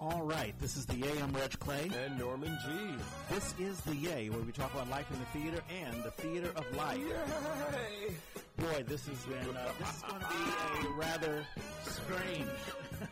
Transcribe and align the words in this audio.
All 0.00 0.22
right, 0.22 0.54
this 0.60 0.76
is 0.76 0.86
the 0.86 0.94
Yay. 0.94 1.20
I'm 1.20 1.32
Reg 1.32 1.58
Clay. 1.58 1.90
And 2.04 2.18
Norman 2.18 2.56
Gee. 2.64 3.34
This 3.34 3.52
is 3.58 3.80
the 3.80 3.96
Yay, 3.96 4.28
where 4.30 4.40
we 4.40 4.52
talk 4.52 4.72
about 4.72 4.88
life 4.88 5.10
in 5.12 5.18
the 5.18 5.24
theater 5.26 5.60
and 5.82 6.04
the 6.04 6.12
theater 6.12 6.52
of 6.54 6.76
life. 6.76 6.98
Yay! 7.00 8.14
Boy, 8.56 8.84
this 8.86 9.08
has 9.08 9.18
been 9.24 9.56
uh, 9.56 9.70
this 9.80 9.96
is 9.96 10.02
going 10.02 10.20
to 10.20 10.28
be 10.28 10.86
a 10.86 10.90
rather 10.92 11.44
strange 11.82 12.46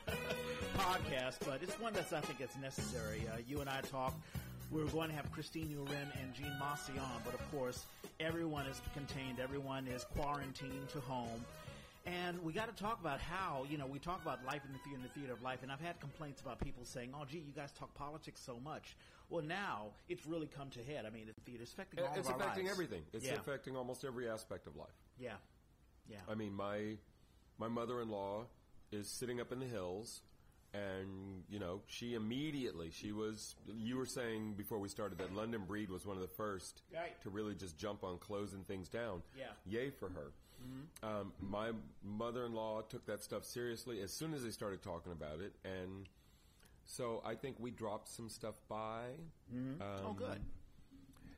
podcast, 0.78 1.38
but 1.44 1.60
it's 1.60 1.78
one 1.80 1.92
that's 1.92 2.12
I 2.12 2.20
think 2.20 2.40
it's 2.40 2.56
necessary. 2.58 3.22
Uh, 3.32 3.38
you 3.48 3.60
and 3.60 3.68
I 3.68 3.80
talk. 3.80 4.14
We're 4.70 4.84
going 4.86 5.10
to 5.10 5.14
have 5.16 5.30
Christine 5.32 5.68
Uren 5.68 6.22
and 6.22 6.34
Jean 6.34 6.56
Mossy 6.60 6.92
on, 6.98 7.20
but 7.24 7.34
of 7.34 7.50
course, 7.52 7.84
everyone 8.20 8.66
is 8.66 8.80
contained. 8.94 9.40
Everyone 9.40 9.86
is 9.88 10.04
quarantined 10.16 10.88
to 10.90 11.00
home. 11.00 11.44
And 12.06 12.40
we 12.44 12.52
got 12.52 12.74
to 12.74 12.82
talk 12.82 13.00
about 13.00 13.20
how, 13.20 13.64
you 13.68 13.76
know, 13.78 13.86
we 13.86 13.98
talk 13.98 14.22
about 14.22 14.44
life 14.44 14.62
in 14.64 14.72
the 14.72 14.78
theater, 14.78 14.96
in 14.96 15.02
the 15.02 15.08
theater 15.08 15.32
of 15.32 15.42
life, 15.42 15.58
and 15.64 15.72
I've 15.72 15.80
had 15.80 15.98
complaints 15.98 16.40
about 16.40 16.60
people 16.60 16.84
saying, 16.84 17.10
oh, 17.14 17.24
gee, 17.28 17.38
you 17.38 17.52
guys 17.52 17.72
talk 17.72 17.92
politics 17.94 18.40
so 18.40 18.60
much. 18.62 18.96
Well, 19.28 19.42
now 19.44 19.88
it's 20.08 20.24
really 20.24 20.46
come 20.46 20.70
to 20.70 20.82
head. 20.84 21.04
I 21.04 21.10
mean, 21.10 21.26
the 21.26 21.32
theater 21.50 21.64
is 21.64 21.72
affecting 21.72 21.98
all 22.04 22.14
It's 22.16 22.28
affecting 22.28 22.66
lives. 22.66 22.70
everything. 22.70 23.02
It's 23.12 23.24
Yeah. 23.26 23.34
affecting 23.34 23.76
almost 23.76 24.04
every 24.04 24.28
aspect 24.30 24.68
of 24.68 24.76
life. 24.76 24.94
Yeah. 25.18 25.34
Yeah. 26.08 26.18
I 26.28 26.34
mean, 26.36 26.54
my 26.54 26.96
my 27.58 27.66
mother-in-law 27.68 28.44
is 28.92 29.08
sitting 29.08 29.40
up 29.40 29.50
in 29.50 29.58
the 29.58 29.66
hills, 29.66 30.22
and 30.74 31.42
you 31.48 31.58
know, 31.58 31.82
she 31.86 32.14
immediately 32.14 32.90
she 32.92 33.10
was. 33.10 33.56
You 33.66 33.96
were 33.96 34.06
saying 34.06 34.54
before 34.54 34.78
we 34.78 34.88
started 34.88 35.18
that 35.18 35.34
London 35.34 35.64
Breed 35.64 35.90
was 35.90 36.06
one 36.06 36.14
of 36.16 36.22
the 36.22 36.28
first 36.36 36.82
Right. 36.94 37.20
to 37.22 37.30
really 37.30 37.56
just 37.56 37.76
jump 37.76 38.04
on 38.04 38.18
closing 38.18 38.62
things 38.62 38.88
down. 38.88 39.24
Yeah. 39.36 39.46
yay 39.64 39.90
for 39.90 40.08
her. 40.10 40.30
Um, 41.02 41.32
my 41.40 41.70
mother-in-law 42.02 42.82
took 42.88 43.06
that 43.06 43.22
stuff 43.22 43.44
seriously 43.44 44.00
as 44.00 44.12
soon 44.12 44.34
as 44.34 44.42
they 44.42 44.50
started 44.50 44.82
talking 44.82 45.12
about 45.12 45.40
it, 45.40 45.54
and 45.64 46.08
so 46.84 47.22
I 47.24 47.34
think 47.34 47.56
we 47.58 47.70
dropped 47.70 48.08
some 48.08 48.28
stuff 48.28 48.54
by. 48.68 49.02
Um, 49.52 49.80
oh, 50.06 50.12
good. 50.12 50.40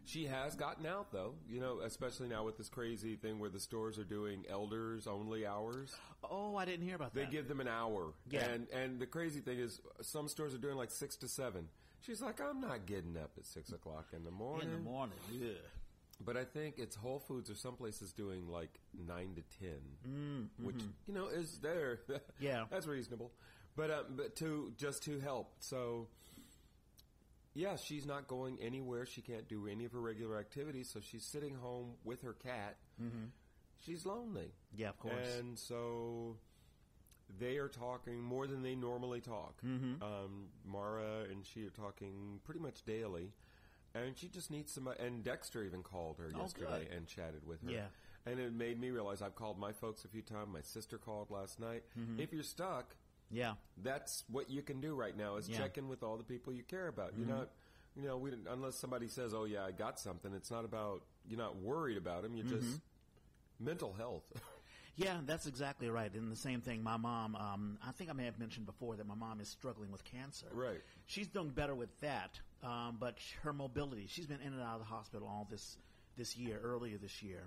She 0.05 0.25
has 0.25 0.57
gotten 0.57 0.87
out 0.87 1.13
though, 1.13 1.35
you 1.47 1.61
know, 1.61 1.81
especially 1.85 2.29
now 2.29 2.43
with 2.43 2.57
this 2.57 2.71
crazy 2.71 3.17
thing 3.17 3.39
where 3.39 3.51
the 3.51 3.61
stores 3.61 3.99
are 3.99 4.05
doing 4.05 4.45
elders 4.49 5.07
only 5.07 5.45
hours. 5.47 5.95
Oh, 6.25 6.57
I 6.57 6.65
didn't 6.65 6.87
hear 6.87 6.97
about 6.97 7.13
They 7.13 7.21
that. 7.23 7.31
They 7.31 7.37
give 7.37 7.47
them 7.47 7.61
an 7.61 7.69
hour. 7.69 8.15
Yeah. 8.31 8.45
And 8.47 8.67
and 8.73 8.99
the 8.99 9.07
crazy 9.07 9.41
thing 9.41 9.59
is 9.59 9.83
some 10.01 10.29
stores 10.29 10.55
are 10.55 10.59
doing 10.59 10.77
like 10.77 10.91
six 10.91 11.15
to 11.17 11.29
seven. 11.29 11.69
She's 12.01 12.23
like, 12.23 12.41
I'm 12.41 12.59
not 12.59 12.87
getting 12.87 13.19
up 13.19 13.33
at 13.37 13.45
six 13.45 13.71
o'clock 13.71 14.07
in 14.17 14.25
the 14.25 14.31
morning. 14.31 14.69
in 14.69 14.73
the 14.77 14.81
morning. 14.81 15.19
Yeah. 15.31 15.49
But 16.25 16.37
I 16.37 16.45
think 16.45 16.75
it's 16.79 16.97
Whole 16.97 17.21
Foods 17.21 17.49
or 17.49 17.55
some 17.55 17.77
places 17.77 18.13
doing 18.13 18.49
like 18.49 18.81
nine 19.07 19.37
to 19.37 19.43
ten, 19.65 20.49
which 20.61 20.83
you 21.07 21.15
know 21.15 21.29
is 21.29 21.59
there. 21.63 22.01
Mm-hmm. 22.09 22.17
Yeah. 22.41 22.65
that's 22.71 22.87
reasonable. 22.87 23.33
But 23.77 23.91
um, 23.91 24.05
but 24.17 24.35
to 24.37 24.73
just 24.77 25.05
to 25.05 25.21
help. 25.21 25.53
So 25.61 26.09
yeah, 27.55 27.77
she's 27.77 28.07
not 28.07 28.29
going 28.29 28.59
anywhere. 28.61 29.07
She 29.07 29.21
can't 29.21 29.49
do 29.49 29.67
any 29.69 29.85
of 29.85 29.93
her 29.93 30.01
regular 30.01 30.39
activities, 30.39 30.91
so 30.93 31.01
she's 31.01 31.25
sitting 31.25 31.55
home 31.55 31.93
with 32.05 32.23
her 32.23 32.33
cat. 32.35 32.77
Mm-hmm. 33.03 33.27
She's 33.85 34.05
lonely. 34.05 34.53
Yeah, 34.77 34.91
of 34.91 34.99
course. 34.99 35.15
And 35.39 35.59
so 35.59 36.37
they 37.39 37.57
are 37.59 37.69
talking 37.69 38.23
more 38.23 38.47
than 38.47 38.63
they 38.63 38.75
normally 38.75 39.21
talk. 39.21 39.61
Mm-hmm. 39.65 40.03
Um, 40.03 40.47
Mara 40.65 41.25
and 41.31 41.45
she 41.45 41.65
are 41.65 41.71
talking 41.71 42.41
pretty 42.45 42.61
much 42.61 42.85
daily. 42.85 43.33
And 44.07 44.17
she 44.17 44.29
just 44.29 44.51
needs 44.51 44.73
some. 44.73 44.89
And 44.89 45.23
Dexter 45.25 45.63
even 45.65 45.83
called 45.83 46.19
her 46.19 46.31
Oh, 46.35 46.41
yesterday 46.43 46.87
good. 46.89 46.97
and 46.97 47.07
chatted 47.07 47.47
with 47.47 47.63
her. 47.65 47.71
Yeah. 47.71 47.87
And 48.27 48.39
it 48.41 48.53
made 48.53 48.79
me 48.81 48.91
realize 48.91 49.23
I've 49.23 49.35
called 49.37 49.59
my 49.59 49.73
folks 49.73 50.05
a 50.05 50.09
few 50.09 50.23
times. 50.23 50.49
My 50.53 50.61
sister 50.61 50.99
called 50.99 51.31
last 51.31 51.59
night. 51.61 51.85
Mm-hmm. 51.99 52.21
If 52.21 52.33
you're 52.33 52.43
stuck, 52.43 52.95
yeah. 53.31 53.55
that's 53.83 54.25
what 54.31 54.51
you 54.51 54.63
can 54.63 54.81
do 54.81 54.95
right 54.95 55.17
now 55.17 55.37
is 55.37 55.49
Yeah. 55.49 55.55
Mm-hmm. 55.57 55.63
check 55.65 55.79
in 55.79 55.89
with 55.89 56.03
all 56.03 56.17
the 56.17 56.25
people 56.25 56.53
you 56.53 56.63
care 56.63 56.89
about. 56.89 57.13
You're 57.17 57.29
not, 57.29 57.49
you 57.97 58.03
know, 58.07 58.19
we, 58.19 58.33
unless 58.51 58.77
somebody 58.77 59.09
says, 59.09 59.33
"Oh 59.35 59.45
yeah, 59.45 59.65
I 59.65 59.71
got 59.73 59.99
something," 59.99 60.33
it's 60.35 60.51
not 60.51 60.65
about 60.65 61.03
you're 61.27 61.39
not 61.39 61.57
worried 61.57 61.97
about 61.97 62.23
them. 62.23 62.35
You're 62.37 62.47
Mm-hmm. 62.47 62.61
just 62.61 62.81
mental 63.59 63.93
health. 63.95 64.25
Yeah, 65.01 65.19
that's 65.27 65.47
exactly 65.47 65.89
right. 65.89 66.13
And 66.13 66.29
the 66.33 66.35
same 66.35 66.61
thing, 66.61 66.83
my 66.83 66.97
mom, 66.97 67.37
um, 67.37 67.79
I 67.87 67.93
think 67.93 68.11
I 68.11 68.15
may 68.15 68.25
have 68.25 68.37
mentioned 68.37 68.67
before 68.67 68.97
that 68.97 69.07
my 69.07 69.15
mom 69.15 69.41
is 69.41 69.49
struggling 69.49 69.93
with 69.93 70.03
cancer. 70.03 70.49
Right. 70.53 70.81
She's 71.07 71.29
doing 71.29 71.51
better 71.51 71.73
with 71.77 72.01
that, 72.01 72.41
um, 72.63 72.97
but 72.99 73.17
her 73.43 73.53
mobility, 73.53 74.07
she's 74.09 74.27
been 74.27 74.41
in 74.41 74.53
and 74.53 74.63
out 74.63 74.75
of 74.75 74.81
the 74.81 74.87
hospital 74.87 75.29
all 75.29 75.47
this, 75.51 75.77
this 76.17 76.37
year, 76.37 76.59
earlier 76.63 76.99
this 76.99 77.23
year, 77.23 77.43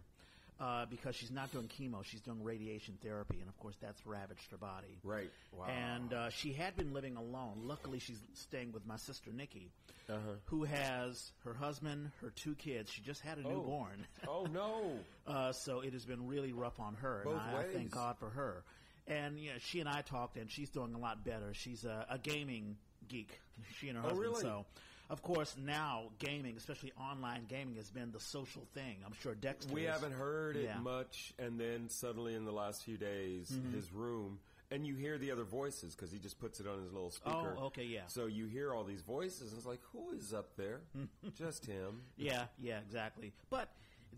uh, 0.59 0.85
because 0.85 1.15
she's 1.15 1.31
not 1.31 1.51
doing 1.51 1.67
chemo. 1.67 2.03
She's 2.03 2.21
doing 2.21 2.43
radiation 2.43 2.97
therapy, 3.03 3.37
and 3.39 3.49
of 3.49 3.57
course 3.59 3.75
that's 3.81 4.05
ravaged 4.05 4.49
her 4.51 4.57
body. 4.57 4.97
Right. 5.03 5.31
Wow. 5.57 5.65
And 5.67 6.13
uh, 6.13 6.29
she 6.29 6.53
had 6.53 6.75
been 6.77 6.93
living 6.93 7.15
alone. 7.17 7.63
Luckily, 7.63 7.99
she's 7.99 8.19
staying 8.35 8.71
with 8.71 8.85
my 8.85 8.97
sister 8.97 9.31
Nikki, 9.33 9.69
Uh-huh. 10.09 10.35
who 10.45 10.63
has 10.63 11.31
her 11.45 11.53
husband, 11.53 12.11
her 12.21 12.29
two 12.29 12.55
kids. 12.55 12.91
She 12.91 13.01
just 13.01 13.21
had 13.21 13.37
a 13.39 13.41
Oh. 13.45 13.49
newborn. 13.49 14.05
oh 14.27 14.45
no. 14.53 14.99
Uh, 15.27 15.51
so 15.51 15.79
it 15.81 15.93
has 15.93 16.05
been 16.05 16.27
really 16.27 16.53
rough 16.53 16.79
on 16.79 16.93
her. 17.01 17.21
Both 17.25 17.33
and 17.47 17.57
I, 17.57 17.61
I 17.61 17.63
thank 17.73 17.91
God 17.91 18.17
for 18.19 18.29
her. 18.29 18.63
And 19.07 19.39
you 19.39 19.49
know, 19.49 19.57
she 19.59 19.79
and 19.81 19.89
I 19.89 20.01
talked, 20.03 20.37
and 20.37 20.49
she's 20.49 20.69
doing 20.69 20.93
a 20.93 20.99
lot 20.99 21.25
better. 21.25 21.53
She's 21.53 21.83
a, 21.85 22.05
a 22.09 22.17
gaming 22.17 22.77
geek. 23.09 23.29
She 23.79 23.89
and 23.89 23.97
her 23.97 24.03
Oh, 24.05 24.09
husband. 24.09 24.27
really? 24.29 24.41
So, 24.41 24.65
of 25.11 25.21
course, 25.21 25.55
now 25.63 26.05
gaming, 26.19 26.55
especially 26.57 26.93
online 26.99 27.43
gaming, 27.47 27.75
has 27.75 27.89
been 27.91 28.11
the 28.11 28.19
social 28.19 28.63
thing. 28.73 28.95
I'm 29.05 29.13
sure 29.21 29.35
Dexter. 29.35 29.73
We 29.73 29.83
haven't 29.83 30.13
heard 30.13 30.55
it 30.55 30.63
Yeah. 30.63 30.73
Mm-hmm. 30.75 30.83
much, 30.83 31.33
and 31.37 31.59
then 31.59 31.89
suddenly 31.89 32.33
in 32.33 32.45
the 32.45 32.51
last 32.53 32.83
few 32.83 32.97
days, 32.97 33.53
his 33.73 33.91
room, 33.91 34.39
and 34.71 34.87
you 34.87 34.95
hear 34.95 35.17
the 35.17 35.31
other 35.31 35.43
voices 35.43 35.93
because 35.93 36.11
he 36.13 36.17
just 36.17 36.39
puts 36.39 36.61
it 36.61 36.67
on 36.67 36.81
his 36.81 36.93
little 36.93 37.11
speaker. 37.11 37.57
Oh, 37.59 37.65
okay, 37.65 37.83
yeah. 37.83 38.07
So 38.07 38.25
you 38.27 38.45
hear 38.47 38.73
all 38.73 38.85
these 38.85 39.01
voices, 39.01 39.51
and 39.51 39.57
it's 39.57 39.67
like, 39.67 39.81
who 39.91 40.11
is 40.11 40.33
up 40.33 40.55
there? 40.55 40.79
just 41.37 41.65
him. 41.65 42.03
Yeah, 42.15 42.45
yeah, 42.57 42.79
exactly. 42.79 43.33
But 43.49 43.67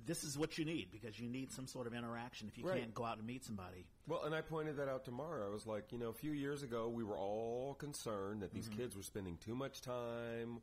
this 0.06 0.24
is 0.24 0.38
what 0.38 0.58
you 0.58 0.66
need 0.66 0.92
because 0.92 1.20
you 1.20 1.28
need 1.30 1.52
some 1.52 1.66
sort 1.66 1.88
of 1.88 1.94
interaction 1.94 2.48
if 2.48 2.58
you 2.58 2.66
Right. 2.66 2.80
can't 2.82 2.94
go 2.94 3.04
out 3.06 3.18
and 3.18 3.26
meet 3.26 3.44
somebody. 3.46 3.86
Well, 4.08 4.24
and 4.26 4.36
I 4.36 4.42
pointed 4.42 4.78
that 4.78 4.90
out 4.90 5.06
tomorrow. 5.06 5.48
I 5.48 5.50
was 5.52 5.66
like, 5.66 5.92
you 5.92 5.98
know, 5.98 6.10
a 6.10 6.14
few 6.14 6.34
years 6.34 6.62
ago, 6.62 6.88
we 6.90 7.04
were 7.04 7.16
all 7.18 7.74
concerned 7.76 8.42
that 8.42 8.48
Mm-hmm. 8.54 8.56
these 8.58 8.70
kids 8.70 8.96
were 8.96 9.04
spending 9.04 9.38
too 9.38 9.56
much 9.56 9.82
time, 9.82 10.60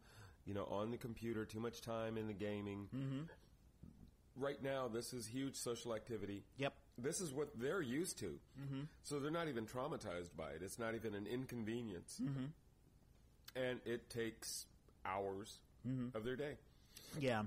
you 0.51 0.55
know, 0.57 0.65
on 0.65 0.91
the 0.91 0.97
computer, 0.97 1.45
too 1.45 1.61
much 1.61 1.81
time 1.81 2.17
in 2.19 2.27
the 2.27 2.33
gaming. 2.33 2.89
Mm-hmm. 2.93 3.21
Right 4.37 4.61
now, 4.61 4.89
this 4.89 5.13
is 5.13 5.25
huge 5.25 5.55
social 5.55 5.95
activity. 5.95 6.43
Yep. 6.59 6.73
This 6.99 7.21
is 7.21 7.33
what 7.33 7.51
they're 7.57 7.81
used 7.81 8.19
to. 8.19 8.35
Mm-hmm. 8.61 8.81
So 9.05 9.21
they're 9.21 9.31
not 9.31 9.47
even 9.47 9.65
traumatized 9.65 10.31
by 10.37 10.51
it. 10.51 10.63
It's 10.63 10.77
not 10.77 10.97
even 10.97 11.15
an 11.15 11.29
inconvenience. 11.29 12.21
Mm-hmm. 12.21 12.47
And 13.55 13.81
it 13.87 14.11
takes 14.11 14.67
hours 15.07 15.61
Mm-hmm. 15.89 16.15
of 16.15 16.25
their 16.25 16.37
day. 16.37 16.57
Yeah. 17.19 17.43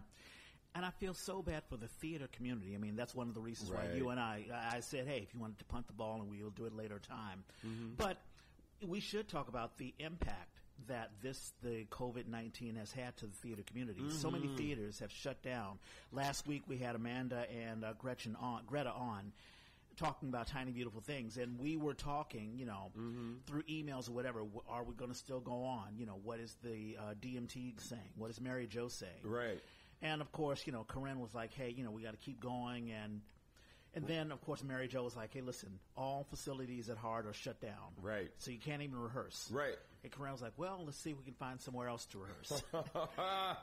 And 0.74 0.84
I 0.84 0.90
feel 1.00 1.14
so 1.14 1.44
bad 1.44 1.62
for 1.70 1.78
the 1.78 1.88
theater 1.88 2.28
community. 2.36 2.74
I 2.74 2.80
mean, 2.80 2.96
that's 2.96 3.14
one 3.14 3.28
of 3.28 3.36
the 3.36 3.42
reasons 3.42 3.70
why 3.70 3.96
you 3.96 4.10
and 4.10 4.20
I, 4.20 4.46
I 4.72 4.80
said, 4.80 5.06
hey, 5.06 5.20
if 5.28 5.36
you 5.36 5.40
wanted 5.40 5.60
to 5.60 5.66
punt 5.66 5.86
the 5.86 5.94
ball 5.94 6.20
and 6.20 6.32
we'll 6.32 6.50
do 6.50 6.66
it 6.66 6.74
later 6.76 7.00
time. 7.00 7.44
But 7.96 8.18
we 8.84 9.02
should 9.02 9.28
talk 9.30 9.50
about 9.50 9.78
the 9.78 9.94
impact 10.00 10.53
that 10.88 11.12
this, 11.22 11.54
the 11.62 11.86
COVID-19 11.92 12.78
has 12.78 12.92
had 12.92 13.16
to 13.18 13.26
the 13.28 13.34
theater 13.36 13.64
community. 13.66 14.02
So 14.10 14.30
many 14.32 14.48
theaters 14.56 15.00
have 15.00 15.12
shut 15.12 15.42
down. 15.42 15.80
Last 16.12 16.48
week 16.48 16.64
we 16.68 16.78
had 16.78 16.96
Amanda 16.96 17.46
and 17.52 17.84
uh, 17.84 17.94
Gretchen 17.98 18.36
on, 18.40 18.62
Greta 18.66 18.92
on 18.92 19.32
talking 19.96 20.28
about 20.30 20.48
tiny 20.48 20.72
beautiful 20.72 21.02
things 21.02 21.38
and 21.38 21.60
we 21.60 21.78
were 21.78 21.94
talking 21.94 22.54
you 22.58 22.66
know 22.66 22.90
through 23.46 23.62
emails 23.70 24.10
or 24.10 24.14
whatever 24.14 24.40
w- 24.40 24.64
are 24.68 24.84
we 24.84 24.96
going 24.96 25.12
to 25.12 25.16
still 25.16 25.40
go 25.40 25.64
on 25.66 25.90
you 25.96 26.04
know 26.08 26.20
what 26.24 26.40
is 26.40 26.58
the 26.64 26.98
uh, 27.00 27.14
dmt 27.22 27.80
saying 27.80 28.02
what 28.18 28.32
is 28.32 28.42
mary 28.42 28.66
jo 28.66 28.88
saying 28.88 29.12
Right. 29.24 29.60
and 30.02 30.20
of 30.20 30.32
course, 30.32 30.66
you 30.66 30.74
know, 30.74 30.84
Corinne 30.84 31.20
was 31.20 31.36
like, 31.36 31.54
"Hey, 31.54 31.70
you 31.70 31.84
know, 31.84 31.92
we 31.92 32.02
got 32.02 32.12
to 32.12 32.18
keep 32.18 32.40
going." 32.40 32.92
And 32.92 33.22
and 33.96 34.08
then, 34.08 34.32
of 34.32 34.42
course, 34.42 34.64
Mary 34.64 34.88
Jo 34.88 35.04
was 35.04 35.16
like, 35.16 35.34
"Hey, 35.34 35.42
listen, 35.42 35.80
all 35.96 36.26
facilities 36.30 36.90
at 36.90 36.98
Hard 36.98 37.26
are 37.28 37.34
shut 37.34 37.60
down, 37.62 37.94
Right. 38.02 38.32
So 38.40 38.52
you 38.52 38.58
can't 38.60 38.82
even 38.82 38.98
rehearse, 38.98 39.50
Right. 39.52 39.78
And 40.04 40.12
Corinne 40.12 40.34
was 40.34 40.42
like, 40.42 40.54
"Well, 40.58 40.82
let's 40.86 40.98
see 40.98 41.12
if 41.12 41.18
we 41.18 41.24
can 41.24 41.34
find 41.36 41.62
somewhere 41.62 41.88
else 41.88 42.06
to 42.08 42.18
rehearse." 42.20 42.64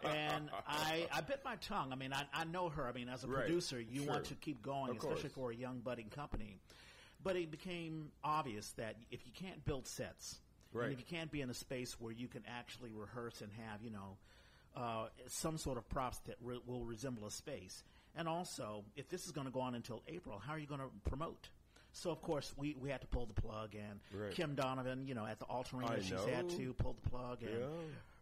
and 0.04 0.50
I, 0.66 1.06
I 1.12 1.20
bit 1.20 1.40
my 1.44 1.56
tongue. 1.56 1.92
I 1.92 1.96
mean, 1.96 2.12
I, 2.12 2.24
I 2.32 2.44
know 2.44 2.68
her. 2.68 2.86
I 2.86 2.92
mean, 2.92 3.08
as 3.08 3.24
a 3.24 3.28
Right. 3.28 3.40
producer, 3.44 3.80
you 3.80 4.02
Sure. 4.04 4.10
want 4.12 4.24
to 4.26 4.34
keep 4.34 4.62
going, 4.62 4.90
Of 4.90 4.96
especially 4.98 5.22
course. 5.30 5.32
for 5.34 5.50
a 5.52 5.54
young 5.54 5.80
budding 5.80 6.08
company. 6.10 6.56
But 7.22 7.36
it 7.36 7.50
became 7.50 8.10
obvious 8.24 8.70
that 8.72 8.96
if 9.10 9.26
you 9.26 9.32
can't 9.32 9.62
build 9.64 9.86
sets, 9.86 10.38
Right. 10.72 10.84
and 10.84 10.92
if 10.94 11.00
you 11.00 11.04
can't 11.06 11.30
be 11.30 11.40
in 11.42 11.50
a 11.50 11.54
space 11.54 12.00
where 12.00 12.12
you 12.12 12.28
can 12.28 12.42
actually 12.46 12.92
rehearse 12.92 13.42
and 13.42 13.52
have, 13.52 13.82
you 13.82 13.90
know, 13.90 14.16
uh, 14.76 15.08
some 15.26 15.58
sort 15.58 15.76
of 15.76 15.86
props 15.90 16.18
that 16.26 16.36
re- 16.40 16.60
will 16.64 16.84
resemble 16.84 17.26
a 17.26 17.30
space, 17.30 17.82
and 18.16 18.28
also 18.28 18.84
if 18.96 19.08
this 19.08 19.26
is 19.26 19.32
going 19.32 19.46
to 19.46 19.52
go 19.52 19.60
on 19.60 19.74
until 19.74 20.02
April, 20.08 20.38
how 20.38 20.52
are 20.54 20.58
you 20.58 20.66
going 20.66 20.80
to 20.80 20.90
promote? 21.08 21.48
So 21.92 22.10
of 22.10 22.22
course 22.22 22.52
we, 22.56 22.76
we 22.80 22.88
had 22.90 23.00
to 23.00 23.06
pull 23.08 23.26
the 23.26 23.40
plug, 23.40 23.74
and 23.74 24.00
Right. 24.12 24.30
Kim 24.32 24.54
Donovan, 24.54 25.06
you 25.06 25.14
know, 25.14 25.26
at 25.26 25.38
the 25.40 25.46
Arena, 25.74 26.02
she's 26.02 26.24
had 26.24 26.48
to 26.50 26.72
pull 26.74 26.96
the 27.02 27.10
plug, 27.10 27.42
and 27.42 27.50
Yeah. 27.58 27.66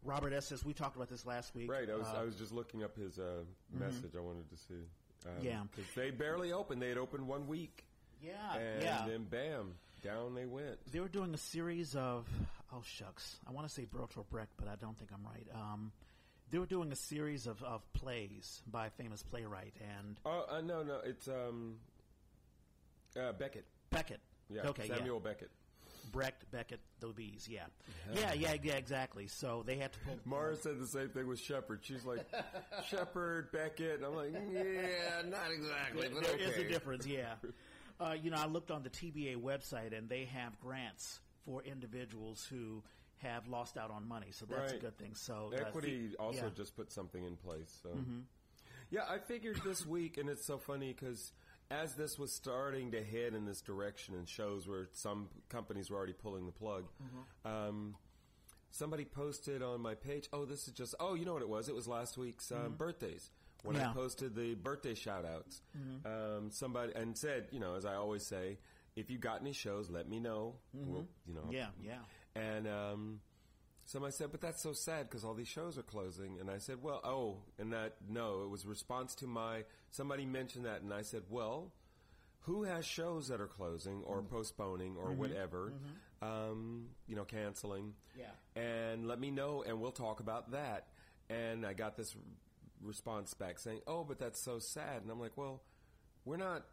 Robert 0.05 0.32
Estes. 0.32 0.64
We 0.64 0.73
talked 0.73 0.96
about 0.96 1.08
this 1.08 1.26
last 1.26 1.55
week. 1.55 1.70
Right. 1.70 1.88
I 1.90 1.94
was 1.96 2.06
Uh, 2.06 2.20
I 2.20 2.23
was 2.23 2.37
just 2.37 2.52
looking 2.52 2.82
up 2.82 2.96
his 2.96 3.19
uh, 3.19 3.43
message. 3.73 4.14
I 4.17 4.20
wanted 4.20 4.49
to 4.50 4.56
see. 4.56 4.87
Um, 5.26 5.32
Yeah. 5.44 5.62
'cause 5.75 5.85
they 5.96 6.11
barely 6.11 6.52
opened. 6.52 6.81
They 6.81 6.88
had 6.88 6.99
opened 6.99 7.26
one 7.26 7.46
week, 7.49 7.85
yeah, 8.23 8.55
and 8.56 8.82
yeah. 8.82 9.05
then 9.06 9.25
bam. 9.25 9.75
down 10.00 10.32
they 10.35 10.46
went. 10.46 10.79
They 10.93 11.00
were 11.00 11.08
doing 11.08 11.35
a 11.35 11.38
series 11.38 11.96
of 11.96 12.26
oh 12.73 12.82
shucks, 12.85 13.40
I 13.49 13.50
want 13.50 13.67
to 13.67 13.75
say 13.75 13.85
Bertolt 13.85 14.29
Brecht, 14.31 14.52
but 14.56 14.69
I 14.69 14.76
don't 14.76 14.96
think 14.96 15.11
I'm 15.12 15.26
right. 15.26 15.46
Um, 15.52 15.90
they 16.50 16.59
were 16.59 16.67
doing 16.67 16.93
a 16.93 16.97
series 16.97 17.47
of, 17.47 17.62
of 17.62 17.81
plays 17.93 18.62
by 18.67 18.87
a 18.87 18.91
famous 18.91 19.23
playwright 19.23 19.75
and 19.81 20.21
Oh 20.25 20.47
uh, 20.50 20.61
no, 20.61 20.83
no, 20.83 20.99
it's 21.05 21.29
um, 21.29 21.77
uh, 23.17 23.33
Beckett. 23.33 23.67
Beckett. 23.91 24.21
Yeah, 24.50 24.69
okay, 24.69 24.89
Samuel 24.89 25.21
yeah. 25.23 25.31
Beckett. 25.31 25.50
Brecht, 26.11 26.50
Beckett, 26.50 26.81
the 27.00 27.09
bees. 27.09 27.47
Yeah. 27.50 27.65
yeah, 28.15 28.33
yeah, 28.33 28.55
yeah, 28.62 28.75
exactly. 28.75 29.27
So 29.27 29.62
they 29.67 29.77
had 29.77 29.93
to 29.93 29.99
pull. 30.00 30.17
Mara 30.25 30.56
said 30.56 30.79
the 30.79 30.87
same 30.87 31.09
thing 31.11 31.27
with 31.27 31.39
Shepard. 31.39 31.81
She's 31.83 32.05
like, 32.05 32.27
Shepard, 32.89 33.53
Beckett. 33.53 33.97
And 33.97 34.06
I'm 34.06 34.17
like, 34.17 34.33
yeah, 34.33 35.29
not 35.29 35.50
exactly, 35.53 36.09
but 36.12 36.23
There 36.23 36.35
okay. 36.35 36.45
is 36.45 36.56
a 36.56 36.69
difference, 36.69 37.06
yeah. 37.06 37.35
Uh, 38.00 38.12
you 38.12 38.31
know, 38.31 38.37
I 38.37 38.47
looked 38.47 38.71
on 38.71 38.85
the 38.85 38.91
TBA 38.91 39.39
website, 39.43 39.93
and 39.93 40.09
they 40.09 40.27
have 40.27 40.56
grants 40.61 41.19
for 41.45 41.65
individuals 41.65 42.47
who 42.49 42.81
have 43.23 43.47
lost 43.49 43.76
out 43.76 43.91
on 43.91 44.06
money. 44.06 44.29
So 44.32 44.47
that's 44.47 44.73
a 44.73 44.76
good 44.76 44.97
thing. 44.99 45.15
So 45.15 45.50
uh, 45.53 45.56
Equity 45.61 46.09
the- 46.09 46.17
also 46.17 46.38
yeah. 46.38 46.44
Mm-hmm. 46.47 46.55
just 46.56 46.76
put 46.76 46.93
something 46.93 47.23
in 47.25 47.37
place. 47.37 47.79
So, 47.82 47.91
yeah, 48.91 49.03
I 49.09 49.19
figured 49.19 49.61
this 49.65 49.85
week, 49.87 50.17
and 50.19 50.29
it's 50.29 50.47
so 50.47 50.59
funny 50.59 50.93
because 50.99 51.32
as 51.70 51.94
this 51.94 52.19
was 52.19 52.32
starting 52.32 52.93
to 52.93 53.05
head 53.05 53.35
in 53.35 53.44
this 53.44 53.61
direction, 53.61 54.15
and 54.15 54.26
shows 54.29 54.67
where 54.67 54.88
some 54.93 55.29
companies 55.50 55.91
were 55.91 55.97
already 55.99 56.15
pulling 56.15 56.47
the 56.47 56.53
plug, 56.53 56.85
Mm-hmm. 57.03 57.49
um, 57.50 57.94
somebody 58.70 59.05
posted 59.05 59.62
on 59.62 59.81
my 59.82 59.94
page. 59.94 60.29
Oh, 60.32 60.44
this 60.44 60.67
is 60.69 60.73
just. 60.75 60.94
Oh, 61.00 61.14
you 61.14 61.25
know 61.26 61.32
what 61.35 61.43
it 61.43 61.49
was? 61.49 61.69
It 61.69 61.75
was 61.75 61.87
last 61.88 62.17
week's 62.17 62.50
uh, 62.53 62.69
birthdays. 62.69 63.31
When 63.64 63.75
I 63.76 63.81
Mm-hmm. 63.81 63.87
Yeah. 63.87 63.91
Mm-hmm. 63.91 63.99
posted 63.99 64.35
the 64.37 64.55
birthday 64.55 64.94
shout 64.94 65.25
outs, 65.26 65.61
um, 66.06 66.50
somebody 66.50 66.93
and 66.94 67.19
said, 67.19 67.49
you 67.50 67.59
know, 67.61 67.75
as 67.75 67.85
I 67.85 67.94
always 67.97 68.25
say, 68.25 68.59
if 68.94 69.11
you 69.11 69.19
got 69.19 69.41
any 69.41 69.53
shows, 69.53 69.91
let 69.91 70.09
me 70.09 70.21
know. 70.21 70.55
We'll, 70.73 71.06
you 71.26 71.35
know, 71.35 71.41
Mm-hmm. 71.43 71.53
Yeah, 71.53 71.67
yeah. 71.82 71.99
And 72.35 72.67
um, 72.69 73.21
somebody 73.85 74.13
said, 74.13 74.31
"But 74.31 74.41
that's 74.41 74.63
so 74.63 74.73
sad 74.73 75.09
because 75.09 75.25
all 75.25 75.35
these 75.35 75.49
shows 75.49 75.79
are 75.79 75.83
closing." 75.83 76.39
And 76.41 76.51
I 76.51 76.59
said, 76.59 76.83
"Well, 76.83 77.01
oh, 77.05 77.39
and 77.59 77.73
that 77.73 77.97
no, 78.09 78.43
it 78.45 78.49
was 78.51 78.65
a 78.65 78.69
response 78.69 79.15
to 79.17 79.27
my 79.27 79.65
somebody 79.91 80.27
mentioned 80.27 80.65
that, 80.67 80.83
and 80.83 80.93
I 80.93 81.03
said, 81.03 81.23
well." 81.29 81.73
Who 82.43 82.63
has 82.63 82.87
shows 82.87 83.29
that 83.29 83.43
are 83.43 83.47
closing 83.49 84.03
or 84.05 84.19
Mm-hmm. 84.23 84.35
postponing 84.35 84.97
or 84.97 85.13
whatever, 85.13 85.75
um, 86.23 86.87
you 87.07 87.15
know, 87.15 87.25
canceling? 87.25 87.93
Yeah. 88.17 88.31
And 88.63 89.07
let 89.07 89.21
me 89.21 89.31
know, 89.31 89.63
and 89.67 89.79
we'll 89.83 89.91
talk 89.91 90.21
about 90.21 90.53
that. 90.53 90.87
And 91.29 91.67
I 91.67 91.75
got 91.75 91.97
this 91.99 92.15
r- 92.17 92.23
response 92.89 93.35
back 93.35 93.59
saying, 93.59 93.81
"Oh, 93.87 94.03
but 94.03 94.19
that's 94.19 94.41
so 94.41 94.61
sad." 94.61 95.03
And 95.03 95.11
I'm 95.11 95.21
like, 95.21 95.37
"Well, 95.37 95.61
we're 96.25 96.39
not 96.39 96.65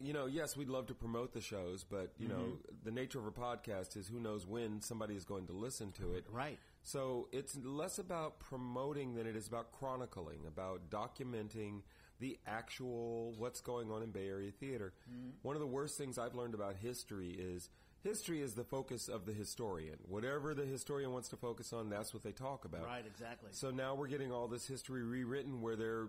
you 0.00 0.12
know, 0.12 0.26
yes, 0.26 0.56
we'd 0.56 0.68
love 0.68 0.86
to 0.88 0.94
promote 0.94 1.32
the 1.32 1.40
shows, 1.40 1.84
but 1.84 2.12
you 2.18 2.28
know, 2.28 2.34
Mm-hmm. 2.34 2.74
the 2.84 2.90
nature 2.90 3.18
of 3.18 3.26
a 3.26 3.30
podcast 3.30 3.96
is 3.96 4.08
who 4.08 4.20
knows 4.20 4.46
when 4.46 4.80
somebody 4.80 5.14
is 5.14 5.24
going 5.24 5.46
to 5.46 5.52
listen 5.52 5.92
to 5.92 6.12
it. 6.14 6.26
Right. 6.30 6.58
So 6.82 7.28
it's 7.32 7.56
less 7.64 7.98
about 7.98 8.40
promoting 8.40 9.14
than 9.14 9.26
it 9.26 9.36
is 9.36 9.46
about 9.48 9.72
chronicling, 9.72 10.40
about 10.46 10.90
documenting 10.90 11.80
the 12.20 12.38
actual 12.46 13.32
what's 13.38 13.60
going 13.60 13.90
on 13.90 14.02
in 14.02 14.10
Bay 14.10 14.28
Area 14.28 14.50
theater. 14.50 14.92
Mm-hmm. 15.10 15.30
One 15.42 15.56
of 15.56 15.60
the 15.60 15.66
worst 15.66 15.96
things 15.98 16.18
I've 16.18 16.34
learned 16.34 16.54
about 16.54 16.76
history 16.76 17.30
is 17.30 17.70
history 18.02 18.42
is 18.42 18.52
the 18.54 18.64
focus 18.64 19.08
of 19.08 19.24
the 19.24 19.32
historian. 19.32 19.96
Whatever 20.06 20.54
the 20.54 20.66
historian 20.66 21.12
wants 21.12 21.28
to 21.30 21.36
focus 21.36 21.72
on, 21.72 21.88
that's 21.88 22.12
what 22.12 22.22
they 22.22 22.32
talk 22.32 22.64
about. 22.66 22.84
Right, 22.84 23.04
exactly. 23.06 23.48
So 23.52 23.70
now 23.70 23.94
we're 23.94 24.08
getting 24.08 24.30
all 24.30 24.46
this 24.48 24.66
history 24.66 25.02
rewritten 25.02 25.62
where 25.62 25.76
they're 25.76 26.08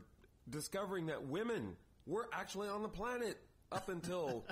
discovering 0.49 1.05
that 1.07 1.25
women 1.27 1.75
were 2.05 2.27
actually 2.33 2.67
on 2.67 2.81
the 2.83 2.89
planet 2.89 3.37
up 3.75 3.89
until, 3.89 4.45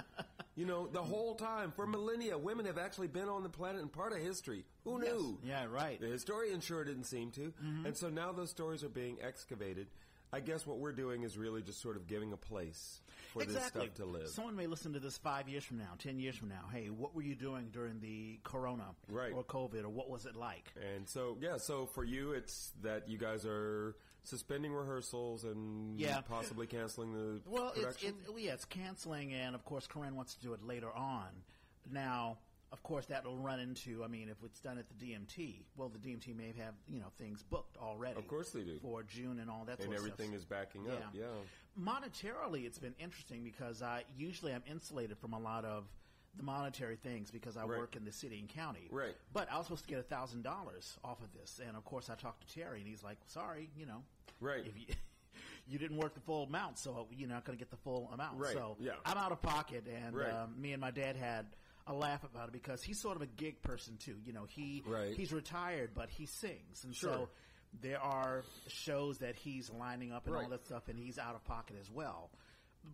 you 0.56 0.66
know, 0.66 0.88
the 0.88 1.02
whole 1.02 1.36
time. 1.36 1.72
For 1.76 1.88
millennia, 1.88 2.38
women 2.38 2.66
have 2.66 2.78
actually 2.78 3.08
been 3.08 3.30
on 3.30 3.44
the 3.44 3.50
planet 3.50 3.82
and 3.82 3.92
part 3.92 4.12
of 4.12 4.20
history. 4.20 4.66
Who 4.84 5.00
knew? 5.00 5.40
Yeah, 5.44 5.66
right. 5.70 6.00
The 6.00 6.08
historian 6.08 6.60
sure 6.60 6.84
didn't 6.84 7.06
seem 7.06 7.32
to. 7.32 7.54
Mm-hmm. 7.64 7.86
And 7.86 7.98
so 7.98 8.10
now 8.10 8.32
those 8.32 8.50
stories 8.50 8.84
are 8.84 8.90
being 8.90 9.18
excavated. 9.22 9.88
I 10.32 10.40
guess 10.40 10.66
what 10.66 10.80
we're 10.80 10.94
doing 10.94 11.22
is 11.22 11.38
really 11.38 11.62
just 11.62 11.80
sort 11.80 11.96
of 11.96 12.08
giving 12.08 12.34
a 12.34 12.38
place 12.38 13.02
for 13.34 13.44
exactly. 13.44 13.86
this 13.86 13.94
stuff 13.94 14.04
to 14.04 14.12
live. 14.12 14.28
Someone 14.30 14.56
may 14.56 14.66
listen 14.66 14.94
to 14.94 15.00
this 15.00 15.16
five 15.16 15.48
years 15.48 15.64
from 15.64 15.78
now, 15.78 15.92
ten 16.00 16.18
years 16.20 16.36
from 16.36 16.50
now. 16.50 16.64
Hey, 16.74 16.88
what 16.88 17.14
were 17.14 17.22
you 17.22 17.36
doing 17.36 17.70
during 17.72 18.00
the 18.00 18.40
Corona 18.44 18.96
Right. 19.08 19.32
or 19.32 19.44
COVID, 19.44 19.84
or 19.84 19.90
what 19.90 20.10
was 20.10 20.26
it 20.26 20.36
like? 20.36 20.72
and 20.96 21.08
so, 21.08 21.38
yeah, 21.40 21.58
so 21.58 21.86
for 21.86 22.04
you, 22.04 22.32
it's 22.32 22.72
that 22.82 23.08
you 23.08 23.20
guys 23.20 23.46
are 23.46 23.96
suspending 24.24 24.74
rehearsals 24.74 25.44
and 25.44 26.00
Yeah. 26.00 26.22
possibly 26.22 26.66
canceling 26.68 27.12
the 27.14 27.42
Well, 27.50 27.72
production. 27.72 28.16
it's 28.28 28.40
yeah, 28.42 28.54
it's 28.54 28.66
canceling, 28.66 29.34
and 29.34 29.56
of 29.56 29.64
course, 29.66 29.88
Corinne 29.88 30.16
wants 30.16 30.36
to 30.36 30.42
do 30.42 30.54
it 30.54 30.64
later 30.64 30.92
on. 30.92 31.44
Now, 31.92 32.38
of 32.72 32.82
course, 32.82 33.06
that 33.08 33.24
will 33.26 33.38
run 33.38 33.60
into. 33.60 34.04
I 34.04 34.08
mean, 34.08 34.30
if 34.30 34.42
it's 34.44 34.60
done 34.60 34.78
at 34.80 34.88
the 34.88 34.96
DMT, 34.96 35.66
well, 35.76 35.90
the 35.90 36.00
DMT 36.00 36.34
may 36.34 36.54
have 36.54 36.74
you 36.88 37.00
know 37.00 37.10
things 37.18 37.44
booked 37.44 37.78
already. 37.78 38.18
Of 38.18 38.28
course 38.28 38.52
they 38.52 38.64
do. 38.64 38.80
for 38.80 39.04
June 39.04 39.40
and 39.40 39.50
all 39.52 39.66
that. 39.66 39.80
and 39.80 39.86
sort 39.86 39.98
of 39.98 40.04
everything 40.06 40.34
is 40.34 40.46
backing 40.46 40.90
up. 40.90 41.14
Yeah. 41.14 41.26
Monetarily, 41.80 42.66
it's 42.66 42.80
been 42.80 42.96
interesting 43.00 43.44
because 43.44 43.82
I 43.82 44.06
usually 44.16 44.54
I'm 44.54 44.64
insulated 44.66 45.18
from 45.18 45.34
a 45.34 45.40
lot 45.40 45.66
of 45.66 45.86
the 46.36 46.44
monetary 46.44 46.96
things 46.96 47.30
because 47.32 47.58
I 47.58 47.62
Right. 47.66 47.78
work 47.80 47.96
in 47.96 48.06
the 48.06 48.12
city 48.12 48.40
and 48.40 48.50
county. 48.50 48.88
Right. 48.92 49.16
But 49.32 49.52
I 49.52 49.58
was 49.58 49.68
supposed 49.68 49.84
to 49.84 49.90
get 49.90 50.00
a 50.00 50.04
thousand 50.04 50.42
dollars 50.44 50.98
off 51.04 51.22
of 51.22 51.32
this, 51.34 51.60
and 51.66 51.76
of 51.78 51.86
course 51.86 52.10
I 52.10 52.16
talked 52.16 52.48
to 52.48 52.54
Terry, 52.60 52.80
and 52.80 52.88
he's 52.88 53.04
like, 53.04 53.18
"Sorry, 53.28 53.70
you 53.76 53.86
know, 53.86 54.04
Right. 54.40 54.66
If 54.66 54.78
you 54.80 54.88
you 55.68 55.80
didn't 55.80 55.98
work 55.98 56.14
the 56.14 56.20
full 56.22 56.44
amount, 56.44 56.78
so 56.80 57.08
you're 57.12 57.30
not 57.30 57.46
going 57.46 57.58
to 57.58 57.62
get 57.64 57.70
the 57.72 57.78
full 57.78 58.10
amount. 58.12 58.40
Right, 58.40 58.54
So 58.54 58.76
yeah. 58.80 58.94
I'm 59.06 59.18
out 59.18 59.32
of 59.32 59.42
pocket, 59.42 59.86
and 59.88 60.16
Right. 60.16 60.32
um, 60.32 60.60
me 60.60 60.74
and 60.74 60.82
my 60.82 60.92
dad 60.92 61.16
had." 61.16 61.56
A 61.86 61.94
laugh 61.94 62.24
about 62.24 62.48
it 62.48 62.54
because 62.54 62.82
he's 62.82 62.98
sort 63.02 63.18
of 63.18 63.24
a 63.24 63.26
gig 63.26 63.62
person 63.62 63.98
too. 63.98 64.16
You 64.24 64.32
know, 64.32 64.46
he 64.46 64.82
Right. 64.86 65.14
he's 65.18 65.34
retired, 65.34 65.94
but 65.94 66.10
he 66.10 66.26
sings, 66.28 66.86
and 66.86 66.96
Sure. 66.96 67.12
so 67.14 67.30
there 67.82 68.00
are 68.00 68.46
shows 68.68 69.18
that 69.18 69.36
he's 69.36 69.70
lining 69.70 70.14
up 70.14 70.26
and 70.26 70.34
all 70.34 70.48
that 70.48 70.64
stuff, 70.64 70.88
and 70.88 70.98
he's 70.98 71.20
out 71.20 71.36
of 71.36 71.44
pocket 71.44 71.76
as 71.82 71.92
well. 71.92 72.32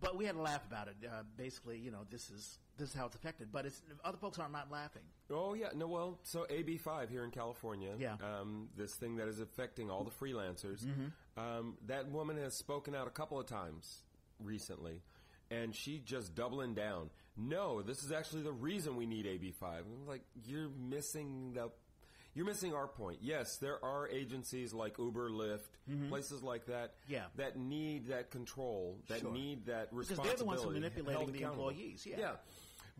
But 0.00 0.16
we 0.16 0.24
had 0.24 0.34
a 0.34 0.40
laugh 0.40 0.66
about 0.66 0.88
it. 0.88 0.96
Uh, 1.08 1.22
basically, 1.36 1.78
you 1.78 1.92
know, 1.92 2.02
this 2.10 2.30
is 2.30 2.58
this 2.80 2.88
is 2.90 2.94
how 2.94 3.06
it's 3.06 3.14
affected. 3.14 3.48
But 3.52 3.66
it's 3.66 3.80
other 4.04 4.16
folks 4.18 4.38
are 4.38 4.48
not 4.48 4.70
laughing. 4.70 5.02
Oh 5.30 5.54
yeah, 5.54 5.68
no. 5.76 5.86
Well, 5.86 6.18
so 6.24 6.46
AB 6.50 6.78
five 6.78 7.08
here 7.10 7.24
in 7.24 7.30
California, 7.30 7.92
Yeah. 7.98 8.16
Mm-hmm. 8.20 8.24
um, 8.24 8.68
this 8.76 8.94
thing 8.94 9.16
that 9.16 9.28
is 9.28 9.38
affecting 9.40 9.90
all 9.90 10.02
the 10.04 10.10
freelancers. 10.10 10.84
Um, 11.36 11.76
that 11.86 12.10
woman 12.10 12.36
has 12.38 12.56
spoken 12.56 12.94
out 12.94 13.06
a 13.06 13.10
couple 13.10 13.38
of 13.38 13.46
times 13.46 14.02
recently, 14.42 15.00
and 15.50 15.74
she 15.74 15.98
just 16.04 16.34
doubling 16.34 16.74
down. 16.74 17.10
No, 17.36 17.80
this 17.82 18.02
is 18.02 18.12
actually 18.12 18.42
the 18.42 18.52
reason 18.52 18.96
we 18.96 19.06
need 19.06 19.26
AB 19.26 19.52
five. 19.52 19.84
Like 20.06 20.22
you're 20.44 20.68
missing 20.68 21.52
the. 21.54 21.70
You're 22.32 22.46
missing 22.46 22.72
our 22.72 22.86
point. 22.86 23.18
Yes, 23.22 23.56
there 23.56 23.84
are 23.84 24.06
agencies 24.08 24.72
like 24.72 24.98
Uber, 25.00 25.30
Lyft, 25.30 25.66
places 26.08 26.44
like 26.44 26.66
that 26.66 26.92
Mm-hmm. 27.02 27.12
Yeah. 27.14 27.24
that 27.36 27.58
need 27.58 28.06
that 28.10 28.30
control, 28.30 28.98
that 29.08 29.20
Sure. 29.20 29.32
need 29.32 29.66
that 29.66 29.90
because 29.90 30.06
they're 30.10 30.16
responsibility. 30.26 30.38
the 30.38 30.44
ones 30.44 30.62
who 30.62 30.70
manipulating 30.70 31.32
the 31.32 31.42
employees, 31.42 32.06
yeah. 32.08 32.16
yeah. 32.20 32.32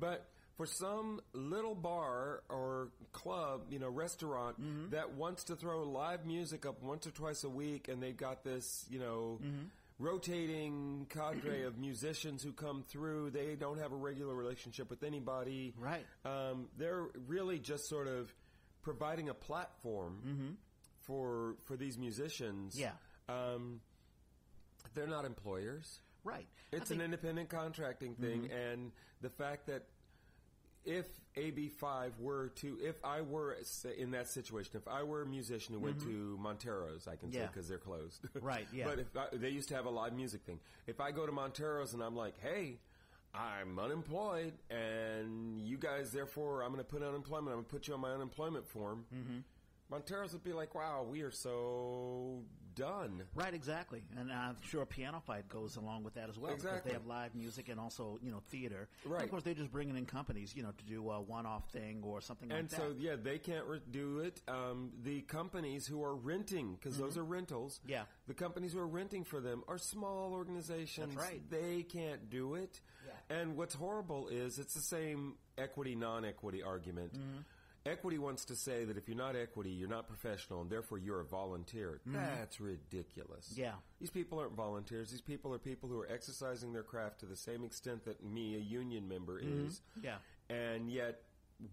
But 0.00 0.26
for 0.57 0.66
some 0.66 1.21
little 1.33 1.75
bar 1.75 2.42
or 2.49 2.88
club, 3.12 3.66
you 3.71 3.78
know, 3.78 3.88
restaurant 3.90 4.61
Mm-hmm. 4.61 4.90
that 4.90 5.12
wants 5.14 5.45
to 5.45 5.57
throw 5.57 5.85
live 5.85 6.26
music 6.26 6.66
up 6.66 6.83
once 6.83 7.07
or 7.07 7.11
twice 7.12 7.45
a 7.45 7.49
week, 7.49 7.88
and 7.88 8.02
they've 8.02 8.16
got 8.16 8.42
this, 8.42 8.85
you 8.90 8.99
know, 8.99 9.38
Mm-hmm. 9.45 9.66
rotating 9.99 11.07
cadre 11.11 11.62
of 11.64 11.78
musicians 11.78 12.42
who 12.42 12.52
come 12.52 12.83
through, 12.88 13.30
they 13.30 13.54
don't 13.54 13.78
have 13.78 13.92
a 13.92 13.97
regular 13.97 14.35
relationship 14.35 14.88
with 14.90 15.02
anybody. 15.02 15.75
Right. 15.78 16.07
Um, 16.25 16.69
they're 16.78 17.07
really 17.28 17.59
just 17.59 17.88
sort 17.88 18.09
of 18.09 18.35
providing 18.83 19.28
a 19.28 19.35
platform 19.35 20.57
for 21.02 21.57
for 21.66 21.76
these 21.76 21.99
musicians. 21.99 22.78
Yeah. 22.78 22.92
Um, 23.28 23.80
they're 24.95 25.07
not 25.07 25.25
employers. 25.25 26.00
Right. 26.25 26.47
I 26.73 26.77
It's 26.77 26.91
an 26.91 27.00
independent 27.00 27.49
contracting 27.49 28.15
thing, 28.15 28.43
Mm-hmm. 28.43 28.53
and 28.57 28.93
the 29.21 29.31
fact 29.31 29.67
that 29.67 29.85
if 30.85 31.07
AB5 31.37 32.19
were 32.19 32.49
to, 32.57 32.79
if 32.83 32.97
I 33.05 33.21
were 33.21 33.57
in 33.99 34.12
that 34.12 34.29
situation, 34.29 34.73
if 34.77 34.89
I 34.89 35.03
were 35.03 35.23
a 35.23 35.27
musician 35.27 35.75
who 35.75 35.81
went 35.81 36.00
to 36.00 36.39
Montero's, 36.41 37.07
I 37.07 37.17
can 37.17 37.31
say 37.33 37.39
Mm-hmm. 37.41 37.47
Because 37.49 37.69
they're 37.69 37.79
closed. 37.79 38.27
Right, 38.41 38.67
yeah. 38.73 38.87
But 38.87 38.99
if 38.99 39.17
I, 39.17 39.27
they 39.33 39.50
used 39.50 39.69
to 39.69 39.75
have 39.75 39.85
a 39.85 39.91
live 39.91 40.15
music 40.15 40.43
thing, 40.47 40.59
if 40.87 40.99
I 41.00 41.11
go 41.12 41.27
to 41.27 41.33
Montero's 41.33 41.93
and 41.93 42.03
I'm 42.03 42.17
like, 42.17 42.39
hey, 42.41 42.79
I'm 43.35 43.79
unemployed, 43.79 44.55
and 44.71 45.61
you 45.61 45.77
guys, 45.77 46.11
therefore, 46.12 46.62
I'm 46.62 46.73
going 46.73 46.83
to 46.85 46.91
put 46.91 47.03
unemployment. 47.03 47.49
I'm 47.49 47.55
going 47.57 47.65
to 47.67 47.71
put 47.71 47.87
you 47.87 47.95
on 47.95 48.00
my 48.00 48.12
unemployment 48.12 48.67
form. 48.67 49.05
Mm-hmm. 49.15 49.39
Montero's 49.91 50.33
would 50.33 50.43
be 50.45 50.53
like, 50.53 50.75
wow, 50.75 51.05
we 51.09 51.21
are 51.23 51.31
so 51.31 52.43
done. 52.75 53.23
Right, 53.35 53.55
exactly, 53.55 54.03
and 54.19 54.33
I'm 54.33 54.57
sure 54.62 54.87
PianoFight 54.87 55.49
goes 55.49 55.77
along 55.77 56.05
with 56.05 56.15
that 56.15 56.29
as 56.29 56.39
well 56.39 56.50
because 56.53 56.65
Exactly. 56.65 56.91
they 56.91 56.95
have 56.95 57.07
live 57.07 57.35
music 57.35 57.69
and 57.69 57.79
also 57.81 58.19
you 58.23 58.31
know 58.31 58.43
theater. 58.50 58.89
And 59.05 59.12
Right. 59.12 59.23
of 59.25 59.31
course, 59.31 59.43
they're 59.43 59.55
just 59.55 59.73
bringing 59.73 59.97
in 59.97 60.07
companies, 60.07 60.55
you 60.57 60.62
know, 60.62 60.73
to 60.73 60.85
do 60.85 61.11
a 61.11 61.21
one-off 61.21 61.69
thing 61.71 62.03
or 62.05 62.21
something 62.21 62.50
And 62.50 62.62
like 62.62 62.71
so, 62.71 62.77
that. 62.77 62.91
And 62.91 63.00
so, 63.00 63.03
yeah, 63.05 63.17
they 63.17 63.39
can't 63.39 63.67
re- 63.67 63.81
do 63.91 64.21
it. 64.21 64.41
Um, 64.49 64.93
the 65.03 65.23
companies 65.23 65.87
who 65.87 66.03
are 66.03 66.15
renting, 66.15 66.75
because 66.75 66.97
those 66.99 67.17
are 67.17 67.25
rentals. 67.25 67.79
Mm-hmm. 67.81 67.91
Yeah. 67.91 68.03
The 68.27 68.35
companies 68.35 68.73
who 68.73 68.79
are 68.81 68.87
renting 68.89 69.25
for 69.25 69.41
them 69.41 69.62
are 69.69 69.79
small 69.79 70.33
organizations. 70.33 71.15
That's 71.15 71.27
right. 71.31 71.50
They 71.50 71.83
can't 71.83 72.31
do 72.31 72.55
it. 72.55 72.81
And 73.29 73.57
what's 73.57 73.75
horrible 73.75 74.27
is 74.29 74.59
it's 74.59 74.75
the 74.75 74.81
same 74.83 75.35
equity 75.57 75.95
non-equity 75.95 76.62
argument. 76.65 77.12
Equity 77.87 78.19
wants 78.19 78.45
to 78.45 78.55
say 78.55 78.85
that 78.85 78.99
if 78.99 79.09
you're 79.09 79.17
not 79.17 79.37
equity, 79.37 79.71
you're 79.71 79.89
not 79.89 80.07
professional, 80.07 80.61
and 80.61 80.69
therefore 80.69 80.99
you're 80.99 81.21
a 81.21 81.25
volunteer. 81.25 82.01
Mm-hmm. 82.07 82.17
That's 82.17 82.61
ridiculous. 82.61 83.53
Yeah. 83.57 83.73
These 84.01 84.11
people 84.11 84.39
aren't 84.39 84.53
volunteers. 84.53 85.11
These 85.11 85.23
people 85.23 85.55
are 85.55 85.59
people 85.59 85.89
who 85.89 85.99
are 85.99 86.09
exercising 86.11 86.73
their 86.73 86.83
craft 86.83 87.21
to 87.21 87.27
the 87.27 87.37
same 87.37 87.65
extent 87.65 88.05
that 88.05 88.23
me, 88.23 88.55
a 88.57 88.59
union 88.59 89.09
member, 89.09 89.41
mm-hmm. 89.41 89.69
is. 89.69 89.81
Yeah. 90.03 90.17
And 90.51 90.91
yet, 90.91 91.23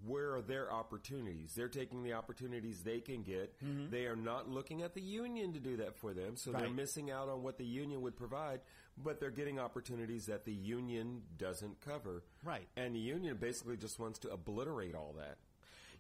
where 0.06 0.36
are 0.36 0.42
their 0.42 0.72
opportunities? 0.72 1.54
They're 1.56 1.68
taking 1.68 2.04
the 2.04 2.14
opportunities 2.14 2.84
they 2.84 3.00
can 3.00 3.24
get. 3.24 3.54
Mm-hmm. 3.64 3.90
They 3.90 4.06
are 4.06 4.16
not 4.16 4.50
looking 4.50 4.84
at 4.84 4.94
the 4.94 5.02
union 5.02 5.54
to 5.54 5.60
do 5.60 5.78
that 5.78 5.98
for 5.98 6.14
them, 6.14 6.36
so 6.36 6.52
they're 6.52 6.70
missing 6.70 7.12
out 7.12 7.30
on 7.30 7.44
what 7.44 7.58
the 7.58 7.66
union 7.66 8.02
would 8.02 8.18
provide, 8.18 8.62
but 9.02 9.20
they're 9.20 9.32
getting 9.32 9.60
opportunities 9.60 10.26
that 10.26 10.46
the 10.46 10.54
union 10.54 11.22
doesn't 11.38 11.82
cover. 11.82 12.24
Right. 12.44 12.68
And 12.76 12.96
the 12.96 13.00
union 13.00 13.38
basically 13.38 13.78
just 13.78 14.00
wants 14.00 14.20
to 14.20 14.30
obliterate 14.30 14.96
all 14.96 15.16
that. 15.18 15.38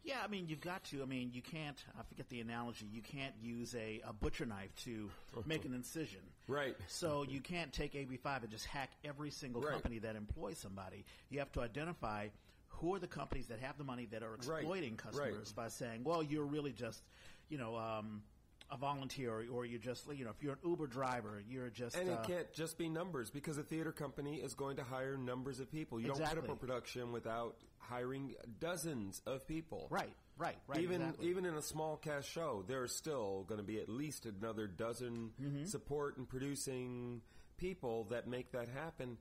Yeah, 0.07 0.19
I 0.23 0.27
mean, 0.27 0.45
you've 0.47 0.61
got 0.61 0.85
to. 0.85 1.01
I 1.03 1.05
mean, 1.05 1.31
you 1.33 1.41
can't. 1.41 1.83
I 1.99 2.03
forget 2.03 2.29
the 2.29 2.39
analogy. 2.39 2.85
You 2.89 3.01
can't 3.01 3.33
use 3.41 3.75
a, 3.75 4.01
a 4.07 4.13
butcher 4.13 4.45
knife 4.45 4.73
to 4.85 5.09
make 5.45 5.65
an 5.65 5.73
incision. 5.73 6.21
Right. 6.47 6.77
So 6.87 7.25
you 7.27 7.41
can't 7.41 7.73
take 7.73 7.93
AB5 7.93 8.43
and 8.43 8.49
just 8.49 8.65
hack 8.67 8.91
every 9.03 9.31
single 9.31 9.61
Right. 9.61 9.73
company 9.73 9.99
that 9.99 10.15
employs 10.15 10.57
somebody. 10.57 11.03
You 11.29 11.39
have 11.39 11.51
to 11.51 11.61
identify 11.61 12.29
who 12.69 12.95
are 12.95 12.99
the 12.99 13.07
companies 13.07 13.47
that 13.47 13.59
have 13.59 13.77
the 13.77 13.83
money 13.83 14.07
that 14.11 14.23
are 14.23 14.35
exploiting 14.35 14.95
customers 14.95 15.51
by 15.51 15.67
saying, 15.67 16.03
"Well, 16.05 16.23
you're 16.23 16.45
really 16.45 16.71
just, 16.71 17.03
you 17.49 17.57
know." 17.57 17.75
Um, 17.75 18.21
a 18.69 18.77
volunteer, 18.77 19.45
or, 19.51 19.65
you're 19.65 19.79
just, 19.79 20.11
you 20.13 20.25
know, 20.25 20.31
if 20.31 20.43
you're 20.43 20.53
an 20.53 20.59
Uber 20.69 20.87
driver, 20.87 21.41
you're 21.49 21.69
just. 21.69 21.95
And 21.95 22.09
uh, 22.09 22.13
it 22.13 22.23
can't 22.27 22.53
just 22.53 22.77
be 22.77 22.89
numbers 22.89 23.29
because 23.29 23.57
a 23.57 23.63
theater 23.63 23.91
company 23.91 24.37
is 24.37 24.53
going 24.53 24.77
to 24.77 24.83
hire 24.83 25.17
numbers 25.17 25.59
of 25.59 25.71
people. 25.71 25.99
You 25.99 26.07
don't 26.07 26.17
Exactly. 26.19 26.41
put 26.41 26.49
up 26.51 26.55
a 26.57 26.59
production 26.59 27.11
without 27.11 27.55
hiring 27.79 28.35
dozens 28.59 29.21
of 29.25 29.47
people. 29.47 29.87
right, 29.89 30.11
right, 30.37 30.57
right. 30.67 30.81
even 30.81 31.01
exactly. 31.01 31.29
even 31.29 31.45
in 31.45 31.53
a 31.55 31.61
small 31.61 31.95
cast 31.95 32.29
show, 32.29 32.63
there's 32.67 32.93
still 32.93 33.45
going 33.47 33.59
to 33.59 33.65
be 33.65 33.79
at 33.79 33.87
least 33.87 34.25
another 34.25 34.67
dozen 34.67 35.31
Mm-hmm. 35.41 35.65
support 35.65 36.17
and 36.17 36.27
producing 36.27 37.21
people 37.57 38.05
that 38.09 38.27
make 38.27 38.51
that 38.51 38.67
happen. 38.67 39.17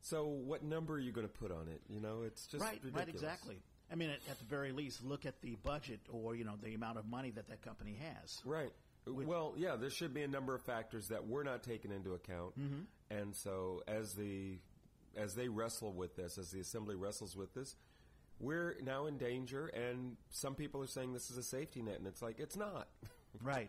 So, 0.00 0.24
what 0.26 0.62
number 0.62 0.94
are 0.94 0.98
you 0.98 1.12
going 1.12 1.26
to 1.26 1.32
put 1.32 1.50
on 1.50 1.68
it? 1.68 1.80
You 1.88 2.00
know, 2.00 2.22
it's 2.24 2.46
just 2.46 2.62
right, 2.62 2.80
ridiculous. 2.82 3.06
right, 3.06 3.08
exactly. 3.08 3.56
I 3.90 3.94
mean, 3.94 4.10
at, 4.10 4.18
at 4.30 4.38
the 4.38 4.44
very 4.44 4.72
least, 4.72 5.04
look 5.04 5.26
at 5.26 5.40
the 5.42 5.56
budget 5.62 6.00
or 6.10 6.34
you 6.34 6.44
know 6.44 6.54
the 6.62 6.74
amount 6.74 6.98
of 6.98 7.06
money 7.06 7.30
that 7.32 7.48
that 7.48 7.62
company 7.62 7.96
has. 8.00 8.40
Right. 8.44 8.72
Well, 9.06 9.54
yeah, 9.56 9.76
there 9.76 9.90
should 9.90 10.12
be 10.14 10.22
a 10.22 10.28
number 10.28 10.54
of 10.54 10.62
factors 10.62 11.08
that 11.08 11.26
we're 11.26 11.42
not 11.44 11.62
taken 11.62 11.90
into 11.92 12.14
account, 12.14 12.58
Mm-hmm. 12.58 12.80
and 13.10 13.34
so 13.34 13.82
as 13.88 14.14
the 14.14 14.58
as 15.16 15.34
they 15.34 15.48
wrestle 15.48 15.92
with 15.92 16.14
this, 16.16 16.36
as 16.38 16.50
the 16.50 16.60
assembly 16.60 16.94
wrestles 16.94 17.36
with 17.36 17.54
this, 17.54 17.74
we're 18.38 18.76
now 18.82 19.06
in 19.06 19.16
danger. 19.16 19.68
And 19.68 20.16
some 20.28 20.54
people 20.54 20.82
are 20.82 20.86
saying 20.86 21.14
this 21.14 21.30
is 21.30 21.38
a 21.38 21.42
safety 21.42 21.80
net, 21.82 21.98
and 21.98 22.06
it's 22.06 22.22
like 22.22 22.38
it's 22.38 22.56
not. 22.56 22.88
Right. 23.42 23.68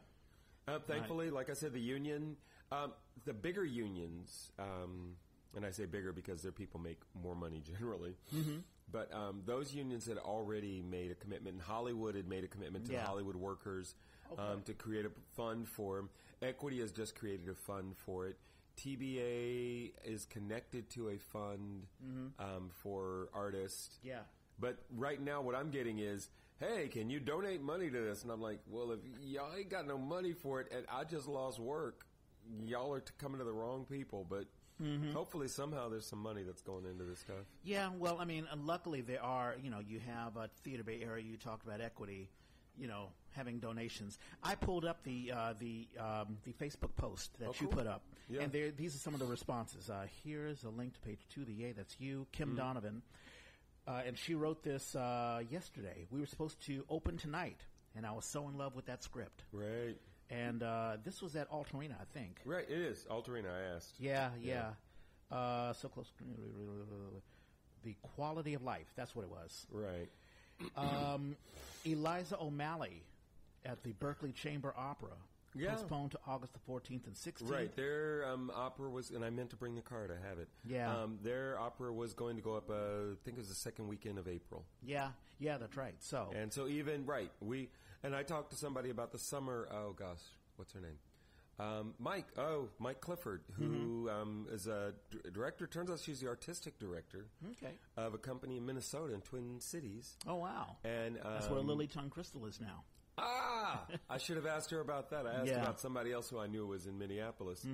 Uh, 0.65 0.79
thankfully, 0.79 1.29
like 1.29 1.49
I 1.49 1.53
said, 1.53 1.73
the 1.73 1.79
union, 1.81 2.37
um, 2.71 2.93
the 3.25 3.33
bigger 3.33 3.65
unions, 3.65 4.51
um, 4.59 5.15
and 5.55 5.65
I 5.65 5.71
say 5.71 5.85
bigger 5.85 6.13
because 6.13 6.41
their 6.41 6.53
people 6.53 6.79
make 6.79 6.99
more 7.21 7.35
money 7.35 7.61
generally. 7.77 8.15
Mm-hmm. 8.33 8.59
But 8.89 9.13
um, 9.13 9.41
those 9.45 9.73
unions 9.73 10.05
had 10.07 10.17
already 10.17 10.81
made 10.89 11.11
a 11.11 11.15
commitment, 11.15 11.55
and 11.55 11.61
Hollywood 11.61 12.15
had 12.15 12.27
made 12.29 12.45
a 12.45 12.47
commitment 12.47 12.85
to 12.85 12.93
Yeah. 12.93 13.01
the 13.01 13.07
Hollywood 13.07 13.35
workers 13.35 13.93
um, 14.37 14.61
to 14.65 14.73
create 14.73 15.05
a 15.05 15.11
fund 15.35 15.67
for. 15.67 16.09
Equity 16.41 16.79
has 16.81 16.91
just 16.91 17.15
created 17.15 17.49
a 17.49 17.55
fund 17.55 17.95
for 17.97 18.27
it. 18.27 18.37
TBA 18.77 19.91
is 20.05 20.25
connected 20.25 20.89
to 20.91 21.09
a 21.09 21.17
fund 21.17 21.83
um, 22.39 22.69
for 22.81 23.29
artists. 23.33 23.97
Mm-hmm. 23.99 24.07
Yeah. 24.09 24.19
But 24.59 24.77
right 24.95 25.21
now, 25.21 25.41
what 25.41 25.55
I'm 25.55 25.69
getting 25.69 25.99
is, 25.99 26.29
hey, 26.59 26.87
can 26.87 27.09
you 27.09 27.19
donate 27.19 27.61
money 27.61 27.89
to 27.89 27.99
this? 28.01 28.23
And 28.23 28.31
I'm 28.31 28.41
like, 28.41 28.59
well, 28.67 28.91
if 28.91 28.99
y'all 29.23 29.53
ain't 29.55 29.69
got 29.69 29.87
no 29.87 29.97
money 29.97 30.33
for 30.33 30.61
it, 30.61 30.71
and 30.75 30.85
I 30.91 31.03
just 31.03 31.27
lost 31.27 31.59
work, 31.59 32.05
y'all 32.65 32.91
are 32.93 32.99
t- 33.01 33.11
coming 33.19 33.37
to 33.39 33.43
the 33.45 33.53
wrong 33.53 33.85
people. 33.89 34.25
But 34.29 34.45
Mm-hmm. 34.79 35.11
hopefully, 35.11 35.47
somehow, 35.47 35.89
there's 35.89 36.05
some 36.05 36.19
money 36.19 36.43
that's 36.43 36.61
going 36.61 36.85
into 36.85 37.03
this 37.03 37.17
stuff. 37.17 37.47
Yeah, 37.63 37.89
well, 37.97 38.19
I 38.19 38.25
mean, 38.25 38.47
luckily 38.63 39.01
there 39.01 39.23
are, 39.23 39.55
you 39.59 39.71
know, 39.71 39.79
you 39.79 39.99
have 40.05 40.37
a 40.37 40.51
Theater 40.63 40.83
Bay 40.83 40.99
area. 41.01 41.25
You 41.25 41.35
talked 41.35 41.65
about 41.65 41.81
equity, 41.81 42.29
you 42.77 42.87
know, 42.87 43.09
having 43.31 43.59
donations. 43.59 44.17
I 44.43 44.55
pulled 44.55 44.85
up 44.85 45.03
the 45.03 45.31
uh, 45.35 45.53
the 45.59 45.87
um, 45.99 46.37
the 46.43 46.53
Facebook 46.53 46.95
post 46.95 47.37
that 47.39 47.49
Oh, 47.49 47.53
you 47.59 47.67
cool. 47.67 47.77
put 47.77 47.87
up, 47.87 48.03
Yeah. 48.29 48.41
and 48.41 48.51
there 48.51 48.71
these 48.71 48.95
are 48.95 48.99
some 48.99 49.13
of 49.13 49.19
the 49.19 49.25
responses. 49.25 49.89
Uh, 49.89 50.05
here's 50.23 50.63
a 50.63 50.69
link 50.69 50.93
to 50.93 50.99
page 51.01 51.19
two. 51.29 51.45
The 51.45 51.53
yay, 51.53 51.71
that's 51.73 51.95
you, 51.99 52.27
Kim 52.31 52.49
Mm-hmm. 52.49 52.57
Donovan, 52.57 53.01
uh, 53.87 54.01
and 54.05 54.17
she 54.17 54.35
wrote 54.35 54.63
this 54.63 54.95
uh, 54.95 55.41
yesterday. 55.49 56.05
We 56.11 56.19
were 56.19 56.25
supposed 56.27 56.61
to 56.67 56.83
open 56.89 57.17
tonight, 57.17 57.59
and 57.95 58.05
I 58.05 58.11
was 58.11 58.25
so 58.25 58.47
in 58.47 58.57
love 58.57 58.75
with 58.75 58.85
that 58.87 59.03
script. 59.03 59.43
Right. 59.51 59.97
And 60.29 60.61
uh, 60.61 60.97
this 61.05 61.21
was 61.21 61.37
at 61.37 61.49
Altarena, 61.49 61.95
I 62.01 62.03
think. 62.13 62.41
Right, 62.43 62.65
it 62.69 62.77
is. 62.77 63.05
Altarena, 63.09 63.47
I 63.49 63.75
asked. 63.77 63.93
Yeah, 63.97 64.29
yeah. 64.41 64.71
Uh, 65.31 65.71
so 65.71 65.87
close. 65.87 66.11
The 67.83 67.95
quality 68.15 68.53
of 68.53 68.61
life. 68.63 68.87
That's 68.97 69.15
what 69.15 69.23
it 69.23 69.29
was. 69.31 69.65
Right. 69.71 70.09
Um, 70.75 71.35
Eliza 71.85 72.37
O'Malley 72.39 73.03
at 73.65 73.83
the 73.83 73.93
Berkeley 73.93 74.31
Chamber 74.31 74.73
Opera. 74.77 75.13
Yeah. 75.55 75.73
Postponed 75.73 76.11
to 76.11 76.19
August 76.27 76.53
the 76.53 76.59
14th 76.71 77.07
and 77.07 77.15
16th. 77.15 77.51
Right. 77.51 77.75
Their 77.75 78.25
um, 78.27 78.51
opera 78.53 78.89
was, 78.89 79.09
and 79.09 79.25
I 79.25 79.31
meant 79.31 79.49
to 79.51 79.55
bring 79.55 79.75
the 79.75 79.81
card, 79.81 80.11
I 80.11 80.27
have 80.27 80.37
it. 80.37 80.49
Yeah. 80.67 80.93
Um, 80.95 81.17
their 81.23 81.59
opera 81.59 81.91
was 81.91 82.13
going 82.13 82.35
to 82.35 82.41
go 82.43 82.55
up, 82.55 82.69
uh, 82.69 82.73
I 82.73 83.15
think 83.23 83.37
it 83.37 83.39
was 83.39 83.49
the 83.49 83.55
second 83.55 83.87
weekend 83.87 84.19
of 84.19 84.27
April. 84.27 84.65
Yeah, 84.83 85.09
yeah, 85.39 85.57
that's 85.57 85.75
right. 85.75 85.95
So, 85.99 86.31
And 86.35 86.53
so 86.53 86.67
even 86.67 87.05
right, 87.05 87.31
we 87.39 87.69
and 88.03 88.15
I 88.15 88.23
talked 88.23 88.51
to 88.51 88.55
somebody 88.57 88.89
about 88.91 89.11
the 89.11 89.17
summer. 89.17 89.67
Oh 89.71 89.93
gosh, 89.93 90.21
what's 90.57 90.73
her 90.73 90.79
name? 90.79 90.99
Um, 91.59 91.95
Mike. 91.99 92.27
Oh, 92.37 92.69
Mike 92.79 93.01
Clifford, 93.01 93.41
who 93.57 94.09
um, 94.09 94.47
is 94.51 94.67
a 94.67 94.93
d- 95.11 95.17
director. 95.33 95.65
Turns 95.65 95.89
out 95.89 95.99
she's 95.99 96.19
the 96.19 96.27
artistic 96.27 96.77
director 96.79 97.25
okay. 97.51 97.73
of 97.95 98.13
a 98.13 98.17
company 98.19 98.57
in 98.57 98.65
Minnesota, 98.65 99.13
in 99.13 99.21
Twin 99.21 99.59
Cities. 99.59 100.15
Oh, 100.27 100.35
wow. 100.35 100.77
And 100.83 101.17
um, 101.17 101.33
That's 101.33 101.49
where 101.49 101.59
Lily 101.61 101.87
Tung 101.87 102.09
Crystal 102.11 102.45
is 102.45 102.61
now. 102.61 102.83
Ah, 103.17 103.85
I 104.09 104.19
should 104.19 104.35
have 104.35 104.45
asked 104.45 104.69
her 104.69 104.79
about 104.79 105.09
that. 105.09 105.25
I 105.25 105.31
asked 105.33 105.47
Yeah. 105.47 105.53
Mm-hmm. 105.53 105.63
about 105.63 105.79
somebody 105.79 106.11
else 106.11 106.29
who 106.29 106.37
I 106.37 106.45
knew 106.45 106.67
was 106.67 106.85
in 106.85 106.99
Minneapolis. 106.99 107.65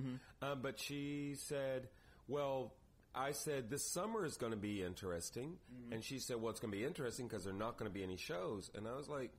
Um, 0.41 0.59
but 0.61 0.79
she 0.79 1.35
said, 1.35 1.89
well, 2.29 2.73
I 3.13 3.33
said, 3.33 3.69
this 3.69 3.83
summer 3.91 4.23
is 4.25 4.37
going 4.37 4.53
to 4.53 4.57
be 4.57 4.81
interesting. 4.81 5.57
Mm-hmm. 5.73 5.93
And 5.93 6.03
she 6.03 6.19
said, 6.19 6.41
well, 6.41 6.51
it's 6.51 6.61
going 6.61 6.71
to 6.71 6.77
be 6.77 6.85
interesting 6.85 7.27
because 7.27 7.43
there 7.43 7.53
are 7.53 7.57
not 7.57 7.77
going 7.77 7.91
to 7.91 7.93
be 7.93 8.03
any 8.03 8.15
shows. 8.15 8.71
And 8.73 8.87
I 8.87 8.95
was 8.95 9.09
like, 9.09 9.31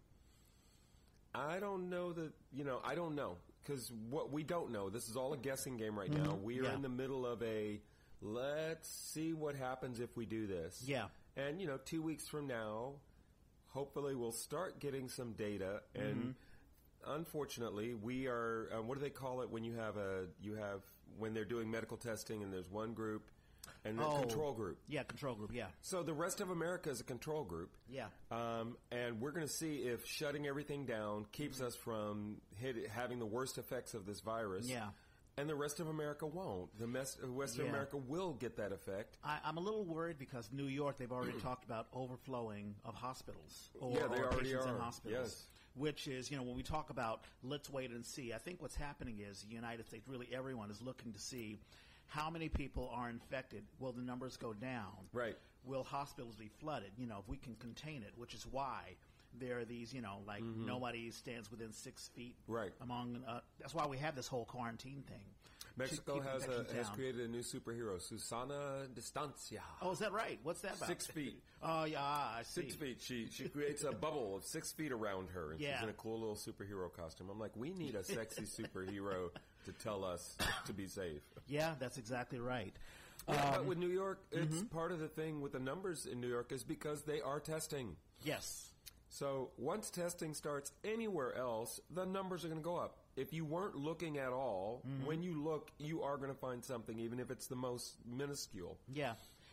I 1.35 1.59
don't 1.59 1.89
know 1.91 2.13
that, 2.13 2.33
you 2.53 2.63
know, 2.65 2.81
I 2.85 2.95
don't 2.95 3.15
know. 3.17 3.37
Because 3.65 3.91
what 4.11 4.31
we 4.31 4.43
don't 4.43 4.71
know, 4.73 4.91
this 4.91 5.09
is 5.09 5.17
all 5.17 5.33
a 5.33 5.39
guessing 5.39 5.77
game 5.79 5.99
right 5.99 6.11
now. 6.13 6.35
We 6.43 6.55
are 6.61 6.63
Mm-hmm. 6.63 6.65
Yeah. 6.67 6.75
in 6.75 6.83
the 6.83 6.89
middle 6.91 7.27
of 7.27 7.43
a 7.43 7.81
let's 8.21 8.89
see 8.89 9.33
what 9.33 9.55
happens 9.55 10.01
if 10.01 10.17
we 10.17 10.27
do 10.27 10.47
this. 10.47 10.83
Yeah. 10.87 11.07
And, 11.37 11.61
you 11.61 11.67
know, 11.67 11.79
two 11.85 12.01
weeks 12.03 12.29
from 12.29 12.47
now, 12.47 12.93
hopefully 13.69 14.15
we'll 14.15 14.33
start 14.33 14.81
getting 14.81 15.09
some 15.09 15.33
data. 15.33 15.81
And 15.95 16.35
unfortunately, 17.07 17.95
we 17.95 18.27
are, 18.27 18.69
uh, 18.77 18.83
what 18.83 18.97
do 18.99 19.01
they 19.05 19.11
call 19.11 19.43
it 19.43 19.51
when 19.51 19.65
you 19.65 19.75
have 19.75 19.97
a, 19.97 20.27
you 20.41 20.55
have, 20.55 20.81
when 21.19 21.35
they're 21.35 21.45
doing 21.45 21.71
medical 21.71 21.97
testing 21.97 22.43
and 22.43 22.53
there's 22.53 22.71
one 22.71 22.93
group 22.93 23.31
and 23.85 24.01
Oh. 24.01 24.19
control 24.21 24.53
group. 24.53 24.79
Yeah, 24.89 25.03
control 25.05 25.35
group. 25.35 25.53
Yeah. 25.53 25.67
So 25.83 26.03
the 26.03 26.13
rest 26.15 26.41
of 26.41 26.51
America 26.51 26.91
is 26.91 27.01
a 27.01 27.05
control 27.05 27.45
group. 27.45 27.71
Yeah. 27.89 28.07
Um, 28.31 28.77
and 28.91 29.21
we're 29.21 29.33
going 29.33 29.47
to 29.47 29.53
see 29.53 29.77
if 29.83 30.07
shutting 30.07 30.47
everything 30.47 30.87
down 30.87 31.27
keeps 31.33 31.61
us 31.61 31.75
from 31.77 32.41
hit, 32.57 32.89
having 32.89 33.19
the 33.19 33.27
worst 33.27 33.59
effects 33.59 33.95
of 33.95 34.07
this 34.07 34.21
virus. 34.21 34.67
Yeah. 34.69 34.89
And 35.37 35.49
the 35.51 35.55
rest 35.57 35.81
of 35.81 35.89
America 35.89 36.27
won't. 36.27 36.79
The 36.79 36.87
mes- 36.87 37.19
rest 37.23 37.59
of 37.59 37.65
Yeah. 37.65 37.71
America 37.71 37.97
will 37.97 38.35
get 38.35 38.57
that 38.59 38.71
effect. 38.71 39.19
I, 39.25 39.39
I'm 39.45 39.57
a 39.57 39.61
little 39.61 39.85
worried 39.85 40.17
because 40.17 40.49
New 40.53 40.67
York, 40.69 40.97
they've 40.97 41.11
already 41.11 41.39
talked 41.41 41.65
about 41.65 41.89
overflowing 41.93 42.75
of 42.85 42.95
hospitals 42.95 43.71
or, 43.81 43.91
Yeah, 43.93 44.07
they 44.07 44.19
or 44.21 44.27
already 44.27 44.45
patients 44.51 44.67
in 44.67 44.71
are. 44.73 44.79
hospitals. 44.79 45.21
Yes. 45.29 45.47
Which 45.77 46.07
is, 46.07 46.31
you 46.31 46.37
know, 46.37 46.45
when 46.45 46.55
we 46.55 46.63
talk 46.63 46.91
about 46.91 47.25
let's 47.43 47.69
wait 47.69 47.91
and 47.91 48.07
see, 48.07 48.33
I 48.33 48.39
think 48.39 48.63
what's 48.63 48.77
happening 48.77 49.19
is 49.19 49.43
the 49.43 49.55
United 49.57 49.87
States, 49.87 50.07
really 50.07 50.29
everyone 50.33 50.71
is 50.71 50.81
looking 50.81 51.13
to 51.13 51.19
see 51.19 51.59
how 52.09 52.31
many 52.31 52.49
people 52.49 52.91
are 52.95 53.11
infected. 53.11 53.65
Will 53.79 53.93
the 53.93 54.03
numbers 54.03 54.37
go 54.37 54.53
down? 54.53 54.93
Right. 55.13 55.37
Will 55.65 55.85
hospitals 55.85 56.37
be 56.37 56.49
flooded? 56.61 56.91
You 56.99 57.07
know, 57.07 57.19
if 57.21 57.29
we 57.29 57.37
can 57.37 57.55
contain 57.57 58.03
it, 58.03 58.13
which 58.17 58.35
is 58.35 58.47
why 58.51 58.97
there 59.41 59.59
are 59.59 59.65
these, 59.65 59.93
you 59.93 60.01
know, 60.01 60.19
like 60.27 60.43
nobody 60.43 61.11
stands 61.11 61.51
within 61.51 61.73
six 61.73 62.11
feet. 62.15 62.37
Mm-hmm. 62.45 62.53
Right. 62.53 62.73
Among, 62.83 63.23
uh, 63.27 63.41
that's 63.59 63.75
why 63.75 63.87
we 63.87 63.99
have 63.99 64.15
this 64.15 64.29
whole 64.29 64.45
quarantine 64.45 65.03
thing. 65.09 65.25
Mexico 65.79 66.21
has 66.21 66.47
a, 66.47 66.65
has 66.77 66.89
created 66.91 67.23
a 67.23 67.29
new 67.29 67.41
superhero, 67.41 68.01
Susana 68.01 68.87
Distancia. 68.95 69.63
Oh, 69.83 69.91
is 69.91 69.99
that 69.99 70.13
right? 70.13 70.39
What's 70.43 70.61
that 70.61 70.77
about? 70.77 70.89
Six 70.89 71.07
feet. 71.07 71.43
Oh, 71.67 71.85
yeah, 71.85 72.03
I 72.03 72.43
see. 72.43 72.61
Six 72.61 72.75
feet. 72.75 72.99
She 73.01 73.29
she 73.31 73.49
creates 73.49 73.85
a 73.85 73.93
bubble 73.93 74.37
of 74.37 74.45
six 74.45 74.71
feet 74.71 74.93
around 74.93 75.31
her, 75.31 75.53
and 75.53 75.59
Yeah. 75.59 75.77
she's 75.77 75.85
in 75.85 75.89
a 75.89 75.95
cool 75.95 76.21
little 76.21 76.37
superhero 76.37 76.93
costume. 76.93 77.31
I'm 77.31 77.39
like, 77.39 77.53
we 77.57 77.73
need 77.73 77.95
a 77.95 78.05
sexy 78.05 78.43
superhero 78.43 79.31
to 79.65 79.73
tell 79.83 80.05
us 80.05 80.37
to 80.67 80.75
be 80.75 80.87
safe. 80.87 81.23
Yeah, 81.49 81.73
that's 81.79 81.97
exactly 81.97 82.39
right. 82.39 82.75
Yeah, 83.27 83.51
but 83.51 83.61
um, 83.61 83.67
with 83.67 83.79
New 83.79 83.89
York, 83.89 84.21
it's 84.31 84.57
mm-hmm. 84.57 84.67
part 84.67 84.93
of 84.93 85.01
the 85.01 85.09
thing 85.09 85.41
with 85.41 85.53
the 85.53 85.59
numbers 85.59 86.05
in 86.05 86.21
New 86.21 86.29
York 86.29 86.53
is 86.53 86.63
because 86.63 87.01
they 87.05 87.23
are 87.23 87.41
testing. 87.41 87.97
Yes. 88.25 88.69
So 89.09 89.51
once 89.57 89.91
testing 89.91 90.35
starts 90.35 90.73
anywhere 90.85 91.35
else, 91.37 91.81
the 91.89 92.05
numbers 92.05 92.45
are 92.45 92.49
going 92.49 92.61
to 92.61 92.65
go 92.65 92.77
up. 92.77 92.99
If 93.17 93.33
you 93.33 93.45
weren't 93.45 93.77
looking 93.77 94.19
at 94.19 94.33
all, 94.33 94.83
mm-hmm. 94.87 95.07
when 95.07 95.23
you 95.23 95.43
look, 95.43 95.71
you 95.79 96.03
are 96.03 96.17
going 96.17 96.31
to 96.31 96.39
find 96.39 96.65
something, 96.65 96.99
even 96.99 97.21
if 97.21 97.31
it's 97.31 97.47
the 97.47 97.57
most 97.57 97.95
minuscule. 98.05 98.79
Yeah, 98.93 99.13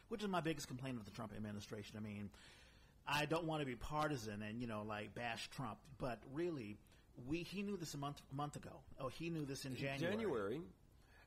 which 0.09 0.23
is 0.23 0.29
my 0.29 0.41
biggest 0.41 0.67
complaint 0.67 0.97
of 0.97 1.05
the 1.05 1.11
Trump 1.11 1.31
administration. 1.35 1.97
I 1.97 2.01
mean, 2.01 2.29
I 3.07 3.25
don't 3.25 3.45
want 3.45 3.61
to 3.61 3.65
be 3.65 3.75
partisan 3.75 4.41
and 4.41 4.59
you 4.59 4.67
know 4.67 4.83
like 4.87 5.13
bash 5.13 5.49
Trump, 5.49 5.77
but 5.97 6.19
really, 6.33 6.77
we 7.27 7.39
he 7.43 7.61
knew 7.61 7.77
this 7.77 7.93
a 7.93 7.97
month 7.97 8.21
month 8.31 8.55
ago. 8.55 8.81
Oh, 8.99 9.07
he 9.07 9.29
knew 9.29 9.45
this 9.45 9.65
in 9.65 9.75
January. 9.75 10.15
January, 10.15 10.61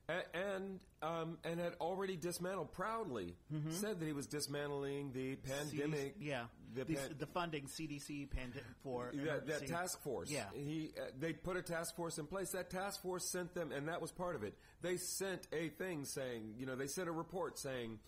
and 0.08 0.80
um, 1.02 1.38
and 1.44 1.58
had 1.60 1.74
already 1.80 2.16
dismantled 2.16 2.72
proudly 2.72 3.34
said 3.70 4.00
that 4.00 4.06
he 4.06 4.12
was 4.12 4.26
dismantling 4.26 5.12
the 5.12 5.36
pandemic. 5.36 6.18
CDC, 6.18 6.26
yeah, 6.26 6.42
the 6.74 6.84
the, 6.84 6.94
pan- 6.94 7.14
the 7.18 7.26
funding 7.26 7.64
CDC 7.64 8.30
pandemic 8.30 8.64
for 8.82 9.10
that, 9.14 9.46
that 9.46 9.66
task 9.66 10.02
force. 10.02 10.30
Yeah, 10.30 10.44
he 10.54 10.90
uh, 10.98 11.04
they 11.18 11.32
put 11.32 11.56
a 11.56 11.62
task 11.62 11.96
force 11.96 12.18
in 12.18 12.26
place. 12.26 12.50
That 12.50 12.70
task 12.70 13.00
force 13.02 13.30
sent 13.30 13.54
them, 13.54 13.72
and 13.72 13.88
that 13.88 14.00
was 14.02 14.10
part 14.12 14.36
of 14.36 14.42
it. 14.42 14.54
They 14.82 14.96
sent 14.98 15.46
a 15.52 15.68
thing 15.70 16.04
saying, 16.04 16.54
you 16.58 16.66
know, 16.66 16.76
they 16.76 16.86
sent 16.88 17.08
a 17.08 17.12
report 17.12 17.58
saying. 17.58 17.98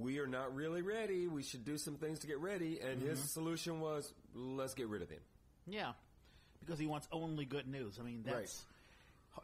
We 0.00 0.18
are 0.18 0.26
not 0.26 0.54
really 0.54 0.82
ready. 0.82 1.28
We 1.28 1.42
should 1.42 1.64
do 1.64 1.78
some 1.78 1.94
things 1.96 2.18
to 2.18 2.26
get 2.26 2.40
ready. 2.40 2.78
And 2.80 3.00
his 3.00 3.18
Mm-hmm. 3.20 3.26
solution 3.28 3.80
was, 3.80 4.12
let's 4.34 4.74
get 4.74 4.88
rid 4.88 5.00
of 5.00 5.08
him. 5.08 5.20
yeah, 5.66 5.92
because 6.60 6.78
he 6.78 6.86
wants 6.86 7.08
only 7.10 7.46
good 7.46 7.66
news. 7.66 7.96
I 7.98 8.02
mean, 8.02 8.22
that's 8.22 8.66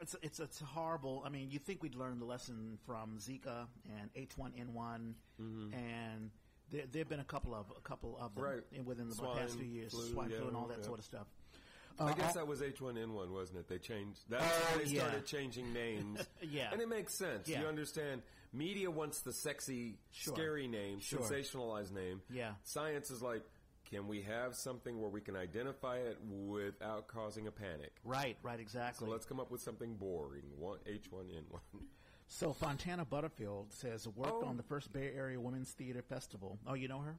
it's 0.01 0.17
it's 0.23 0.41
it's 0.41 0.61
horrible. 0.61 1.23
I 1.25 1.29
mean, 1.29 1.51
you 1.51 1.59
think 1.59 1.83
we'd 1.83 1.95
learn 1.95 2.19
the 2.19 2.25
lesson 2.25 2.79
from 2.87 3.19
Zika 3.19 3.67
and 4.01 4.13
H1N1, 4.15 5.15
and 5.39 6.31
there 6.71 6.83
there've 6.91 7.09
been 7.09 7.21
a 7.21 7.25
couple 7.25 7.55
of 7.55 7.67
a 7.77 7.81
couple 7.81 8.17
of 8.21 8.35
them 8.35 8.45
Right. 8.45 8.63
in- 8.73 8.85
within 8.85 9.09
the 9.09 9.15
Swine 9.15 9.39
past 9.39 9.57
few 9.57 9.67
years, 9.67 9.93
flu, 9.93 10.11
swine 10.13 10.31
flu 10.31 10.49
and 10.49 10.57
all 10.57 10.67
that 10.69 10.79
yeah. 10.79 10.85
sort 10.87 10.99
of 10.99 11.05
stuff. 11.05 11.27
I 11.99 12.11
Uh, 12.11 12.15
guess 12.15 12.29
all- 12.37 12.43
that 12.43 12.47
was 12.49 12.61
H1N1, 12.61 13.31
wasn't 13.31 13.59
it? 13.61 13.69
They 13.69 13.79
changed. 13.79 14.21
That's 14.29 14.45
when 14.75 14.85
they 14.85 14.91
yeah. 14.91 15.01
started 15.03 15.27
changing 15.27 15.73
names. 15.73 16.27
Yeah. 16.43 16.71
And 16.73 16.81
it 16.83 16.89
makes 16.89 17.15
sense. 17.15 17.49
Yeah. 17.49 17.61
You 17.63 17.67
understand. 17.69 18.23
Media 18.53 18.91
wants 18.91 19.21
the 19.23 19.33
sexy, 19.33 19.99
Sure. 20.11 20.35
scary 20.35 20.67
name, 20.69 21.01
Sure. 21.01 21.21
sensationalized 21.21 21.93
name. 21.93 22.21
Yeah. 22.31 22.55
Science 22.65 23.11
is 23.11 23.21
like, 23.23 23.43
can 23.95 24.09
we 24.09 24.23
have 24.23 24.57
something 24.57 25.01
where 25.01 25.09
we 25.11 25.21
can 25.21 25.37
identify 25.37 25.99
it 25.99 26.19
without 26.29 27.07
causing 27.07 27.47
a 27.47 27.51
panic? 27.53 27.93
right, 28.05 28.37
right, 28.43 28.59
exactly. 28.59 29.07
So 29.07 29.13
let's 29.13 29.25
come 29.25 29.39
up 29.39 29.51
with 29.53 29.61
something 29.61 29.95
boring. 29.95 30.43
One 30.59 30.79
H1N1. 30.87 31.61
So 32.27 32.53
Fontana 32.53 33.05
Butterfield 33.05 33.73
says 33.73 34.09
worked 34.09 34.43
Oh. 34.43 34.47
on 34.47 34.57
the 34.57 34.63
first 34.65 34.93
Bay 34.93 35.13
Area 35.15 35.39
Women's 35.41 35.71
Theater 35.73 36.03
Festival. 36.03 36.59
Oh, 36.67 36.75
you 36.75 36.89
know 36.89 37.01
her? 37.01 37.19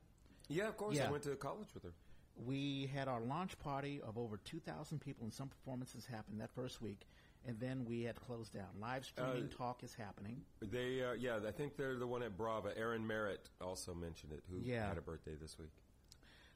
yeah, 0.49 0.67
of 0.67 0.75
course. 0.77 0.95
Yeah. 0.97 1.07
I 1.07 1.11
went 1.11 1.23
to 1.23 1.35
college 1.35 1.73
with 1.73 1.83
her. 1.83 1.93
We 2.35 2.87
had 2.93 3.07
our 3.07 3.21
launch 3.21 3.57
party 3.59 4.01
of 4.01 4.17
over 4.17 4.35
2,000 4.37 4.99
people, 4.99 5.23
and 5.23 5.33
some 5.33 5.47
performances 5.47 6.05
happened 6.05 6.41
that 6.41 6.51
first 6.51 6.81
week. 6.81 7.07
And 7.47 7.57
then 7.59 7.85
we 7.85 8.01
had 8.01 8.19
closed 8.19 8.51
down. 8.53 8.67
Live 8.81 9.05
streaming 9.05 9.45
Uh, 9.45 9.55
talk 9.55 9.83
is 9.83 9.93
happening. 9.93 10.43
They, 10.61 11.03
uh, 11.03 11.13
yeah, 11.13 11.39
I 11.47 11.51
think 11.51 11.77
they're 11.77 11.95
the 11.95 12.07
one 12.07 12.23
at 12.23 12.35
Brava. 12.35 12.75
Erin 12.77 13.05
Merritt 13.05 13.49
also 13.61 13.93
mentioned 13.93 14.33
it, 14.33 14.43
who 14.49 14.59
Yeah. 14.59 14.87
had 14.89 14.97
a 14.97 15.01
birthday 15.01 15.35
this 15.35 15.57
week. 15.59 15.69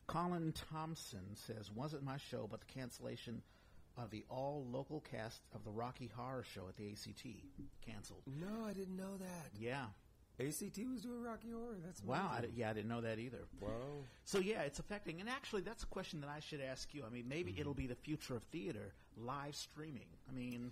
Colin 0.09 0.53
Thompson 0.71 1.35
says, 1.35 1.71
wasn't 1.71 2.03
my 2.03 2.17
show, 2.17 2.47
but 2.49 2.59
the 2.59 2.65
cancellation 2.65 3.41
of 3.97 4.09
the 4.11 4.23
all 4.29 4.65
local 4.71 5.01
cast 5.11 5.41
of 5.53 5.63
the 5.63 5.71
Rocky 5.71 6.09
Horror 6.15 6.43
Show 6.43 6.67
at 6.67 6.77
the 6.77 6.91
ACT 6.91 7.25
canceled. 7.85 8.21
No, 8.25 8.65
I 8.65 8.73
didn't 8.73 8.95
know 8.95 9.17
that. 9.19 9.49
Yeah. 9.59 9.85
ACT 10.39 10.79
was 10.89 11.01
doing 11.01 11.21
Rocky 11.21 11.49
Horror. 11.51 11.75
That's 11.85 12.01
Wow. 12.03 12.31
I 12.31 12.45
yeah, 12.55 12.69
I 12.69 12.73
didn't 12.73 12.87
know 12.87 13.01
that 13.01 13.19
either. 13.19 13.39
Wow. 13.59 13.69
So 14.23 14.39
yeah, 14.39 14.61
it's 14.61 14.79
affecting. 14.79 15.19
And 15.19 15.29
actually, 15.29 15.61
that's 15.61 15.83
a 15.83 15.87
question 15.87 16.21
that 16.21 16.29
I 16.29 16.39
should 16.39 16.61
ask 16.61 16.93
you. 16.93 17.03
I 17.05 17.09
mean, 17.09 17.25
maybe 17.27 17.51
mm-hmm. 17.51 17.61
it'll 17.61 17.73
be 17.73 17.87
the 17.87 17.95
future 17.95 18.35
of 18.35 18.43
theater, 18.43 18.93
live 19.17 19.55
streaming. 19.55 20.07
I 20.29 20.33
mean, 20.33 20.71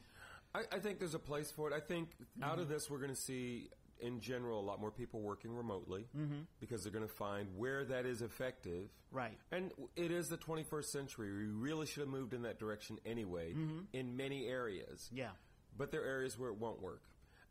I, 0.55 0.61
I 0.71 0.79
think 0.79 0.99
there's 0.99 1.15
a 1.15 1.19
place 1.19 1.51
for 1.51 1.69
it. 1.69 1.73
I 1.75 1.81
think 1.81 2.11
mm-hmm. 2.11 2.43
out 2.43 2.59
of 2.59 2.69
this, 2.69 2.89
we're 2.89 2.99
going 2.99 3.09
to 3.09 3.15
see, 3.15 3.69
in 3.99 4.19
general, 4.19 4.59
a 4.59 4.65
lot 4.65 4.79
more 4.79 4.91
people 4.91 5.21
working 5.21 5.55
remotely 5.55 6.07
mm-hmm. 6.17 6.41
because 6.59 6.83
they're 6.83 6.91
going 6.91 7.07
to 7.07 7.13
find 7.13 7.47
where 7.55 7.83
that 7.85 8.05
is 8.05 8.21
effective. 8.21 8.89
right. 9.11 9.37
And 9.51 9.71
it 9.95 10.11
is 10.11 10.29
the 10.29 10.37
21st 10.37 10.85
century. 10.85 11.31
We 11.31 11.47
really 11.47 11.85
should 11.85 12.01
have 12.01 12.09
moved 12.09 12.33
in 12.33 12.43
that 12.43 12.59
direction 12.59 12.99
anyway 13.05 13.51
mm-hmm. 13.51 13.79
in 13.93 14.17
many 14.17 14.47
areas. 14.47 15.09
Yeah. 15.11 15.29
But 15.77 15.91
there 15.91 16.01
are 16.01 16.07
areas 16.07 16.37
where 16.37 16.49
it 16.49 16.57
won't 16.57 16.81
work. 16.81 17.03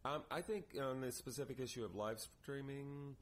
Um, 0.05 0.23
I 0.31 0.41
think 0.41 0.77
on 0.81 1.01
the 1.01 1.11
specific 1.11 1.59
issue 1.59 1.85
of 1.85 1.95
live 1.95 2.21
streaming, 2.21 3.17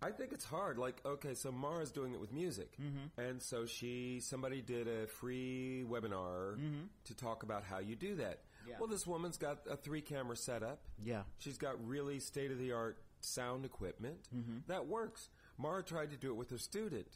I 0.00 0.10
think 0.10 0.32
it's 0.32 0.44
hard. 0.44 0.78
Like, 0.78 1.00
okay, 1.04 1.34
so 1.34 1.52
Mara's 1.52 1.90
doing 1.90 2.12
it 2.12 2.20
with 2.20 2.32
music, 2.32 2.72
mm-hmm. 2.80 3.20
and 3.20 3.40
so 3.40 3.66
she 3.66 4.20
somebody 4.20 4.60
did 4.60 4.88
a 4.88 5.06
free 5.06 5.84
webinar 5.88 6.58
to 7.04 7.14
talk 7.14 7.44
about 7.44 7.62
how 7.64 7.78
you 7.78 7.94
do 7.94 8.16
that. 8.16 8.40
Yeah. 8.68 8.76
Well, 8.78 8.88
this 8.88 9.06
woman's 9.06 9.36
got 9.38 9.60
a 9.70 9.76
three 9.76 10.00
camera 10.00 10.36
setup. 10.36 10.80
Yeah. 11.04 11.22
She's 11.38 11.58
got 11.58 11.84
really 11.86 12.20
state 12.20 12.50
of 12.50 12.58
the 12.58 12.72
art 12.72 12.98
sound 13.20 13.64
equipment 13.64 14.18
that 14.66 14.86
works. 14.86 15.28
Mara 15.58 15.82
tried 15.82 16.10
to 16.10 16.16
do 16.16 16.30
it 16.30 16.34
with 16.36 16.50
her 16.50 16.58
student. 16.58 17.06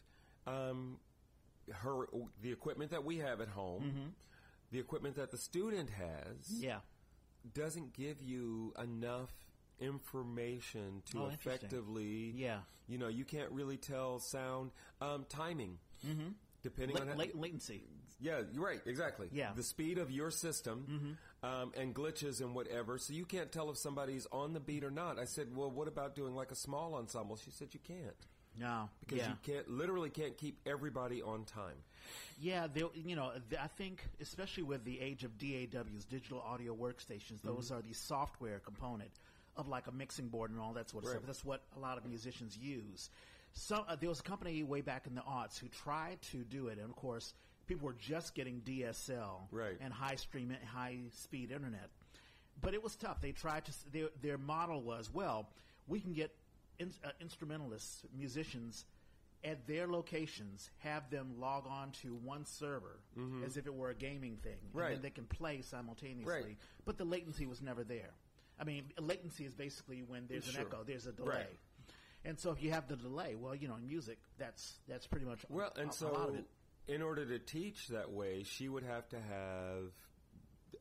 Um, 0.47 0.99
her 1.73 2.07
the 2.43 2.53
equipment 2.53 2.91
that 2.93 3.05
we 3.05 3.19
have 3.19 3.41
at 3.41 3.49
home, 3.49 4.15
the 4.71 4.79
equipment 4.79 5.17
that 5.17 5.31
the 5.31 5.39
student 5.39 5.91
has, 5.91 6.51
Yeah. 6.63 6.79
doesn't 7.55 7.93
give 7.93 8.23
you 8.23 8.73
enough 8.83 9.31
information 9.81 11.03
to 11.07 11.19
Oh, 11.25 11.27
effectively. 11.29 12.33
Yeah. 12.37 12.61
You 12.89 12.99
know, 12.99 13.09
you 13.09 13.25
can't 13.25 13.51
really 13.51 13.77
tell 13.77 14.19
sound 14.21 14.71
um, 15.01 15.27
timing. 15.29 15.79
Mm-hmm. 16.07 16.29
Depending 16.63 16.97
La- 16.97 17.03
on 17.03 17.09
how, 17.09 17.15
la- 17.15 17.25
latency. 17.35 17.83
yeah, 18.21 18.43
you're 18.53 18.65
right, 18.65 18.81
exactly. 18.87 19.29
Yeah. 19.33 19.47
Mm-hmm. 19.49 19.57
The 19.57 19.63
speed 19.63 19.99
of 19.99 20.11
your 20.11 20.31
system 20.31 21.17
um, 21.47 21.73
and 21.77 21.95
glitches 21.95 22.41
and 22.41 22.55
whatever. 22.55 22.99
So 22.99 23.13
you 23.13 23.25
can't 23.25 23.51
tell 23.53 23.71
if 23.71 23.77
somebody's 23.79 24.27
on 24.33 24.53
the 24.53 24.61
beat 24.61 24.85
or 24.85 24.91
not. 24.91 25.19
I 25.19 25.25
said, 25.25 25.49
well, 25.55 25.71
what 25.71 25.89
about 25.89 26.15
doing 26.15 26.35
like 26.35 26.51
a 26.51 26.55
small 26.57 26.95
ensemble? 26.95 27.37
She 27.37 27.51
said, 27.51 27.69
you 27.73 27.81
can't. 27.87 28.17
No. 28.59 28.89
Because 29.01 29.19
yeah. 29.19 29.29
you 29.29 29.37
can't, 29.55 29.69
literally 29.71 30.09
can't 30.11 30.37
keep 30.37 30.59
everybody 30.67 31.23
on 31.23 31.45
time. 31.45 31.77
Yeah, 32.41 32.67
you 32.95 33.17
know, 33.17 33.33
I 33.61 33.67
think 33.67 34.03
especially 34.21 34.63
with 34.63 34.85
the 34.85 35.01
age 35.01 35.25
of 35.25 35.37
DAWs, 35.39 36.05
digital 36.09 36.41
audio 36.41 36.75
workstations, 36.75 37.43
those 37.43 37.67
Mm-hmm. 37.67 37.79
are 37.79 37.83
the 37.83 37.93
software 37.93 38.59
component 38.61 39.11
of 39.57 39.69
like 39.69 39.87
a 39.87 39.93
mixing 39.93 40.29
board 40.29 40.51
and 40.51 40.61
all 40.61 40.73
that 40.75 40.89
sort 40.91 41.05
of 41.05 41.09
Right. 41.11 41.17
stuff. 41.17 41.27
That's 41.27 41.45
what 41.45 41.63
a 41.77 41.81
lot 41.81 41.99
of 41.99 42.05
musicians 42.07 42.57
use. 42.57 43.11
So 43.53 43.85
uh, 43.89 43.97
there 43.97 44.09
was 44.09 44.21
a 44.21 44.23
company 44.23 44.63
way 44.63 44.83
back 44.83 45.07
in 45.07 45.15
the 45.15 45.23
aughts 45.23 45.59
who 45.59 45.69
tried 45.69 46.21
to 46.33 46.45
do 46.45 46.69
it, 46.69 46.79
and 46.79 46.89
of 46.89 46.95
course, 46.97 47.33
people 47.67 47.87
were 47.87 47.95
just 47.99 48.35
getting 48.35 48.61
DSL 48.61 49.49
Right. 49.51 49.77
and 49.81 49.93
high 49.93 50.15
stream, 50.17 50.55
high 50.73 50.99
speed 51.13 51.51
internet. 51.51 51.91
But 52.61 52.75
it 52.75 52.83
was 52.83 52.97
tough. 52.97 53.21
They 53.21 53.33
tried 53.33 53.65
to. 53.67 53.73
Their 53.93 54.09
their 54.23 54.39
model 54.39 54.83
was 54.83 55.13
well, 55.13 55.51
we 55.87 56.01
can 56.01 56.13
get 56.15 56.35
in, 56.79 56.93
uh, 57.05 57.11
instrumentalists, 57.21 58.03
musicians 58.17 58.85
at 59.45 59.67
their 59.67 59.87
locations, 59.87 60.71
have 60.79 61.09
them 61.11 61.39
log 61.39 61.67
on 61.69 61.93
to 61.93 62.15
one 62.15 62.45
server 62.47 62.99
as 63.45 63.57
if 63.57 63.67
it 63.67 63.75
were 63.75 63.91
a 63.91 63.95
gaming 63.95 64.37
thing, 64.39 64.53
and 64.63 64.69
Mm-hmm. 64.71 64.79
Right. 64.79 64.93
then 64.95 65.03
they 65.03 65.11
can 65.11 65.27
play 65.27 65.61
simultaneously. 65.61 66.33
Right. 66.43 66.57
But 66.85 66.97
the 66.99 67.05
latency 67.05 67.47
was 67.47 67.61
never 67.63 67.85
there. 67.85 68.11
I 68.59 68.65
mean, 68.65 68.85
latency 68.99 69.45
is 69.45 69.55
basically 69.55 70.03
when 70.03 70.27
there's 70.27 70.47
Sure. 70.47 70.63
an 70.63 70.67
echo, 70.67 70.83
there's 70.85 71.07
a 71.07 71.13
delay. 71.13 71.29
Right. 71.37 71.59
And 72.25 72.41
so 72.41 72.51
if 72.51 72.61
you 72.63 72.73
have 72.73 72.89
the 72.89 72.97
delay, 72.97 73.35
well, 73.37 73.55
you 73.55 73.69
know, 73.69 73.77
in 73.77 73.87
music, 73.87 74.19
that's 74.39 74.81
that's 74.89 75.07
pretty 75.07 75.27
much 75.27 75.45
Well, 75.51 75.71
a, 75.77 75.81
and 75.81 75.91
a 75.91 75.93
so 75.93 76.11
lot 76.11 76.31
of 76.31 76.35
it. 76.37 76.47
In 76.89 77.03
order 77.03 77.25
to 77.27 77.39
teach 77.39 77.89
that 77.89 78.11
way, 78.11 78.43
she 78.45 78.69
would 78.69 78.83
have 78.85 79.09
to 79.11 79.17
have 79.21 79.93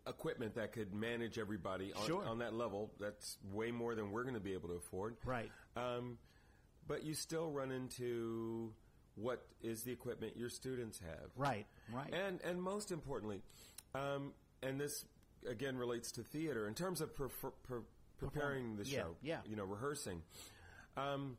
equipment 0.07 0.55
that 0.55 0.71
could 0.71 0.93
manage 0.93 1.39
everybody 1.39 1.93
on, 1.93 2.05
Sure. 2.05 2.23
on 2.25 2.39
that 2.39 2.53
level. 2.53 2.91
That's 2.99 3.37
way 3.51 3.71
more 3.71 3.95
than 3.95 4.11
we're 4.11 4.23
going 4.23 4.35
to 4.35 4.39
be 4.39 4.53
able 4.53 4.69
to 4.69 4.75
afford. 4.75 5.15
Right. 5.25 5.51
Um, 5.75 6.17
but 6.87 7.03
you 7.03 7.13
still 7.15 7.49
run 7.51 7.71
into 7.71 8.71
what 9.15 9.45
is 9.63 9.83
the 9.83 9.91
equipment 9.91 10.37
your 10.37 10.49
students 10.49 10.99
have. 10.99 11.31
Right, 11.35 11.65
right. 11.91 12.13
And 12.13 12.41
and 12.41 12.61
most 12.61 12.91
importantly, 12.91 13.41
um, 13.95 14.33
and 14.61 14.79
this 14.79 15.05
again 15.49 15.77
relates 15.77 16.11
to 16.13 16.23
theater 16.23 16.67
in 16.67 16.73
terms 16.75 17.01
of 17.01 17.15
prefer, 17.15 17.49
pre- 17.63 17.79
preparing 18.19 18.75
the 18.75 18.83
Yeah, 18.85 18.99
show. 19.01 19.15
yeah. 19.21 19.41
You 19.45 19.55
know, 19.55 19.63
rehearsing. 19.65 20.21
Um, 20.97 21.37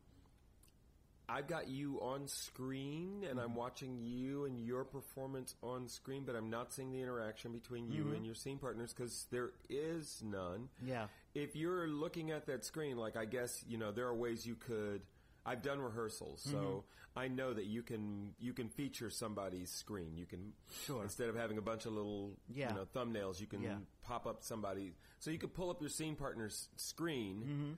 I've 1.29 1.47
got 1.47 1.67
you 1.67 1.99
on 2.01 2.27
screen, 2.27 3.23
and 3.29 3.37
Mm-hmm. 3.37 3.39
I'm 3.39 3.55
watching 3.55 3.97
you 4.01 4.45
and 4.45 4.57
your 4.59 4.83
performance 4.85 5.55
on 5.61 5.87
screen, 5.89 6.23
but 6.25 6.35
I'm 6.35 6.49
not 6.49 6.73
seeing 6.73 6.91
the 6.91 7.01
interaction 7.01 7.51
between 7.51 7.91
you 7.91 8.13
and 8.13 8.25
your 8.25 8.35
scene 8.35 8.57
partners 8.57 8.93
because 8.93 9.25
there 9.31 9.51
is 9.69 10.21
none. 10.23 10.69
Mm-hmm. 10.81 10.89
Yeah. 10.89 11.07
If 11.35 11.55
you're 11.55 11.87
looking 11.87 12.31
at 12.31 12.45
that 12.47 12.65
screen, 12.65 12.97
like 12.97 13.15
I 13.17 13.25
guess 13.25 13.63
you 13.67 13.77
know, 13.77 13.91
there 13.91 14.07
are 14.07 14.15
ways 14.15 14.45
you 14.45 14.55
could 14.55 15.01
I've 15.45 15.61
done 15.61 15.79
rehearsals, 15.79 16.41
so 16.43 16.57
Mm-hmm. 16.57 16.79
I 17.19 17.27
know 17.29 17.51
that 17.51 17.65
you 17.65 17.81
can 17.81 18.33
you 18.39 18.53
can 18.53 18.69
feature 18.69 19.09
somebody's 19.09 19.71
screen. 19.71 20.17
You 20.17 20.25
can 20.27 20.53
Sure. 20.85 21.01
instead 21.03 21.29
of 21.29 21.35
having 21.35 21.57
a 21.57 21.61
bunch 21.61 21.85
of 21.85 21.93
little 21.93 22.31
Yeah. 22.53 22.69
you 22.69 22.75
know 22.75 22.85
thumbnails, 22.95 23.39
you 23.41 23.47
can 23.47 23.61
Yeah. 23.63 23.77
pop 24.03 24.27
up 24.27 24.43
somebody. 24.43 24.93
So 25.19 25.31
you 25.31 25.39
could 25.39 25.53
pull 25.53 25.69
up 25.71 25.81
your 25.81 25.89
scene 25.89 26.15
partner's 26.15 26.69
screen. 26.75 27.41
Mm-hmm. 27.43 27.71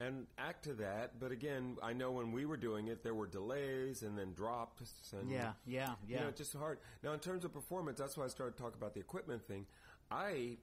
And 0.00 0.26
act 0.38 0.64
to 0.64 0.74
that, 0.74 1.20
but 1.20 1.30
again, 1.30 1.76
I 1.82 1.92
know 1.92 2.10
when 2.10 2.32
we 2.32 2.46
were 2.46 2.56
doing 2.56 2.88
it, 2.88 3.02
there 3.04 3.14
were 3.14 3.28
delays 3.28 4.02
and 4.02 4.18
then 4.18 4.32
drops. 4.34 5.12
And 5.18 5.30
Yeah, 5.30 5.52
yeah, 5.66 5.90
you 6.06 6.16
yeah. 6.16 6.22
know, 6.22 6.28
it's 6.28 6.38
just 6.38 6.52
hard. 6.54 6.78
Now, 7.02 7.12
in 7.12 7.20
terms 7.20 7.44
of 7.44 7.52
performance, 7.52 7.98
that's 8.00 8.16
why 8.16 8.24
I 8.24 8.28
started 8.28 8.56
talking 8.58 8.76
about 8.76 8.94
the 8.94 9.00
equipment 9.00 9.46
thing. 9.46 9.66
I 10.10 10.58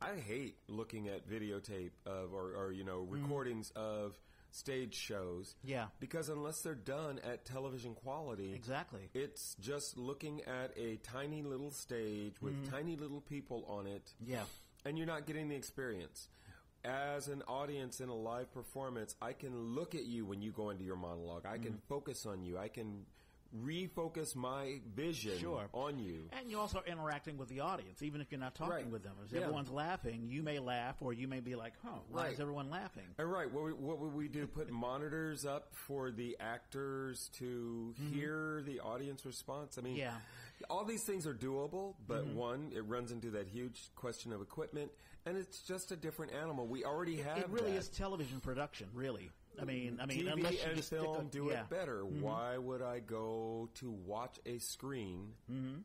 I 0.00 0.16
hate 0.16 0.56
looking 0.66 1.06
at 1.08 1.28
videotape 1.28 1.92
of 2.06 2.34
or, 2.34 2.56
or 2.56 2.72
you 2.72 2.82
know 2.82 3.02
recordings 3.08 3.70
of 3.76 4.18
stage 4.50 4.94
shows. 4.96 5.54
Yeah. 5.64 5.86
because 6.00 6.28
unless 6.28 6.60
they're 6.62 6.74
done 6.74 7.20
at 7.20 7.44
television 7.46 7.94
quality, 7.94 8.52
Exactly. 8.52 9.08
it's 9.14 9.54
just 9.60 9.96
looking 9.96 10.42
at 10.42 10.76
a 10.76 10.96
tiny 10.96 11.42
little 11.42 11.70
stage 11.70 12.34
with 12.42 12.52
Mm-hmm. 12.54 12.70
tiny 12.74 12.96
little 12.96 13.20
people 13.22 13.64
on 13.68 13.86
it. 13.86 14.12
Yeah. 14.26 14.42
and 14.84 14.98
you're 14.98 15.06
not 15.06 15.26
getting 15.26 15.48
the 15.48 15.54
experience. 15.54 16.28
As 16.84 17.28
an 17.28 17.42
audience 17.46 18.00
in 18.00 18.08
a 18.08 18.14
live 18.14 18.52
performance, 18.52 19.14
I 19.22 19.34
can 19.34 19.74
look 19.74 19.94
at 19.94 20.04
you 20.04 20.24
when 20.24 20.42
you 20.42 20.50
go 20.50 20.70
into 20.70 20.82
your 20.82 20.96
monologue. 20.96 21.46
I 21.46 21.54
Mm-hmm. 21.54 21.62
can 21.62 21.78
focus 21.88 22.26
on 22.26 22.42
you. 22.44 22.58
I 22.58 22.66
can 22.68 23.06
refocus 23.64 24.34
my 24.34 24.80
vision 24.96 25.38
Sure. 25.38 25.68
on 25.74 25.98
you. 25.98 26.28
And 26.32 26.50
you're 26.50 26.58
also 26.58 26.82
interacting 26.86 27.36
with 27.36 27.50
the 27.50 27.60
audience, 27.60 28.02
even 28.02 28.20
if 28.22 28.32
you're 28.32 28.40
not 28.40 28.54
talking 28.54 28.72
Right. 28.72 28.86
with 28.90 29.02
them. 29.04 29.14
If 29.26 29.30
Yeah. 29.32 29.40
everyone's 29.42 29.70
laughing, 29.70 30.26
you 30.26 30.42
may 30.42 30.58
laugh, 30.58 30.96
or 31.02 31.12
you 31.12 31.28
may 31.28 31.40
be 31.40 31.54
like, 31.54 31.74
"Huh, 31.82 31.98
why 32.08 32.24
Right. 32.24 32.32
is 32.32 32.40
everyone 32.40 32.70
laughing?" 32.70 33.14
And 33.18 33.30
right, 33.30 33.48
what, 33.52 33.64
we, 33.64 33.72
what 33.74 33.98
would 33.98 34.14
we 34.14 34.26
do? 34.28 34.46
Put 34.46 34.70
monitors 34.72 35.44
up 35.44 35.74
for 35.74 36.10
the 36.10 36.36
actors 36.40 37.28
to 37.34 37.94
hear 38.10 38.62
the 38.62 38.80
audience 38.80 39.24
response? 39.26 39.76
I 39.78 39.82
mean, 39.82 39.98
Mm-hmm. 39.98 40.00
Yeah. 40.00 40.66
all 40.70 40.84
these 40.86 41.04
things 41.04 41.26
are 41.26 41.34
doable, 41.34 41.94
but 42.08 42.24
Mm-hmm. 42.24 42.34
one, 42.34 42.72
it 42.74 42.80
runs 42.86 43.12
into 43.12 43.30
that 43.32 43.46
huge 43.48 43.90
question 43.94 44.32
of 44.32 44.40
equipment, 44.40 44.90
and 45.26 45.36
it's 45.36 45.60
just 45.62 45.92
a 45.92 45.96
different 45.96 46.32
animal. 46.32 46.66
We 46.66 46.84
already 46.84 47.16
have 47.18 47.38
It 47.38 47.48
really 47.48 47.72
that. 47.72 47.78
is 47.78 47.88
television 47.88 48.40
production, 48.40 48.88
really. 48.94 49.30
I 49.60 49.64
mean, 49.64 49.98
I 50.00 50.06
mean, 50.06 50.24
TV 50.26 50.32
unless 50.32 50.52
you 50.64 50.70
and 50.72 50.84
film 50.84 51.16
a- 51.26 51.30
do 51.30 51.48
yeah. 51.50 51.60
it 51.60 51.68
better. 51.70 52.02
Mm-hmm. 52.02 52.20
Why 52.22 52.56
would 52.56 52.80
I 52.82 53.00
go 53.00 53.68
to 53.74 53.90
watch 53.90 54.38
a 54.46 54.58
screen 54.58 55.34
Mm-hmm. 55.50 55.80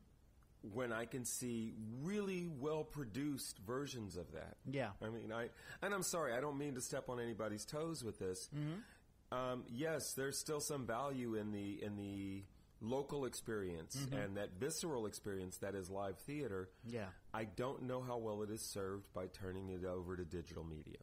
when 0.72 0.90
I 0.92 1.04
can 1.04 1.24
see 1.26 1.74
really 2.02 2.48
well 2.58 2.82
produced 2.82 3.58
versions 3.66 4.16
of 4.16 4.32
that? 4.32 4.56
Yeah. 4.70 4.90
I 5.02 5.10
mean, 5.10 5.32
I 5.32 5.50
and 5.82 5.92
I'm 5.92 6.02
sorry, 6.02 6.32
I 6.32 6.40
don't 6.40 6.56
mean 6.58 6.74
to 6.76 6.80
step 6.80 7.08
on 7.10 7.20
anybody's 7.20 7.64
toes 7.66 8.02
with 8.02 8.18
this. 8.18 8.48
Mm-hmm. 8.56 9.36
Um, 9.36 9.64
yes, 9.68 10.14
there's 10.14 10.38
still 10.38 10.60
some 10.60 10.86
value 10.86 11.34
in 11.34 11.52
the 11.52 11.82
in 11.84 11.96
the 11.96 12.42
local 12.80 13.24
experience 13.24 13.96
Mm-hmm. 13.96 14.14
and 14.16 14.36
that 14.36 14.50
visceral 14.58 15.06
experience 15.06 15.58
that 15.58 15.74
is 15.74 15.90
live 15.90 16.18
theater. 16.18 16.68
Yeah. 16.84 17.06
I 17.34 17.44
don't 17.44 17.82
know 17.82 18.00
how 18.02 18.18
well 18.18 18.42
it 18.42 18.50
is 18.50 18.62
served 18.62 19.12
by 19.12 19.26
turning 19.26 19.68
it 19.70 19.84
over 19.84 20.16
to 20.16 20.24
digital 20.24 20.64
media. 20.64 20.98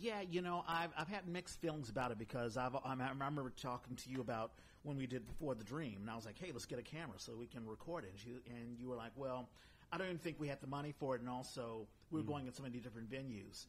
Yeah, 0.00 0.20
you 0.22 0.42
know, 0.42 0.64
I've 0.66 0.90
I've 0.98 1.08
had 1.08 1.28
mixed 1.28 1.60
feelings 1.60 1.88
about 1.90 2.10
it 2.10 2.18
because 2.18 2.56
I've 2.56 2.74
I'm, 2.84 3.00
I 3.00 3.10
remember 3.10 3.50
talking 3.60 3.94
to 3.96 4.10
you 4.10 4.20
about 4.20 4.52
when 4.82 4.96
we 4.96 5.06
did 5.06 5.24
before 5.26 5.54
the 5.54 5.62
dream, 5.64 5.98
and 6.00 6.10
I 6.10 6.16
was 6.16 6.24
like, 6.24 6.38
hey, 6.38 6.50
let's 6.52 6.66
get 6.66 6.78
a 6.78 6.82
camera 6.82 7.14
so 7.18 7.34
we 7.38 7.46
can 7.46 7.64
record 7.66 8.04
it. 8.04 8.10
And 8.16 8.24
you, 8.26 8.40
and 8.48 8.78
you 8.80 8.88
were 8.88 8.96
like, 8.96 9.12
well, 9.14 9.48
I 9.92 9.98
don't 9.98 10.06
even 10.08 10.18
think 10.18 10.40
we 10.40 10.48
had 10.48 10.60
the 10.60 10.66
money 10.66 10.92
for 10.98 11.14
it, 11.14 11.20
and 11.20 11.30
also 11.30 11.86
we 12.10 12.20
Mm-hmm. 12.20 12.28
going 12.30 12.46
in 12.46 12.52
so 12.52 12.62
many 12.62 12.78
different 12.78 13.10
venues. 13.10 13.66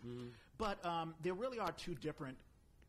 But 0.58 0.84
um, 0.86 1.13
there 1.21 1.34
really 1.34 1.60
are 1.60 1.71
two 1.71 1.95
different 1.95 2.38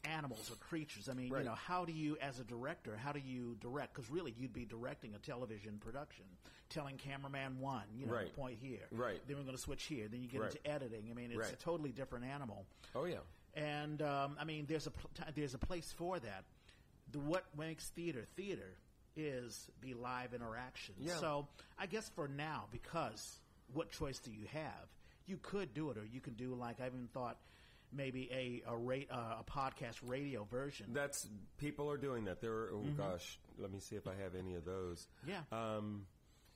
animals 0.04 0.50
or 0.50 0.56
creatures. 0.56 1.08
I 1.08 1.14
mean, 1.14 1.30
Right. 1.32 1.40
you 1.40 1.48
know, 1.48 1.54
how 1.54 1.84
do 1.84 1.92
you, 1.92 2.16
as 2.20 2.38
a 2.40 2.44
director, 2.44 2.96
how 2.96 3.12
do 3.12 3.20
you 3.20 3.56
direct? 3.60 3.94
Because 3.94 4.10
really, 4.10 4.32
you'd 4.38 4.52
be 4.52 4.64
directing 4.64 5.14
a 5.14 5.18
television 5.18 5.78
production, 5.78 6.24
telling 6.68 6.96
cameraman 6.96 7.58
one, 7.60 7.84
you 7.94 8.06
know, 8.06 8.12
Right. 8.14 8.34
point 8.34 8.58
here, 8.58 8.86
Right. 8.90 9.20
Then 9.26 9.36
we're 9.36 9.42
going 9.44 9.56
to 9.56 9.62
switch 9.62 9.84
here. 9.84 10.08
Then 10.08 10.22
you 10.22 10.28
get 10.28 10.40
Right. 10.40 10.54
into 10.54 10.66
editing. 10.66 11.10
I 11.10 11.14
mean, 11.14 11.32
it's 11.32 11.50
a 11.52 11.56
totally 11.56 11.92
different 11.92 12.24
animal. 12.26 12.66
Oh 12.94 13.04
yeah. 13.04 13.20
And 13.54 14.02
um, 14.02 14.36
I 14.38 14.44
mean, 14.44 14.66
there's 14.66 14.86
a 14.86 14.90
pl- 14.90 15.10
t- 15.14 15.32
there's 15.34 15.54
a 15.54 15.58
place 15.58 15.92
for 15.92 16.18
that. 16.18 16.44
The 17.12 17.20
what 17.20 17.44
makes 17.56 17.88
theater 17.90 18.26
theater 18.36 18.76
is 19.16 19.70
the 19.80 19.94
live 19.94 20.34
interaction. 20.34 20.94
Yeah. 20.98 21.16
So 21.18 21.46
I 21.78 21.86
guess 21.86 22.08
for 22.10 22.26
now, 22.26 22.66
because 22.72 23.40
what 23.72 23.90
choice 23.92 24.18
do 24.18 24.32
you 24.32 24.46
have? 24.48 24.88
You 25.26 25.38
could 25.38 25.72
do 25.72 25.90
it, 25.90 25.96
or 25.98 26.04
you 26.04 26.20
can 26.20 26.34
do 26.34 26.54
like 26.54 26.80
I 26.80 26.86
even 26.86 27.08
thought 27.14 27.38
maybe 27.94 28.28
a 28.32 28.70
a, 28.70 28.76
ra- 28.76 29.08
uh, 29.10 29.40
a 29.40 29.44
podcast 29.50 29.96
radio 30.02 30.44
version. 30.44 30.86
That's 30.92 31.26
people 31.58 31.90
are 31.90 31.96
doing 31.96 32.24
that. 32.26 32.40
There, 32.40 32.52
are, 32.52 32.70
oh 32.74 32.84
gosh, 32.96 33.38
let 33.58 33.72
me 33.72 33.78
see 33.80 33.96
if 33.96 34.06
I 34.06 34.14
have 34.22 34.34
any 34.34 34.54
of 34.54 34.64
those. 34.64 35.06
Mm-hmm. 35.26 35.30
Yeah. 35.30 35.76
Um, 35.76 36.06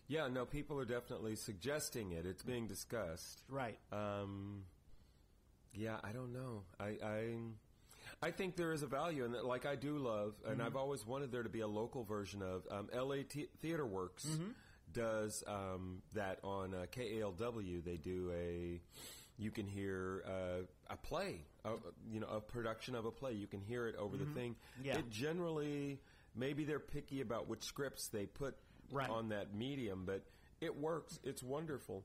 yeah, 0.09 0.29
no, 0.29 0.47
people 0.47 0.79
are 0.81 0.87
definitely 0.87 1.37
suggesting 1.37 2.13
it. 2.13 2.25
It's 2.25 2.43
being 2.43 2.67
discussed. 2.67 3.43
right. 3.49 3.79
Um, 3.93 4.63
yeah, 5.75 5.97
I 6.03 6.13
don't 6.13 6.33
know. 6.33 6.63
I, 6.81 6.97
I, 7.05 7.35
I 8.23 8.31
think 8.31 8.57
there 8.57 8.73
is 8.73 8.83
a 8.83 8.87
value 8.87 9.25
in 9.27 9.33
that. 9.33 9.45
Like 9.45 9.67
I 9.67 9.77
do 9.77 9.99
love, 9.99 10.33
and 10.47 10.63
I've 10.63 10.77
always 10.77 11.07
wanted 11.07 11.31
there 11.31 11.43
to 11.43 11.49
be 11.51 11.61
a 11.61 11.69
local 11.69 12.05
version 12.05 12.41
of 12.43 12.63
um, 12.71 12.89
L.A. 12.93 13.23
T- 13.23 13.49
Theater 13.61 13.85
Works 13.87 14.27
does 14.93 15.45
um, 15.47 16.01
that 16.15 16.39
on 16.43 16.75
uh, 16.75 16.87
KALW. 16.91 17.85
They 17.85 17.97
do 17.99 18.33
a. 18.35 18.81
You 19.37 19.51
can 19.53 19.67
hear 19.69 20.25
uh, 20.27 20.63
a 20.91 20.97
play, 20.97 21.45
uh, 21.65 21.71
you 22.11 22.21
know, 22.21 22.27
a 22.29 22.41
production 22.41 22.95
of 22.95 23.05
a 23.05 23.11
play. 23.11 23.33
You 23.33 23.47
can 23.47 23.61
hear 23.61 23.87
it 23.89 23.97
over 23.97 24.17
the 24.17 24.27
thing. 24.27 24.57
Yeah. 24.83 24.99
It 24.99 25.11
generally, 25.11 26.01
maybe 26.35 26.65
they're 26.65 26.79
picky 26.81 27.21
about 27.21 27.49
which 27.49 27.63
scripts 27.63 28.09
they 28.09 28.27
put 28.27 28.57
Right. 28.91 29.11
on 29.11 29.29
that 29.29 29.55
medium, 29.55 30.05
but 30.07 30.23
it 30.61 30.75
works. 30.75 31.19
It's 31.23 31.43
wonderful. 31.43 32.05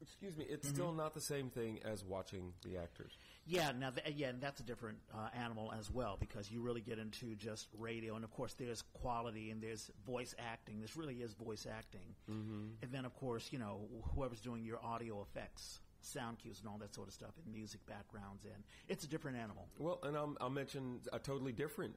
Excuse 0.00 0.36
me. 0.36 0.44
It's 0.48 0.68
still 0.68 0.92
not 0.92 1.14
the 1.14 1.20
same 1.20 1.50
thing 1.50 1.80
as 1.84 2.04
watching 2.04 2.52
the 2.64 2.76
actors. 2.78 3.12
Yeah, 3.46 3.72
now 3.72 3.90
th- 3.90 4.14
yeah, 4.16 4.28
and 4.28 4.40
that's 4.40 4.60
a 4.60 4.62
different 4.62 4.98
uh, 5.12 5.28
animal 5.34 5.72
as 5.78 5.90
well 5.90 6.16
because 6.18 6.50
you 6.50 6.60
really 6.60 6.80
get 6.80 6.98
into 6.98 7.34
just 7.34 7.66
radio, 7.78 8.14
and 8.14 8.24
of 8.24 8.30
course 8.30 8.54
there's 8.54 8.82
quality 8.94 9.50
and 9.50 9.62
there's 9.62 9.90
voice 10.04 10.34
acting. 10.38 10.80
This 10.80 10.96
really 10.96 11.14
is 11.16 11.32
voice 11.34 11.66
acting, 11.70 12.14
mm-hmm. 12.30 12.66
and 12.82 12.92
then 12.92 13.04
of 13.04 13.14
course 13.14 13.48
you 13.52 13.58
know 13.58 13.88
whoever's 14.14 14.40
doing 14.40 14.64
your 14.64 14.78
audio 14.84 15.22
effects, 15.22 15.80
sound 16.06 16.38
cues, 16.38 16.60
and 16.60 16.68
all 16.68 16.78
that 16.78 16.94
sort 16.94 17.08
of 17.08 17.14
stuff, 17.14 17.30
and 17.44 17.52
music 17.52 17.84
backgrounds, 17.86 18.44
and 18.44 18.62
it's 18.88 19.04
a 19.04 19.08
different 19.08 19.36
animal. 19.36 19.68
Well, 19.78 20.00
and 20.02 20.16
I'll, 20.16 20.36
I'll 20.40 20.50
mention 20.50 21.00
a 21.12 21.18
totally 21.18 21.52
different 21.52 21.94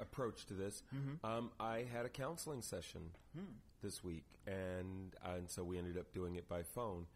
approach 0.00 0.46
to 0.46 0.54
this. 0.54 0.82
Mm-hmm. 0.94 1.26
Um, 1.26 1.50
I 1.58 1.84
had 1.92 2.06
a 2.06 2.08
counseling 2.08 2.62
session 2.62 3.10
hmm. 3.36 3.44
this 3.82 4.04
week, 4.04 4.26
and 4.46 5.14
and 5.24 5.50
so 5.50 5.64
we 5.64 5.78
ended 5.78 5.98
up 5.98 6.12
doing 6.12 6.36
it 6.36 6.48
by 6.48 6.62
phone. 6.62 7.06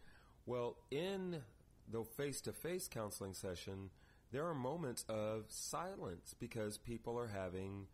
Well, 0.46 0.76
in 0.90 1.42
the 1.90 2.04
face-to-face 2.04 2.88
counseling 2.88 3.34
session, 3.34 3.90
there 4.32 4.46
are 4.46 4.54
moments 4.54 5.04
of 5.08 5.44
silence 5.48 6.34
because 6.38 6.78
people 6.78 7.18
are 7.18 7.28
having 7.28 7.86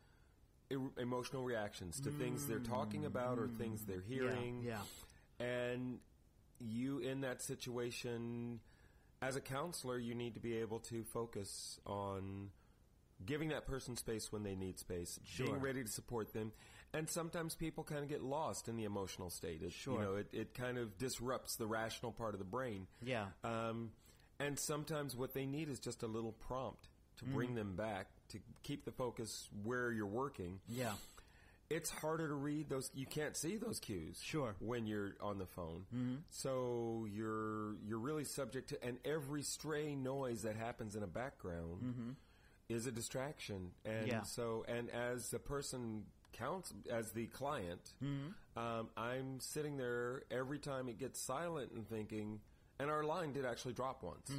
emotional 0.99 1.43
reactions 1.43 2.01
to 2.01 2.11
things 2.11 2.47
they're 2.47 2.59
talking 2.59 3.07
about 3.07 3.39
or 3.39 3.49
things 3.49 3.85
they're 3.85 3.99
mm. 3.99 4.09
hearing. 4.09 4.63
Yeah, 4.65 4.79
And 5.41 5.99
you, 6.61 6.99
in 6.99 7.21
that 7.23 7.43
situation, 7.43 8.61
as 9.23 9.37
a 9.37 9.41
counselor, 9.41 9.99
you 9.99 10.15
need 10.15 10.35
to 10.35 10.41
be 10.41 10.57
able 10.59 10.79
to 10.81 11.05
focus 11.05 11.81
on 11.87 12.51
giving 13.27 13.49
that 13.49 13.67
person 13.67 13.97
space 13.97 14.31
when 14.33 14.45
they 14.45 14.55
need 14.55 14.79
space, 14.79 15.19
Sure. 15.25 15.47
being 15.47 15.61
ready 15.61 15.83
to 15.83 15.91
support 15.91 16.33
them. 16.33 16.53
And 16.95 17.09
sometimes 17.11 17.55
people 17.55 17.85
kind 17.85 18.03
of 18.03 18.09
get 18.09 18.23
lost 18.23 18.69
in 18.69 18.77
the 18.77 18.85
emotional 18.85 19.29
state. 19.29 19.61
It, 19.63 19.73
Sure. 19.73 19.95
You 19.95 20.01
know, 20.01 20.15
it, 20.17 20.29
it 20.33 20.55
kind 20.55 20.79
of 20.79 20.97
disrupts 20.99 21.57
the 21.57 21.67
rational 21.67 22.13
part 22.13 22.35
of 22.35 22.39
the 22.39 22.45
brain. 22.47 22.87
yeah, 23.03 23.27
Um, 23.45 23.91
and 24.39 24.57
sometimes 24.59 25.17
what 25.17 25.35
they 25.35 25.47
need 25.47 25.69
is 25.69 25.81
just 25.81 26.03
a 26.05 26.07
little 26.07 26.33
prompt 26.33 26.89
to 27.17 27.25
Mm. 27.25 27.33
bring 27.35 27.55
them 27.57 27.75
back, 27.75 28.07
to 28.29 28.39
keep 28.63 28.85
the 28.85 28.93
focus 28.93 29.49
where 29.65 29.91
you're 29.91 30.07
working 30.07 30.61
yeah, 30.69 30.93
it's 31.71 31.91
harder 31.91 32.29
to 32.29 32.35
read 32.35 32.69
those. 32.69 32.91
You 32.95 33.07
can't 33.07 33.37
see 33.37 33.57
those 33.57 33.79
cues. 33.79 34.21
Sure. 34.25 34.55
When 34.61 34.87
you're 34.87 35.13
on 35.21 35.39
the 35.39 35.47
phone, 35.47 35.85
mm-hmm. 35.95 36.15
so 36.31 37.07
you're 37.13 37.75
you're 37.87 37.99
really 37.99 38.25
subject 38.25 38.71
to, 38.71 38.83
and 38.85 38.99
every 39.05 39.43
stray 39.43 39.95
noise 39.95 40.43
that 40.43 40.57
happens 40.57 40.97
in 40.97 41.03
a 41.03 41.07
background 41.07 42.17
is 42.69 42.87
a 42.87 42.93
distraction. 42.93 43.71
And 43.85 44.07
Yeah. 44.09 44.23
so, 44.23 44.65
and 44.69 44.91
as 44.91 45.31
the 45.31 45.39
person 45.39 46.05
counts, 46.33 46.73
as 46.91 47.13
the 47.13 47.27
client, 47.27 47.93
um, 48.57 48.89
I'm 48.97 49.41
sitting 49.41 49.77
there 49.77 50.23
every 50.31 50.59
time 50.59 50.89
it 50.89 50.99
gets 50.99 51.21
silent 51.21 51.73
and 51.73 51.89
thinking. 51.89 52.41
And 52.81 52.91
our 52.91 53.03
line 53.03 53.33
did 53.33 53.45
actually 53.45 53.73
drop 53.75 54.05
once. 54.05 54.31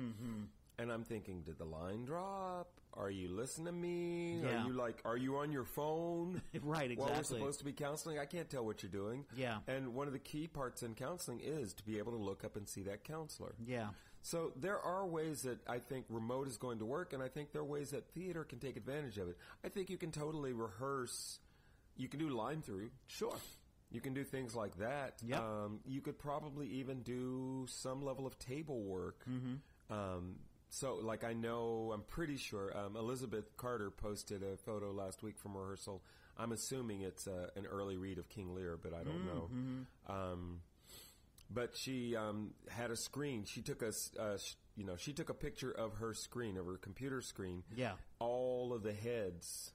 And 0.79 0.91
I'm 0.91 1.03
thinking, 1.03 1.41
did 1.41 1.57
the 1.57 1.65
line 1.65 2.05
drop? 2.05 2.69
Are 2.93 3.11
you 3.11 3.29
listening 3.29 3.67
to 3.67 3.71
me? 3.71 4.39
Yeah. 4.43 4.63
Are 4.63 4.67
you 4.67 4.73
like, 4.73 5.01
are 5.05 5.17
you 5.17 5.37
on 5.37 5.51
your 5.51 5.65
phone? 5.65 6.41
Right, 6.61 6.91
exactly. 6.91 6.97
While 6.97 7.17
we're 7.17 7.23
supposed 7.23 7.59
to 7.59 7.65
be 7.65 7.71
counseling, 7.71 8.19
I 8.19 8.25
can't 8.25 8.49
tell 8.49 8.65
what 8.65 8.83
you're 8.83 8.91
doing. 8.91 9.25
Yeah. 9.35 9.57
And 9.67 9.93
one 9.93 10.07
of 10.07 10.13
the 10.13 10.19
key 10.19 10.47
parts 10.47 10.83
in 10.83 10.95
counseling 10.95 11.39
is 11.39 11.73
to 11.75 11.83
be 11.83 11.97
able 11.97 12.11
to 12.11 12.17
look 12.17 12.43
up 12.43 12.55
and 12.55 12.67
see 12.67 12.81
that 12.83 13.03
counselor. 13.03 13.55
Yeah. 13.65 13.89
So 14.21 14.51
there 14.55 14.79
are 14.79 15.05
ways 15.05 15.43
that 15.43 15.59
I 15.67 15.79
think 15.79 16.05
remote 16.09 16.47
is 16.47 16.57
going 16.57 16.79
to 16.79 16.85
work, 16.85 17.13
and 17.13 17.23
I 17.23 17.29
think 17.29 17.51
there 17.51 17.61
are 17.61 17.65
ways 17.65 17.91
that 17.91 18.09
theater 18.13 18.43
can 18.43 18.59
take 18.59 18.75
advantage 18.75 19.17
of 19.17 19.29
it. 19.29 19.37
I 19.63 19.69
think 19.69 19.89
you 19.89 19.97
can 19.97 20.11
totally 20.11 20.51
rehearse. 20.51 21.39
You 21.95 22.07
can 22.07 22.19
do 22.19 22.29
line 22.29 22.61
through. 22.61 22.89
Sure. 23.07 23.35
You 23.91 24.01
can 24.01 24.13
do 24.13 24.23
things 24.23 24.55
like 24.55 24.77
that. 24.77 25.15
Yep. 25.25 25.39
Um, 25.39 25.79
you 25.85 26.01
could 26.01 26.19
probably 26.19 26.67
even 26.67 27.01
do 27.01 27.65
some 27.67 28.03
level 28.03 28.27
of 28.27 28.37
table 28.37 28.81
work. 28.83 29.23
Mm-hmm. 29.29 29.93
Um, 29.93 30.35
so, 30.69 30.95
like, 31.01 31.23
I 31.23 31.33
know, 31.33 31.91
I'm 31.93 32.01
pretty 32.03 32.37
sure 32.37 32.75
um, 32.77 32.95
Elizabeth 32.95 33.55
Carter 33.57 33.89
posted 33.91 34.43
a 34.43 34.55
photo 34.57 34.91
last 34.91 35.23
week 35.23 35.37
from 35.37 35.55
rehearsal. 35.57 36.01
I'm 36.37 36.51
assuming 36.51 37.01
it's 37.01 37.27
uh, 37.27 37.47
an 37.55 37.65
early 37.65 37.97
read 37.97 38.17
of 38.17 38.29
King 38.29 38.53
Lear, 38.55 38.77
but 38.81 38.93
I 38.93 39.03
don't 39.03 39.25
know. 39.25 39.49
Um, 40.07 40.61
but 41.51 41.75
she 41.75 42.15
um, 42.15 42.51
had 42.69 42.91
a 42.91 42.95
screen. 42.95 43.43
She 43.45 43.61
took 43.61 43.81
a, 43.81 43.91
uh, 44.19 44.37
sh- 44.37 44.53
you 44.77 44.85
know, 44.85 44.95
she 44.95 45.11
took 45.13 45.29
a 45.29 45.33
picture 45.33 45.71
of 45.71 45.95
her 45.95 46.13
screen, 46.13 46.55
of 46.57 46.65
her 46.65 46.77
computer 46.77 47.21
screen. 47.21 47.63
Yeah. 47.75 47.93
All 48.19 48.71
of 48.73 48.83
the 48.83 48.93
heads 48.93 49.71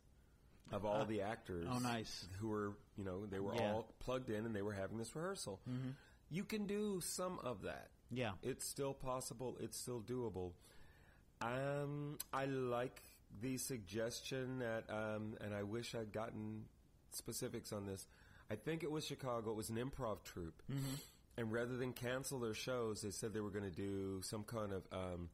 of 0.73 0.87
all 0.87 1.05
the 1.05 1.21
actors. 1.23 1.67
Oh, 1.71 1.79
nice. 1.81 2.27
Who 2.41 2.49
were, 2.49 2.73
you 2.97 3.05
know, 3.05 3.27
they 3.27 3.41
were 3.41 3.55
Yeah. 3.55 3.73
all 3.73 3.93
plugged 3.99 4.31
in 4.31 4.47
and 4.47 4.55
they 4.57 4.63
were 4.63 4.73
having 4.73 4.97
this 4.97 5.15
rehearsal. 5.15 5.61
You 6.31 6.45
can 6.45 6.67
do 6.67 7.01
some 7.03 7.39
of 7.41 7.63
that. 7.63 7.89
Yeah. 8.11 8.33
It's 8.43 8.65
still 8.67 8.95
possible. 8.95 9.57
It's 9.61 9.77
still 9.79 10.01
doable. 10.01 10.53
Um, 11.45 12.19
I 12.33 12.47
like 12.47 13.03
the 13.43 13.59
suggestion 13.59 14.61
that, 14.61 14.85
um, 14.89 15.35
and 15.41 15.55
I 15.55 15.63
wish 15.63 15.95
I'd 15.95 16.13
gotten 16.13 16.65
specifics 17.11 17.73
on 17.73 17.87
this. 17.87 18.07
I 18.51 18.55
think 18.55 18.83
it 18.83 18.91
was 18.91 19.05
Chicago. 19.05 19.51
It 19.51 19.57
was 19.57 19.69
an 19.71 19.77
improv 19.77 20.23
troupe, 20.23 20.63
and 21.37 21.53
rather 21.53 21.77
than 21.77 21.93
cancel 21.93 22.39
their 22.39 22.55
shows, 22.55 23.03
they 23.03 23.11
said 23.11 23.35
they 23.35 23.41
were 23.41 23.51
going 23.51 23.65
to 23.65 23.77
do 23.77 24.21
some 24.23 24.45
kind 24.45 24.73
of, 24.73 24.83
um, 24.93 25.29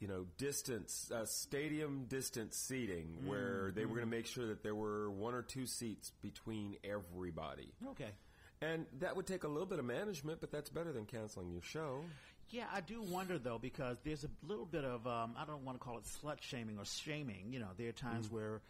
you 0.00 0.08
know, 0.08 0.26
distance, 0.38 1.10
uh, 1.14 1.24
stadium 1.24 2.06
distance 2.08 2.56
seating, 2.56 3.16
where 3.26 3.70
they 3.74 3.84
were 3.84 3.96
going 3.96 4.08
to 4.08 4.16
make 4.16 4.26
sure 4.26 4.46
that 4.46 4.62
there 4.62 4.74
were 4.74 5.10
one 5.10 5.34
or 5.34 5.42
two 5.42 5.66
seats 5.66 6.12
between 6.22 6.76
everybody. 6.84 7.72
Okay. 7.90 8.10
And 8.60 8.86
that 8.98 9.14
would 9.16 9.26
take 9.26 9.44
a 9.44 9.48
little 9.48 9.66
bit 9.66 9.78
of 9.78 9.84
management, 9.84 10.40
but 10.40 10.50
that's 10.50 10.68
better 10.68 10.92
than 10.92 11.04
canceling 11.04 11.50
your 11.52 11.62
show. 11.62 12.00
Yeah, 12.50 12.64
I 12.72 12.80
do 12.80 13.02
wonder 13.02 13.38
though 13.38 13.58
because 13.58 13.98
there's 14.04 14.24
a 14.24 14.30
little 14.46 14.64
bit 14.66 14.84
of 14.84 15.06
um, 15.06 15.34
I 15.38 15.44
don't 15.44 15.64
want 15.64 15.78
to 15.78 15.84
call 15.84 15.98
it 15.98 16.04
slut 16.04 16.40
shaming 16.40 16.78
or 16.78 16.84
shaming. 16.84 17.52
You 17.52 17.60
know, 17.60 17.68
there 17.76 17.88
are 17.88 17.92
times 17.92 18.26
Mm-hmm. 18.26 18.34
where 18.36 18.60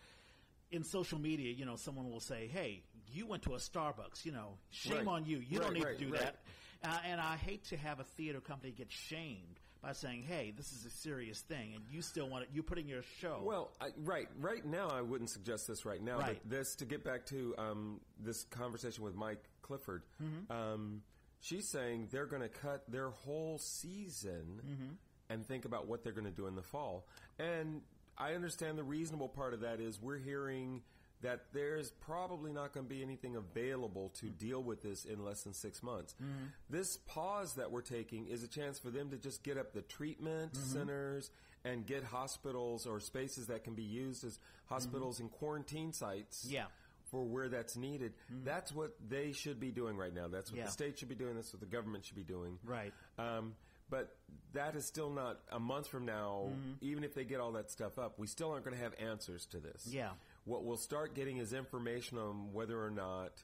in 0.71 0.85
social 0.85 1.19
media, 1.19 1.53
you 1.53 1.65
know, 1.65 1.77
someone 1.77 2.11
will 2.11 2.21
say, 2.21 2.47
"Hey, 2.53 2.83
you 3.13 3.27
went 3.27 3.45
to 3.45 3.55
a 3.55 3.59
Starbucks. 3.59 4.25
You 4.25 4.33
know, 4.33 4.59
shame 4.71 4.99
Right. 4.99 5.07
on 5.07 5.25
you. 5.25 5.39
You 5.39 5.59
Right, 5.61 5.65
don't 5.65 5.75
need 5.75 5.85
right, 5.85 5.99
to 5.99 6.05
do 6.05 6.11
that." 6.13 6.37
Uh, 6.85 6.99
and 7.07 7.21
I 7.21 7.37
hate 7.37 7.65
to 7.67 7.77
have 7.77 7.99
a 8.01 8.05
theater 8.05 8.41
company 8.41 8.73
get 8.73 8.91
shamed 8.91 9.59
by 9.81 9.93
saying, 9.93 10.25
"Hey, 10.25 10.53
this 10.57 10.73
is 10.73 10.85
a 10.85 10.91
serious 10.91 11.41
thing," 11.41 11.75
and 11.75 11.85
you 11.91 12.03
still 12.03 12.29
want 12.29 12.45
it. 12.45 12.51
You're 12.53 12.65
putting 12.65 12.87
your 12.89 13.03
show. 13.21 13.41
Well, 13.45 13.71
I, 13.81 13.89
right, 13.99 14.29
right 14.41 14.65
now 14.65 14.89
I 14.89 15.01
wouldn't 15.03 15.31
suggest 15.31 15.67
this 15.69 15.85
right 15.85 16.03
now. 16.03 16.19
But 16.19 16.39
this 16.45 16.75
to 16.77 16.85
get 16.85 17.03
back 17.05 17.27
to 17.27 17.55
um, 17.59 18.01
this 18.21 18.45
conversation 18.45 19.05
with 19.05 19.15
Mike 19.15 19.43
Clifford, 19.63 20.03
Mm-hmm. 20.23 20.53
um, 20.53 21.03
she's 21.41 21.69
saying 21.69 22.09
they're 22.11 22.27
going 22.27 22.43
to 22.43 22.49
cut 22.49 22.83
their 22.91 23.11
whole 23.11 23.59
season 23.59 24.61
Mm-hmm. 24.67 24.93
and 25.31 25.47
think 25.47 25.65
about 25.65 25.87
what 25.87 26.03
they're 26.03 26.13
going 26.13 26.25
to 26.25 26.31
do 26.31 26.47
in 26.47 26.55
the 26.55 26.63
fall. 26.63 27.07
And 27.39 27.83
I 28.17 28.33
understand 28.35 28.79
the 28.79 28.83
reasonable 28.85 29.29
part 29.29 29.55
of 29.55 29.61
that 29.61 29.81
is 29.81 30.01
we're 30.01 30.19
hearing 30.19 30.83
that 31.21 31.47
there's 31.53 31.91
probably 31.91 32.53
not 32.53 32.73
going 32.73 32.87
to 32.87 32.91
be 32.95 33.03
anything 33.03 33.35
available 33.37 34.11
to 34.21 34.27
deal 34.27 34.63
with 34.63 34.83
this 34.83 35.05
in 35.05 35.25
less 35.25 35.43
than 35.43 35.53
six 35.53 35.83
months. 35.83 36.15
Mm-hmm. 36.23 36.45
This 36.71 36.97
pause 37.09 37.55
that 37.55 37.71
we're 37.73 37.81
taking 37.83 38.29
is 38.29 38.43
a 38.45 38.49
chance 38.49 38.79
for 38.79 38.91
them 38.91 39.11
to 39.11 39.17
just 39.17 39.43
get 39.43 39.59
up 39.59 39.73
the 39.73 39.83
treatment 39.83 40.53
Mm-hmm. 40.53 40.73
centers 40.79 41.31
and 41.65 41.85
get 41.85 42.05
hospitals 42.05 42.87
or 42.87 43.01
spaces 43.01 43.49
that 43.49 43.65
can 43.65 43.75
be 43.75 43.83
used 43.83 44.25
as 44.25 44.39
hospitals 44.67 45.19
and 45.19 45.29
quarantine 45.31 45.93
sites. 45.93 46.45
Mm-hmm. 46.45 46.55
Yeah. 46.55 46.65
For 47.11 47.25
where 47.25 47.49
that's 47.49 47.77
needed. 47.77 48.13
That's 48.45 48.71
what 48.73 48.95
they 49.09 49.33
should 49.33 49.59
be 49.59 49.71
doing 49.71 49.97
right 49.97 50.13
now. 50.15 50.29
That's 50.29 50.51
what 50.51 50.59
Yeah. 50.59 50.67
the 50.67 50.71
state 50.73 50.99
should 50.99 51.09
be 51.09 51.15
doing. 51.15 51.37
That's 51.37 51.53
what 51.53 51.61
the 51.61 51.67
government 51.67 52.05
should 52.05 52.17
be 52.17 52.23
doing. 52.25 52.59
Right. 52.65 52.93
Um, 53.19 53.55
but 53.91 54.15
that 54.53 54.77
is 54.77 54.85
still 54.85 55.09
not 55.09 55.41
a 55.51 55.59
month 55.59 55.87
from 55.87 56.05
now. 56.05 56.51
Mm-hmm. 56.51 56.73
Even 56.83 57.05
if 57.05 57.15
they 57.15 57.25
get 57.25 57.41
all 57.41 57.53
that 57.53 57.71
stuff 57.71 57.99
up, 57.99 58.19
we 58.19 58.27
still 58.27 58.51
aren't 58.51 58.65
going 58.65 58.77
to 58.77 58.83
have 58.83 58.93
answers 59.01 59.47
to 59.47 59.59
this. 59.59 59.87
Yeah. 59.87 60.11
What 60.45 60.65
we'll 60.65 60.77
start 60.77 61.15
getting 61.15 61.39
is 61.39 61.55
information 61.55 62.19
on 62.19 62.53
whether 62.53 62.83
or 62.83 62.91
not 62.91 63.43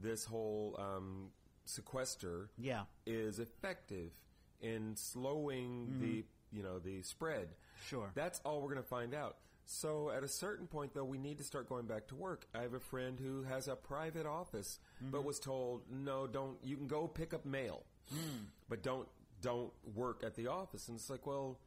this 0.00 0.24
whole 0.24 0.74
um, 0.78 1.30
sequester 1.64 2.50
Yeah. 2.58 2.84
is 3.06 3.38
effective 3.38 4.12
in 4.60 4.96
slowing 4.96 6.00
the 6.00 6.24
you 6.52 6.62
know 6.62 6.78
the 6.78 7.02
spread. 7.02 7.48
Sure. 7.86 8.10
That's 8.14 8.40
all 8.44 8.60
we're 8.60 8.70
going 8.70 8.82
to 8.82 8.88
find 8.88 9.14
out. 9.14 9.36
So 9.66 10.10
at 10.10 10.22
a 10.22 10.28
certain 10.28 10.66
point, 10.66 10.92
though, 10.94 11.04
we 11.04 11.18
need 11.18 11.38
to 11.38 11.44
start 11.44 11.68
going 11.68 11.86
back 11.86 12.08
to 12.08 12.14
work. 12.14 12.46
I 12.54 12.62
have 12.62 12.74
a 12.74 12.80
friend 12.80 13.18
who 13.18 13.44
has 13.44 13.66
a 13.66 13.76
private 13.76 14.26
office, 14.26 14.78
but 15.00 15.18
mm-hmm. 15.18 15.26
was 15.26 15.38
told, 15.38 15.82
"No, 15.90 16.26
don't. 16.26 16.58
You 16.62 16.76
can 16.76 16.86
go 16.86 17.06
pick 17.06 17.32
up 17.32 17.46
mail, 17.46 17.84
hmm. 18.10 18.44
but 18.68 18.82
don't 18.82 19.08
don't 19.40 19.72
work 19.94 20.22
at 20.22 20.34
the 20.36 20.48
office." 20.48 20.88
And 20.88 20.96
it's 20.98 21.08
like, 21.08 21.26
well, 21.26 21.58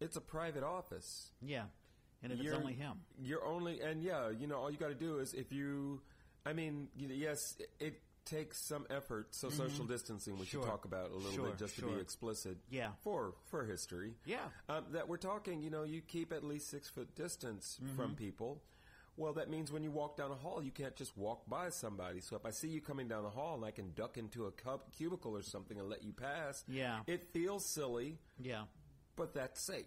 it's 0.00 0.16
a 0.16 0.20
private 0.20 0.64
office. 0.64 1.30
Yeah. 1.40 1.64
And 2.22 2.32
if 2.32 2.38
it's 2.38 2.46
You're- 2.46 2.58
only 2.58 2.74
him. 2.74 3.00
You're 3.20 3.44
only, 3.44 3.80
and 3.80 4.02
yeah, 4.02 4.30
you 4.30 4.46
know, 4.46 4.56
all 4.56 4.70
you 4.70 4.76
got 4.76 4.88
to 4.88 4.94
do 4.94 5.18
is 5.18 5.34
if 5.34 5.52
you, 5.52 6.00
I 6.44 6.52
mean, 6.52 6.88
yes, 6.96 7.56
it 7.78 8.00
takes 8.28 8.58
some 8.60 8.86
effort. 8.90 9.34
So 9.34 9.50
social 9.50 9.84
distancing, 9.84 10.34
we 10.34 10.40
Mm-hmm. 10.40 10.50
Sure. 10.50 10.62
should 10.62 10.68
talk 10.70 10.84
about 10.84 11.10
a 11.10 11.14
little 11.16 11.32
Sure, 11.32 11.46
bit 11.48 11.58
just 11.58 11.76
to 11.78 11.86
be 11.86 12.00
explicit. 12.00 12.56
Yeah. 12.70 12.90
For 13.02 13.34
for 13.46 13.64
history. 13.64 14.14
Yeah. 14.24 14.38
Um, 14.68 14.84
that 14.92 15.08
we're 15.08 15.16
talking, 15.16 15.62
you 15.62 15.70
know, 15.70 15.82
you 15.84 16.00
keep 16.00 16.32
at 16.32 16.44
least 16.44 16.68
six 16.70 16.88
foot 16.88 17.14
distance 17.14 17.78
Mm-hmm. 17.82 17.96
from 17.96 18.14
people. 18.14 18.62
Well, 19.16 19.32
that 19.32 19.50
means 19.50 19.72
when 19.72 19.82
you 19.82 19.90
walk 19.90 20.16
down 20.16 20.30
a 20.30 20.36
hall, 20.36 20.62
you 20.62 20.70
can't 20.70 20.94
just 20.94 21.16
walk 21.16 21.48
by 21.48 21.70
somebody. 21.70 22.20
So 22.20 22.36
if 22.36 22.46
I 22.46 22.50
see 22.52 22.68
you 22.68 22.80
coming 22.80 23.08
down 23.08 23.24
the 23.24 23.30
hall 23.30 23.56
and 23.56 23.64
I 23.64 23.72
can 23.72 23.92
duck 23.94 24.16
into 24.16 24.46
a 24.46 24.52
cub- 24.52 24.92
cubicle 24.96 25.36
or 25.36 25.42
something 25.42 25.76
and 25.76 25.88
let 25.88 26.04
you 26.04 26.12
pass, 26.12 26.62
Yeah. 26.68 27.00
it 27.08 27.32
feels 27.32 27.64
silly, 27.64 28.18
Yeah. 28.38 28.66
but 29.16 29.34
that's 29.34 29.60
safe. 29.60 29.86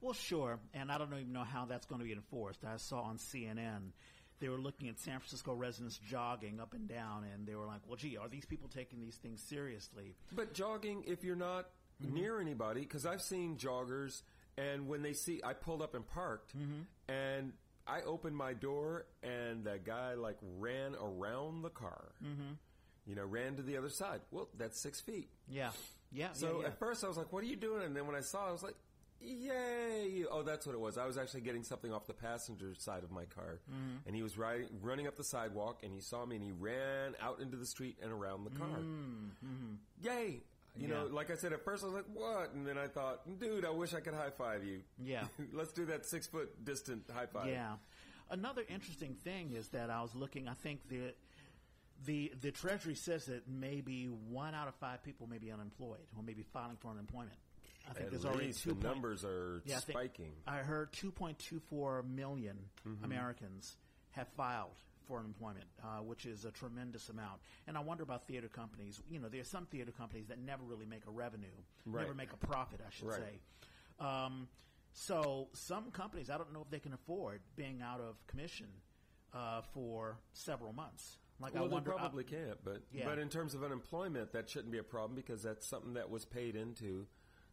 Well, 0.00 0.12
sure, 0.12 0.60
and 0.74 0.92
I 0.92 0.98
don't 0.98 1.12
even 1.12 1.32
know 1.32 1.42
how 1.44 1.64
that's 1.64 1.86
going 1.86 2.00
to 2.00 2.04
be 2.04 2.12
enforced. 2.12 2.64
I 2.64 2.76
saw 2.76 3.02
on 3.02 3.18
CNN 3.18 3.92
they 4.42 4.48
were 4.48 4.58
looking 4.58 4.88
at 4.88 4.98
San 4.98 5.20
Francisco 5.20 5.54
residents 5.54 5.98
jogging 5.98 6.60
up 6.60 6.74
and 6.74 6.88
down, 6.88 7.24
and 7.32 7.46
they 7.46 7.54
were 7.54 7.64
like, 7.64 7.80
"Well, 7.86 7.96
gee, 7.96 8.16
are 8.16 8.28
these 8.28 8.44
people 8.44 8.68
taking 8.68 9.00
these 9.00 9.16
things 9.16 9.40
seriously?" 9.40 10.16
But 10.32 10.52
jogging, 10.52 11.04
if 11.06 11.22
you're 11.22 11.36
not 11.36 11.70
near 12.00 12.40
anybody, 12.40 12.80
because 12.80 13.06
I've 13.06 13.22
seen 13.22 13.56
joggers, 13.56 14.22
and 14.58 14.88
when 14.88 15.02
they 15.02 15.12
see, 15.12 15.40
I 15.44 15.52
pulled 15.52 15.80
up 15.80 15.94
and 15.94 16.04
parked, 16.04 16.52
and 17.08 17.52
I 17.86 18.02
opened 18.02 18.36
my 18.36 18.52
door, 18.52 19.06
and 19.22 19.64
the 19.64 19.78
guy 19.78 20.14
like 20.14 20.38
ran 20.58 20.96
around 20.96 21.62
the 21.62 21.70
car. 21.70 22.12
Mm-hmm. 22.22 22.54
You 23.06 23.14
know, 23.14 23.24
ran 23.24 23.56
to 23.56 23.62
the 23.62 23.76
other 23.76 23.88
side. 23.88 24.22
Well, 24.32 24.48
that's 24.58 24.80
six 24.80 25.00
feet. 25.00 25.28
Yeah, 25.48 25.70
yeah. 26.10 26.32
So 26.32 26.56
yeah, 26.56 26.60
yeah. 26.62 26.66
at 26.66 26.78
first 26.80 27.04
I 27.04 27.08
was 27.08 27.16
like, 27.16 27.32
"What 27.32 27.44
are 27.44 27.46
you 27.46 27.56
doing?" 27.56 27.84
And 27.84 27.94
then 27.94 28.08
when 28.08 28.16
I 28.16 28.20
saw, 28.20 28.46
it, 28.46 28.48
I 28.48 28.52
was 28.52 28.62
like, 28.64 28.76
"Yay!" 29.24 30.24
Oh, 30.30 30.42
that's 30.42 30.66
what 30.66 30.74
it 30.74 30.80
was. 30.80 30.98
I 30.98 31.06
was 31.06 31.16
actually 31.18 31.42
getting 31.42 31.62
something 31.62 31.92
off 31.92 32.06
the 32.06 32.12
passenger 32.14 32.74
side 32.76 33.04
of 33.04 33.10
my 33.10 33.24
car, 33.24 33.60
Mm-hmm. 33.70 34.06
and 34.06 34.16
he 34.16 34.22
was 34.22 34.36
riding, 34.38 34.68
running 34.80 35.06
up 35.06 35.16
the 35.16 35.24
sidewalk, 35.24 35.80
and 35.82 35.92
he 35.92 36.00
saw 36.00 36.24
me, 36.26 36.36
and 36.36 36.44
he 36.44 36.52
ran 36.52 37.14
out 37.20 37.40
into 37.40 37.56
the 37.56 37.66
street 37.66 37.98
and 38.02 38.12
around 38.12 38.44
the 38.44 38.50
car. 38.50 38.78
Yay! 40.02 40.40
You 40.76 40.88
know, 40.88 41.04
Mm-hmm. 41.04 41.14
Like 41.14 41.30
I 41.30 41.34
said 41.34 41.52
at 41.52 41.62
first, 41.64 41.82
I 41.82 41.86
was 41.86 41.94
like, 41.94 42.06
"What?" 42.14 42.52
And 42.54 42.66
then 42.66 42.78
I 42.78 42.86
thought, 42.86 43.20
"Dude, 43.38 43.64
I 43.64 43.70
wish 43.70 43.92
I 43.94 44.00
could 44.00 44.14
high 44.14 44.30
five 44.30 44.64
you." 44.64 44.80
Yeah. 44.98 45.24
let's 45.52 45.72
do 45.72 45.84
that 45.86 46.06
six 46.06 46.26
foot 46.26 46.64
distant 46.64 47.04
high 47.14 47.26
five. 47.26 47.48
Yeah. 47.48 47.74
Another 48.30 48.62
interesting 48.68 49.14
thing 49.22 49.52
is 49.52 49.68
that 49.68 49.90
I 49.90 50.00
was 50.00 50.14
looking. 50.14 50.48
I 50.48 50.54
think 50.54 50.88
the 50.88 51.12
the 52.06 52.32
the 52.40 52.50
Treasury 52.50 52.94
says 52.94 53.26
that 53.26 53.46
maybe 53.46 54.06
one 54.06 54.54
out 54.54 54.66
of 54.66 54.74
five 54.76 55.02
people 55.04 55.26
may 55.26 55.36
be 55.38 55.52
unemployed 55.52 56.00
or 56.16 56.22
maybe 56.22 56.42
filing 56.54 56.76
for 56.80 56.88
unemployment. 56.90 57.36
I 57.88 57.92
think 57.94 58.06
At 58.06 58.10
there's 58.12 58.24
already 58.24 58.46
least 58.46 58.62
two 58.62 58.70
the 58.70 58.74
point- 58.76 58.84
numbers 58.86 59.24
are 59.24 59.62
Yeah, 59.64 59.76
I 59.76 59.80
think- 59.80 59.98
spiking. 59.98 60.32
I 60.46 60.58
heard 60.58 60.92
2.24 60.92 62.02
million 62.04 62.70
Mm-hmm. 62.86 63.04
Americans 63.04 63.76
have 64.10 64.28
filed 64.28 64.76
for 65.06 65.18
unemployment, 65.18 65.64
uh, 65.82 65.98
which 65.98 66.26
is 66.26 66.44
a 66.44 66.50
tremendous 66.52 67.08
amount. 67.08 67.40
And 67.66 67.76
I 67.76 67.80
wonder 67.80 68.02
about 68.04 68.26
theater 68.26 68.48
companies. 68.48 69.00
You 69.10 69.18
know, 69.18 69.28
there 69.28 69.40
are 69.40 69.44
some 69.44 69.66
theater 69.66 69.90
companies 69.92 70.28
that 70.28 70.38
never 70.38 70.62
really 70.64 70.86
make 70.86 71.06
a 71.06 71.10
revenue, 71.10 71.48
never 71.84 72.06
Right. 72.08 72.16
make 72.16 72.32
a 72.32 72.36
profit, 72.36 72.80
I 72.86 72.90
should 72.90 73.08
Right. 73.08 73.20
say. 73.20 73.40
Um, 73.98 74.48
so 74.92 75.48
some 75.54 75.90
companies, 75.90 76.30
I 76.30 76.38
don't 76.38 76.52
know 76.52 76.62
if 76.62 76.70
they 76.70 76.80
can 76.80 76.92
afford 76.92 77.42
being 77.56 77.82
out 77.82 78.00
of 78.00 78.24
commission 78.26 78.68
uh, 79.34 79.62
for 79.72 80.18
several 80.34 80.74
months. 80.74 81.18
Like 81.40 81.54
Well, 81.54 81.64
I 81.64 81.66
they 81.68 81.72
wonder, 81.72 81.94
uh, 81.94 81.96
probably 81.96 82.22
can't, 82.24 82.62
but 82.62 82.82
Yeah. 82.92 83.06
but 83.06 83.18
in 83.18 83.30
terms 83.30 83.54
of 83.54 83.64
unemployment, 83.64 84.30
that 84.32 84.50
shouldn't 84.50 84.70
be 84.70 84.76
a 84.78 84.84
problem 84.84 85.14
because 85.16 85.42
that's 85.42 85.66
something 85.66 85.94
that 85.94 86.10
was 86.10 86.26
paid 86.26 86.54
into. 86.54 87.08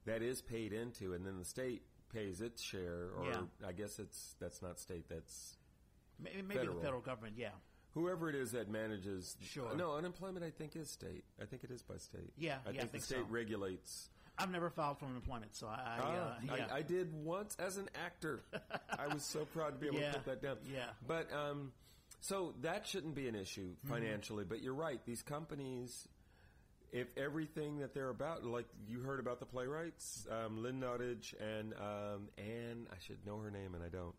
That 0.09 0.21
is 0.21 0.41
paid 0.41 0.73
into, 0.73 1.13
and 1.13 1.25
then 1.25 1.37
the 1.37 1.45
state 1.45 1.83
pays 2.13 2.41
its 2.41 2.61
share, 2.61 3.09
or 3.17 3.25
Yeah. 3.25 3.41
I 3.67 3.71
guess 3.71 3.99
it's 3.99 4.35
that's 4.39 4.61
not 4.61 4.79
state, 4.79 5.07
that's 5.09 5.55
Maybe, 6.21 6.41
maybe 6.41 6.55
Federal. 6.59 6.75
the 6.77 6.81
federal 6.83 7.01
government, 7.01 7.35
yeah. 7.37 7.51
whoever 7.93 8.29
it 8.29 8.35
is 8.35 8.51
that 8.51 8.69
manages. 8.69 9.37
Sure. 9.41 9.73
No, 9.75 9.93
unemployment 9.95 10.43
I 10.43 10.49
think 10.51 10.75
is 10.75 10.89
state. 10.89 11.23
I 11.41 11.45
think 11.45 11.63
it 11.63 11.71
is 11.71 11.81
by 11.81 11.97
state. 11.97 12.33
Yeah, 12.37 12.55
I 12.55 12.55
yeah, 12.55 12.59
I 12.59 12.63
think, 12.63 12.91
think 12.91 12.91
the 12.91 12.99
state 13.07 13.25
so. 13.27 13.33
regulates. 13.33 14.09
I've 14.37 14.51
never 14.51 14.69
filed 14.69 14.99
for 14.99 15.05
unemployment, 15.05 15.55
so 15.55 15.67
I, 15.67 15.71
I, 15.73 15.99
Ah, 16.01 16.03
uh, 16.03 16.55
yeah. 16.57 16.67
I, 16.71 16.77
I 16.77 16.81
did 16.81 17.13
once 17.13 17.55
as 17.59 17.77
an 17.77 17.89
actor. 18.05 18.43
I 18.97 19.07
was 19.13 19.23
so 19.23 19.45
proud 19.45 19.73
to 19.73 19.79
be 19.79 19.87
able 19.87 19.99
Yeah, 19.99 20.11
to 20.13 20.19
put 20.19 20.25
that 20.25 20.41
down. 20.41 20.57
yeah. 20.73 20.89
But 21.07 21.27
um, 21.33 21.71
so 22.21 22.53
that 22.61 22.85
shouldn't 22.87 23.15
be 23.15 23.27
an 23.27 23.35
issue 23.35 23.69
Mm-hmm. 23.75 23.89
financially. 23.93 24.43
But 24.45 24.61
you're 24.61 24.73
right; 24.73 24.99
these 25.05 25.21
companies, 25.21 26.07
if 26.91 27.07
everything 27.17 27.79
that 27.79 27.93
they're 27.93 28.09
about, 28.09 28.43
like 28.43 28.67
you 28.87 29.01
heard 29.01 29.19
about 29.19 29.39
the 29.39 29.45
playwrights, 29.45 30.25
um, 30.31 30.61
Lynn 30.63 30.79
Nottage 30.79 31.33
and 31.39 31.73
um, 31.75 32.29
Anne, 32.37 32.87
I 32.91 32.95
should 32.99 33.25
know 33.25 33.37
her 33.39 33.51
name 33.51 33.75
and 33.75 33.83
I 33.83 33.89
don't. 33.89 34.15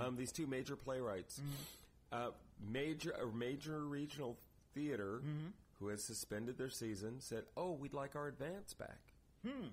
Mm. 0.00 0.06
Um, 0.06 0.16
these 0.16 0.32
two 0.32 0.46
major 0.46 0.76
playwrights, 0.76 1.40
Mm-hmm. 1.40 2.28
uh, 2.28 2.30
major 2.70 3.10
a 3.12 3.26
major 3.36 3.84
regional 3.84 4.38
theater 4.74 5.20
Mm-hmm. 5.24 5.48
who 5.78 5.88
has 5.88 6.02
suspended 6.02 6.56
their 6.58 6.70
season 6.70 7.20
said, 7.20 7.44
"Oh, 7.56 7.72
we'd 7.72 7.94
like 7.94 8.16
our 8.16 8.28
advance 8.28 8.72
back." 8.74 9.00
Hmm. 9.46 9.68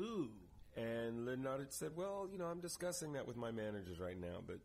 Ooh. 0.00 0.28
And 0.76 1.26
Lynn 1.26 1.42
Nottage 1.42 1.72
said, 1.72 1.90
"Well, 1.96 2.28
you 2.30 2.38
know, 2.38 2.46
I'm 2.46 2.60
discussing 2.60 3.12
that 3.14 3.26
with 3.26 3.36
my 3.36 3.50
managers 3.50 3.98
right 4.00 4.18
now, 4.18 4.38
but." 4.46 4.58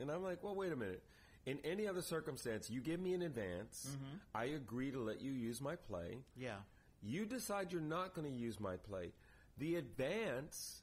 And 0.00 0.10
I'm 0.10 0.22
like, 0.22 0.42
"Well, 0.42 0.54
wait 0.56 0.72
a 0.72 0.76
minute. 0.76 1.02
In 1.46 1.58
any 1.64 1.88
other 1.88 2.02
circumstance, 2.02 2.70
you 2.70 2.80
give 2.80 3.00
me 3.00 3.14
an 3.14 3.22
advance. 3.22 3.88
Mm-hmm. 3.90 4.16
I 4.34 4.44
agree 4.44 4.90
to 4.92 5.00
let 5.00 5.20
you 5.20 5.32
use 5.32 5.60
my 5.60 5.74
play. 5.76 6.18
Yeah. 6.36 6.56
You 7.02 7.26
decide 7.26 7.72
you're 7.72 7.80
not 7.80 8.14
going 8.14 8.30
to 8.30 8.36
use 8.36 8.60
my 8.60 8.76
play. 8.76 9.12
The 9.58 9.74
advance 9.76 10.82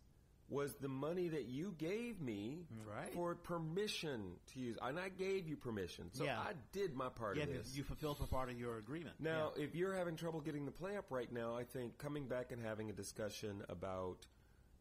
was 0.50 0.74
the 0.82 0.88
money 0.90 1.28
that 1.30 1.46
you 1.46 1.76
gave 1.78 2.20
me 2.20 2.66
Right. 2.86 3.14
for 3.14 3.36
permission 3.36 4.32
to 4.54 4.60
use, 4.60 4.78
and 4.82 5.00
I 5.00 5.10
gave 5.10 5.48
you 5.48 5.56
permission. 5.56 6.10
So 6.12 6.24
Yeah. 6.26 6.40
I 6.40 6.54
did 6.72 6.96
my 6.96 7.08
part 7.10 7.38
Yeah, 7.38 7.44
of 7.44 7.50
this. 7.54 7.78
you 7.78 7.84
fulfilled 7.84 8.18
a 8.22 8.28
part 8.28 8.50
of 8.50 8.60
your 8.60 8.78
agreement. 8.78 9.16
Now, 9.20 9.54
if 9.56 9.76
you're 9.76 9.94
having 9.94 10.16
trouble 10.16 10.42
getting 10.42 10.66
the 10.66 10.72
play 10.72 10.98
up 10.98 11.06
right 11.12 11.32
now, 11.32 11.56
I 11.56 11.64
think 11.66 12.00
coming 12.00 12.28
back 12.28 12.52
and 12.52 12.62
having 12.62 12.90
a 12.90 12.94
discussion 12.94 13.64
about 13.70 14.26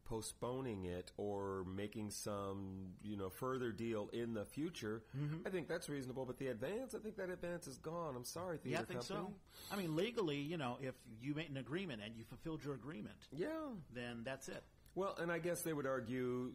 postponing 0.09 0.85
it 0.85 1.11
or 1.17 1.63
making 1.75 2.09
some, 2.09 2.87
you 3.03 3.15
know, 3.15 3.29
further 3.29 3.71
deal 3.71 4.09
in 4.11 4.33
the 4.33 4.43
future, 4.43 5.03
Mm-hmm. 5.15 5.45
I 5.45 5.49
think 5.51 5.67
that's 5.67 5.87
reasonable. 5.87 6.25
But 6.25 6.37
the 6.39 6.47
advance, 6.47 6.95
I 6.95 6.99
think 6.99 7.15
that 7.17 7.29
advance 7.29 7.67
is 7.67 7.77
gone. 7.77 8.15
I'm 8.15 8.25
sorry, 8.25 8.57
theater 8.57 8.69
yeah, 8.77 8.81
I 8.81 8.85
think 8.85 9.07
company. 9.07 9.29
so. 9.69 9.73
I 9.73 9.77
mean, 9.77 9.95
legally, 9.95 10.37
you 10.37 10.57
know, 10.57 10.77
if 10.81 10.95
you 11.21 11.33
made 11.35 11.49
an 11.51 11.57
agreement 11.57 12.01
and 12.03 12.15
you 12.17 12.23
fulfilled 12.23 12.63
your 12.65 12.73
agreement, 12.73 13.17
Yeah. 13.31 13.47
then 13.93 14.21
that's 14.23 14.49
it. 14.49 14.63
Well, 14.95 15.15
and 15.21 15.31
I 15.31 15.37
guess 15.39 15.61
they 15.61 15.73
would 15.73 15.85
argue 15.85 16.51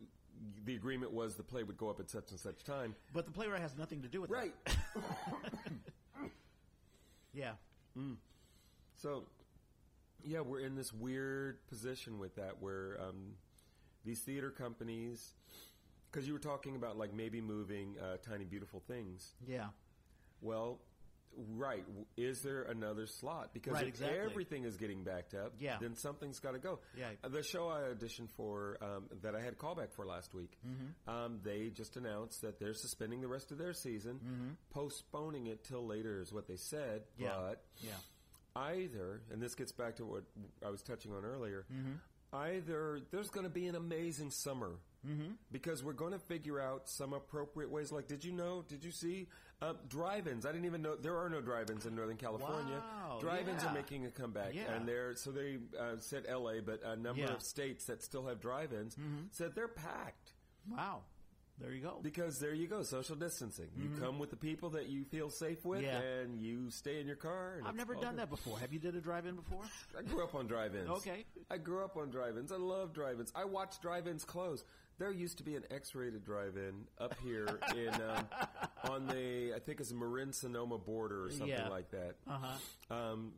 the 0.64 0.74
agreement 0.74 1.12
was 1.12 1.36
the 1.36 1.44
play 1.44 1.62
would 1.62 1.76
go 1.78 1.88
up 1.88 2.00
at 2.00 2.10
such 2.10 2.30
and 2.32 2.40
such 2.40 2.64
time. 2.64 2.94
But 3.12 3.24
the 3.24 3.30
playwright 3.30 3.62
has 3.62 3.76
nothing 3.78 4.02
to 4.02 4.08
do 4.08 4.20
with 4.20 4.30
it. 4.30 4.34
Right. 4.34 4.54
Yeah. 7.32 7.52
So, 8.96 9.24
yeah, 10.24 10.40
we're 10.40 10.60
in 10.60 10.76
this 10.76 10.92
weird 10.92 11.58
position 11.68 12.18
with 12.20 12.36
that 12.36 12.60
where 12.62 12.96
um, 13.00 13.34
these 14.04 14.20
theater 14.20 14.50
companies, 14.50 15.32
because 16.10 16.26
you 16.26 16.32
were 16.32 16.38
talking 16.38 16.76
about 16.76 16.96
like 16.96 17.12
maybe 17.14 17.40
moving 17.40 17.96
uh, 17.98 18.16
Tiny 18.28 18.44
Beautiful 18.44 18.80
Things. 18.86 19.32
Yeah. 19.46 19.68
Well, 20.40 20.78
right. 21.56 21.84
Is 22.16 22.42
there 22.42 22.62
another 22.62 23.06
slot? 23.06 23.52
Because 23.52 23.72
Right, 23.74 23.82
if 23.84 23.88
exactly. 23.88 24.18
everything 24.20 24.64
is 24.64 24.76
getting 24.76 25.02
backed 25.02 25.34
up, 25.34 25.54
Yeah. 25.58 25.78
then 25.80 25.96
something's 25.96 26.38
got 26.38 26.52
to 26.52 26.58
go. 26.60 26.78
Yeah. 26.96 27.10
Uh, 27.24 27.28
The 27.28 27.42
show 27.42 27.68
I 27.68 27.80
auditioned 27.92 28.30
for, 28.36 28.76
um, 28.82 29.08
that 29.22 29.34
I 29.34 29.40
had 29.40 29.56
callback 29.58 29.92
for 29.94 30.06
last 30.06 30.32
week, 30.34 30.56
Mm-hmm. 30.64 31.10
um, 31.10 31.40
they 31.42 31.70
just 31.70 31.96
announced 31.96 32.42
that 32.42 32.60
they're 32.60 32.74
suspending 32.74 33.20
the 33.20 33.26
rest 33.28 33.50
of 33.50 33.58
their 33.58 33.72
season, 33.72 34.56
postponing 34.70 35.46
it 35.48 35.64
till 35.64 35.84
later 35.86 36.20
is 36.20 36.32
what 36.32 36.46
they 36.46 36.56
said. 36.56 37.02
Mm-hmm. 37.14 37.22
Yeah. 37.24 37.36
But 37.40 37.64
Yeah. 37.78 37.96
either, 38.54 39.22
and 39.32 39.42
this 39.42 39.54
gets 39.56 39.72
back 39.72 39.96
to 39.96 40.04
what 40.04 40.22
I 40.64 40.70
was 40.70 40.82
touching 40.82 41.12
on 41.12 41.24
earlier, 41.24 41.64
Mm-hmm. 41.72 41.94
Either 42.34 43.00
there's 43.10 43.30
going 43.30 43.44
to 43.44 43.50
be 43.52 43.66
an 43.66 43.74
amazing 43.74 44.30
summer 44.30 44.72
Mm-hmm. 45.06 45.32
because 45.52 45.84
we're 45.84 45.92
going 45.92 46.12
to 46.12 46.18
figure 46.18 46.58
out 46.58 46.88
some 46.88 47.12
appropriate 47.12 47.70
ways. 47.70 47.92
Like, 47.92 48.08
did 48.08 48.24
you 48.24 48.32
know? 48.32 48.64
Did 48.66 48.82
you 48.82 48.90
see 48.90 49.28
uh, 49.60 49.74
drive-ins? 49.86 50.46
I 50.46 50.50
didn't 50.52 50.64
even 50.64 50.80
know 50.80 50.96
there 50.96 51.18
are 51.18 51.28
no 51.28 51.42
drive-ins 51.42 51.84
in 51.84 51.94
Northern 51.94 52.16
California. 52.16 52.76
Wow, 52.82 53.18
drive-ins 53.20 53.62
yeah. 53.62 53.68
are 53.70 53.74
making 53.74 54.06
a 54.06 54.10
comeback, 54.10 54.54
Yeah. 54.54 54.72
and 54.74 54.88
they're 54.88 55.14
so 55.14 55.30
they 55.30 55.58
uh, 55.78 55.96
said 55.98 56.24
L.A., 56.26 56.60
but 56.62 56.80
a 56.82 56.96
number 56.96 57.20
Yeah. 57.20 57.34
of 57.34 57.42
states 57.42 57.84
that 57.84 58.02
still 58.02 58.24
have 58.28 58.40
drive-ins 58.40 58.96
said 59.30 59.54
they're 59.54 59.68
packed. 59.68 60.32
Wow. 60.70 61.02
There 61.60 61.72
you 61.72 61.80
go. 61.82 61.98
Because 62.02 62.40
there 62.40 62.52
you 62.52 62.66
go, 62.66 62.82
social 62.82 63.14
distancing. 63.14 63.68
You 63.76 63.88
come 64.00 64.18
with 64.18 64.30
the 64.30 64.36
people 64.36 64.70
that 64.70 64.88
you 64.88 65.04
feel 65.04 65.30
safe 65.30 65.64
with, 65.64 65.82
Mm-hmm. 65.84 65.86
Yeah. 65.86 66.20
and 66.22 66.40
you 66.40 66.70
stay 66.70 67.00
in 67.00 67.06
your 67.06 67.16
car. 67.16 67.54
And 67.58 67.66
I've 67.68 67.76
never 67.76 67.94
done 67.94 68.12
good. 68.14 68.18
that 68.20 68.30
before. 68.30 68.58
Have 68.58 68.72
you 68.72 68.80
did 68.80 68.96
a 68.96 69.00
drive-in 69.00 69.36
before? 69.36 69.62
I 69.96 70.02
grew 70.02 70.24
up 70.24 70.34
on 70.34 70.46
drive-ins. 70.48 70.88
Okay. 70.90 71.24
I 71.50 71.58
grew 71.58 71.84
up 71.84 71.96
on 71.96 72.10
drive-ins. 72.10 72.50
I 72.50 72.56
love 72.56 72.92
drive-ins. 72.92 73.32
I 73.36 73.44
watched 73.44 73.82
drive-ins 73.82 74.24
close. 74.24 74.64
There 74.98 75.10
used 75.12 75.38
to 75.38 75.44
be 75.44 75.54
an 75.56 75.64
X-rated 75.70 76.24
drive-in 76.24 76.72
up 77.00 77.14
here 77.22 77.46
in 77.76 77.88
um, 77.94 78.26
on 78.90 79.06
the 79.06 79.52
I 79.54 79.58
think 79.60 79.80
it's 79.80 79.92
Marin 79.92 80.32
Sonoma 80.32 80.78
border 80.78 81.24
or 81.26 81.30
something 81.30 81.48
Yeah. 81.48 81.68
like 81.68 81.90
that. 81.92 82.14
Uh-huh. 82.28 82.94
Um, 82.96 83.32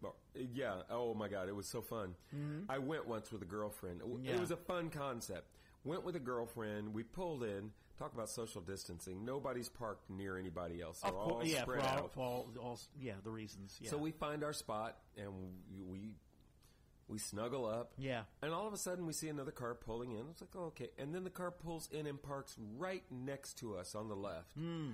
yeah. 0.54 0.82
Oh 0.90 1.14
my 1.14 1.28
God, 1.28 1.48
it 1.48 1.56
was 1.56 1.66
so 1.66 1.80
fun. 1.82 2.14
I 2.68 2.78
went 2.78 3.06
once 3.06 3.30
with 3.32 3.42
a 3.42 3.46
girlfriend. 3.46 4.00
Yeah. 4.22 4.32
It 4.32 4.40
was 4.40 4.50
a 4.50 4.56
fun 4.56 4.90
concept. 4.90 5.48
Went 5.84 6.04
with 6.04 6.16
a 6.16 6.20
girlfriend. 6.20 6.92
We 6.94 7.02
pulled 7.02 7.42
in. 7.42 7.70
Talk 7.98 8.12
about 8.12 8.28
social 8.28 8.60
distancing. 8.60 9.24
Nobody's 9.24 9.68
parked 9.70 10.10
near 10.10 10.36
anybody 10.36 10.82
else. 10.82 11.00
They're 11.00 11.10
Of 11.12 11.16
all 11.16 11.28
course, 11.30 11.48
yeah, 11.48 11.64
for 11.64 11.78
all, 11.80 11.86
out. 11.86 12.12
for 12.14 12.20
all, 12.20 12.46
all, 12.60 12.78
yeah, 13.00 13.14
the 13.24 13.30
reasons. 13.30 13.78
Yeah. 13.80 13.88
So 13.90 13.96
we 13.96 14.10
find 14.10 14.44
our 14.44 14.52
spot 14.52 14.98
and 15.16 15.32
we 15.38 15.80
we, 15.82 16.14
we 17.08 17.18
snuggle 17.18 17.64
up. 17.64 17.92
Yeah. 17.96 18.22
And 18.42 18.52
all 18.52 18.66
of 18.66 18.74
a 18.74 18.76
sudden 18.76 19.06
we 19.06 19.12
see 19.14 19.28
another 19.28 19.50
car 19.52 19.74
pulling 19.74 20.12
in. 20.12 20.26
It's 20.30 20.42
like, 20.42 20.50
oh, 20.56 20.64
okay. 20.66 20.90
And 20.98 21.14
then 21.14 21.24
the 21.24 21.30
car 21.30 21.50
pulls 21.50 21.88
in 21.90 22.06
and 22.06 22.22
parks 22.22 22.54
right 22.76 23.02
next 23.10 23.54
to 23.60 23.76
us 23.76 23.94
on 23.94 24.08
the 24.08 24.16
left. 24.16 24.52
Hmm. 24.58 24.90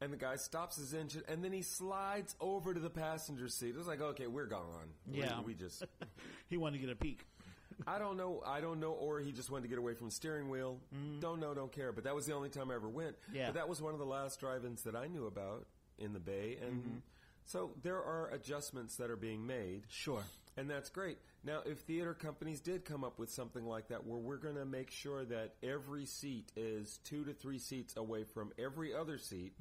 And 0.00 0.12
the 0.12 0.16
guy 0.18 0.36
stops 0.36 0.76
his 0.76 0.92
engine 0.94 1.22
and 1.28 1.42
then 1.44 1.52
he 1.52 1.62
slides 1.62 2.34
over 2.40 2.72
to 2.72 2.80
the 2.80 2.90
passenger 2.90 3.48
seat. 3.48 3.74
It's 3.78 3.86
like, 3.88 4.00
okay, 4.00 4.26
we're 4.28 4.46
gone. 4.46 4.88
We- 5.06 5.20
Yeah. 5.20 5.40
We, 5.42 5.54
just, 5.54 5.84
he 6.48 6.56
wanted 6.56 6.78
to 6.80 6.86
get 6.86 6.92
a 6.92 6.96
peek. 6.96 7.26
I 7.86 7.98
don't 7.98 8.16
know. 8.16 8.42
I 8.46 8.60
don't 8.60 8.80
know. 8.80 8.92
Or 8.92 9.20
he 9.20 9.32
just 9.32 9.50
wanted 9.50 9.62
to 9.62 9.68
get 9.68 9.78
away 9.78 9.94
from 9.94 10.06
the 10.08 10.12
steering 10.12 10.48
wheel. 10.48 10.78
Don't 11.20 11.40
know, 11.40 11.54
don't 11.54 11.72
care. 11.72 11.92
But 11.92 12.04
that 12.04 12.14
was 12.14 12.26
the 12.26 12.34
only 12.34 12.48
time 12.48 12.70
I 12.70 12.74
ever 12.74 12.88
went. 12.88 13.16
Mm-hmm. 13.22 13.36
Yeah. 13.36 13.46
But 13.46 13.54
that 13.54 13.68
was 13.68 13.80
one 13.82 13.92
of 13.92 13.98
the 13.98 14.06
last 14.06 14.40
drive-ins 14.40 14.82
that 14.82 14.96
I 14.96 15.06
knew 15.06 15.26
about 15.26 15.66
in 15.98 16.12
the 16.12 16.20
Bay. 16.20 16.58
And 16.62 16.72
Mm-hmm. 16.82 16.96
so 17.46 17.70
there 17.82 18.02
are 18.02 18.28
adjustments 18.32 18.96
that 18.96 19.10
are 19.10 19.16
being 19.16 19.46
made. 19.46 19.82
Sure. 19.88 20.22
And 20.58 20.70
that's 20.70 20.88
great. 20.88 21.18
Now, 21.44 21.60
if 21.66 21.80
theater 21.80 22.14
companies 22.14 22.60
did 22.60 22.84
come 22.86 23.04
up 23.04 23.18
with 23.18 23.30
something 23.30 23.64
like 23.66 23.88
that, 23.88 24.06
where 24.06 24.18
we're 24.18 24.38
going 24.38 24.54
to 24.56 24.64
make 24.64 24.90
sure 24.90 25.22
that 25.26 25.54
every 25.62 26.06
seat 26.06 26.50
is 26.56 26.98
two 27.04 27.24
to 27.24 27.34
three 27.34 27.58
seats 27.58 27.94
away 27.96 28.24
from 28.24 28.52
every 28.58 28.94
other 28.94 29.18
seat, 29.18 29.52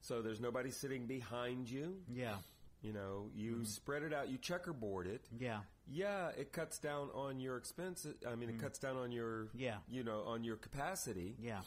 so 0.00 0.20
there's 0.20 0.40
nobody 0.40 0.70
sitting 0.72 1.06
behind 1.06 1.70
you. 1.70 1.94
Yeah. 2.12 2.34
You 2.82 2.92
know, 2.92 3.30
you 3.36 3.64
spread 3.64 4.02
it 4.02 4.12
out, 4.12 4.28
you 4.28 4.36
checkerboard 4.36 5.06
it. 5.06 5.24
Yeah. 5.38 5.60
Yeah, 5.90 6.28
it 6.38 6.52
cuts 6.52 6.78
down 6.78 7.10
on 7.14 7.40
your 7.40 7.56
expenses. 7.56 8.14
I 8.26 8.34
mean, 8.34 8.48
it 8.50 8.58
cuts 8.60 8.78
down 8.78 8.96
on 8.96 9.12
your, 9.12 9.48
Yeah. 9.54 9.78
you 9.88 10.02
know, 10.04 10.22
on 10.22 10.44
your 10.44 10.56
capacity. 10.56 11.36
Yeah. 11.40 11.60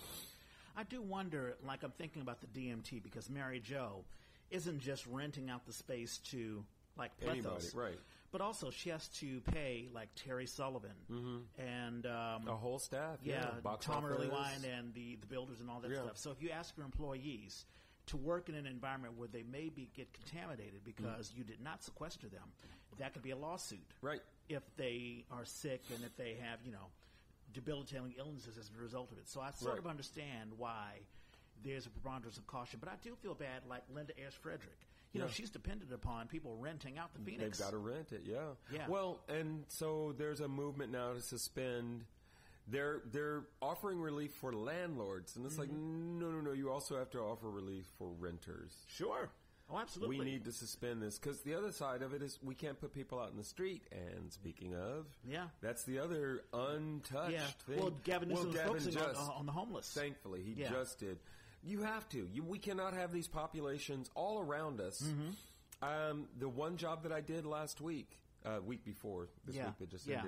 I 0.78 0.84
do 0.84 1.02
wonder, 1.02 1.56
like 1.66 1.84
I'm 1.84 1.92
thinking 1.92 2.22
about 2.22 2.40
the 2.42 2.48
DMT 2.48 3.02
because 3.04 3.30
Mary 3.30 3.60
Jo 3.60 4.04
isn't 4.52 4.80
just 4.80 5.06
renting 5.08 5.50
out 5.50 5.66
the 5.66 5.74
space 5.74 6.18
to 6.32 6.64
like 6.98 7.12
Anybody, 7.22 7.42
Plethos, 7.42 7.76
right? 7.76 8.00
But 8.32 8.42
also 8.42 8.70
she 8.72 8.90
has 8.90 9.08
to 9.20 9.40
pay 9.42 9.88
like 9.94 10.10
Terry 10.16 10.46
Sullivan 10.46 11.46
and 11.58 12.06
um, 12.06 12.48
A 12.48 12.56
whole 12.56 12.80
staff, 12.80 13.20
yeah. 13.24 13.52
yeah, 13.54 13.60
box 13.62 13.86
Tom 13.86 14.04
office. 14.04 14.26
Earlywine 14.28 14.64
and 14.78 14.94
the 14.94 15.16
the 15.18 15.28
builders 15.28 15.60
and 15.62 15.70
all 15.70 15.80
that 15.82 15.92
Yeah. 15.92 16.02
stuff. 16.04 16.18
So 16.18 16.32
if 16.32 16.42
you 16.42 16.50
ask 16.50 16.76
your 16.76 16.86
employees 16.86 17.66
to 18.08 18.18
work 18.18 18.50
in 18.50 18.56
an 18.56 18.66
environment 18.68 19.18
where 19.18 19.28
they 19.28 19.44
maybe 19.44 19.90
get 19.96 20.12
contaminated 20.14 20.84
because 20.84 21.32
you 21.36 21.44
did 21.44 21.62
not 21.62 21.84
sequester 21.84 22.28
them, 22.28 22.44
that 23.00 23.14
could 23.14 23.24
be 23.24 23.32
a 23.32 23.36
lawsuit 23.38 23.86
Right. 24.02 24.22
if 24.50 24.64
they 24.78 25.26
are 25.32 25.44
sick 25.46 25.82
and 25.94 26.04
if 26.04 26.16
they 26.16 26.36
have, 26.36 26.60
you 26.64 26.72
know, 26.72 26.88
debilitating 27.54 28.14
illnesses 28.18 28.58
as 28.58 28.70
a 28.78 28.82
result 28.82 29.12
of 29.12 29.18
it. 29.18 29.28
So 29.28 29.42
I 29.42 29.52
sort 29.52 29.72
Right. 29.74 29.80
of 29.80 29.88
understand 29.88 30.58
why 30.58 31.00
there's 31.64 31.86
a 31.86 31.90
preponderance 31.90 32.38
of 32.38 32.46
caution, 32.48 32.80
but 32.80 32.90
I 32.90 32.96
do 33.02 33.16
feel 33.16 33.34
bad, 33.34 33.66
like 33.68 33.84
Linda 33.90 34.18
Ayres 34.20 34.34
Frederick. 34.34 34.78
You 35.14 35.22
know, 35.22 35.28
she's 35.30 35.50
dependent 35.50 35.94
upon 35.94 36.28
people 36.28 36.58
renting 36.58 36.98
out 36.98 37.14
the 37.14 37.20
Phoenix. 37.20 37.58
They've 37.58 37.66
got 37.68 37.72
to 37.72 37.78
rent 37.78 38.12
it, 38.12 38.24
yeah. 38.26 38.54
Yeah. 38.70 38.88
Well, 38.90 39.22
and 39.30 39.64
so 39.70 40.12
there's 40.18 40.42
a 40.42 40.48
movement 40.50 40.92
now 40.92 41.14
to 41.14 41.22
suspend. 41.22 42.06
They're 42.68 43.02
they're 43.12 43.44
offering 43.62 44.00
relief 44.00 44.32
for 44.42 44.52
landlords, 44.54 45.36
and 45.36 45.46
it's 45.46 45.58
like 45.58 45.70
Mm-hmm. 45.70 46.20
no, 46.20 46.32
no, 46.32 46.42
no. 46.42 46.52
You 46.52 46.72
also 46.72 46.98
have 46.98 47.10
to 47.12 47.20
offer 47.20 47.50
relief 47.50 47.86
for 47.98 48.10
renters. 48.20 48.72
Sure. 48.88 49.30
Oh, 49.72 49.80
absolutely. 49.80 50.20
We 50.20 50.26
need 50.26 50.46
to 50.46 50.52
suspend 50.52 51.02
this 51.02 51.18
because 51.18 51.42
the 51.42 51.56
other 51.56 51.72
side 51.72 52.04
of 52.04 52.14
it 52.14 52.22
is 52.22 52.38
we 52.44 52.54
can't 52.54 52.80
put 52.80 52.94
people 52.94 53.20
out 53.20 53.32
in 53.32 53.38
the 53.38 53.44
street. 53.44 53.82
And 53.92 54.32
speaking 54.32 54.76
of, 54.76 55.08
Yeah. 55.28 55.48
that's 55.60 55.84
the 55.86 55.98
other 56.00 56.44
untouched 56.54 57.32
Yeah. 57.34 57.48
thing. 57.66 57.80
Well, 57.80 57.92
Gavin 58.04 58.30
was 58.30 58.46
Gavin 58.46 58.68
focusing 58.68 58.98
on, 58.98 59.04
just- 59.16 59.32
on 59.32 59.46
the 59.48 59.52
homeless. 59.52 59.92
Thankfully, 59.92 60.44
he 60.44 60.52
Yeah. 60.62 60.70
just 60.70 61.00
did. 61.00 61.18
You 61.64 61.82
have 61.82 62.08
to. 62.10 62.28
You, 62.32 62.44
we 62.44 62.60
cannot 62.60 62.94
have 62.94 63.12
these 63.12 63.28
populations 63.28 64.08
all 64.14 64.40
around 64.40 64.80
us. 64.82 65.02
Mm-hmm. 65.02 65.30
Um, 65.84 66.28
the 66.38 66.48
one 66.48 66.78
job 66.78 67.02
that 67.04 67.12
I 67.12 67.22
did 67.22 67.44
last 67.48 67.82
week, 67.82 68.20
uh, 68.46 68.60
week 68.64 68.86
before 68.86 69.30
this 69.46 69.56
Yeah. 69.56 69.66
week 69.70 69.78
that 69.80 69.90
just 69.90 70.06
Yeah. 70.06 70.22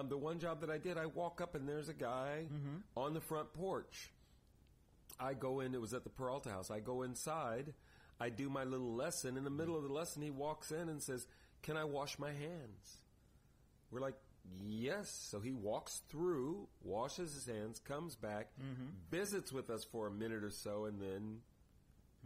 Um, 0.00 0.08
the 0.08 0.16
one 0.18 0.38
job 0.38 0.60
that 0.60 0.70
I 0.70 0.78
did, 0.78 0.96
I 0.98 1.06
walk 1.06 1.40
up 1.40 1.54
and 1.54 1.68
there's 1.68 1.88
a 1.88 1.94
guy 1.94 2.46
Mm-hmm. 2.52 2.76
on 2.96 3.14
the 3.14 3.20
front 3.20 3.52
porch. 3.52 4.10
I 5.20 5.34
go 5.34 5.60
in. 5.60 5.74
It 5.74 5.80
was 5.80 5.94
at 5.94 6.04
the 6.04 6.10
Peralta 6.10 6.50
house. 6.50 6.70
I 6.70 6.80
go 6.80 7.02
inside. 7.02 7.72
I 8.20 8.30
do 8.30 8.48
my 8.50 8.64
little 8.64 8.94
lesson. 8.94 9.36
In 9.36 9.44
the 9.44 9.50
middle 9.50 9.76
of 9.76 9.82
the 9.84 9.92
lesson, 9.92 10.22
he 10.22 10.30
walks 10.30 10.70
in 10.72 10.88
and 10.88 11.02
says, 11.02 11.26
"Can 11.62 11.76
I 11.76 11.84
wash 11.84 12.18
my 12.18 12.32
hands?" 12.32 12.98
We're 13.90 14.00
like, 14.00 14.16
"Yes." 14.66 15.10
So 15.10 15.38
he 15.40 15.52
walks 15.52 16.02
through, 16.08 16.66
washes 16.82 17.34
his 17.34 17.46
hands, 17.46 17.78
comes 17.78 18.16
back, 18.16 18.48
Mm-hmm. 18.60 18.86
visits 19.10 19.52
with 19.52 19.70
us 19.70 19.84
for 19.84 20.06
a 20.08 20.10
minute 20.10 20.42
or 20.42 20.50
so, 20.50 20.86
and 20.86 21.00
then 21.00 21.40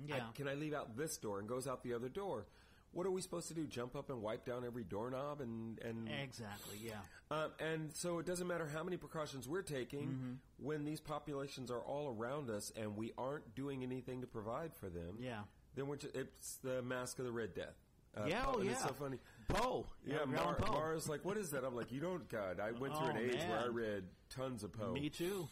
Yeah. 0.06 0.16
I, 0.28 0.32
can 0.34 0.48
I 0.48 0.54
leave 0.54 0.72
out 0.74 0.96
this 0.96 1.16
door 1.18 1.38
and 1.40 1.48
goes 1.48 1.66
out 1.66 1.82
the 1.82 1.92
other 1.94 2.08
door. 2.08 2.46
What 2.92 3.06
are 3.06 3.10
we 3.10 3.20
supposed 3.20 3.48
to 3.48 3.54
do? 3.54 3.66
Jump 3.66 3.94
up 3.94 4.08
and 4.10 4.22
wipe 4.22 4.44
down 4.46 4.64
every 4.64 4.84
doorknob 4.84 5.40
and 5.40 5.78
and 5.80 6.08
exactly. 6.08 6.78
Yeah. 6.82 6.92
um, 7.30 7.50
and 7.60 7.90
so 7.94 8.18
it 8.18 8.26
doesn't 8.26 8.46
matter 8.46 8.66
how 8.66 8.82
many 8.82 8.96
precautions 8.96 9.46
we're 9.48 9.62
taking 9.62 10.08
Mm-hmm. 10.08 10.32
when 10.66 10.84
these 10.84 11.00
populations 11.00 11.70
are 11.70 11.80
all 11.80 12.08
around 12.18 12.48
us 12.50 12.72
and 12.76 12.96
we 12.96 13.12
aren't 13.18 13.54
doing 13.54 13.82
anything 13.82 14.22
to 14.22 14.26
provide 14.26 14.72
for 14.74 14.88
them. 14.88 15.16
Yeah. 15.20 15.40
Then 15.76 15.86
we're 15.86 15.96
just, 15.96 16.16
it's 16.16 16.56
the 16.64 16.82
masque 16.82 17.18
of 17.18 17.24
the 17.26 17.32
Red 17.32 17.54
Death. 17.54 17.76
Uh, 18.16 18.24
Yeah, 18.26 18.44
oh, 18.48 18.58
and 18.60 18.70
It's 18.70 18.80
yeah. 18.80 18.86
so 18.86 18.94
funny. 18.94 19.18
Poe. 19.48 19.86
Yeah, 20.04 20.16
Edgar 20.22 20.26
Mar- 20.32 20.54
Poe. 20.56 20.72
Mara's 20.72 21.08
like, 21.08 21.24
what 21.24 21.36
is 21.36 21.50
that? 21.50 21.62
I'm 21.64 21.76
like, 21.76 21.92
you 21.92 22.00
don't, 22.00 22.26
God. 22.28 22.58
I 22.58 22.72
went 22.72 22.96
through 22.96 23.06
Oh, 23.06 23.10
an 23.10 23.18
age 23.18 23.40
where 23.48 23.60
I 23.60 23.66
read 23.66 24.04
tons 24.30 24.64
of 24.64 24.72
Poe. 24.72 24.92
Me 24.92 25.08
too. 25.10 25.46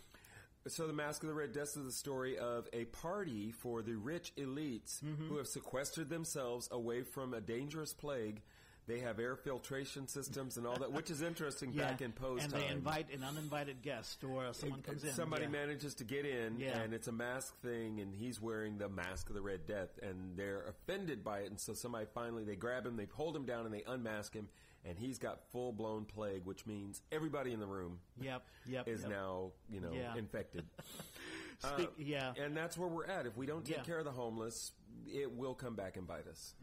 So 0.69 0.87
the 0.87 0.93
Masque 0.93 1.23
of 1.23 1.29
the 1.29 1.35
Red 1.35 1.53
Death 1.53 1.77
is 1.77 1.85
the 1.85 1.93
story 1.93 2.39
of 2.39 2.69
a 2.73 2.85
party 2.87 3.53
for 3.53 3.83
the 3.83 3.95
rich 3.95 4.33
elites 4.37 5.03
Mm-hmm. 5.05 5.29
who 5.29 5.37
have 5.39 5.47
sequestered 5.47 6.09
themselves 6.09 6.69
away 6.73 7.03
from 7.03 7.35
a 7.35 7.41
dangerous 7.41 7.93
plague. 7.93 8.41
They 8.89 9.01
have 9.01 9.19
air 9.19 9.35
filtration 9.35 10.07
systems 10.07 10.57
and 10.57 10.65
all 10.67 10.77
that, 10.77 10.93
which 10.93 11.11
is 11.11 11.21
interesting 11.21 11.73
Yeah. 11.75 11.91
back 11.91 12.03
in 12.03 12.13
Poe's 12.13 12.45
and 12.45 12.53
time. 12.53 12.61
they 12.63 12.69
invite 12.69 13.13
an 13.13 13.25
uninvited 13.25 13.83
guest 13.83 14.23
or 14.23 14.53
someone 14.55 14.83
comes 14.83 15.03
in. 15.03 15.13
Somebody 15.13 15.43
yeah. 15.45 15.49
manages 15.51 15.95
to 15.97 16.05
get 16.05 16.25
in, 16.25 16.59
Yeah. 16.61 16.79
and 16.81 16.95
it's 16.95 17.09
a 17.09 17.13
mask 17.13 17.61
thing, 17.63 17.99
and 18.01 18.15
he's 18.15 18.41
wearing 18.41 18.79
the 18.79 18.89
mask 18.89 19.29
of 19.29 19.35
the 19.35 19.43
Red 19.43 19.67
Death, 19.67 19.99
and 20.03 20.37
they're 20.37 20.63
offended 20.69 21.25
by 21.25 21.41
it, 21.41 21.51
and 21.51 21.59
so 21.61 21.75
somebody 21.75 22.07
finally 22.15 22.45
they 22.45 22.55
grab 22.57 22.87
him, 22.87 22.97
they 22.97 23.09
hold 23.13 23.35
him 23.37 23.45
down, 23.45 23.65
and 23.67 23.75
they 23.75 23.83
unmask 23.89 24.33
him, 24.35 24.49
and 24.89 24.99
he's 24.99 25.19
got 25.19 25.41
full 25.53 25.73
blown 25.73 26.05
plague, 26.05 26.45
which 26.45 26.65
means 26.67 27.01
everybody 27.13 27.53
in 27.53 27.61
the 27.61 27.67
room 27.67 27.99
Yep. 28.21 28.43
Yep. 28.67 28.89
is 28.89 29.01
yep. 29.03 29.11
now 29.11 29.51
you 29.71 29.81
know 29.81 29.93
Yeah. 29.93 30.15
infected. 30.17 30.65
Speak, 31.59 31.91
yeah. 31.99 32.33
and 32.39 32.55
that's 32.57 32.77
where 32.77 32.89
we're 32.89 33.07
at. 33.07 33.27
If 33.27 33.37
we 33.37 33.47
don't 33.47 33.65
take 33.65 33.79
Yeah. 33.79 33.83
care 33.83 33.99
of 33.99 34.05
the 34.05 34.13
homeless, 34.13 34.73
it 35.07 35.33
will 35.33 35.55
come 35.55 35.75
back 35.75 35.97
and 35.97 36.07
bite 36.07 36.27
us. 36.27 36.55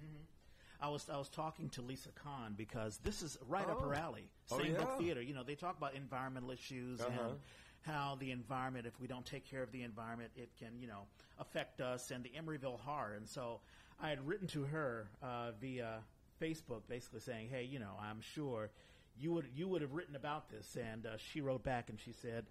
I 0.80 0.90
was 0.90 1.10
I 1.10 1.18
was 1.18 1.30
talking 1.30 1.70
to 1.72 1.82
Lisa 1.82 2.10
Kahn 2.12 2.54
because 2.56 2.98
this 3.00 3.22
is 3.22 3.38
right 3.48 3.68
up 3.68 3.78
Oh. 3.82 3.88
her 3.90 3.96
alley. 3.96 4.30
Oh, 4.52 4.58
Sandbrook 4.60 4.80
yeah. 4.90 4.98
Theater. 4.98 5.22
You 5.22 5.34
know, 5.34 5.44
they 5.44 5.56
talk 5.56 5.78
about 5.78 5.96
environmental 5.96 6.52
issues 6.52 7.02
Uh-huh. 7.02 7.30
and 7.30 7.40
how 7.82 8.16
the 8.16 8.32
environment, 8.32 8.86
if 8.86 8.98
we 9.00 9.08
don't 9.08 9.26
take 9.26 9.46
care 9.46 9.64
of 9.64 9.72
the 9.72 9.84
environment, 9.84 10.32
it 10.36 10.56
can 10.58 10.80
you 10.80 10.88
know 10.88 11.08
affect 11.40 11.82
us 11.82 12.12
and 12.12 12.24
the 12.24 12.30
Emeryville 12.30 12.80
horror. 12.80 13.14
And 13.16 13.28
so 13.28 13.62
I 14.00 14.10
had 14.10 14.26
written 14.28 14.48
to 14.50 14.64
her 14.64 15.10
uh, 15.22 15.52
via 15.54 16.04
Facebook, 16.44 16.82
basically 16.88 17.20
saying, 17.20 17.50
"Hey, 17.50 17.64
you 17.64 17.80
know, 17.80 17.94
I'm 18.02 18.22
sure 18.22 18.70
you 19.18 19.32
would 19.34 19.48
you 19.56 19.68
would 19.68 19.82
have 19.82 19.94
written 19.94 20.16
about 20.16 20.50
this." 20.50 20.76
And 20.76 21.06
uh, 21.06 21.18
she 21.18 21.42
wrote 21.42 21.64
back 21.64 21.90
and 21.90 22.00
she 22.00 22.12
said. 22.12 22.46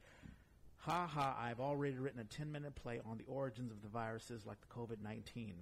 Ha 0.86 1.06
ha, 1.06 1.36
I've 1.40 1.60
already 1.60 1.96
written 1.96 2.18
a 2.18 2.24
10 2.24 2.50
minute 2.50 2.74
play 2.74 3.00
on 3.06 3.16
the 3.16 3.24
origins 3.28 3.70
of 3.70 3.82
the 3.82 3.88
viruses 3.88 4.44
like 4.44 4.56
the 4.60 4.66
COVID 4.66 5.00
19. 5.00 5.54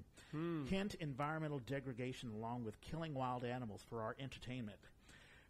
Hint 0.66 0.94
environmental 0.94 1.58
degradation 1.58 2.30
along 2.30 2.64
with 2.64 2.80
killing 2.80 3.12
wild 3.12 3.44
animals 3.44 3.84
for 3.90 4.00
our 4.00 4.16
entertainment. 4.18 4.78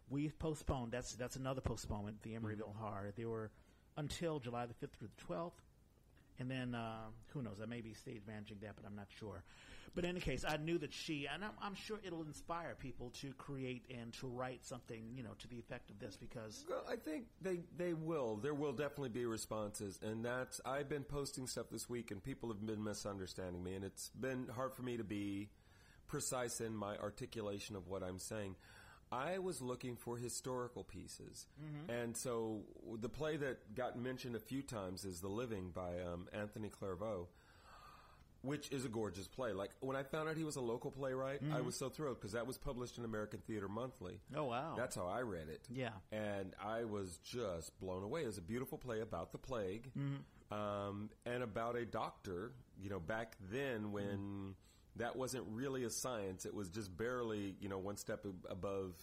We've 0.09 0.37
postponed, 0.37 0.91
that's, 0.91 1.13
that's 1.15 1.37
another 1.37 1.61
postponement, 1.61 2.21
the 2.21 2.31
Emeryville 2.31 2.75
Horror. 2.75 3.13
They 3.15 3.23
were 3.23 3.49
until 3.95 4.39
July 4.39 4.65
the 4.65 4.73
5th 4.73 4.91
through 4.99 5.07
the 5.15 5.33
12th. 5.33 5.51
And 6.37 6.51
then, 6.51 6.75
uh, 6.75 7.05
who 7.29 7.41
knows, 7.41 7.61
I 7.63 7.65
may 7.65 7.79
be 7.79 7.93
stage 7.93 8.23
managing 8.27 8.57
that, 8.63 8.75
but 8.75 8.85
I'm 8.85 8.95
not 8.95 9.07
sure. 9.19 9.41
But 9.93 10.05
in 10.05 10.11
any 10.11 10.21
case, 10.21 10.45
I 10.47 10.55
knew 10.55 10.77
that 10.77 10.93
she, 10.93 11.27
and 11.27 11.43
I'm, 11.43 11.51
I'm 11.61 11.75
sure 11.75 11.99
it'll 12.01 12.21
inspire 12.21 12.75
people 12.79 13.09
to 13.21 13.33
create 13.33 13.83
and 13.89 14.13
to 14.13 14.27
write 14.27 14.65
something, 14.65 15.03
you 15.15 15.23
know, 15.23 15.33
to 15.39 15.47
the 15.49 15.59
effect 15.59 15.89
of 15.89 15.99
this 15.99 16.15
because 16.15 16.63
Well, 16.69 16.85
I 16.89 16.95
think 16.95 17.25
they 17.41 17.59
they 17.77 17.93
will. 17.93 18.37
There 18.37 18.53
will 18.53 18.71
definitely 18.71 19.09
be 19.09 19.25
responses, 19.25 19.99
and 20.01 20.23
that's. 20.23 20.61
I've 20.65 20.87
been 20.87 21.03
posting 21.03 21.45
stuff 21.45 21.65
this 21.69 21.89
week, 21.89 22.11
and 22.11 22.23
people 22.23 22.49
have 22.49 22.65
been 22.65 22.83
misunderstanding 22.83 23.63
me, 23.63 23.73
and 23.73 23.83
it's 23.83 24.09
been 24.09 24.47
hard 24.47 24.73
for 24.75 24.83
me 24.83 24.95
to 24.97 25.03
be 25.03 25.49
precise 26.07 26.61
in 26.61 26.75
my 26.75 26.95
articulation 26.97 27.75
of 27.75 27.87
what 27.87 28.01
I'm 28.03 28.19
saying. 28.19 28.55
I 29.13 29.39
was 29.39 29.61
looking 29.61 29.97
for 29.97 30.15
historical 30.15 30.85
pieces, 30.85 31.45
and 31.89 32.15
so 32.15 32.61
the 32.97 33.09
play 33.09 33.35
that 33.35 33.75
got 33.75 33.99
mentioned 33.99 34.37
a 34.37 34.39
few 34.39 34.61
times 34.61 35.03
is 35.03 35.19
*The 35.19 35.27
Living* 35.27 35.71
by 35.71 35.99
um, 35.99 36.27
Anthony 36.31 36.69
Clarvoe. 36.69 37.27
Which 38.43 38.71
is 38.71 38.85
a 38.85 38.89
gorgeous 38.89 39.27
play. 39.27 39.53
Like 39.53 39.69
when 39.81 39.95
I 39.95 40.03
found 40.03 40.27
out 40.27 40.35
he 40.35 40.43
was 40.43 40.55
a 40.55 40.61
local 40.61 40.89
playwright, 40.91 41.41
I 41.53 41.61
was 41.61 41.75
so 41.75 41.89
thrilled 41.89 42.19
because 42.19 42.31
that 42.31 42.47
was 42.47 42.57
published 42.57 42.97
in 42.97 43.05
American 43.05 43.39
Theater 43.45 43.67
Monthly. 43.67 44.19
Oh, 44.35 44.45
wow. 44.45 44.73
That's 44.75 44.95
how 44.95 45.05
I 45.07 45.21
read 45.21 45.47
it. 45.49 45.61
Yeah. 45.69 45.89
and 46.11 46.53
I 46.63 46.85
was 46.85 47.17
just 47.23 47.79
blown 47.79 48.03
away. 48.03 48.23
It 48.23 48.27
was 48.27 48.37
a 48.39 48.41
beautiful 48.41 48.77
play 48.79 49.01
about 49.01 49.31
the 49.31 49.37
plague, 49.37 49.91
um, 50.51 51.09
and 51.25 51.43
about 51.43 51.75
a 51.75 51.85
doctor. 51.85 52.51
You 52.81 52.89
know, 52.89 52.99
back 52.99 53.37
then 53.51 53.91
when 53.91 54.55
that 54.95 55.15
wasn't 55.15 55.45
really 55.51 55.83
a 55.83 55.89
science, 55.89 56.45
it 56.45 56.53
was 56.53 56.69
just 56.69 56.95
barely 56.97 57.55
you 57.61 57.69
know 57.69 57.77
one 57.77 57.97
step 57.97 58.25
above 58.49 58.93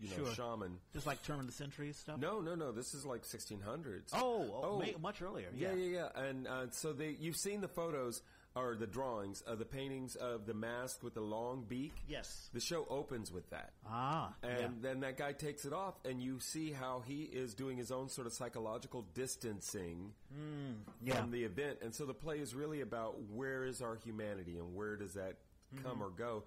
you 0.00 0.08
know 0.10 0.24
Sure. 0.26 0.34
shaman. 0.34 0.78
just 0.92 1.06
like 1.06 1.20
turn 1.24 1.40
of 1.40 1.46
the 1.46 1.52
century 1.52 1.92
stuff. 1.92 2.20
No, 2.20 2.40
no, 2.40 2.54
no. 2.54 2.70
This 2.70 2.94
is 2.94 3.04
like 3.04 3.22
1600s. 3.24 4.10
Oh, 4.12 4.44
oh, 4.62 4.82
Oh. 4.86 4.98
much 5.00 5.20
earlier. 5.20 5.48
Yeah, 5.56 5.72
yeah, 5.74 6.08
yeah. 6.14 6.22
And 6.22 6.46
uh, 6.46 6.66
so 6.70 6.92
they, 6.92 7.16
you've 7.18 7.36
seen 7.36 7.60
the 7.60 7.66
photos 7.68 8.22
or 8.58 8.74
the 8.74 8.86
drawings 8.86 9.40
of 9.42 9.58
the 9.58 9.64
paintings 9.64 10.16
of 10.16 10.46
the 10.46 10.54
mask 10.54 11.02
with 11.02 11.14
the 11.14 11.20
long 11.20 11.64
beak. 11.68 11.92
Yes. 12.08 12.48
The 12.52 12.60
show 12.60 12.86
opens 12.88 13.32
with 13.32 13.48
that. 13.50 13.72
Ah, 13.86 14.34
And 14.42 14.60
yeah. 14.60 14.68
then 14.80 15.00
that 15.00 15.16
guy 15.16 15.32
takes 15.32 15.64
it 15.64 15.72
off, 15.72 15.94
and 16.04 16.20
you 16.20 16.40
see 16.40 16.72
how 16.72 17.02
he 17.06 17.22
is 17.22 17.54
doing 17.54 17.76
his 17.76 17.90
own 17.90 18.08
sort 18.08 18.26
of 18.26 18.32
psychological 18.32 19.06
distancing 19.14 20.12
hmm, 20.32 20.72
yeah. 21.02 21.20
from 21.20 21.30
the 21.30 21.44
event. 21.44 21.78
And 21.82 21.94
so 21.94 22.04
the 22.04 22.14
play 22.14 22.38
is 22.38 22.54
really 22.54 22.80
about 22.80 23.16
where 23.30 23.64
is 23.64 23.80
our 23.80 23.96
humanity 23.96 24.58
and 24.58 24.74
where 24.74 24.96
does 24.96 25.14
that 25.14 25.36
hmm. 25.74 25.82
come 25.82 26.02
or 26.02 26.10
go. 26.10 26.44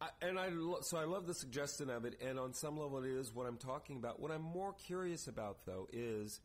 I, 0.00 0.08
and 0.22 0.38
I 0.38 0.48
lo- 0.48 0.80
so 0.82 0.98
I 0.98 1.04
love 1.04 1.26
the 1.26 1.34
suggestion 1.34 1.88
of 1.90 2.04
it, 2.04 2.20
and 2.26 2.38
on 2.38 2.52
some 2.52 2.78
level 2.78 3.02
it 3.02 3.10
is 3.10 3.34
what 3.34 3.46
I'm 3.46 3.56
talking 3.58 3.96
about. 3.96 4.20
What 4.20 4.30
I'm 4.30 4.42
more 4.42 4.72
curious 4.72 5.28
about, 5.28 5.58
though, 5.66 5.88
is 5.92 6.40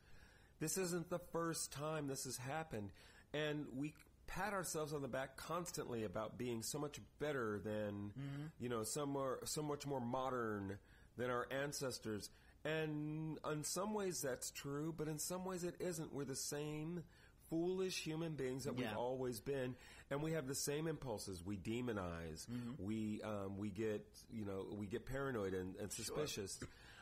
this 0.59 0.77
isn't 0.77 1.09
the 1.09 1.19
first 1.31 1.71
time 1.71 2.07
this 2.07 2.25
has 2.25 2.37
happened, 2.37 2.91
and 3.33 3.65
we 3.75 3.93
pat 4.29 4.53
ourselves 4.53 4.93
on 4.93 5.01
the 5.01 5.07
back 5.07 5.35
constantly 5.37 6.03
about 6.03 6.37
being 6.37 6.61
so 6.61 6.77
much 6.77 6.99
better 7.19 7.59
than 7.63 8.11
you 8.59 8.69
know, 8.69 8.83
so 8.83 9.05
more, 9.05 9.39
so 9.45 9.61
much 9.63 9.85
more 9.87 9.99
modern 9.99 10.77
than 11.17 11.29
our 11.29 11.47
ancestors. 11.63 12.29
And 12.63 13.37
in 13.51 13.63
some 13.63 13.93
ways 13.93 14.21
that's 14.21 14.51
true, 14.51 14.93
but 14.95 15.07
in 15.07 15.17
some 15.17 15.45
ways 15.45 15.63
it 15.63 15.75
isn't. 15.79 16.13
We're 16.13 16.25
the 16.25 16.35
same 16.35 17.03
foolish 17.49 17.97
human 18.03 18.33
beings 18.35 18.65
that 18.65 18.77
Yeah. 18.77 18.89
we've 18.89 18.97
always 18.97 19.39
been, 19.39 19.75
and 20.11 20.21
we 20.21 20.33
have 20.33 20.45
the 20.47 20.53
same 20.55 20.85
impulses. 20.87 21.43
We 21.43 21.57
demonize. 21.57 22.45
Mm-hmm. 22.47 22.83
We 22.85 23.21
um, 23.23 23.57
we 23.57 23.69
get 23.69 24.05
you 24.31 24.45
know 24.45 24.67
we 24.77 24.85
get 24.87 25.05
paranoid 25.05 25.53
and, 25.53 25.75
and 25.77 25.91
suspicious. 25.91 26.59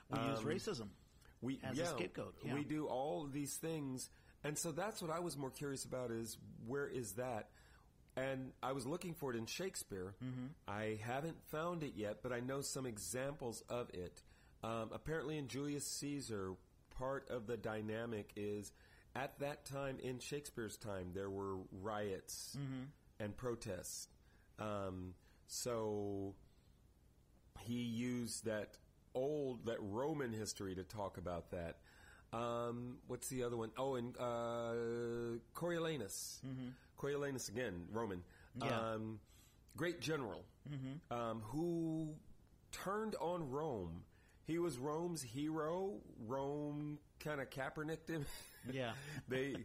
we 0.10 0.20
use 0.20 0.40
Um, 0.40 0.46
racism. 0.46 0.88
we 1.42 1.60
as 1.64 1.78
a 1.78 1.82
yeah, 1.82 1.88
scapegoat, 1.90 2.36
yeah. 2.46 2.54
We 2.54 2.64
do 2.64 2.86
all 2.88 3.26
these 3.28 3.56
things, 3.58 4.10
and 4.44 4.58
so 4.58 4.72
that's 4.72 5.02
what 5.02 5.12
I 5.12 5.20
was 5.20 5.38
more 5.38 5.52
curious 5.52 5.86
about: 5.86 6.12
is 6.12 6.38
where 6.66 6.88
is 6.88 7.14
that? 7.14 7.50
And 8.16 8.52
I 8.64 8.72
was 8.72 8.86
looking 8.88 9.14
for 9.14 9.32
it 9.32 9.38
in 9.38 9.46
Shakespeare. 9.46 10.16
Mm-hmm. 10.24 10.48
I 10.68 10.98
haven't 11.04 11.38
found 11.52 11.84
it 11.84 11.94
yet, 11.96 12.24
but 12.24 12.32
I 12.34 12.40
know 12.40 12.62
some 12.62 12.86
examples 12.88 13.64
of 13.70 13.90
it. 13.94 14.24
Um, 14.64 14.90
apparently, 14.92 15.38
in 15.38 15.48
Julius 15.48 15.86
Caesar, 15.86 16.54
part 16.98 17.30
of 17.30 17.46
the 17.46 17.58
dynamic 17.58 18.32
is 18.36 18.72
at 19.16 19.38
that 19.40 19.66
time 19.66 19.98
in 20.02 20.18
Shakespeare's 20.20 20.78
time 20.78 21.12
there 21.14 21.30
were 21.30 21.58
riots 21.72 22.56
Mm-hmm. 22.60 22.84
and 23.24 23.38
protests. 23.38 24.08
Um, 24.60 25.14
so 25.46 26.34
he 27.60 27.82
used 27.84 28.46
that 28.46 28.78
old, 29.14 29.66
that 29.66 29.78
Roman 29.80 30.34
history 30.34 30.74
to 30.76 30.84
talk 30.84 31.18
about 31.18 31.52
that. 31.52 31.78
Um, 32.34 32.98
what's 33.08 33.28
the 33.30 33.44
other 33.44 33.56
one? 33.58 33.72
Oh, 33.78 33.96
and 33.96 34.16
uh, 34.20 34.74
Coriolanus. 35.56 36.40
Coriolanus 37.00 37.50
again, 37.50 37.86
Roman. 37.92 38.24
Yeah. 38.62 38.68
Um, 38.94 39.20
great 39.76 40.02
general 40.02 40.44
um, 41.12 41.42
who 41.46 42.10
turned 42.72 43.16
on 43.22 43.50
Rome. 43.50 44.02
He 44.46 44.60
was 44.60 44.78
Rome's 44.78 45.22
hero. 45.22 45.94
Rome 46.26 47.00
kind 47.20 47.42
of 47.42 47.50
Kaepernicked 47.50 48.10
him. 48.10 48.26
Yeah. 48.74 48.92
they 49.30 49.56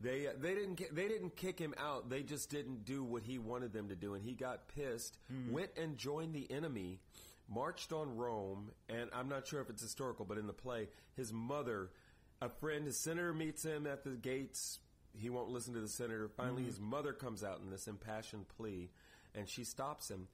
they 0.00 0.28
they 0.40 0.54
didn't 0.54 0.80
they 0.94 1.08
didn't 1.08 1.34
kick 1.34 1.58
him 1.58 1.74
out. 1.78 2.08
They 2.10 2.22
just 2.22 2.48
didn't 2.48 2.84
do 2.84 3.02
what 3.02 3.24
he 3.24 3.38
wanted 3.40 3.72
them 3.72 3.88
to 3.88 3.96
do, 3.96 4.14
and 4.14 4.22
he 4.22 4.34
got 4.34 4.68
pissed. 4.68 5.18
Went 5.50 5.70
and 5.76 5.96
joined 5.96 6.32
the 6.32 6.48
enemy, 6.48 7.00
marched 7.48 7.92
on 7.92 8.16
Rome, 8.16 8.70
and 8.88 9.10
I'm 9.12 9.28
not 9.28 9.48
sure 9.48 9.60
if 9.60 9.68
it's 9.68 9.82
historical, 9.82 10.24
but 10.24 10.38
in 10.38 10.46
the 10.46 10.52
play, 10.52 10.88
his 11.16 11.32
mother, 11.32 11.90
a 12.46 12.48
friend, 12.48 12.84
his 12.86 12.98
senator 12.98 13.32
meets 13.32 13.64
him 13.64 13.86
at 13.86 14.04
the 14.04 14.10
gates. 14.10 14.78
He 15.14 15.30
won't 15.30 15.50
listen 15.50 15.74
to 15.74 15.80
the 15.80 15.88
senator. 15.88 16.28
Finally, 16.28 16.64
his 16.64 16.76
mm-hmm. 16.76 16.90
mother 16.90 17.12
comes 17.12 17.44
out 17.44 17.60
in 17.62 17.70
this 17.70 17.86
impassioned 17.86 18.46
plea, 18.56 18.90
and 19.34 19.48
she 19.48 19.64
stops 19.64 20.10
him. 20.10 20.28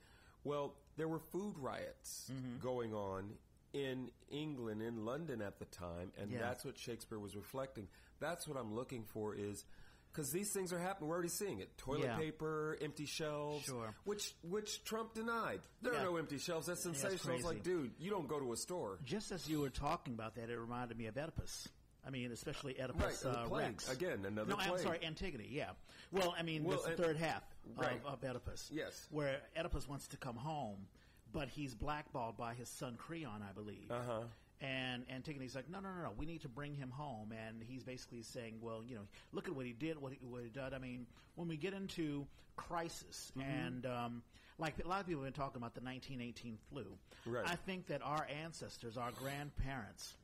Well, 0.44 0.74
there 0.96 1.08
were 1.08 1.18
food 1.18 1.54
riots 1.58 2.30
mm-hmm. 2.32 2.58
going 2.62 2.94
on 2.94 3.30
in 3.72 4.10
England, 4.30 4.82
in 4.82 5.04
London 5.04 5.42
at 5.42 5.58
the 5.58 5.64
time, 5.66 6.12
and 6.18 6.30
Yeah. 6.30 6.38
that's 6.40 6.64
what 6.64 6.78
Shakespeare 6.78 7.18
was 7.18 7.36
reflecting. 7.36 7.88
That's 8.20 8.48
what 8.48 8.56
I'm 8.56 8.74
looking 8.74 9.04
for 9.04 9.34
is 9.34 9.64
because 10.10 10.32
these 10.32 10.50
things 10.52 10.72
are 10.72 10.78
happening. 10.78 11.08
We're 11.08 11.16
already 11.16 11.28
seeing 11.28 11.60
it: 11.60 11.76
toilet 11.76 12.04
Yeah. 12.04 12.16
paper, 12.16 12.78
empty 12.80 13.04
shelves. 13.04 13.64
Sure. 13.64 13.94
Which 14.04 14.34
which 14.42 14.82
Trump 14.84 15.14
denied. 15.14 15.60
There 15.82 15.92
Yeah. 15.92 16.00
are 16.00 16.04
no 16.04 16.16
empty 16.16 16.38
shelves. 16.38 16.66
That's 16.66 16.82
that's 16.82 17.00
sensational. 17.00 17.36
It's 17.36 17.44
like, 17.44 17.62
dude, 17.62 17.92
you 17.98 18.10
don't 18.10 18.26
go 18.26 18.40
to 18.40 18.52
a 18.52 18.56
store. 18.56 18.98
Just 19.04 19.32
as 19.32 19.48
you 19.48 19.60
were 19.60 19.70
talking 19.70 20.14
about 20.14 20.34
that, 20.36 20.48
it 20.50 20.58
reminded 20.58 20.96
me 20.96 21.06
of 21.06 21.16
Oedipus. 21.16 21.68
I 22.08 22.10
mean, 22.10 22.32
especially 22.32 22.80
Oedipus 22.80 23.22
Right, 23.24 23.36
uh. 23.36 23.54
Rex. 23.54 23.92
Again, 23.92 24.24
another 24.26 24.48
No, 24.50 24.56
I'm 24.58 24.78
sorry, 24.78 24.98
Antigone. 25.04 25.46
Yeah. 25.50 25.70
Well, 26.10 26.34
I 26.38 26.42
mean, 26.42 26.64
Well, 26.64 26.78
it's 26.78 26.86
the 26.86 26.96
third 26.96 27.18
half 27.18 27.42
Right. 27.76 28.00
of, 28.06 28.14
of 28.14 28.24
Oedipus. 28.24 28.70
Yes. 28.72 29.06
Where 29.10 29.40
Oedipus 29.56 29.86
wants 29.86 30.08
to 30.08 30.16
come 30.16 30.36
home, 30.36 30.86
but 31.32 31.48
he's 31.48 31.74
blackballed 31.74 32.38
by 32.38 32.54
his 32.54 32.68
son 32.70 32.96
Creon, 32.96 33.42
I 33.46 33.52
believe. 33.52 33.90
Uh 33.90 34.00
huh. 34.06 34.20
And 34.62 35.04
Antigone's 35.10 35.54
like, 35.54 35.68
no, 35.70 35.78
no, 35.80 35.88
no, 35.90 36.02
no. 36.04 36.12
We 36.16 36.24
need 36.26 36.40
to 36.42 36.48
bring 36.48 36.74
him 36.74 36.90
home. 36.90 37.32
And 37.46 37.62
he's 37.62 37.84
basically 37.84 38.22
saying, 38.22 38.56
well, 38.60 38.82
you 38.84 38.96
know, 38.96 39.02
look 39.32 39.46
at 39.46 39.54
what 39.54 39.66
he 39.66 39.72
did, 39.72 40.00
what 40.00 40.12
he, 40.12 40.18
what 40.26 40.42
he 40.42 40.48
did. 40.48 40.74
I 40.74 40.78
mean, 40.78 41.06
when 41.36 41.46
we 41.46 41.56
get 41.58 41.74
into 41.74 42.26
crisis, 42.56 43.30
Mm-hmm. 43.38 43.48
and 43.50 43.86
um, 43.86 44.22
like 44.58 44.74
a 44.84 44.88
lot 44.88 45.00
of 45.00 45.06
people 45.06 45.22
have 45.22 45.32
been 45.32 45.40
talking 45.40 45.58
about 45.60 45.74
the 45.74 45.80
1918 45.82 46.56
flu, 46.70 46.86
Right. 47.26 47.44
I 47.46 47.54
think 47.54 47.86
that 47.88 48.00
our 48.02 48.26
ancestors, 48.44 48.96
our 48.96 49.10
grandparents, 49.12 50.16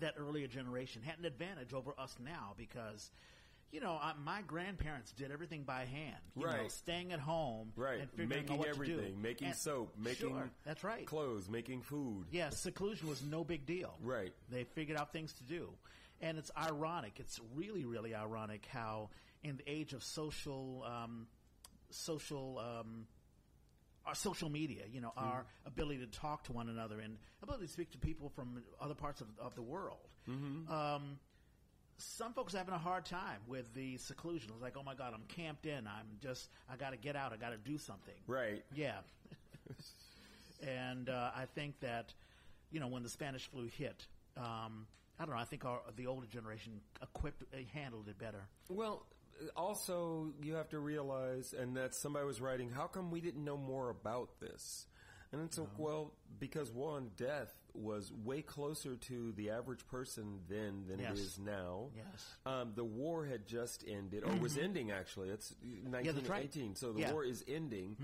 that 0.00 0.14
earlier 0.16 0.46
generation 0.46 1.02
had 1.02 1.18
an 1.18 1.24
advantage 1.24 1.72
over 1.72 1.94
us 1.98 2.16
now 2.22 2.54
because. 2.56 3.10
You 3.70 3.80
know, 3.80 3.98
uh, 4.02 4.14
my 4.24 4.40
grandparents 4.40 5.12
did 5.12 5.30
everything 5.30 5.64
by 5.64 5.84
hand. 5.84 6.16
You 6.34 6.46
know, 6.46 6.52
Right. 6.52 6.72
staying 6.72 7.12
at 7.12 7.20
home 7.20 7.70
Right. 7.76 8.00
and 8.00 8.08
figuring 8.12 8.30
Making 8.30 8.52
out 8.52 8.58
what 8.60 8.68
everything, 8.68 8.96
to 8.96 9.10
do. 9.10 9.16
making 9.18 9.48
And- 9.48 9.56
soap, 9.58 9.94
making 9.98 10.30
Sure, 10.30 10.50
that's 10.64 10.82
right. 10.82 11.06
clothes, 11.06 11.50
making 11.50 11.82
food. 11.82 12.28
Yeah, 12.30 12.48
seclusion 12.48 13.08
was 13.10 13.22
no 13.22 13.44
big 13.44 13.66
deal. 13.66 13.94
Right. 14.00 14.32
They 14.48 14.64
figured 14.64 14.96
out 14.98 15.12
things 15.12 15.34
to 15.34 15.42
do. 15.44 15.76
And 16.22 16.38
it's 16.38 16.50
ironic. 16.56 17.20
It's 17.20 17.38
really, 17.54 17.84
really 17.84 18.14
ironic 18.14 18.64
how 18.64 19.10
in 19.42 19.58
the 19.58 19.70
age 19.70 19.92
of 19.92 20.02
social, 20.02 20.82
um, 20.84 21.28
social, 21.90 22.58
um, 22.58 23.06
our 24.08 24.14
social 24.14 24.48
media, 24.48 24.84
you 24.90 25.00
know, 25.00 25.12
our 25.16 25.44
ability 25.66 25.98
to 25.98 26.06
talk 26.06 26.44
to 26.44 26.52
one 26.52 26.68
another 26.68 26.98
and 26.98 27.18
ability 27.42 27.66
to 27.66 27.72
speak 27.72 27.90
to 27.92 27.98
people 27.98 28.30
from 28.30 28.62
other 28.80 28.94
parts 28.94 29.20
of, 29.20 29.26
of 29.38 29.54
the 29.54 29.62
world. 29.62 29.98
Um, 30.72 31.18
some 31.98 32.32
folks 32.32 32.54
are 32.54 32.58
having 32.58 32.74
a 32.74 32.78
hard 32.78 33.04
time 33.04 33.40
with 33.46 33.72
the 33.74 33.96
seclusion. 33.98 34.50
It's 34.54 34.62
like, 34.62 34.76
oh 34.78 34.82
my 34.82 34.94
God, 34.94 35.12
I'm 35.14 35.24
camped 35.28 35.66
in. 35.66 35.86
I'm 35.86 36.06
just, 36.22 36.48
I 36.72 36.76
got 36.76 36.90
to 36.90 36.96
get 36.96 37.16
out. 37.16 37.32
I 37.32 37.36
got 37.36 37.50
to 37.50 37.58
do 37.58 37.76
something. 37.76 38.14
Right. 38.26 38.64
Yeah. 38.74 38.98
and 40.66 41.08
uh, 41.08 41.30
I 41.36 41.44
think 41.54 41.78
that, 41.80 42.14
you 42.70 42.80
know, 42.80 42.88
when 42.88 43.02
the 43.02 43.08
Spanish 43.08 43.46
flu 43.48 43.66
hit, 43.66 44.06
um, 44.36 44.86
I 45.18 45.24
don't 45.24 45.34
know, 45.34 45.40
I 45.40 45.44
think 45.44 45.64
our, 45.64 45.80
the 45.96 46.06
older 46.06 46.26
generation 46.26 46.80
equipped, 47.02 47.42
uh, 47.52 47.56
handled 47.74 48.08
it 48.08 48.18
better. 48.18 48.46
Well, 48.68 49.04
also 49.56 50.32
you 50.42 50.54
have 50.54 50.68
to 50.70 50.78
realize, 50.78 51.52
and 51.52 51.76
that 51.76 51.94
somebody 51.94 52.26
was 52.26 52.40
writing, 52.40 52.70
how 52.70 52.86
come 52.86 53.10
we 53.10 53.20
didn't 53.20 53.44
know 53.44 53.56
more 53.56 53.90
about 53.90 54.40
this? 54.40 54.86
And 55.32 55.42
it's 55.42 55.58
like, 55.58 55.68
well, 55.76 56.12
because 56.40 56.70
one, 56.72 57.10
death 57.16 57.52
was 57.74 58.10
way 58.24 58.40
closer 58.40 58.96
to 58.96 59.32
the 59.32 59.50
average 59.50 59.86
person 59.88 60.40
then 60.48 60.84
than 60.88 60.98
Yes. 61.00 61.12
it 61.12 61.18
is 61.20 61.38
now. 61.38 61.90
Yes. 61.94 62.36
Um, 62.46 62.72
the 62.74 62.82
war 62.82 63.26
had 63.26 63.46
just 63.46 63.84
ended, 63.86 64.24
or 64.24 64.34
was 64.36 64.56
ending 64.56 64.90
actually. 64.90 65.28
It's 65.28 65.54
right. 65.62 65.84
1918, 65.92 66.74
so 66.76 66.92
the 66.92 67.00
Yeah. 67.00 67.12
war 67.12 67.24
is 67.24 67.44
ending, 67.46 67.96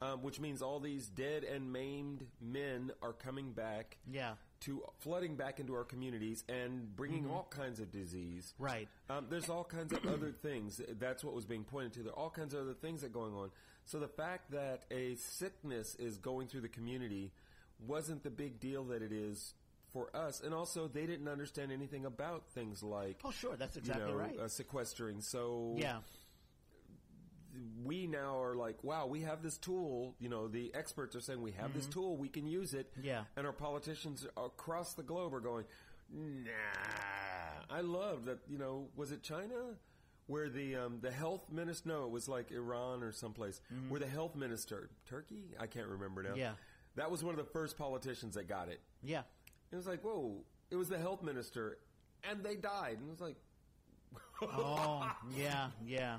um, 0.00 0.22
which 0.22 0.40
means 0.40 0.60
all 0.60 0.80
these 0.80 1.06
dead 1.08 1.44
and 1.44 1.72
maimed 1.72 2.26
men 2.40 2.90
are 3.00 3.12
coming 3.12 3.52
back 3.52 3.96
Yeah. 4.10 4.34
To 4.62 4.82
flooding 4.98 5.36
back 5.36 5.60
into 5.60 5.74
our 5.74 5.84
communities 5.84 6.44
and 6.48 6.94
bringing 6.96 7.28
all 7.30 7.46
kinds 7.50 7.80
of 7.80 7.90
disease. 7.92 8.54
Right. 8.58 8.88
Um, 9.10 9.26
there's 9.30 9.48
all 9.48 9.64
kinds 9.64 9.92
of 9.92 10.04
other 10.06 10.32
things. 10.32 10.80
That's 10.98 11.22
what 11.24 11.34
was 11.34 11.44
being 11.44 11.64
pointed 11.64 11.92
to. 11.94 12.02
There 12.02 12.12
are 12.12 12.18
all 12.18 12.30
kinds 12.30 12.54
of 12.54 12.60
other 12.60 12.74
things 12.74 13.00
that 13.02 13.08
are 13.08 13.10
going 13.10 13.34
on. 13.34 13.50
So 13.84 13.98
the 13.98 14.08
fact 14.08 14.52
that 14.52 14.84
a 14.90 15.16
sickness 15.16 15.96
is 15.96 16.18
going 16.18 16.46
through 16.46 16.60
the 16.62 16.68
community 16.68 17.32
wasn't 17.86 18.22
the 18.22 18.30
big 18.30 18.60
deal 18.60 18.84
that 18.84 19.02
it 19.02 19.12
is 19.12 19.54
for 19.92 20.08
us. 20.16 20.40
And 20.40 20.54
also, 20.54 20.88
they 20.88 21.04
didn't 21.06 21.28
understand 21.28 21.72
anything 21.72 22.06
about 22.06 22.44
things 22.54 22.82
like, 22.82 23.18
Oh, 23.24 23.30
sure. 23.30 23.56
That's 23.56 23.76
exactly 23.76 24.04
you 24.06 24.12
know, 24.12 24.16
right. 24.16 24.38
uh, 24.38 24.48
sequestering. 24.48 25.20
So 25.20 25.74
yeah. 25.76 25.98
We 27.84 28.06
now 28.06 28.40
are 28.42 28.54
like, 28.54 28.82
wow, 28.82 29.06
we 29.06 29.20
have 29.20 29.42
this 29.42 29.58
tool. 29.58 30.14
You 30.18 30.28
know, 30.28 30.48
the 30.48 30.72
experts 30.74 31.16
are 31.16 31.20
saying 31.20 31.40
we 31.42 31.52
have 31.52 31.74
this 31.74 31.86
tool, 31.86 32.16
we 32.16 32.28
can 32.28 32.46
use 32.46 32.74
it. 32.74 32.90
Mm-hmm. 32.92 33.06
Yeah. 33.06 33.24
And 33.36 33.46
our 33.46 33.52
politicians 33.52 34.26
across 34.36 34.94
the 34.94 35.02
globe 35.02 35.34
are 35.34 35.40
going, 35.40 35.64
nah. 36.12 36.50
I 37.70 37.80
love 37.80 38.26
that, 38.26 38.38
you 38.48 38.58
know, 38.58 38.88
was 38.96 39.12
it 39.12 39.22
China? 39.22 39.76
Where 40.26 40.48
the 40.48 40.76
um, 40.76 40.98
the 41.02 41.10
health 41.10 41.50
minister, 41.50 41.88
no, 41.88 42.04
it 42.04 42.10
was 42.10 42.28
like 42.28 42.52
Iran 42.52 43.02
or 43.02 43.10
someplace, 43.10 43.60
where 43.88 43.98
the 43.98 44.06
health 44.06 44.36
minister, 44.36 44.88
Turkey? 45.04 45.56
I 45.58 45.66
can't 45.66 45.88
remember 45.88 46.22
now. 46.22 46.30
Mm-hmm. 46.30 46.38
Yeah. 46.38 46.52
That 46.94 47.10
was 47.10 47.24
one 47.24 47.34
of 47.34 47.44
the 47.44 47.50
first 47.52 47.76
politicians 47.76 48.36
that 48.36 48.48
got 48.48 48.68
it. 48.68 48.80
Yeah. 49.02 49.22
It 49.72 49.76
was 49.76 49.86
like, 49.86 50.02
whoa, 50.02 50.44
it 50.70 50.76
was 50.76 50.88
the 50.88 50.98
health 50.98 51.22
minister, 51.22 51.78
and 52.28 52.42
they 52.44 52.54
died. 52.54 52.98
And 53.00 53.08
it 53.08 53.10
was 53.10 53.20
like, 53.20 53.36
Oh, 54.42 55.10
yeah. 55.36 55.68
Yeah. 55.84 56.16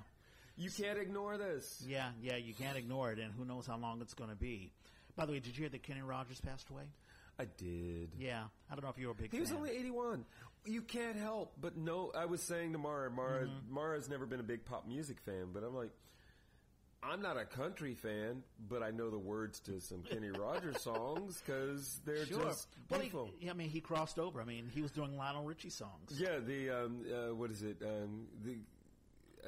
You 0.56 0.70
can't 0.70 0.98
ignore 1.00 1.38
this. 1.38 1.84
Yeah. 1.88 2.10
Yeah. 2.22 2.36
You 2.38 2.54
can't 2.54 2.78
ignore 2.78 3.12
it. 3.12 3.20
And 3.20 3.32
who 3.34 3.46
knows 3.46 3.66
how 3.68 3.78
long 3.78 4.02
it's 4.02 4.14
going 4.14 4.30
to 4.30 4.36
be. 4.36 4.72
By 5.16 5.26
the 5.26 5.32
way, 5.34 5.40
did 5.40 5.56
you 5.58 5.62
hear 5.62 5.70
that 5.70 5.84
Kenny 5.84 6.02
Rogers 6.02 6.42
passed 6.42 6.70
away? 6.70 6.84
I 7.40 7.46
did. 7.46 8.12
Yeah. 8.18 8.44
I 8.70 8.76
don't 8.76 8.84
know 8.84 8.90
if 8.90 8.98
you 8.98 9.08
were 9.08 9.14
a 9.14 9.16
big 9.16 9.32
He 9.32 9.40
was 9.40 9.50
fan. 9.50 9.58
only 9.58 9.72
81. 9.72 10.26
You 10.66 10.82
can't 10.82 11.18
help 11.18 11.54
but 11.60 11.76
know. 11.78 12.12
I 12.16 12.26
was 12.26 12.42
saying 12.42 12.74
to 12.74 12.78
Mara, 12.78 13.10
Mara, 13.12 13.46
Mm-hmm. 13.46 13.74
Mara's 13.74 14.08
never 14.10 14.26
been 14.26 14.40
a 14.40 14.44
big 14.44 14.64
pop 14.66 14.88
music 14.88 15.20
fan, 15.26 15.48
but 15.54 15.64
I'm 15.64 15.76
like, 15.76 15.92
I'm 17.02 17.22
not 17.22 17.36
a 17.38 17.44
country 17.44 17.96
fan, 17.96 18.44
but 18.70 18.82
I 18.82 18.92
know 18.92 19.10
the 19.10 19.20
words 19.20 19.60
to 19.62 19.82
some 19.82 20.04
Kenny 20.04 20.30
Rogers 20.40 20.80
songs 20.82 21.42
because 21.46 22.00
they're 22.06 22.26
Sure. 22.26 22.44
just 22.46 22.68
Well, 22.90 23.02
he, 23.02 23.10
beautiful. 23.10 23.30
yeah, 23.42 23.52
I 23.52 23.54
mean, 23.56 23.70
he 23.70 23.82
crossed 23.82 24.20
over. 24.20 24.40
I 24.42 24.46
mean, 24.46 24.70
he 24.74 24.82
was 24.82 24.92
doing 24.92 25.18
Lionel 25.18 25.44
Richie 25.44 25.70
songs. 25.70 26.12
yeah, 26.18 26.38
the 26.40 26.70
um, 26.70 27.02
uh, 27.14 27.36
what 27.36 27.52
is 27.52 27.62
it? 27.62 27.78
Um, 27.82 28.28
the 28.46 28.56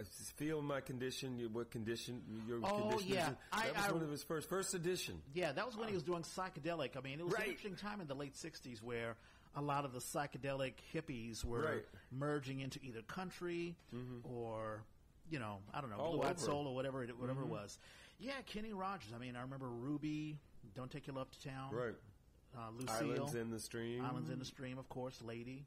feel 0.03 0.61
my 0.61 0.81
condition. 0.81 1.37
you- 1.39 1.49
What 1.49 1.71
condition? 1.71 2.43
Your 2.47 2.59
Oh, 2.63 2.89
condition. 2.89 3.07
yeah. 3.13 3.29
it? 3.31 3.37
I- 3.51 3.63
that 3.67 3.75
was 3.75 3.85
I- 3.85 3.91
one 3.91 4.01
of 4.03 4.09
his 4.09 4.23
first 4.23 4.49
first 4.49 4.73
edition. 4.73 5.21
Yeah, 5.33 5.51
that 5.53 5.65
was 5.65 5.75
when 5.77 5.87
he 5.87 5.93
was 5.93 6.03
doing 6.03 6.23
psychedelic. 6.23 6.97
I 6.97 7.01
mean, 7.01 7.19
it 7.19 7.23
was 7.25 7.33
Right. 7.33 7.43
an 7.43 7.49
interesting 7.51 7.75
time 7.77 8.01
in 8.01 8.07
the 8.07 8.15
late 8.15 8.35
'60s 8.35 8.81
where 8.81 9.15
a 9.55 9.61
lot 9.61 9.85
of 9.85 9.93
the 9.93 9.99
psychedelic 9.99 10.73
hippies 10.93 11.43
were 11.45 11.61
Right. 11.61 11.85
Mm-hmm. 11.85 12.19
merging 12.19 12.59
into 12.59 12.79
either 12.83 13.01
country 13.03 13.75
or, 14.23 14.83
you 15.29 15.39
know, 15.39 15.61
I 15.73 15.79
don't 15.81 15.89
know, 15.89 15.97
All 15.97 16.11
blue 16.17 16.23
eyed 16.23 16.39
soul 16.39 16.67
or 16.67 16.75
whatever 16.75 17.03
it, 17.03 17.17
whatever 17.17 17.41
it 17.43 17.47
was. 17.47 17.79
Yeah, 18.19 18.41
Kenny 18.45 18.73
Rogers. 18.73 19.11
I 19.13 19.17
mean, 19.17 19.35
I 19.35 19.41
remember 19.41 19.67
Ruby, 19.69 20.39
"Don't 20.73 20.91
Take 20.91 21.07
Your 21.07 21.15
Love 21.15 21.29
to 21.31 21.41
Town," 21.41 21.73
Right. 21.73 21.95
Uh, 22.57 22.69
Lucille, 22.71 23.11
Islands 23.11 23.35
in 23.35 23.49
the 23.49 23.59
stream. 23.59 24.03
Islands 24.03 24.29
in 24.29 24.39
the 24.39 24.45
Stream, 24.45 24.77
of 24.77 24.87
course, 24.87 25.21
Lady. 25.21 25.65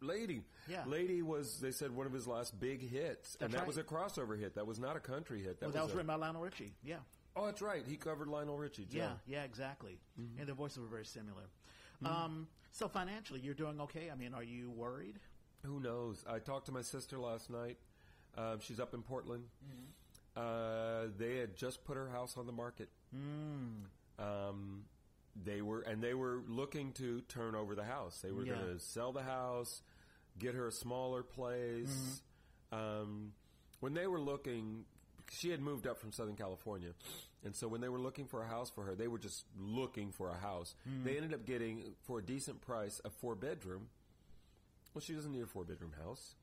Lady. 0.00 0.42
Yeah. 0.68 0.82
Lady 0.86 1.22
was, 1.22 1.60
they 1.60 1.70
said, 1.70 1.94
one 1.94 2.06
of 2.06 2.12
his 2.12 2.26
last 2.26 2.58
big 2.58 2.88
hits. 2.88 3.36
and 3.40 3.52
that 3.52 3.58
right. 3.58 3.66
was 3.66 3.78
a 3.78 3.82
crossover 3.82 4.38
hit. 4.38 4.54
That 4.56 4.66
was 4.66 4.78
not 4.78 4.96
a 4.96 5.00
country 5.00 5.42
hit. 5.42 5.60
That 5.60 5.66
Well, 5.66 5.72
that 5.74 5.82
was 5.84 5.92
a- 5.92 5.96
written 5.96 6.06
by 6.08 6.14
Lionel 6.16 6.42
Richie. 6.42 6.74
Yeah, 6.82 6.96
Oh, 7.36 7.46
that's 7.46 7.62
right. 7.62 7.84
He 7.86 7.96
covered 7.96 8.26
Lionel 8.26 8.58
Richie. 8.58 8.84
too. 8.86 8.96
yeah, 8.98 9.12
yeah, 9.26 9.44
exactly. 9.44 10.00
Mm-hmm. 10.20 10.40
And 10.40 10.48
their 10.48 10.56
voices 10.56 10.78
were 10.80 10.88
very 10.88 11.04
similar. 11.06 11.44
Um, 12.04 12.48
so 12.72 12.88
financially, 12.88 13.38
you're 13.40 13.54
doing 13.54 13.80
okay. 13.82 14.10
I 14.10 14.16
mean, 14.16 14.34
are 14.34 14.42
you 14.42 14.70
worried? 14.70 15.18
Who 15.64 15.78
knows? 15.80 16.24
I 16.28 16.38
talked 16.40 16.66
to 16.66 16.72
my 16.72 16.82
sister 16.82 17.18
last 17.18 17.48
night. 17.50 17.76
Um, 18.36 18.58
she's 18.60 18.78
up 18.80 18.94
in 18.94 19.02
Portland. 19.02 19.44
Uh, 20.36 21.06
they 21.16 21.36
had 21.36 21.56
just 21.56 21.84
put 21.84 21.96
her 21.96 22.08
house 22.08 22.36
on 22.36 22.46
the 22.46 22.52
market. 22.52 22.88
Um, 24.18 24.84
they 25.36 25.62
were, 25.62 25.80
and 25.82 26.02
they 26.02 26.14
were 26.14 26.42
looking 26.48 26.92
to 26.94 27.20
turn 27.22 27.54
over 27.54 27.74
the 27.74 27.84
house. 27.84 28.20
They 28.20 28.32
were 28.32 28.44
Yeah. 28.44 28.54
going 28.54 28.74
to 28.74 28.78
sell 28.80 29.12
the 29.12 29.22
house, 29.22 29.82
get 30.38 30.54
her 30.54 30.66
a 30.68 30.72
smaller 30.72 31.22
place. 31.22 32.22
Um, 32.72 33.32
when 33.80 33.94
they 33.94 34.06
were 34.06 34.20
looking, 34.20 34.84
she 35.30 35.50
had 35.50 35.60
moved 35.60 35.86
up 35.86 35.98
from 35.98 36.12
Southern 36.12 36.36
California, 36.36 36.94
And 37.44 37.54
so 37.54 37.68
when 37.68 37.80
they 37.80 37.88
were 37.88 38.00
looking 38.00 38.26
for 38.26 38.42
a 38.42 38.46
house 38.48 38.68
for 38.68 38.82
her, 38.84 38.94
they 38.96 39.06
were 39.06 39.18
just 39.18 39.44
looking 39.56 40.10
for 40.10 40.28
a 40.30 40.36
house. 40.36 40.74
They 41.04 41.16
ended 41.16 41.32
up 41.32 41.46
getting, 41.46 41.94
for 42.02 42.18
a 42.18 42.22
decent 42.22 42.60
price, 42.60 43.00
a 43.04 43.10
four 43.10 43.36
bedroom. 43.36 43.90
Well, 44.92 45.00
she 45.02 45.12
doesn't 45.14 45.30
need 45.30 45.42
a 45.42 45.46
four 45.46 45.64
bedroom 45.64 45.92
house. 46.02 46.34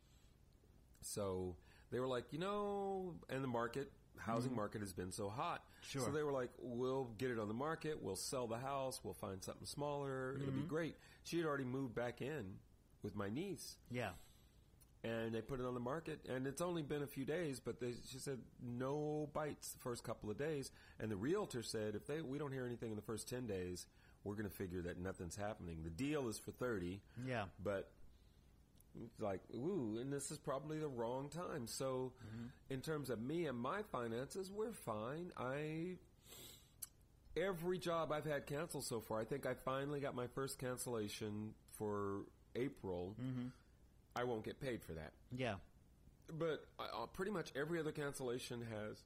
So 1.01 1.55
they 1.91 1.99
were 1.99 2.07
like, 2.07 2.31
you 2.31 2.39
know, 2.39 3.15
and 3.29 3.43
the 3.43 3.47
market, 3.47 3.91
housing 4.17 4.51
mm-hmm. 4.51 4.59
market 4.59 4.81
has 4.81 4.93
been 4.93 5.11
so 5.11 5.29
hot. 5.29 5.63
Sure. 5.81 6.01
So 6.01 6.11
they 6.11 6.23
were 6.23 6.31
like, 6.31 6.49
we'll 6.59 7.09
get 7.17 7.31
it 7.31 7.39
on 7.39 7.47
the 7.47 7.53
market, 7.53 8.01
we'll 8.01 8.15
sell 8.15 8.47
the 8.47 8.57
house, 8.57 9.01
we'll 9.03 9.13
find 9.13 9.43
something 9.43 9.65
smaller, 9.65 10.35
it'll 10.35 10.51
be 10.51 10.59
mm-hmm. 10.59 10.67
great. 10.67 10.95
She 11.23 11.37
had 11.37 11.45
already 11.45 11.63
moved 11.65 11.95
back 11.95 12.21
in 12.21 12.55
with 13.05 13.15
my 13.15 13.29
niece 13.29 13.75
Yeah. 13.91 14.09
and 15.03 15.33
they 15.33 15.41
put 15.41 15.59
it 15.59 15.65
on 15.65 15.75
the 15.75 15.79
market 15.79 16.25
and 16.27 16.47
it's 16.47 16.61
only 16.61 16.81
been 16.81 17.03
a 17.03 17.07
few 17.07 17.23
days 17.23 17.59
but 17.59 17.79
they, 17.79 17.93
she 18.09 18.17
said 18.17 18.39
no 18.63 19.29
bites 19.31 19.73
the 19.73 19.79
first 19.79 20.03
couple 20.03 20.31
of 20.31 20.37
days 20.39 20.71
and 20.99 21.11
the 21.11 21.15
realtor 21.15 21.61
said 21.61 21.93
if 21.93 22.07
they 22.07 22.21
we 22.21 22.39
don't 22.39 22.51
hear 22.51 22.65
anything 22.65 22.89
in 22.89 22.95
the 22.95 23.03
first 23.03 23.29
10 23.29 23.45
days 23.45 23.85
we're 24.23 24.33
going 24.33 24.49
to 24.49 24.55
figure 24.55 24.81
that 24.81 24.97
nothing's 24.97 25.35
happening 25.35 25.83
the 25.83 25.89
deal 25.91 26.27
is 26.27 26.39
for 26.39 26.49
30 26.51 26.99
Yeah. 27.27 27.43
but 27.63 27.91
like 29.19 29.41
ooh 29.53 29.97
and 29.99 30.11
this 30.11 30.31
is 30.31 30.37
probably 30.37 30.79
the 30.79 30.87
wrong 30.87 31.29
time. 31.29 31.67
So 31.67 32.13
in 32.69 32.81
terms 32.81 33.09
of 33.09 33.21
me 33.21 33.45
and 33.47 33.57
my 33.57 33.81
finances 33.91 34.51
we're 34.51 34.71
fine. 34.73 35.31
I 35.37 35.97
every 37.37 37.77
job 37.77 38.11
i've 38.13 38.23
had 38.25 38.45
canceled 38.45 38.85
so 38.85 39.01
far 39.01 39.19
i 39.19 39.25
think 39.25 39.45
i 39.45 39.53
finally 39.53 39.99
got 39.99 40.15
my 40.15 40.25
first 40.27 40.57
cancellation 40.57 41.53
for 41.77 42.21
april. 42.55 43.13
I 44.15 44.23
won't 44.23 44.45
get 44.45 44.61
paid 44.61 44.81
for 44.81 44.93
that. 44.93 45.11
Yeah. 45.35 45.55
but 46.39 46.65
uh, 46.79 47.05
pretty 47.11 47.31
much 47.31 47.51
every 47.53 47.77
other 47.81 47.91
cancellation 47.91 48.61
has 48.61 49.03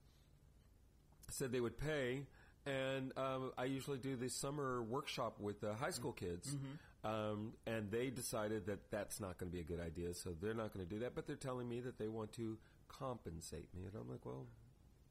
said 1.32 1.52
they 1.52 1.60
would 1.60 1.80
pay. 1.80 2.28
And 2.68 3.12
um, 3.18 3.52
I 3.58 3.64
usually 3.66 3.98
do 3.98 4.16
the 4.16 4.30
summer 4.30 4.84
workshop 4.84 5.40
with 5.40 5.62
the 5.62 5.74
high 5.74 5.90
school 5.90 6.12
kids, 6.12 6.56
um, 7.04 7.54
and 7.66 7.91
they 7.91 8.10
decided 8.10 8.66
that 8.68 8.91
that's 8.91 9.20
not 9.20 9.38
going 9.38 9.52
to 9.52 9.56
be 9.56 9.62
a 9.62 9.64
good 9.64 9.80
idea, 9.80 10.14
so 10.14 10.36
they're 10.41 10.54
not 10.54 10.74
going 10.74 10.86
to 10.86 10.89
do 10.89 11.00
that. 11.00 11.16
But 11.16 11.28
they're 11.28 11.36
telling 11.36 11.68
me 11.70 11.80
that 11.82 11.97
they 11.97 12.08
want 12.08 12.34
to 12.34 12.58
compensate 12.88 13.68
me, 13.76 13.86
and 13.86 13.93
I'm 13.95 14.10
like, 14.10 14.26
well, 14.26 14.45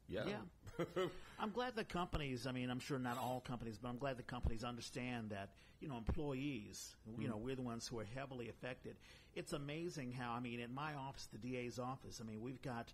yeah, 0.08 0.22
Yeah. 0.26 0.84
I'm 1.38 1.50
glad 1.50 1.76
the 1.76 1.84
companies, 1.84 2.46
I 2.46 2.52
mean, 2.52 2.70
I'm 2.70 2.80
sure 2.80 2.98
not 2.98 3.18
all 3.18 3.40
companies, 3.46 3.78
but 3.80 3.88
I'm 3.88 3.98
glad 3.98 4.16
the 4.16 4.22
companies 4.22 4.64
understand 4.64 5.30
that, 5.30 5.50
you 5.80 5.88
know, 5.88 5.96
employees, 5.96 6.96
you 7.18 7.28
know, 7.28 7.36
we're 7.36 7.54
the 7.54 7.62
ones 7.62 7.86
who 7.86 7.98
are 7.98 8.06
heavily 8.14 8.48
affected. 8.48 8.96
It's 9.34 9.52
amazing 9.52 10.12
how, 10.12 10.32
I 10.32 10.40
mean, 10.40 10.60
in 10.60 10.74
my 10.74 10.94
office, 10.94 11.28
the 11.32 11.38
DA's 11.38 11.78
office, 11.78 12.20
I 12.22 12.28
mean, 12.28 12.40
we've 12.40 12.62
got 12.62 12.92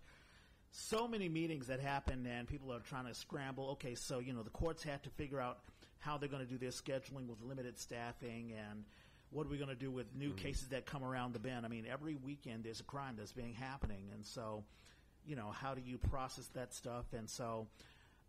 so 0.71 1.07
many 1.07 1.29
meetings 1.29 1.67
that 1.67 1.79
happen 1.79 2.25
and 2.25 2.47
people 2.47 2.71
are 2.73 2.79
trying 2.79 3.05
to 3.07 3.13
scramble. 3.13 3.69
Okay, 3.71 3.95
so, 3.95 4.19
you 4.19 4.33
know, 4.33 4.43
the 4.43 4.49
courts 4.49 4.83
have 4.83 5.01
to 5.03 5.09
figure 5.11 5.39
out 5.39 5.59
how 5.99 6.17
they're 6.17 6.29
going 6.29 6.45
to 6.45 6.49
do 6.49 6.57
their 6.57 6.69
scheduling 6.69 7.27
with 7.27 7.41
limited 7.41 7.79
staffing 7.79 8.53
and 8.69 8.83
what 9.31 9.45
are 9.45 9.49
we 9.49 9.57
going 9.57 9.69
to 9.69 9.75
do 9.75 9.91
with 9.91 10.05
new 10.15 10.33
cases 10.33 10.69
that 10.69 10.85
come 10.85 11.03
around 11.03 11.33
the 11.33 11.39
bend. 11.39 11.65
I 11.65 11.69
mean, 11.69 11.85
every 11.91 12.15
weekend 12.15 12.63
there's 12.63 12.79
a 12.79 12.83
crime 12.83 13.15
that's 13.17 13.33
being 13.33 13.53
happening. 13.53 14.09
And 14.13 14.25
so, 14.25 14.63
you 15.25 15.35
know, 15.35 15.51
how 15.51 15.73
do 15.73 15.81
you 15.83 15.97
process 15.97 16.47
that 16.53 16.73
stuff? 16.73 17.05
And 17.13 17.29
so 17.29 17.67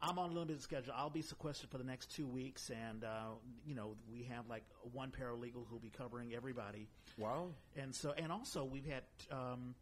I'm 0.03 0.19
on 0.19 0.31
a 0.31 0.33
limited 0.33 0.63
schedule. 0.63 0.95
I'll 0.97 1.11
be 1.11 1.23
sequestered 1.23 1.71
for 1.71 1.79
the 1.79 1.85
next 1.85 2.15
two 2.15 2.27
weeks. 2.27 2.71
And, 2.71 3.05
uh, 3.05 3.35
you 3.65 3.75
know, 3.75 3.95
we 4.11 4.25
have 4.25 4.49
like 4.49 4.65
one 4.93 5.11
paralegal 5.11 5.67
who'll 5.69 5.79
be 5.79 5.91
covering 5.91 6.35
everybody. 6.35 6.89
wow, 7.19 7.49
And 7.77 7.95
so, 7.95 8.13
and 8.17 8.33
also 8.33 8.65
we've 8.65 8.87
had 8.87 9.03
um, 9.31 9.75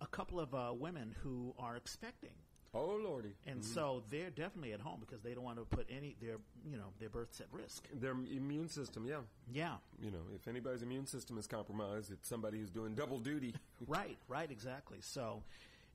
a 0.00 0.06
couple 0.06 0.40
of 0.40 0.54
uh, 0.54 0.72
women 0.74 1.14
who 1.22 1.54
are 1.58 1.76
expecting. 1.76 2.34
Oh 2.74 2.98
lordy, 3.04 3.34
And 3.46 3.64
so 3.64 4.02
they're 4.10 4.30
definitely 4.30 4.72
at 4.72 4.80
home 4.80 5.00
because 5.00 5.22
they 5.22 5.34
don't 5.34 5.44
want 5.44 5.58
to 5.58 5.64
put 5.64 5.86
any 5.90 6.16
their 6.20 6.36
you 6.64 6.76
know 6.76 6.92
their 6.98 7.08
births 7.08 7.40
at 7.40 7.46
risk. 7.52 7.86
their 7.92 8.12
immune 8.12 8.68
system, 8.68 9.04
yeah, 9.06 9.20
Yeah, 9.52 9.74
you 10.00 10.10
know, 10.10 10.22
if 10.34 10.48
anybody's 10.48 10.82
immune 10.82 11.06
system 11.06 11.38
is 11.38 11.46
compromised, 11.46 12.10
it's 12.12 12.28
somebody 12.28 12.58
who's 12.58 12.70
doing 12.70 12.94
double 12.94 13.18
duty. 13.18 13.54
right, 13.86 14.18
right, 14.28 14.50
exactly. 14.50 14.98
So 15.00 15.42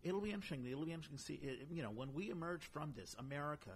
it'll 0.03 0.21
be 0.21 0.31
interesting. 0.31 0.65
It'll 0.65 0.85
be 0.85 0.93
interesting 0.93 1.17
to 1.17 1.23
see. 1.23 1.33
It, 1.35 1.67
you 1.71 1.81
know, 1.83 1.89
when 1.91 2.13
we 2.13 2.29
emerge 2.29 2.65
from 2.65 2.93
this, 2.95 3.15
America, 3.19 3.71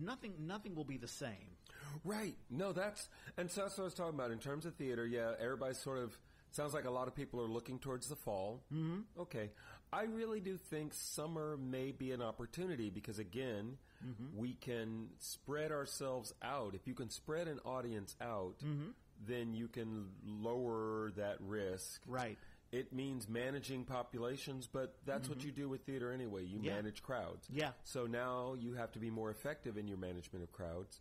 nothing 0.00 0.32
nothing 0.40 0.74
will 0.74 0.84
be 0.84 0.96
the 0.96 1.08
same. 1.08 1.56
Right. 2.04 2.36
No, 2.50 2.72
that's 2.72 3.08
and 3.36 3.50
so 3.50 3.62
that's 3.62 3.76
what 3.78 3.84
I 3.84 3.86
was 3.86 3.94
talking 3.94 4.14
about 4.14 4.30
in 4.30 4.38
terms 4.38 4.66
of 4.66 4.74
theater. 4.74 5.06
Yeah, 5.06 5.32
everybody's 5.40 5.78
sort 5.78 5.98
of 5.98 6.16
sounds 6.50 6.72
like 6.74 6.84
a 6.84 6.90
lot 6.90 7.08
of 7.08 7.14
people 7.14 7.40
are 7.40 7.48
looking 7.48 7.78
towards 7.78 8.08
the 8.08 8.16
fall. 8.16 8.62
Mm-hmm. 8.72 9.00
Okay, 9.22 9.50
I 9.94 10.04
really 10.04 10.40
do 10.40 10.56
think 10.56 10.92
summer 10.92 11.56
may 11.56 11.92
be 11.92 12.10
an 12.10 12.20
opportunity 12.20 12.90
because 12.90 13.20
again, 13.20 13.76
mm-hmm. 14.04 14.36
we 14.36 14.54
can 14.54 15.08
spread 15.20 15.70
ourselves 15.70 16.32
out. 16.42 16.74
If 16.74 16.88
you 16.88 16.94
can 16.94 17.10
spread 17.10 17.46
an 17.46 17.60
audience 17.64 18.16
out, 18.20 18.58
mm-hmm. 18.58 18.88
then 19.24 19.54
you 19.54 19.68
can 19.68 20.06
lower 20.26 21.12
that 21.16 21.36
risk. 21.40 22.02
Right. 22.08 22.36
It 22.72 22.92
means 22.92 23.28
managing 23.28 23.84
populations, 23.84 24.66
but 24.66 24.96
that's 25.06 25.28
what 25.28 25.38
mm-hmm. 25.38 25.46
you 25.46 25.52
do 25.52 25.68
with 25.68 25.82
theater 25.82 26.10
anyway. 26.10 26.44
You 26.44 26.58
Yeah. 26.60 26.74
manage 26.74 27.02
crowds. 27.04 27.46
Yeah. 27.48 27.70
So 27.84 28.06
now 28.06 28.54
you 28.58 28.74
have 28.74 28.90
to 28.92 28.98
be 28.98 29.10
more 29.10 29.30
effective 29.30 29.78
in 29.78 29.86
your 29.86 29.98
management 29.98 30.42
of 30.42 30.50
crowds. 30.50 31.00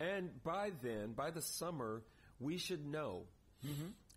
And 0.00 0.42
by 0.42 0.72
then, 0.82 1.12
by 1.12 1.30
the 1.30 1.42
summer, 1.42 2.02
we 2.40 2.58
should 2.58 2.84
know 2.84 3.26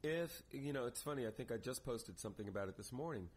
if, 0.02 0.44
you 0.52 0.74
know, 0.74 0.86
it's 0.86 1.02
funny, 1.02 1.28
I 1.28 1.32
think 1.32 1.52
I 1.52 1.58
just 1.58 1.86
posted 1.86 2.20
something 2.20 2.48
about 2.48 2.70
it 2.70 2.78
this 2.78 2.92
morning. 2.92 3.30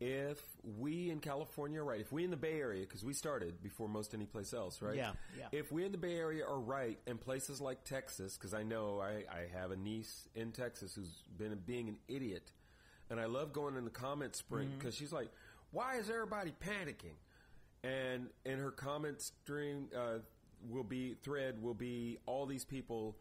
If 0.00 0.42
we 0.78 1.10
in 1.10 1.20
California 1.20 1.80
are 1.80 1.84
right, 1.84 2.00
if 2.00 2.10
we 2.10 2.24
in 2.24 2.30
the 2.30 2.36
Bay 2.36 2.58
Area, 2.58 2.80
because 2.80 3.04
we 3.04 3.12
started 3.12 3.62
before 3.62 3.86
most 3.86 4.14
any 4.14 4.24
place 4.24 4.54
else, 4.54 4.80
right? 4.80 4.96
Yeah, 4.96 5.12
yeah. 5.38 5.48
If 5.52 5.70
we 5.70 5.84
in 5.84 5.92
the 5.92 5.98
Bay 5.98 6.16
Area 6.16 6.44
are 6.46 6.58
right, 6.58 6.98
and 7.06 7.20
places 7.20 7.60
like 7.60 7.84
Texas, 7.84 8.38
because 8.38 8.54
I 8.54 8.62
know 8.62 8.98
I, 9.00 9.24
I 9.30 9.46
have 9.52 9.72
a 9.72 9.76
niece 9.76 10.26
in 10.34 10.52
Texas 10.52 10.94
who's 10.94 11.22
been 11.36 11.54
being 11.66 11.88
an 11.88 11.98
idiot, 12.08 12.50
and 13.10 13.20
I 13.20 13.26
love 13.26 13.52
going 13.52 13.76
in 13.76 13.84
the 13.84 13.90
comment 13.90 14.34
spring 14.36 14.72
because 14.78 14.94
she's 14.94 15.12
like, 15.12 15.28
"Why 15.70 15.96
is 15.96 16.08
everybody 16.08 16.54
panicking?" 16.64 17.16
And 17.84 18.28
in 18.46 18.58
her 18.58 18.70
comment 18.70 19.20
stream 19.20 19.88
uh, 19.94 20.18
will 20.68 20.84
be 20.84 21.14
thread 21.22 21.62
will 21.62 21.74
be 21.74 22.18
all 22.24 22.46
these 22.46 22.64
people. 22.64 23.16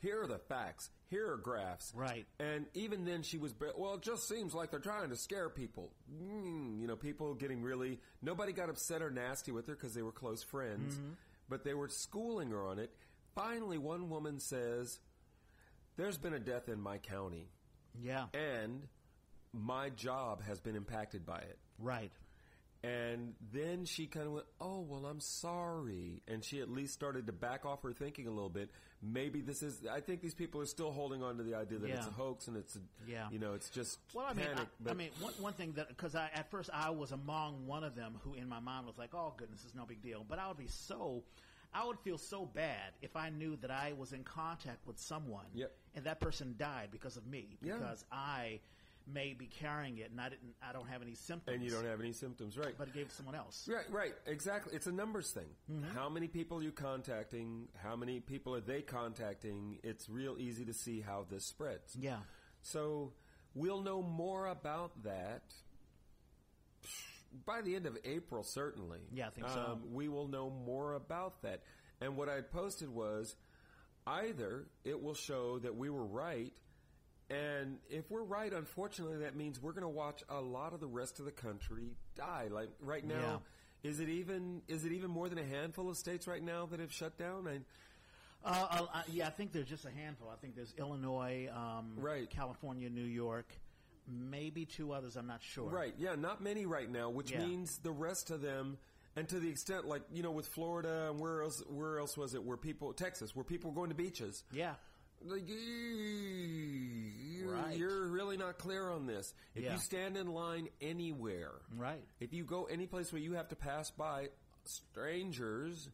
Here 0.00 0.22
are 0.22 0.26
the 0.26 0.38
facts. 0.38 0.90
Here 1.08 1.30
are 1.32 1.36
graphs. 1.36 1.92
Right. 1.94 2.26
And 2.38 2.66
even 2.74 3.04
then, 3.04 3.22
she 3.22 3.38
was, 3.38 3.54
well, 3.76 3.94
it 3.94 4.02
just 4.02 4.28
seems 4.28 4.54
like 4.54 4.70
they're 4.70 4.80
trying 4.80 5.08
to 5.10 5.16
scare 5.16 5.48
people. 5.48 5.92
Mm, 6.12 6.80
you 6.80 6.86
know, 6.86 6.96
people 6.96 7.34
getting 7.34 7.62
really, 7.62 8.00
nobody 8.22 8.52
got 8.52 8.68
upset 8.68 9.02
or 9.02 9.10
nasty 9.10 9.52
with 9.52 9.66
her 9.68 9.74
because 9.74 9.94
they 9.94 10.02
were 10.02 10.12
close 10.12 10.42
friends, 10.42 10.98
but 11.48 11.64
they 11.64 11.74
were 11.74 11.88
schooling 11.88 12.50
her 12.50 12.66
on 12.66 12.78
it. 12.78 12.90
Finally, 13.34 13.78
one 13.78 14.10
woman 14.10 14.38
says, 14.40 14.98
There's 15.96 16.18
been 16.18 16.34
a 16.34 16.38
death 16.40 16.68
in 16.68 16.80
my 16.80 16.98
county, 16.98 17.48
Yeah. 18.02 18.26
and 18.34 18.82
my 19.52 19.88
job 19.90 20.42
has 20.44 20.60
been 20.60 20.76
impacted 20.76 21.24
by 21.24 21.38
it. 21.38 21.58
Right. 21.78 22.10
And 22.86 23.34
then 23.52 23.84
she 23.84 24.06
kind 24.06 24.26
of 24.26 24.32
went, 24.32 24.46
"Oh, 24.60 24.80
well, 24.80 25.06
I'm 25.06 25.20
sorry." 25.20 26.22
And 26.28 26.44
she 26.44 26.60
at 26.60 26.70
least 26.70 26.94
started 26.94 27.26
to 27.26 27.32
back 27.32 27.64
off 27.64 27.82
her 27.82 27.92
thinking 27.92 28.26
a 28.26 28.30
little 28.30 28.48
bit. 28.50 28.70
Maybe 29.02 29.40
this 29.40 29.62
is. 29.62 29.80
I 29.90 30.00
think 30.00 30.20
these 30.20 30.34
people 30.34 30.60
are 30.60 30.66
still 30.66 30.92
holding 30.92 31.22
on 31.22 31.36
to 31.38 31.42
the 31.42 31.54
idea 31.54 31.78
that 31.78 31.90
it's 31.90 32.06
a 32.06 32.10
hoax 32.10 32.48
and 32.48 32.56
it's, 32.56 32.76
a, 32.76 32.80
Yeah. 33.10 33.28
you 33.30 33.38
know, 33.38 33.54
it's 33.54 33.70
just 33.70 33.98
Well, 34.14 34.26
I 34.28 34.32
mean, 34.34 34.46
panic. 34.46 34.68
I, 34.86 34.90
I 34.90 34.94
mean, 34.94 35.10
one, 35.20 35.32
one 35.40 35.52
thing 35.54 35.72
that 35.72 35.88
because 35.88 36.14
I 36.14 36.30
at 36.32 36.50
first 36.50 36.70
I 36.72 36.90
was 36.90 37.12
among 37.12 37.66
one 37.66 37.82
of 37.84 37.94
them 37.94 38.18
who 38.22 38.34
in 38.34 38.48
my 38.48 38.60
mind 38.60 38.86
was 38.86 38.96
like, 38.98 39.14
"Oh 39.14 39.34
goodness, 39.36 39.62
it's 39.64 39.74
no 39.74 39.84
big 39.84 40.02
deal," 40.02 40.24
but 40.28 40.38
I 40.38 40.46
would 40.48 40.56
be 40.58 40.68
so, 40.68 41.24
I 41.74 41.84
would 41.84 41.98
feel 42.00 42.18
so 42.18 42.46
bad 42.46 42.92
if 43.02 43.16
I 43.16 43.30
knew 43.30 43.56
that 43.56 43.70
I 43.70 43.92
was 43.94 44.12
in 44.12 44.22
contact 44.24 44.86
with 44.86 44.98
someone 44.98 45.46
Yep. 45.54 45.72
and 45.94 46.04
that 46.06 46.20
person 46.20 46.54
died 46.58 46.88
because 46.92 47.16
of 47.16 47.26
me 47.26 47.58
Yeah. 47.62 47.74
because 47.74 48.04
I 48.12 48.60
may 49.12 49.32
be 49.32 49.46
carrying 49.46 49.98
it 49.98 50.10
and 50.10 50.20
I 50.20 50.28
didn't, 50.28 50.54
I 50.62 50.72
don't 50.72 50.88
have 50.88 51.02
any 51.02 51.14
symptoms, 51.14 51.54
and 51.54 51.64
you 51.64 51.70
don't 51.70 51.84
have 51.84 52.00
any 52.00 52.12
symptoms, 52.12 52.58
right? 52.58 52.74
but 52.76 52.88
it 52.88 52.94
gave 52.94 53.10
someone 53.12 53.34
else. 53.34 53.68
Right, 53.72 53.90
right, 53.90 54.14
exactly. 54.26 54.74
It's 54.74 54.86
a 54.86 54.92
numbers 54.92 55.30
thing. 55.30 55.48
Mm-hmm. 55.70 55.94
How 55.94 56.08
many 56.08 56.28
people 56.28 56.58
are 56.58 56.62
you 56.62 56.72
contacting? 56.72 57.68
How 57.82 57.96
many 57.96 58.20
people 58.20 58.54
are 58.54 58.60
they 58.60 58.82
contacting? 58.82 59.78
It's 59.82 60.08
real 60.08 60.36
easy 60.38 60.64
to 60.64 60.74
see 60.74 61.00
how 61.00 61.26
this 61.30 61.44
spreads. 61.44 61.96
Yeah. 61.98 62.18
So 62.62 63.12
we'll 63.54 63.82
know 63.82 64.02
more 64.02 64.46
about 64.46 65.04
that 65.04 65.42
by 67.44 67.62
the 67.62 67.74
end 67.76 67.86
of 67.86 67.96
April, 68.04 68.42
certainly. 68.42 69.00
Yeah, 69.12 69.28
I 69.28 69.30
think 69.30 69.48
so. 69.48 69.60
Um, 69.72 69.80
we 69.92 70.08
will 70.08 70.28
know 70.28 70.50
more 70.50 70.94
about 70.94 71.42
that. 71.42 71.62
And 72.00 72.16
what 72.16 72.28
I 72.28 72.40
posted 72.40 72.88
was 72.88 73.34
either 74.06 74.66
it 74.84 75.02
will 75.02 75.14
show 75.14 75.58
that 75.58 75.76
we 75.76 75.90
were 75.90 76.04
right, 76.04 76.52
and 77.30 77.78
if 77.90 78.10
we're 78.10 78.22
right, 78.22 78.52
unfortunately, 78.52 79.18
that 79.18 79.34
means 79.36 79.60
we're 79.60 79.72
going 79.72 79.82
to 79.82 79.88
watch 79.88 80.22
a 80.28 80.40
lot 80.40 80.72
of 80.72 80.80
the 80.80 80.86
rest 80.86 81.18
of 81.18 81.24
the 81.24 81.32
country 81.32 81.96
die. 82.16 82.48
Like 82.50 82.70
right 82.80 83.04
now, 83.04 83.42
is 83.82 84.00
it 84.00 84.08
even 84.08 84.62
is 84.68 84.84
it 84.84 84.92
even 84.92 85.10
more 85.10 85.28
than 85.28 85.38
a 85.38 85.44
handful 85.44 85.88
of 85.90 85.96
states 85.96 86.26
right 86.26 86.42
now 86.42 86.66
that 86.66 86.80
have 86.80 86.92
shut 86.92 87.18
down? 87.18 87.48
I, 87.48 87.60
Uh, 88.44 88.66
uh, 88.70 88.86
uh, 88.94 89.02
yeah, 89.10 89.26
I 89.26 89.30
think 89.30 89.50
there's 89.52 89.68
just 89.68 89.84
a 89.86 89.90
handful. 89.90 90.28
I 90.28 90.36
think 90.36 90.54
there's 90.54 90.72
Illinois, 90.78 91.48
um, 91.52 91.94
Right. 91.96 92.30
California, 92.30 92.88
New 92.88 93.02
York, 93.04 93.46
maybe 94.06 94.64
two 94.66 94.92
others. 94.92 95.16
I'm 95.16 95.26
not 95.26 95.42
sure. 95.42 95.68
Right. 95.68 95.94
Yeah. 95.98 96.14
Not 96.14 96.40
many 96.40 96.64
right 96.64 96.88
now, 96.88 97.10
which 97.10 97.32
Yeah. 97.32 97.44
means 97.44 97.78
the 97.78 97.90
rest 97.90 98.30
of 98.30 98.40
them, 98.42 98.78
And 99.18 99.26
to 99.30 99.40
the 99.40 99.48
extent, 99.48 99.86
like 99.86 100.02
you 100.12 100.22
know, 100.22 100.30
with 100.30 100.46
Florida 100.46 101.08
and 101.10 101.18
where 101.18 101.40
else, 101.42 101.60
where 101.70 101.98
else 101.98 102.18
was 102.18 102.34
it? 102.34 102.44
Where 102.44 102.58
people, 102.58 102.92
Texas, 102.92 103.34
where 103.34 103.44
people 103.44 103.70
were 103.70 103.74
going 103.76 103.88
to 103.88 103.94
beaches. 103.96 104.44
Yeah. 104.52 104.74
Like, 105.28 105.48
you're, 105.48 105.56
Right. 107.54 107.76
you're 107.76 108.06
really 108.08 108.36
not 108.36 108.58
clear 108.58 108.90
on 108.90 109.06
this. 109.06 109.32
If 109.54 109.64
Yeah. 109.64 109.72
you 109.74 109.78
stand 109.78 110.16
in 110.16 110.26
line 110.28 110.68
anywhere, 110.80 111.52
Right. 111.74 112.04
if 112.20 112.32
you 112.32 112.44
go 112.44 112.64
any 112.66 112.86
place 112.86 113.12
where 113.12 113.20
you 113.22 113.32
have 113.34 113.48
to 113.48 113.56
pass 113.56 113.90
by 113.90 114.30
strangers, 114.64 115.88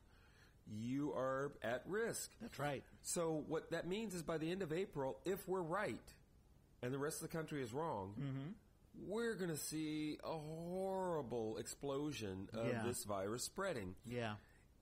you 0.66 1.12
are 1.14 1.52
at 1.62 1.86
risk. 1.86 2.30
That's 2.40 2.58
right. 2.58 2.84
So 3.02 3.44
what 3.48 3.70
that 3.70 3.86
means 3.86 4.14
is 4.14 4.22
by 4.22 4.38
the 4.38 4.50
end 4.50 4.62
of 4.62 4.72
April, 4.72 5.20
if 5.24 5.46
we're 5.48 5.62
right 5.62 6.14
and 6.82 6.92
the 6.92 6.98
rest 6.98 7.22
of 7.22 7.30
the 7.30 7.36
country 7.36 7.62
is 7.62 7.72
wrong, 7.72 8.14
Mm-hmm. 8.18 9.08
we're 9.08 9.34
going 9.34 9.50
to 9.50 9.56
see 9.56 10.18
a 10.22 10.38
horrible 10.38 11.56
explosion 11.58 12.48
of 12.52 12.66
Yeah. 12.68 12.82
this 12.84 13.04
virus 13.04 13.44
spreading. 13.44 13.94
Yeah. 14.06 14.36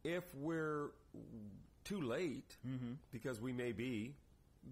If 0.05 0.35
we're 0.35 0.91
too 1.85 2.01
late, 2.01 2.57
Mm-hmm. 2.67 2.95
because 3.11 3.41
we 3.41 3.53
may 3.53 3.73
be, 3.73 4.15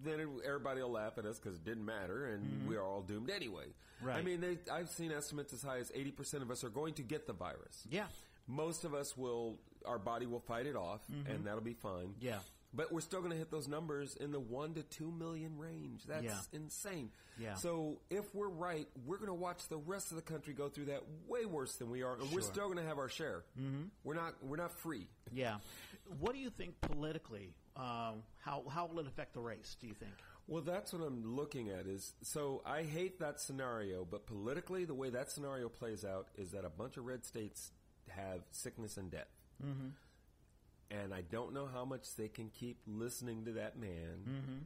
then 0.04 0.20
it, 0.20 0.28
everybody 0.46 0.80
will 0.82 0.90
laugh 0.92 1.18
at 1.18 1.24
us 1.26 1.38
because 1.38 1.56
it 1.56 1.64
didn't 1.64 1.84
matter, 1.84 2.26
and 2.26 2.66
we 2.68 2.76
are 2.76 2.82
all 2.84 3.02
doomed 3.02 3.30
anyway. 3.30 3.64
I 4.02 4.04
Mm-hmm. 4.06 4.24
Mean, 4.24 4.40
they, 4.40 4.58
I've 4.72 4.88
seen 4.90 5.10
estimates 5.10 5.52
as 5.52 5.62
high 5.62 5.78
as 5.78 5.90
eighty 5.94 6.12
percent 6.12 6.42
of 6.42 6.50
us 6.50 6.62
are 6.64 6.68
going 6.68 6.94
to 6.94 7.02
get 7.02 7.26
the 7.26 7.32
virus. 7.32 7.84
Yeah. 7.90 8.04
Most 8.46 8.84
of 8.84 8.94
us 8.94 9.16
will, 9.16 9.58
our 9.84 9.98
body 9.98 10.24
will 10.26 10.40
fight 10.40 10.66
it 10.66 10.76
off, 10.76 11.00
and 11.28 11.44
that'll 11.44 11.60
be 11.60 11.74
fine. 11.74 12.06
Mm-hmm. 12.08 12.26
Yeah. 12.26 12.38
But 12.74 12.92
we're 12.92 13.00
still 13.00 13.20
going 13.20 13.32
to 13.32 13.36
hit 13.38 13.50
those 13.50 13.66
numbers 13.66 14.14
in 14.16 14.30
the 14.30 14.38
one 14.40 14.74
to 14.74 14.82
two 14.82 15.10
million 15.10 15.56
range. 15.58 16.02
That's 16.06 16.22
Yeah. 16.24 16.36
insane. 16.52 17.10
Yeah. 17.38 17.54
So 17.54 17.98
if 18.10 18.34
we're 18.34 18.48
right, 18.48 18.86
we're 19.06 19.16
going 19.16 19.28
to 19.28 19.34
watch 19.34 19.66
the 19.68 19.78
rest 19.78 20.10
of 20.10 20.16
the 20.16 20.22
country 20.22 20.52
go 20.54 20.68
through 20.68 20.86
that 20.86 21.02
way 21.26 21.44
worse 21.46 21.76
than 21.76 21.90
we 21.90 22.02
are, 22.02 22.14
and 22.14 22.30
we're 22.30 22.40
still 22.42 22.66
going 22.66 22.76
to 22.78 22.84
have 22.84 22.98
our 22.98 23.08
share. 23.08 23.42
Mm-hmm. 23.58 23.84
We're 24.04 24.14
not. 24.14 24.34
We're 24.42 24.56
not 24.58 24.72
free. 24.78 25.06
Yeah. 25.32 25.56
What 26.20 26.32
do 26.34 26.38
you 26.38 26.50
think 26.50 26.78
politically? 26.82 27.54
Um, 27.78 28.22
how 28.44 28.64
how 28.68 28.86
will 28.86 28.98
it 29.00 29.06
affect 29.06 29.34
the 29.34 29.40
race? 29.40 29.76
Do 29.80 29.86
you 29.86 29.94
think? 29.94 30.12
Well, 30.48 30.62
that's 30.62 30.92
what 30.92 31.02
I'm 31.02 31.36
looking 31.36 31.68
at. 31.68 31.86
Is 31.86 32.14
so 32.22 32.62
I 32.66 32.82
hate 32.82 33.20
that 33.20 33.40
scenario, 33.40 34.04
but 34.04 34.26
politically, 34.26 34.84
the 34.84 34.94
way 34.94 35.10
that 35.10 35.30
scenario 35.30 35.68
plays 35.68 36.04
out 36.04 36.28
is 36.36 36.50
that 36.52 36.64
a 36.64 36.70
bunch 36.70 36.96
of 36.96 37.06
red 37.06 37.24
states 37.24 37.70
have 38.08 38.40
sickness 38.50 38.96
and 38.96 39.10
death. 39.10 39.28
Mm-hmm. 39.64 39.88
And 40.90 41.12
I 41.12 41.20
don't 41.20 41.52
know 41.52 41.68
how 41.72 41.84
much 41.84 42.16
they 42.16 42.28
can 42.28 42.48
keep 42.48 42.78
listening 42.86 43.44
to 43.44 43.52
that 43.52 43.78
man 43.78 44.64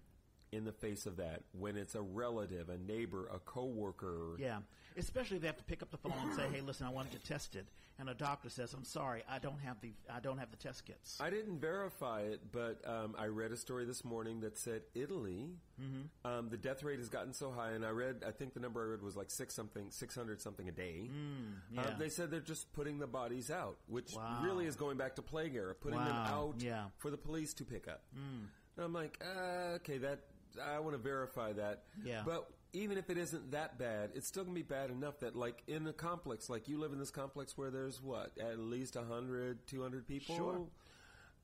in 0.53 0.65
the 0.65 0.73
face 0.73 1.07
of 1.07 1.17
that 1.17 1.43
when 1.59 1.77
it's 1.77 1.95
a 1.95 2.03
relative, 2.03 2.69
a 2.69 2.79
neighbor, 2.79 3.29
a 3.35 3.41
coworker. 3.41 4.37
Yeah. 4.39 4.59
Especially 4.97 5.37
if 5.37 5.41
they 5.41 5.49
have 5.49 5.57
to 5.57 5.65
pick 5.65 5.83
up 5.83 5.91
the 5.91 5.97
phone 5.97 6.13
and 6.23 6.35
say, 6.35 6.47
"Hey, 6.53 6.61
listen, 6.61 6.87
I 6.87 6.91
want 6.91 7.11
to 7.11 7.17
get 7.17 7.27
tested," 7.27 7.67
and 7.99 8.09
a 8.09 8.15
doctor 8.15 8.49
says, 8.49 8.73
"I'm 8.75 8.85
sorry, 8.85 9.23
I 9.29 9.39
don't 9.39 9.61
have 9.61 9.81
the 9.81 9.93
I 10.13 10.21
don't 10.21 10.39
have 10.39 10.51
the 10.51 10.57
test 10.57 10.85
kits." 10.85 11.19
I 11.21 11.31
didn't 11.31 11.61
verify 11.61 12.23
it, 12.23 12.41
but 12.53 12.81
um, 12.87 13.15
I 13.19 13.27
read 13.27 13.53
a 13.53 13.57
story 13.57 13.85
this 13.85 14.05
morning 14.05 14.41
that 14.41 14.59
said 14.59 14.83
Italy, 14.95 15.51
Mm-hmm. 15.81 16.31
um, 16.31 16.49
the 16.49 16.57
death 16.57 16.83
rate 16.85 16.99
has 17.01 17.09
gotten 17.09 17.33
so 17.33 17.51
high, 17.51 17.71
and 17.73 17.85
I 17.85 17.91
read, 17.91 18.23
I 18.27 18.31
think 18.31 18.55
the 18.55 18.61
number 18.61 18.83
I 18.83 18.87
read 18.91 19.03
was 19.03 19.17
like 19.17 19.31
six 19.31 19.53
something, 19.55 19.87
six 19.91 20.15
hundred 20.15 20.41
something 20.41 20.69
a 20.69 20.73
day. 20.73 21.09
Mm, 21.11 21.79
Uh, 21.79 21.83
yeah. 21.89 21.95
they 21.99 22.09
said 22.09 22.31
they're 22.31 22.39
just 22.41 22.73
putting 22.73 22.99
the 22.99 23.07
bodies 23.07 23.51
out, 23.51 23.79
which 23.89 24.15
Wow. 24.15 24.41
really 24.45 24.67
is 24.67 24.77
going 24.77 24.97
back 24.97 25.17
to 25.17 25.23
plague 25.23 25.55
era, 25.57 25.75
putting 25.75 25.99
them 25.99 26.09
out 26.15 26.57
yeah. 26.59 26.85
Mm. 26.85 26.91
for 26.99 27.11
the 27.11 27.17
police 27.17 27.53
to 27.55 27.65
pick 27.65 27.89
up. 27.89 28.03
And 28.15 28.49
I'm 28.85 28.93
like, 28.93 29.21
uh, 29.25 29.75
okay, 29.77 29.99
that 29.99 30.21
I 30.63 30.79
want 30.79 30.95
to 30.95 31.03
verify 31.03 31.53
that. 31.55 31.85
Yeah. 32.05 32.23
But 32.25 32.49
even 32.73 32.97
if 32.99 33.11
it 33.11 33.19
isn't 33.19 33.51
that 33.53 33.79
bad, 33.79 34.11
it's 34.15 34.27
still 34.27 34.45
going 34.45 34.55
to 34.55 34.61
be 34.61 34.67
bad 34.67 34.91
enough 34.91 35.21
that, 35.21 35.37
like, 35.37 35.63
in 35.67 35.87
a 35.87 35.93
complex, 35.93 36.49
like 36.49 36.69
you 36.69 36.79
live 36.79 36.93
in 36.93 36.99
this 36.99 37.11
complex 37.11 37.57
where 37.57 37.71
there's 37.71 38.01
what, 38.03 38.33
at 38.41 38.59
least 38.59 38.97
100, 38.97 39.67
200 39.67 40.07
people? 40.09 40.35
Sure. 40.37 40.67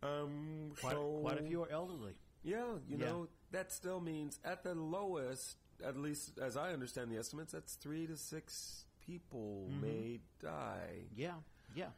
Um, 0.03 0.72
quite, 0.81 0.93
so, 0.93 1.18
quite 1.22 1.39
a 1.39 1.43
few 1.43 1.62
are 1.64 1.70
elderly. 1.70 2.14
Yeah, 2.45 2.64
you 2.89 2.97
Yeah. 2.99 3.07
know, 3.07 3.29
that 3.51 3.72
still 3.72 4.01
means 4.01 4.39
at 4.45 4.62
the 4.62 4.74
lowest, 4.74 5.57
at 5.85 5.97
least 5.97 6.39
as 6.39 6.57
I 6.57 6.72
understand 6.72 7.11
the 7.11 7.18
estimates, 7.18 7.53
that's 7.53 7.74
three 7.74 8.07
to 8.07 8.16
six 8.16 8.85
people 9.05 9.66
Mm-hmm. 9.70 9.81
may 9.81 10.20
die. 10.41 11.05
Yeah. 11.16 11.35
Yeah. 11.74 11.91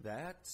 That's 0.00 0.50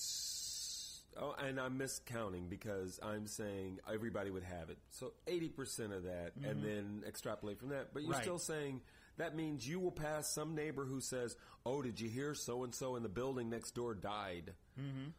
oh, 1.18 1.34
and 1.42 1.58
I'm 1.60 1.78
miscounting 1.78 2.48
because 2.48 3.00
I'm 3.02 3.26
saying 3.26 3.78
everybody 3.92 4.30
would 4.30 4.42
have 4.44 4.70
it. 4.70 4.78
So 4.90 5.12
80% 5.26 5.96
of 5.96 6.04
that, 6.04 6.32
and 6.44 6.62
then 6.62 7.02
extrapolate 7.06 7.58
from 7.58 7.70
that. 7.70 7.92
But 7.92 8.02
you're 8.02 8.10
Mm-hmm. 8.10 8.18
Right. 8.18 8.22
still 8.22 8.38
saying 8.38 8.80
that 9.16 9.34
means 9.36 9.66
you 9.68 9.80
will 9.80 9.92
pass 9.92 10.30
some 10.32 10.54
neighbor 10.54 10.84
who 10.84 11.00
says, 11.00 11.36
"Oh, 11.64 11.82
did 11.82 12.00
you 12.00 12.08
hear 12.08 12.34
so 12.34 12.64
and 12.64 12.74
so 12.74 12.96
in 12.96 13.02
the 13.02 13.08
building 13.08 13.50
next 13.50 13.72
door 13.74 13.94
died?" 13.94 14.52
Mm-hmm. 14.78 15.10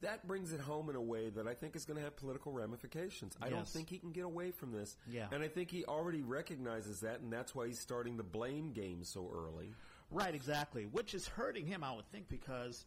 That 0.00 0.26
brings 0.26 0.52
it 0.52 0.60
home 0.60 0.90
in 0.90 0.96
a 0.96 1.00
way 1.00 1.30
that 1.30 1.46
I 1.46 1.54
think 1.54 1.74
is 1.76 1.86
going 1.86 1.96
to 1.96 2.02
have 2.04 2.14
political 2.16 2.52
ramifications. 2.52 3.36
I 3.40 3.48
don't 3.48 3.66
think 3.66 3.88
he 3.88 3.98
can 3.98 4.12
get 4.12 4.24
away 4.24 4.50
from 4.50 4.70
this. 4.72 4.96
Yeah. 5.10 5.28
And 5.32 5.42
I 5.42 5.48
think 5.48 5.70
he 5.70 5.84
already 5.86 6.20
recognizes 6.20 7.00
that, 7.00 7.20
and 7.20 7.32
that's 7.32 7.54
why 7.54 7.68
he's 7.68 7.78
starting 7.80 8.18
the 8.18 8.22
blame 8.22 8.72
game 8.72 9.02
so 9.04 9.30
early. 9.34 9.72
Right, 10.10 10.34
exactly. 10.34 10.84
Which 10.84 11.14
is 11.14 11.26
hurting 11.26 11.66
him, 11.66 11.82
I 11.82 11.94
would 11.94 12.06
think, 12.12 12.28
because, 12.28 12.84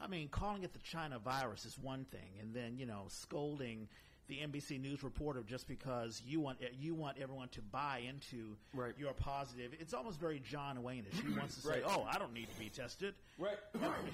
I 0.00 0.06
mean, 0.06 0.28
calling 0.28 0.62
it 0.62 0.72
the 0.72 0.78
China 0.80 1.18
virus 1.18 1.64
is 1.64 1.78
one 1.78 2.04
thing, 2.06 2.38
and 2.40 2.54
then 2.54 2.78
you 2.78 2.86
know, 2.86 3.04
scolding 3.08 3.88
the 4.28 4.36
NBC 4.36 4.80
News 4.80 5.02
reporter 5.02 5.42
just 5.42 5.66
because 5.66 6.22
you 6.24 6.40
want 6.40 6.58
you 6.78 6.94
want 6.94 7.18
everyone 7.18 7.48
to 7.50 7.60
buy 7.62 8.02
into 8.08 8.56
Right. 8.72 8.94
your 8.98 9.12
positive. 9.12 9.72
It's 9.80 9.92
almost 9.92 10.20
very 10.20 10.38
John 10.40 10.82
Wayne-ish. 10.82 11.20
He 11.20 11.32
wants 11.36 11.56
to 11.56 11.60
say, 11.62 11.82
"Oh, 11.84 12.04
I 12.08 12.18
don't 12.18 12.32
need 12.32 12.48
to 12.48 12.58
be 12.58 12.68
tested." 12.70 13.14
Right. 13.38 13.58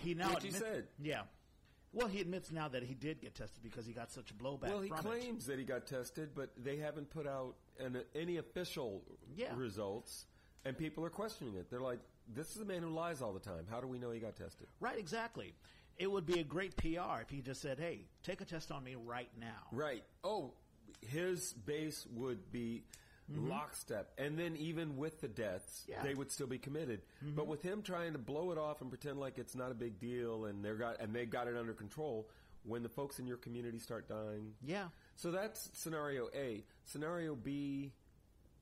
He 0.03 0.14
now 0.14 0.30
he 0.30 0.49
admit- 0.49 0.55
said. 0.55 0.89
Yeah. 0.99 1.22
Well, 1.93 2.09
he 2.09 2.20
admits 2.20 2.51
now 2.51 2.68
that 2.68 2.82
he 2.82 2.95
did 2.95 3.20
get 3.22 3.34
tested 3.34 3.62
because 3.62 3.87
he 3.87 3.93
got 3.95 4.11
such 4.11 4.30
a 4.30 4.34
blowback. 4.34 4.68
Well, 4.68 4.80
he 4.82 4.89
from 4.89 4.99
it. 4.99 5.03
claims 5.05 5.47
that 5.47 5.59
he 5.59 5.64
got 5.64 5.87
tested, 5.87 6.30
but 6.34 6.51
they 6.62 6.76
haven't 6.76 7.09
put 7.11 7.26
out 7.26 7.55
an, 7.78 8.03
any 8.14 8.37
official 8.39 9.03
Yeah. 9.34 9.55
results, 9.57 10.26
and 10.66 10.76
people 10.76 11.05
are 11.07 11.11
questioning 11.11 11.55
it. 11.55 11.70
They're 11.70 11.80
like, 11.80 12.01
"This 12.33 12.55
is 12.57 12.62
a 12.62 12.64
man 12.64 12.83
who 12.83 12.91
lies 12.91 13.22
all 13.22 13.33
the 13.33 13.41
time. 13.41 13.66
How 13.70 13.81
do 13.81 13.87
we 13.87 13.99
know 13.99 14.11
he 14.11 14.20
got 14.20 14.37
tested?" 14.37 14.68
Right, 14.81 14.99
exactly. 14.99 15.55
It 15.99 16.11
would 16.11 16.27
be 16.27 16.41
a 16.41 16.45
great 16.45 16.77
PR 16.77 17.20
if 17.22 17.31
he 17.31 17.41
just 17.41 17.62
said, 17.62 17.79
"Hey, 17.79 18.07
take 18.22 18.41
a 18.41 18.45
test 18.45 18.70
on 18.70 18.85
me 18.85 18.97
right 18.97 19.31
now." 19.39 19.66
Right. 19.72 20.05
Oh, 20.22 20.53
his 21.01 21.53
base 21.53 22.07
would 22.12 22.53
be 22.53 22.85
mm-hmm. 23.31 23.49
lockstep, 23.49 24.12
and 24.18 24.39
then 24.39 24.57
even 24.57 24.97
with 24.97 25.20
the 25.20 25.29
deaths, 25.29 25.85
Yeah. 25.89 26.03
they 26.03 26.14
would 26.14 26.31
still 26.31 26.47
be 26.47 26.59
committed. 26.59 27.03
Mm-hmm. 27.24 27.35
But 27.37 27.47
with 27.47 27.62
him 27.62 27.83
trying 27.83 28.12
to 28.12 28.18
blow 28.18 28.53
it 28.53 28.59
off 28.59 28.81
and 28.81 28.91
pretend 28.91 29.18
like 29.18 29.39
it's 29.39 29.55
not 29.55 29.70
a 29.70 29.74
big 29.74 29.99
deal, 29.99 30.47
and 30.47 30.64
they're 30.64 30.77
got 30.77 31.01
and 31.01 31.14
they've 31.14 31.31
got 31.31 31.49
it 31.49 31.57
under 31.57 31.72
control, 31.72 32.29
when 32.64 32.83
the 32.83 32.89
folks 32.89 33.18
in 33.18 33.27
your 33.27 33.37
community 33.37 33.79
start 33.79 34.09
dying, 34.09 34.55
Yeah. 34.62 34.89
So 35.14 35.31
that's 35.31 35.70
scenario 35.72 36.29
A. 36.35 36.64
Scenario 36.85 37.35
B, 37.35 37.93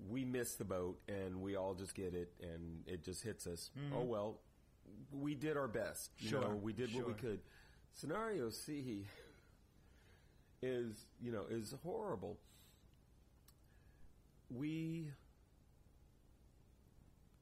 we 0.08 0.24
miss 0.24 0.54
the 0.54 0.64
boat 0.64 0.98
and 1.08 1.40
we 1.40 1.56
all 1.56 1.74
just 1.74 1.94
get 1.94 2.14
it 2.14 2.32
and 2.42 2.82
it 2.86 3.04
just 3.04 3.22
hits 3.22 3.46
us. 3.46 3.70
Mm-hmm. 3.78 3.96
Oh 3.96 4.02
well, 4.02 4.40
we 5.12 5.34
did 5.34 5.56
our 5.56 5.68
best. 5.68 6.10
You 6.18 6.30
Sure, 6.30 6.40
know, 6.40 6.56
we 6.62 6.72
did 6.72 6.94
what 6.94 7.06
we 7.06 7.14
could. 7.14 7.40
Scenario 7.94 8.50
C 8.50 9.04
is, 10.62 11.06
you 11.20 11.30
know, 11.32 11.44
is 11.50 11.74
horrible. 11.82 12.38
We 14.50 15.06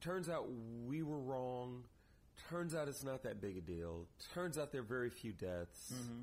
turns 0.00 0.28
out 0.28 0.46
we 0.86 1.02
were 1.02 1.18
wrong. 1.20 1.84
Turns 2.50 2.74
out 2.74 2.88
it's 2.88 3.04
not 3.04 3.22
that 3.22 3.40
big 3.40 3.56
a 3.56 3.60
deal. 3.60 4.06
Turns 4.34 4.58
out 4.58 4.72
there 4.72 4.80
are 4.80 4.84
very 4.84 5.10
few 5.10 5.32
deaths. 5.32 5.92
Mm-hmm. 5.94 6.20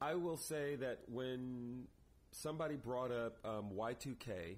I 0.00 0.16
will 0.16 0.36
say 0.36 0.74
that 0.76 1.00
when 1.06 1.84
somebody 2.32 2.76
brought 2.76 3.10
up 3.12 3.38
um, 3.44 3.70
Y2K 3.76 4.56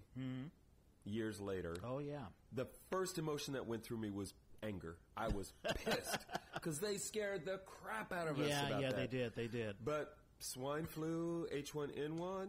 years 1.05 1.41
later, 1.41 1.77
Oh 1.85 1.99
yeah. 1.99 2.25
the 2.53 2.67
first 2.91 3.19
emotion 3.19 3.55
that 3.55 3.67
went 3.67 3.85
through 3.85 3.99
me 3.99 4.11
was 4.11 4.33
anger. 4.63 4.97
I 5.17 5.29
was 5.29 5.53
pissed 5.85 6.25
because 6.55 6.79
they 6.81 6.97
scared 6.97 7.45
the 7.45 7.61
crap 7.67 8.13
out 8.13 8.27
of 8.29 8.41
us 8.41 8.49
Yeah, 8.49 8.67
about 8.69 8.81
yeah, 8.83 8.89
that. 8.91 8.97
they 8.97 9.07
did. 9.19 9.35
They 9.37 9.47
did. 9.47 9.77
But 9.85 10.17
swine 10.39 10.87
flu, 10.87 11.47
H1N1, 11.55 12.47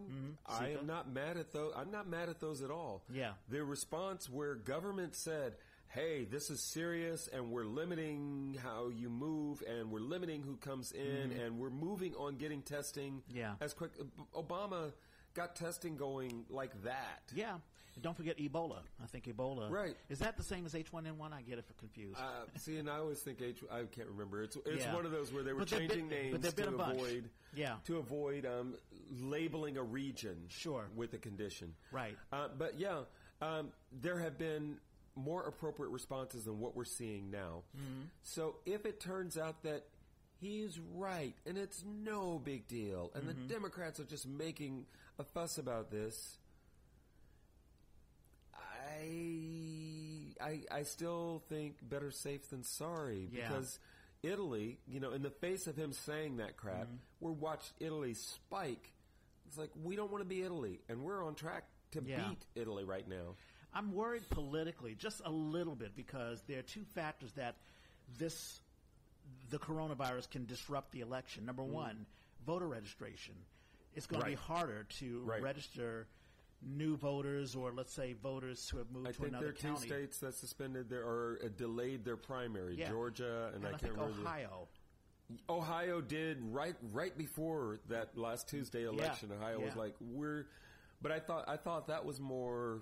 I 0.47 0.69
am 0.79 0.87
not 0.87 1.11
mad 1.11 1.37
at 1.37 1.51
those. 1.51 1.73
I'm 1.75 1.91
not 1.91 2.07
mad 2.07 2.29
at 2.29 2.39
those 2.39 2.61
at 2.61 2.71
all. 2.71 3.03
Yeah. 3.13 3.31
The 3.49 3.63
response 3.63 4.29
where 4.29 4.55
government 4.55 5.15
said, 5.15 5.55
"Hey, 5.89 6.23
this 6.25 6.49
is 6.49 6.61
serious, 6.61 7.27
and 7.31 7.51
we're 7.51 7.65
limiting 7.65 8.57
how 8.63 8.87
you 8.89 9.09
move, 9.09 9.61
and 9.67 9.91
we're 9.91 9.99
limiting 9.99 10.43
who 10.43 10.55
comes 10.57 10.91
in, 10.93 11.31
and 11.33 11.57
we're 11.59 11.69
moving 11.69 12.15
on 12.15 12.37
getting 12.37 12.61
testing 12.61 13.21
Mm-hmm. 13.29 13.37
Yeah. 13.37 13.53
as 13.59 13.73
quick." 13.73 13.91
Obama 14.33 14.93
got 15.35 15.55
testing 15.55 15.95
going 15.97 16.45
like 16.49 16.71
that. 16.83 17.21
Yeah. 17.35 17.55
And 17.93 18.03
don't 18.03 18.17
forget 18.17 18.37
Ebola. 18.37 18.79
I 19.01 19.05
think 19.07 19.25
Ebola. 19.25 19.69
Right. 19.69 19.95
Is 20.09 20.19
that 20.19 20.35
the 20.35 20.43
same 20.43 20.65
as 20.65 20.73
H1N1? 20.73 21.31
I 21.31 21.41
get 21.43 21.59
it 21.59 21.65
confused. 21.77 22.17
Uh, 22.19 22.45
see, 22.57 22.77
and 22.77 22.89
I 22.89 22.97
always 22.97 23.19
think 23.19 23.41
H. 23.41 23.63
I 23.71 23.83
can't 23.83 24.09
remember. 24.09 24.43
It's 24.43 24.57
it's 24.65 24.83
Yeah. 24.83 24.93
one 24.93 25.05
of 25.05 25.11
those 25.11 25.31
where 25.31 25.43
they 25.43 25.53
were 25.53 25.59
But 25.59 25.67
changing 25.69 26.09
been- 26.09 26.31
names 26.31 26.53
to 26.53 26.67
avoid 26.67 27.29
Yeah. 27.53 27.77
to 27.85 27.97
avoid 27.97 28.45
um, 28.45 28.75
labeling 29.11 29.77
a 29.77 29.83
region 29.83 30.45
Sure. 30.49 30.87
with 30.95 31.13
a 31.13 31.17
condition. 31.19 31.73
Right. 31.91 32.17
Uh, 32.33 32.49
but 32.57 32.77
yeah, 32.79 33.03
um, 33.41 33.71
there 33.93 34.19
have 34.19 34.37
been 34.37 34.77
more 35.15 35.43
appropriate 35.43 35.91
responses 35.91 36.43
than 36.43 36.59
what 36.59 36.75
we're 36.75 36.83
seeing 36.83 37.31
now. 37.31 37.63
Mm-hmm. 37.77 38.01
So 38.23 38.57
if 38.65 38.85
it 38.85 38.99
turns 38.99 39.37
out 39.37 39.63
that 39.63 39.85
he's 40.41 40.77
right, 40.93 41.33
and 41.45 41.57
it's 41.57 41.81
no 41.85 42.39
big 42.39 42.67
deal, 42.67 43.09
and 43.15 43.23
Mm-hmm. 43.23 43.47
the 43.47 43.53
Democrats 43.53 44.01
are 44.01 44.05
just 44.05 44.27
making 44.27 44.85
a 45.19 45.23
fuss 45.23 45.57
about 45.57 45.91
this. 45.91 46.37
I, 48.53 50.33
I, 50.41 50.61
I 50.71 50.83
still 50.83 51.43
think 51.49 51.77
better 51.87 52.11
safe 52.11 52.49
than 52.49 52.63
sorry 52.63 53.29
Yeah. 53.31 53.47
because 53.47 53.79
Italy, 54.23 54.79
you 54.87 54.99
know, 54.99 55.11
in 55.11 55.21
the 55.21 55.29
face 55.29 55.67
of 55.67 55.75
him 55.75 55.93
saying 55.93 56.37
that 56.37 56.57
crap, 56.57 56.85
Mm-hmm. 56.87 56.95
we're 57.19 57.31
watched 57.31 57.71
Italy 57.79 58.13
spike. 58.13 58.91
It's 59.47 59.57
like 59.57 59.69
we 59.83 59.95
don't 59.95 60.11
want 60.11 60.23
to 60.23 60.27
be 60.27 60.41
Italy, 60.41 60.79
and 60.89 61.01
we're 61.03 61.23
on 61.23 61.35
track 61.35 61.65
to 61.91 62.01
Yeah. 62.03 62.27
beat 62.29 62.45
Italy 62.55 62.83
right 62.83 63.07
now. 63.07 63.35
I'm 63.73 63.93
worried 63.93 64.27
politically, 64.29 64.95
just 64.95 65.21
a 65.25 65.29
little 65.29 65.75
bit, 65.75 65.95
because 65.95 66.41
there 66.47 66.59
are 66.59 66.63
two 66.63 66.83
factors 66.95 67.31
that 67.33 67.55
this 68.17 68.59
the 69.49 69.57
coronavirus 69.59 70.29
can 70.29 70.45
disrupt 70.45 70.91
the 70.91 71.01
election. 71.01 71.45
Number 71.45 71.63
one, 71.63 72.05
voter 72.45 72.67
registration. 72.67 73.33
It's 73.95 74.05
going 74.07 74.21
to 74.21 74.27
be. 74.27 74.35
Harder 74.35 74.85
to 74.99 75.21
Right. 75.21 75.41
register 75.41 76.07
new 76.61 76.95
voters, 76.97 77.55
or 77.55 77.71
let's 77.71 77.93
say 77.93 78.13
voters 78.13 78.67
who 78.69 78.77
have 78.77 78.89
moved 78.91 79.07
I 79.07 79.11
to 79.11 79.17
think 79.17 79.29
another 79.29 79.45
there 79.59 79.71
are 79.71 79.75
two 79.75 79.81
states 79.81 80.19
that 80.19 80.33
suspended 80.33 80.89
their 80.89 81.03
or 81.03 81.39
uh, 81.43 81.49
delayed 81.55 82.03
their 82.05 82.17
primary, 82.17 82.75
Yeah. 82.75 82.89
Georgia 82.89 83.47
and, 83.53 83.57
and 83.57 83.65
I, 83.65 83.67
I, 83.67 83.71
can't 83.71 83.81
think 83.81 83.93
remember. 83.97 84.21
Ohio. 84.21 84.67
Ohio 85.49 86.01
did 86.01 86.37
right 86.41 86.75
right 86.93 87.15
before 87.17 87.79
that 87.89 88.17
last 88.17 88.47
Tuesday 88.47 88.83
election. 88.85 89.31
Ohio 89.31 89.59
was 89.59 89.75
like 89.75 89.95
we're, 89.99 90.45
but 91.01 91.11
I 91.11 91.19
thought 91.19 91.45
I 91.47 91.57
thought 91.57 91.87
that 91.87 92.05
was 92.05 92.19
more 92.19 92.81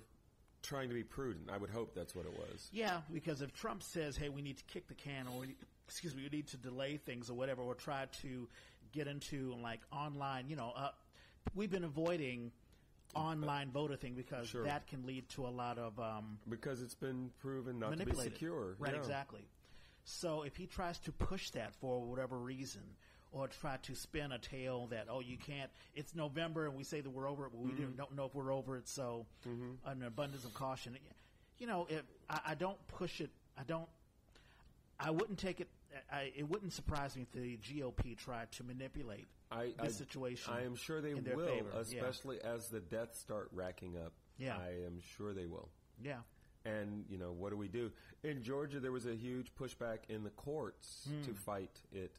trying 0.62 0.90
to 0.90 0.96
be 0.96 1.04
prudent. 1.04 1.50
I 1.52 1.58
would 1.58 1.70
hope 1.70 1.94
that's 1.96 2.14
what 2.16 2.26
it 2.26 2.34
was. 2.38 2.70
Yeah, 2.72 3.02
because 3.14 3.42
if 3.42 3.54
Trump 3.54 3.82
says, 3.82 4.18
"Hey, 4.18 4.30
we 4.30 4.42
need 4.42 4.58
to 4.58 4.64
kick 4.66 4.88
the 4.88 4.94
can," 4.94 5.28
or 5.28 5.46
excuse 5.88 6.16
me, 6.16 6.24
we 6.24 6.38
need 6.38 6.48
to 6.48 6.58
delay 6.58 6.98
things 6.98 7.30
or 7.30 7.34
whatever, 7.34 7.62
or 7.62 7.76
try 7.76 8.08
to 8.22 8.48
get 8.92 9.08
into 9.08 9.56
like 9.62 9.80
online, 9.92 10.50
you 10.50 10.56
know, 10.58 10.74
uh, 10.76 10.90
we've 11.56 11.72
been 11.72 11.84
avoiding 11.84 12.52
online 13.16 13.70
voter 13.72 13.96
thing 13.96 14.14
because 14.16 14.48
Sure. 14.48 14.64
that 14.64 14.88
can 14.88 15.06
lead 15.06 15.28
to 15.30 15.46
a 15.46 15.50
lot 15.50 15.78
of 15.78 16.00
um, 16.00 16.40
Because 16.50 16.82
it's 16.82 16.96
been 16.96 17.32
proven 17.40 17.80
not 17.80 17.92
to 17.92 17.98
be 17.98 17.98
manipulated. 18.00 18.34
secure. 18.34 18.76
Right, 18.80 18.94
Yeah. 18.94 19.00
exactly. 19.00 19.46
So 20.06 20.42
if 20.44 20.56
he 20.56 20.66
tries 20.68 21.00
to 21.00 21.12
push 21.12 21.52
that 21.52 21.74
for 21.76 22.02
whatever 22.02 22.38
reason, 22.38 22.82
or 23.32 23.48
try 23.48 23.78
to 23.78 23.96
spin 23.96 24.32
a 24.32 24.38
tale 24.38 24.86
that 24.88 25.08
oh 25.10 25.20
you 25.20 25.38
can't, 25.38 25.72
it's 25.96 26.14
November 26.14 26.66
and 26.68 26.76
we 26.76 26.84
say 26.84 27.02
that 27.02 27.10
we're 27.10 27.28
over 27.28 27.46
it, 27.48 27.52
but 27.52 27.62
we 27.62 27.72
Mm-hmm. 27.72 27.82
don't- 27.84 27.98
don't 27.98 28.16
know 28.16 28.26
if 28.26 28.36
we're 28.36 28.54
over 28.54 28.78
it. 28.78 28.88
So 28.88 29.26
an 29.86 30.04
abundance 30.04 30.44
of 30.46 30.54
caution. 30.54 30.98
You 31.60 31.68
know, 31.68 31.88
if 31.90 32.04
I, 32.30 32.40
I 32.48 32.56
don't 32.56 32.78
push 32.88 33.22
it, 33.22 33.30
I 33.58 33.64
don't. 33.64 33.88
I 35.00 35.10
wouldn't 35.12 35.40
take 35.40 35.62
it. 35.62 35.68
I, 36.12 36.32
it 36.36 36.48
wouldn't 36.50 36.74
surprise 36.74 37.16
me 37.16 37.24
if 37.24 37.32
the 37.32 37.58
GOP 37.58 38.16
tried 38.18 38.52
to 38.54 38.64
manipulate 38.64 39.28
I, 39.54 39.66
this 39.84 39.96
I, 39.96 39.98
situation. 40.00 40.54
I 40.54 40.64
am 40.64 40.76
sure 40.76 41.02
they 41.02 41.12
in 41.12 41.24
their 41.24 41.36
will, 41.38 41.46
favor. 41.48 41.70
Yeah. 41.74 42.00
especially 42.00 42.40
as 42.42 42.68
the 42.70 42.80
deaths 42.80 43.20
start 43.20 43.50
racking 43.54 43.96
up. 43.98 44.14
Yeah. 44.38 44.56
I 44.58 44.86
am 44.86 45.00
sure 45.18 45.34
they 45.34 45.46
will. 45.46 45.70
Yeah. 46.04 46.18
And 46.66 47.06
you 47.10 47.18
know 47.18 47.32
what 47.32 47.52
do 47.52 47.58
we 47.58 47.68
do 47.68 47.92
in 48.24 48.42
Georgia? 48.42 48.80
There 48.80 48.92
was 48.92 49.06
a 49.06 49.16
huge 49.16 49.54
pushback 49.56 50.00
in 50.10 50.24
the 50.24 50.30
courts 50.32 51.08
Hmm. 51.10 51.22
to 51.24 51.34
fight 51.34 51.82
it, 51.92 52.16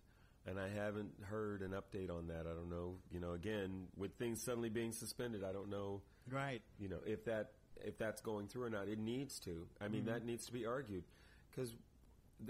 and 0.46 0.60
I 0.60 0.68
haven't 0.68 1.12
heard 1.22 1.62
an 1.62 1.70
update 1.72 2.10
on 2.10 2.26
that. 2.28 2.46
I 2.46 2.52
don't 2.54 2.68
know. 2.70 2.96
You 3.10 3.20
know, 3.20 3.32
again, 3.32 3.86
with 3.96 4.14
things 4.18 4.42
suddenly 4.44 4.68
being 4.68 4.92
suspended, 4.92 5.42
I 5.42 5.52
don't 5.52 5.70
know. 5.70 6.02
Right. 6.30 6.60
You 6.78 6.88
know, 6.88 7.00
if 7.06 7.24
that 7.24 7.52
if 7.84 7.98
that's 7.98 8.20
going 8.22 8.46
through 8.48 8.64
or 8.64 8.70
not. 8.70 8.86
It 8.88 8.98
needs 8.98 9.40
to. 9.40 9.66
I 9.80 9.88
mean, 9.88 10.02
Mm-hmm. 10.02 10.10
that 10.10 10.24
needs 10.24 10.46
to 10.46 10.52
be 10.52 10.66
argued 10.66 11.04
because. 11.50 11.74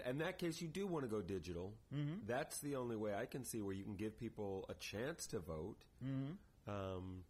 In 0.06 0.18
that 0.18 0.38
case, 0.38 0.60
you 0.60 0.68
do 0.68 0.86
want 0.86 1.04
to 1.04 1.08
go 1.08 1.20
digital. 1.20 1.72
Mm-hmm. 1.94 2.26
That's 2.26 2.58
the 2.60 2.76
only 2.76 2.96
way 2.96 3.14
I 3.14 3.26
can 3.26 3.44
see 3.44 3.60
where 3.62 3.74
you 3.74 3.84
can 3.84 3.94
give 3.96 4.18
people 4.18 4.64
a 4.68 4.74
chance 4.74 5.26
to 5.28 5.38
vote. 5.38 5.76
Mm-hmm. 6.04 6.70
Um, 6.70 7.24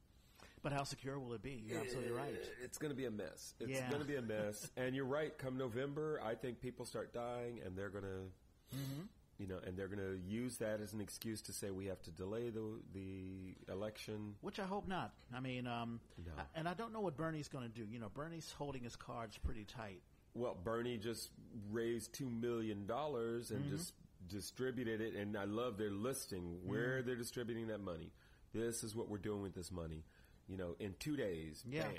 But 0.62 0.72
how 0.72 0.84
secure 0.84 1.18
will 1.18 1.34
it 1.34 1.42
be? 1.42 1.62
You're 1.66 1.80
absolutely 1.80 2.12
right. 2.12 2.34
it's 2.62 2.78
going 2.78 2.90
to 2.90 2.96
be 2.96 3.05
a 3.07 3.11
mess. 3.11 3.55
It's 3.61 3.70
Yeah. 3.70 3.88
going 3.90 4.00
to 4.00 4.07
be 4.09 4.16
a 4.16 4.22
mess. 4.36 4.70
and 4.76 4.94
you're 4.94 5.05
right. 5.05 5.36
Come 5.36 5.59
November, 5.59 6.20
I 6.24 6.34
think 6.34 6.61
people 6.61 6.86
start 6.86 7.12
dying, 7.12 7.61
and 7.64 7.76
they're 7.76 7.90
going 7.90 8.05
to, 8.05 8.76
Mm-hmm. 8.76 9.02
you 9.38 9.46
know, 9.46 9.59
and 9.66 9.76
they're 9.76 9.88
going 9.88 9.98
to 9.98 10.18
use 10.26 10.57
that 10.59 10.80
as 10.80 10.94
an 10.94 11.00
excuse 11.00 11.42
to 11.42 11.52
say 11.52 11.70
we 11.70 11.86
have 11.86 12.00
to 12.02 12.11
delay 12.11 12.48
the 12.50 12.80
the 12.94 13.55
election. 13.70 14.36
Which 14.40 14.59
I 14.59 14.64
hope 14.64 14.88
not. 14.88 15.12
I 15.34 15.40
mean, 15.40 15.66
um, 15.66 16.00
No. 16.24 16.32
I- 16.38 16.46
and 16.59 16.66
I 16.68 16.74
don't 16.74 16.92
know 16.92 17.00
what 17.00 17.16
Bernie's 17.16 17.48
going 17.48 17.64
to 17.70 17.74
do. 17.80 17.84
You 17.84 17.98
know, 17.98 18.09
Bernie's 18.09 18.50
holding 18.52 18.82
his 18.84 18.96
cards 18.96 19.36
pretty 19.38 19.64
tight. 19.64 20.00
Well, 20.35 20.57
Bernie 20.62 20.97
just 20.99 21.30
raised 21.70 22.12
two 22.12 22.28
million 22.28 22.87
dollars 22.87 23.51
and 23.51 23.64
Mm-hmm. 23.64 23.76
just 23.76 23.93
distributed 24.28 25.01
it, 25.01 25.14
and 25.14 25.37
I 25.37 25.45
love 25.45 25.76
their 25.78 25.91
listing 25.91 26.59
where 26.64 26.99
Mm-hmm. 26.99 27.07
they're 27.07 27.16
distributing 27.16 27.66
that 27.68 27.80
money. 27.80 28.11
This 28.53 28.82
is 28.85 28.95
what 28.97 29.09
we're 29.09 29.18
doing 29.18 29.43
with 29.43 29.55
this 29.55 29.70
money. 29.70 30.05
You 30.49 30.57
know, 30.57 30.76
in 30.80 30.95
two 30.99 31.16
days, 31.16 31.62
Yeah. 31.68 31.82
bam. 31.85 31.95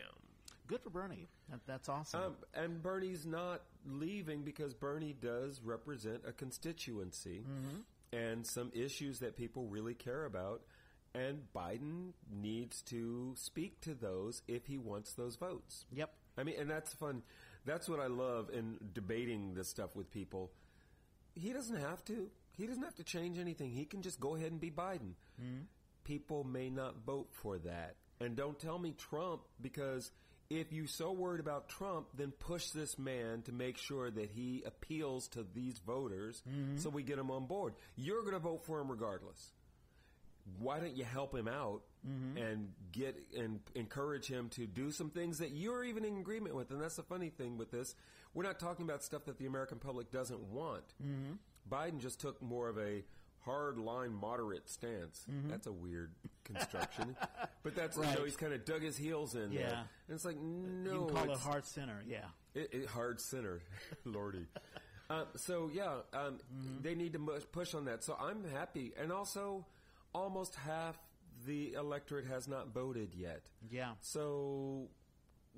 Good 0.67 0.81
for 0.81 0.89
Bernie. 0.89 1.27
That, 1.49 1.59
that's 1.67 1.88
awesome. 1.89 2.21
Um, 2.21 2.36
and 2.55 2.81
Bernie's 2.81 3.25
not 3.25 3.61
leaving 3.86 4.41
because 4.43 4.73
Bernie 4.73 5.13
does 5.13 5.61
represent 5.61 6.23
a 6.27 6.31
constituency 6.31 7.43
and 8.11 8.45
some 8.47 8.71
issues 8.73 9.19
that 9.19 9.36
people 9.38 9.67
really 9.67 9.93
care 9.93 10.25
about. 10.25 10.61
And 11.13 11.43
Biden 11.55 12.13
needs 12.31 12.81
to 12.83 13.33
speak 13.38 13.79
to 13.81 13.93
those 13.93 14.41
if 14.47 14.65
he 14.65 14.77
wants 14.79 15.13
those 15.13 15.36
votes. 15.36 15.86
yep. 15.93 16.11
I 16.38 16.43
mean, 16.43 16.55
and 16.59 16.69
that's 16.69 16.93
fun. 16.93 17.21
That's 17.66 17.89
what 17.89 17.99
I 17.99 18.07
love 18.07 18.49
in 18.53 18.78
debating 18.93 19.53
this 19.53 19.68
stuff 19.68 19.95
with 19.95 20.11
people. 20.11 20.51
He 21.34 21.51
doesn't 21.51 21.80
have 21.80 22.03
to. 22.05 22.30
He 22.57 22.68
doesn't 22.68 22.84
have 22.84 22.95
to 22.95 23.03
change 23.03 23.38
anything. 23.38 23.72
He 23.72 23.86
can 23.86 24.01
just 24.01 24.20
go 24.20 24.36
ahead 24.36 24.51
and 24.51 24.61
be 24.61 24.72
Biden. 24.72 25.13
Hmm. 25.39 25.63
People 26.03 26.43
may 26.43 26.70
not 26.70 27.03
vote 27.05 27.28
for 27.32 27.57
that. 27.59 27.95
And 28.22 28.36
don't 28.36 28.57
tell 28.57 28.80
me 28.80 28.93
Trump 28.97 29.41
because 29.59 30.11
if 30.49 30.72
you're 30.72 30.88
so 30.88 31.11
worried 31.11 31.41
about 31.41 31.68
Trump, 31.68 32.07
then 32.16 32.32
push 32.32 32.70
this 32.70 32.97
man 32.97 33.41
to 33.43 33.51
make 33.51 33.78
sure 33.78 34.09
that 34.09 34.30
he 34.30 34.63
appeals 34.66 35.28
to 35.30 35.45
these 35.53 35.80
voters 35.80 36.41
hmm. 36.47 36.78
so 36.78 36.89
we 36.89 37.03
get 37.03 37.20
him 37.20 37.32
on 37.32 37.45
board. 37.45 37.74
You're 37.95 38.22
going 38.22 38.34
to 38.34 38.39
vote 38.39 38.63
for 38.63 38.80
him 38.80 38.89
regardless 38.89 39.51
why 40.59 40.79
don't 40.79 40.95
you 40.95 41.03
help 41.03 41.33
him 41.35 41.47
out 41.47 41.81
and 42.37 42.69
get 42.91 43.15
and 43.35 43.59
encourage 43.73 44.27
him 44.27 44.47
to 44.49 44.67
do 44.67 44.91
some 44.91 45.09
things 45.09 45.39
that 45.39 45.51
you're 45.51 45.83
even 45.83 46.05
in 46.05 46.17
agreement 46.17 46.55
with? 46.55 46.69
And 46.71 46.79
that's 46.81 46.95
the 46.97 47.03
funny 47.03 47.29
thing 47.29 47.57
with 47.57 47.71
this. 47.71 47.95
We're 48.33 48.43
not 48.43 48.59
talking 48.59 48.85
about 48.85 49.03
stuff 49.03 49.25
that 49.25 49.37
the 49.39 49.45
American 49.47 49.79
public 49.79 50.11
doesn't 50.11 50.39
want. 50.39 50.83
Biden 51.69 51.99
just 51.99 52.19
took 52.21 52.41
more 52.41 52.69
of 52.69 52.77
a 52.77 53.03
hard 53.39 53.77
line, 53.77 54.13
moderate 54.13 54.69
stance. 54.69 55.25
That's 55.47 55.67
a 55.67 55.71
weird 55.71 56.11
construction, 56.43 57.15
but 57.63 57.75
that's 57.75 57.97
you 57.97 58.03
know 58.03 58.23
he's 58.23 58.35
kind 58.37 58.53
of 58.53 58.65
dug 58.65 58.81
his 58.83 58.97
heels 58.97 59.33
in. 59.35 59.51
there. 59.51 59.61
Yeah. 59.61 59.79
and 60.07 60.15
it's 60.15 60.25
like 60.25 60.37
no, 60.39 61.07
you 61.07 61.13
call 61.13 61.31
it 61.31 61.37
hard 61.39 61.65
center. 61.65 62.03
Yeah. 62.07 62.25
it, 62.53 62.69
it 62.71 62.85
hard 62.87 63.19
center, 63.19 63.61
lordy. 64.05 64.45
Uh, 65.09 65.25
so 65.35 65.69
yeah, 65.73 65.97
um, 66.13 66.37
they 66.81 66.93
need 66.95 67.13
to 67.13 67.19
push 67.51 67.73
on 67.73 67.85
that. 67.85 68.03
So 68.03 68.15
I'm 68.19 68.43
happy, 68.43 68.93
and 68.99 69.11
also 69.11 69.65
almost 70.16 70.55
half 70.55 70.97
the 71.45 71.74
electorate 71.74 72.26
has 72.26 72.47
not 72.47 72.74
voted 72.74 73.13
yet. 73.13 73.41
Yeah. 73.70 73.91
So 73.99 74.88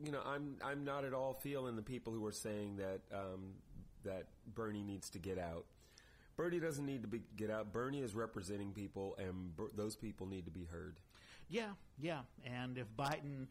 you 0.04 0.12
know, 0.12 0.22
I'm 0.26 0.58
I'm 0.64 0.84
not 0.84 1.06
at 1.06 1.14
all 1.14 1.34
feeling 1.34 1.76
the 1.76 1.82
people 1.82 2.14
who 2.14 2.26
are 2.26 2.32
saying 2.32 2.78
that 2.78 3.02
um, 3.16 3.54
that 4.04 4.26
Bernie 4.54 4.84
needs 4.84 5.10
to 5.12 5.20
get 5.20 5.38
out. 5.38 5.66
Bernie 6.36 6.60
doesn't 6.60 6.86
need 6.86 7.02
to 7.02 7.08
be, 7.08 7.22
get 7.36 7.50
out. 7.50 7.74
Bernie 7.74 8.02
is 8.02 8.14
representing 8.14 8.72
people, 8.72 9.16
and 9.18 9.56
Ber- 9.56 9.72
those 9.76 9.96
people 9.96 10.28
need 10.28 10.46
to 10.46 10.52
be 10.52 10.66
heard. 10.66 11.00
Yeah, 11.50 11.72
yeah. 12.00 12.20
And 12.46 12.78
if 12.78 12.86
Biden, 12.96 13.48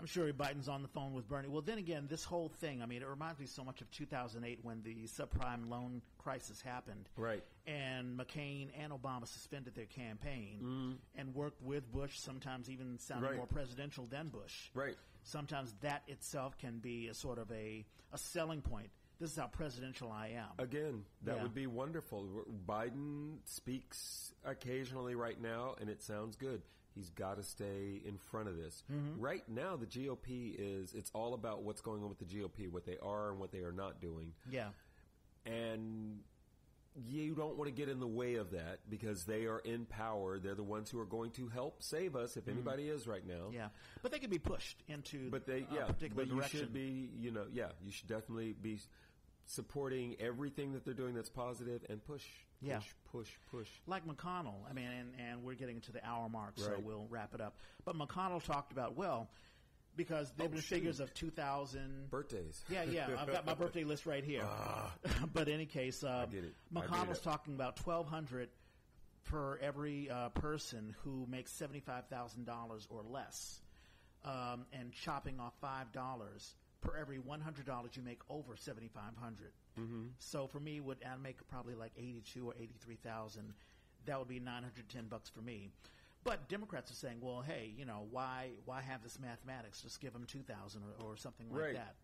I'm 0.00 0.06
sure 0.06 0.32
Biden's 0.32 0.68
on 0.68 0.80
the 0.80 0.88
phone 0.88 1.12
with 1.12 1.28
Bernie. 1.28 1.48
Well, 1.48 1.60
then 1.60 1.76
again, 1.76 2.06
this 2.08 2.24
whole 2.24 2.48
thing, 2.48 2.80
I 2.82 2.86
mean, 2.86 3.02
it 3.02 3.08
reminds 3.08 3.38
me 3.38 3.44
so 3.46 3.62
much 3.62 3.82
of 3.82 3.90
2008 3.90 4.60
when 4.62 4.82
the 4.82 5.06
subprime 5.06 5.68
loan 5.68 6.00
crisis 6.18 6.60
happened. 6.62 7.06
Right. 7.16 7.44
And 7.66 8.18
McCain 8.18 8.68
and 8.82 8.92
Obama 8.92 9.26
suspended 9.28 9.74
their 9.74 9.84
campaign 9.84 10.96
and 11.16 11.34
worked 11.34 11.62
with 11.62 11.90
Bush, 11.92 12.18
sometimes 12.18 12.70
even 12.70 12.98
sounded 12.98 13.20
Mm-hmm. 13.26 13.26
Right. 13.32 13.36
more 13.36 13.46
presidential 13.46 14.06
than 14.06 14.28
Bush. 14.28 14.70
Right. 14.74 14.96
Sometimes 15.24 15.74
that 15.82 16.02
itself 16.08 16.56
can 16.56 16.78
be 16.78 17.08
a 17.08 17.14
sort 17.14 17.38
of 17.38 17.50
a, 17.52 17.84
a 18.14 18.16
selling 18.18 18.62
point. 18.62 18.88
This 19.20 19.32
is 19.32 19.36
how 19.36 19.48
presidential 19.48 20.10
I 20.10 20.28
am. 20.28 20.48
Again, 20.58 21.04
that 21.24 21.36
Yeah. 21.36 21.42
would 21.42 21.52
be 21.54 21.66
wonderful. 21.66 22.46
Biden 22.66 23.36
speaks 23.44 24.32
occasionally 24.46 25.14
right 25.14 25.38
now, 25.38 25.74
and 25.78 25.90
it 25.90 26.00
sounds 26.02 26.36
good. 26.36 26.62
He's 26.94 27.10
got 27.10 27.36
to 27.36 27.42
stay 27.42 28.00
in 28.04 28.18
front 28.30 28.48
of 28.48 28.56
this. 28.56 28.82
Mm-hmm. 28.92 29.20
Right 29.20 29.42
now, 29.48 29.76
the 29.76 29.86
GOP 29.86 30.54
is, 30.58 30.92
it's 30.94 31.10
all 31.14 31.34
about 31.34 31.62
what's 31.62 31.80
going 31.80 32.02
on 32.02 32.08
with 32.08 32.18
the 32.18 32.24
GOP, 32.24 32.70
what 32.70 32.84
they 32.84 32.96
are 33.02 33.30
and 33.30 33.38
what 33.38 33.52
they 33.52 33.60
are 33.60 33.72
not 33.72 34.00
doing. 34.00 34.32
yeah. 34.50 34.68
And 35.46 36.18
you 37.06 37.34
don't 37.36 37.56
want 37.56 37.68
to 37.68 37.72
get 37.74 37.88
in 37.88 38.00
the 38.00 38.06
way 38.06 38.34
of 38.34 38.50
that 38.50 38.80
because 38.88 39.24
they 39.24 39.44
are 39.46 39.60
in 39.60 39.86
power. 39.86 40.38
They're 40.40 40.56
the 40.56 40.64
ones 40.64 40.90
who 40.90 40.98
are 40.98 41.06
going 41.06 41.30
to 41.32 41.48
help 41.48 41.82
save 41.82 42.16
us, 42.16 42.36
if 42.36 42.48
anybody 42.48 42.88
is 42.88 43.06
right 43.06 43.24
now. 43.26 43.44
Mm-hmm. 43.46 43.54
Yeah. 43.54 43.68
But 44.02 44.10
they 44.12 44.18
could 44.18 44.28
be 44.30 44.40
pushed 44.40 44.82
into 44.88 45.30
But 45.30 45.46
they, 45.46 45.66
yeah, 45.72 45.84
particular 45.84 46.24
but 46.24 46.26
you 46.26 46.34
direction. 46.34 46.60
should 46.60 46.72
be, 46.72 47.08
you 47.16 47.30
know, 47.30 47.44
yeah, 47.52 47.68
you 47.84 47.92
should 47.92 48.08
definitely 48.08 48.54
be 48.60 48.80
supporting 49.46 50.16
everything 50.20 50.72
that 50.72 50.84
they're 50.84 50.92
doing 50.92 51.14
that's 51.14 51.30
positive 51.30 51.80
and 51.88 52.04
push 52.04 52.24
Yeah. 52.62 52.76
push, 52.78 52.86
push, 53.10 53.28
push. 53.50 53.68
like 53.86 54.06
McConnell. 54.06 54.68
I 54.68 54.72
mean, 54.72 54.86
and, 54.88 55.12
and 55.18 55.42
we're 55.42 55.54
getting 55.54 55.80
to 55.82 55.92
the 55.92 56.06
hour 56.06 56.28
mark, 56.28 56.54
so 56.56 56.74
we'll 56.82 57.06
wrap 57.08 57.34
it 57.34 57.40
up. 57.40 57.56
But 57.84 57.96
McConnell 57.96 58.42
talked 58.44 58.72
about 58.72 58.96
well, 58.96 59.28
because 59.96 60.30
there 60.36 60.44
Oh, 60.44 60.48
have 60.48 60.52
been 60.52 60.60
shoot. 60.60 60.74
figures 60.76 61.00
of 61.00 61.12
two 61.14 61.30
thousand. 61.30 62.10
Birthdays. 62.10 62.62
Yeah, 62.70 62.84
yeah, 62.84 63.08
I've 63.18 63.32
got 63.32 63.46
my 63.46 63.54
birthday 63.54 63.84
list 63.84 64.06
right 64.06 64.24
here. 64.24 64.44
but 65.32 65.48
in 65.48 65.54
any 65.54 65.66
case, 65.66 66.04
uh, 66.04 66.26
get 66.30 66.44
it. 66.44 66.54
I 66.76 66.80
get 66.80 66.88
McConnell's 66.90 67.20
talking 67.20 67.54
about 67.54 67.76
twelve 67.76 68.06
hundred 68.06 68.48
per 69.24 69.58
every 69.58 70.10
uh, 70.10 70.28
person 70.30 70.94
who 71.02 71.26
makes 71.28 71.52
seventy 71.52 71.80
five 71.80 72.06
thousand 72.08 72.44
dollars 72.46 72.86
or 72.90 73.02
less, 73.02 73.60
um, 74.24 74.66
and 74.72 74.92
chopping 74.92 75.40
off 75.40 75.54
five 75.60 75.92
dollars 75.92 76.54
per 76.80 76.96
every 76.96 77.18
one 77.18 77.40
hundred 77.40 77.66
dollars 77.66 77.92
you 77.96 78.02
make 78.02 78.20
over 78.28 78.56
seventy 78.56 78.88
five 78.88 79.12
Mm-hmm. 79.78 80.06
So 80.18 80.46
for 80.46 80.60
me, 80.60 80.80
would 80.80 80.98
I'd 81.04 81.22
make 81.22 81.46
probably 81.48 81.74
like 81.74 81.92
eighty 81.96 82.22
two 82.32 82.46
or 82.48 82.54
eighty 82.58 82.74
three 82.80 82.96
thousand. 82.96 83.52
That 84.06 84.18
would 84.18 84.28
be 84.28 84.40
nine 84.40 84.62
hundred 84.62 84.88
ten 84.88 85.06
bucks 85.06 85.28
for 85.28 85.40
me. 85.40 85.70
But 86.22 86.48
Democrats 86.48 86.90
are 86.90 86.94
saying, 86.94 87.18
well, 87.22 87.42
hey, 87.46 87.72
you 87.76 87.84
know, 87.84 88.06
why 88.10 88.50
why 88.64 88.80
have 88.82 89.02
this 89.02 89.18
mathematics? 89.20 89.82
Just 89.82 90.00
give 90.00 90.12
them 90.12 90.24
two 90.26 90.42
thousand 90.42 90.82
or, 91.00 91.06
or 91.12 91.16
something 91.16 91.46
like 91.50 91.62
Right. 91.62 91.74
that 91.74 91.94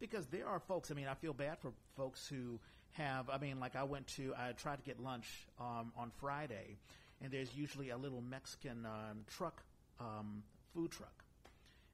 because 0.00 0.26
there 0.26 0.46
are 0.46 0.60
folks. 0.60 0.90
I 0.90 0.94
mean, 0.94 1.08
I 1.08 1.14
feel 1.14 1.32
bad 1.32 1.58
for 1.58 1.72
folks 1.96 2.26
who 2.28 2.60
have. 2.92 3.28
I 3.30 3.38
mean, 3.38 3.58
like 3.58 3.74
I 3.76 3.84
went 3.84 4.06
to, 4.08 4.34
I 4.36 4.52
tried 4.52 4.76
to 4.76 4.82
get 4.82 5.00
lunch 5.00 5.26
um, 5.58 5.92
on 5.96 6.10
Friday, 6.20 6.76
and 7.22 7.32
there's 7.32 7.54
usually 7.56 7.90
a 7.90 7.96
little 7.96 8.20
Mexican 8.20 8.86
um, 8.86 9.24
truck, 9.28 9.64
um, 9.98 10.42
food 10.72 10.90
truck, 10.92 11.24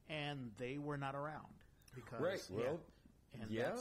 and 0.09 0.51
they 0.57 0.77
were 0.77 0.97
not 0.97 1.15
around 1.15 1.60
because 1.95 2.21
Right, 2.21 2.43
yeah. 2.49 2.63
well, 2.63 2.79
and 3.41 3.49
yeah. 3.49 3.71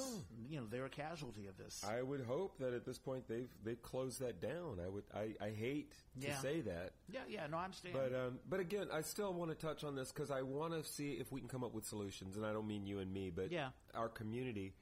you 0.48 0.60
know, 0.60 0.66
they're 0.70 0.84
a 0.86 0.88
casualty 0.90 1.46
of 1.48 1.56
this. 1.58 1.82
I 1.84 2.02
would 2.02 2.20
hope 2.20 2.58
that 2.58 2.72
at 2.72 2.84
this 2.84 2.98
point 2.98 3.26
they've 3.28 3.48
they've 3.64 3.80
closed 3.82 4.20
that 4.20 4.40
down. 4.40 4.78
I 4.84 4.88
would 4.88 5.02
I, 5.12 5.34
I 5.44 5.50
hate 5.50 5.92
to 6.20 6.28
Yeah. 6.28 6.38
say 6.38 6.60
that, 6.60 6.92
yeah, 7.12 7.20
yeah, 7.28 7.46
no, 7.48 7.56
I 7.58 7.64
understand. 7.64 7.94
but 7.94 8.14
um, 8.14 8.38
but 8.48 8.60
again, 8.60 8.86
I 8.92 9.00
still 9.02 9.34
want 9.34 9.50
to 9.50 9.56
touch 9.56 9.82
on 9.82 9.96
this 9.96 10.12
because 10.12 10.30
I 10.30 10.42
want 10.42 10.72
to 10.74 10.84
see 10.88 11.14
if 11.14 11.32
we 11.32 11.40
can 11.40 11.48
come 11.48 11.64
up 11.64 11.74
with 11.74 11.84
solutions. 11.84 12.36
And 12.36 12.46
I 12.46 12.52
don't 12.52 12.66
mean 12.68 12.86
you 12.86 13.00
and 13.00 13.12
me, 13.12 13.30
but 13.30 13.50
Yeah. 13.50 13.70
our 13.94 14.08
community. 14.08 14.72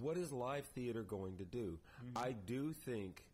What 0.00 0.16
is 0.18 0.32
live 0.32 0.66
theater 0.74 1.02
going 1.02 1.36
to 1.38 1.44
do? 1.44 1.78
I 2.16 2.32
do 2.32 2.72
think 2.72 3.24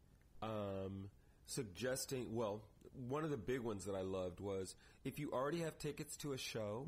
um, 0.43 1.09
suggesting. 1.47 2.35
Well, 2.35 2.63
one 3.09 3.25
of 3.25 3.31
the 3.31 3.37
big 3.39 3.61
ones 3.61 3.87
that 3.87 3.95
I 3.95 4.03
loved 4.03 4.41
was 4.41 4.77
if 5.05 5.19
you 5.19 5.33
already 5.33 5.61
have 5.61 5.79
tickets 5.79 6.17
to 6.19 6.33
a 6.35 6.39
show. 6.39 6.87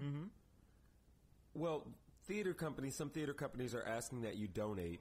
Well, 1.57 1.87
theater 2.27 2.55
companies, 2.55 2.95
some 2.95 3.11
theater 3.11 3.33
companies 3.33 3.75
are 3.75 3.85
asking 3.85 4.23
that 4.23 4.37
you 4.37 4.47
donate. 4.49 5.01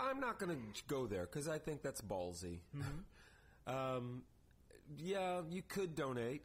I'm 0.00 0.20
not 0.20 0.38
going 0.38 0.56
to 0.56 0.82
go 0.86 1.06
there 1.06 1.22
because 1.22 1.48
I 1.48 1.58
think 1.58 1.82
that's 1.82 2.00
ballsy. 2.00 2.60
um, 3.66 4.22
yeah, 4.96 5.42
you 5.50 5.62
could 5.62 5.94
donate. 5.94 6.42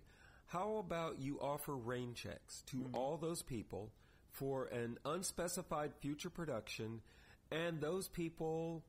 How 0.47 0.77
about 0.77 1.19
you 1.19 1.39
offer 1.39 1.75
rain 1.75 2.13
checks 2.13 2.63
to 2.67 2.85
all 2.93 3.17
those 3.17 3.41
people 3.41 3.91
for 4.31 4.65
an 4.65 4.97
unspecified 5.05 5.93
future 6.01 6.29
production, 6.29 7.01
and 7.51 7.79
those 7.79 8.07
people, 8.07 8.83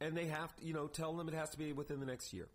and 0.00 0.16
they 0.16 0.26
have 0.26 0.54
to, 0.56 0.64
you 0.64 0.74
know, 0.74 0.88
tell 0.88 1.12
them 1.16 1.28
it 1.28 1.34
has 1.34 1.50
to 1.50 1.58
be 1.58 1.72
within 1.72 2.00
the 2.00 2.06
next 2.06 2.32
year. 2.32 2.48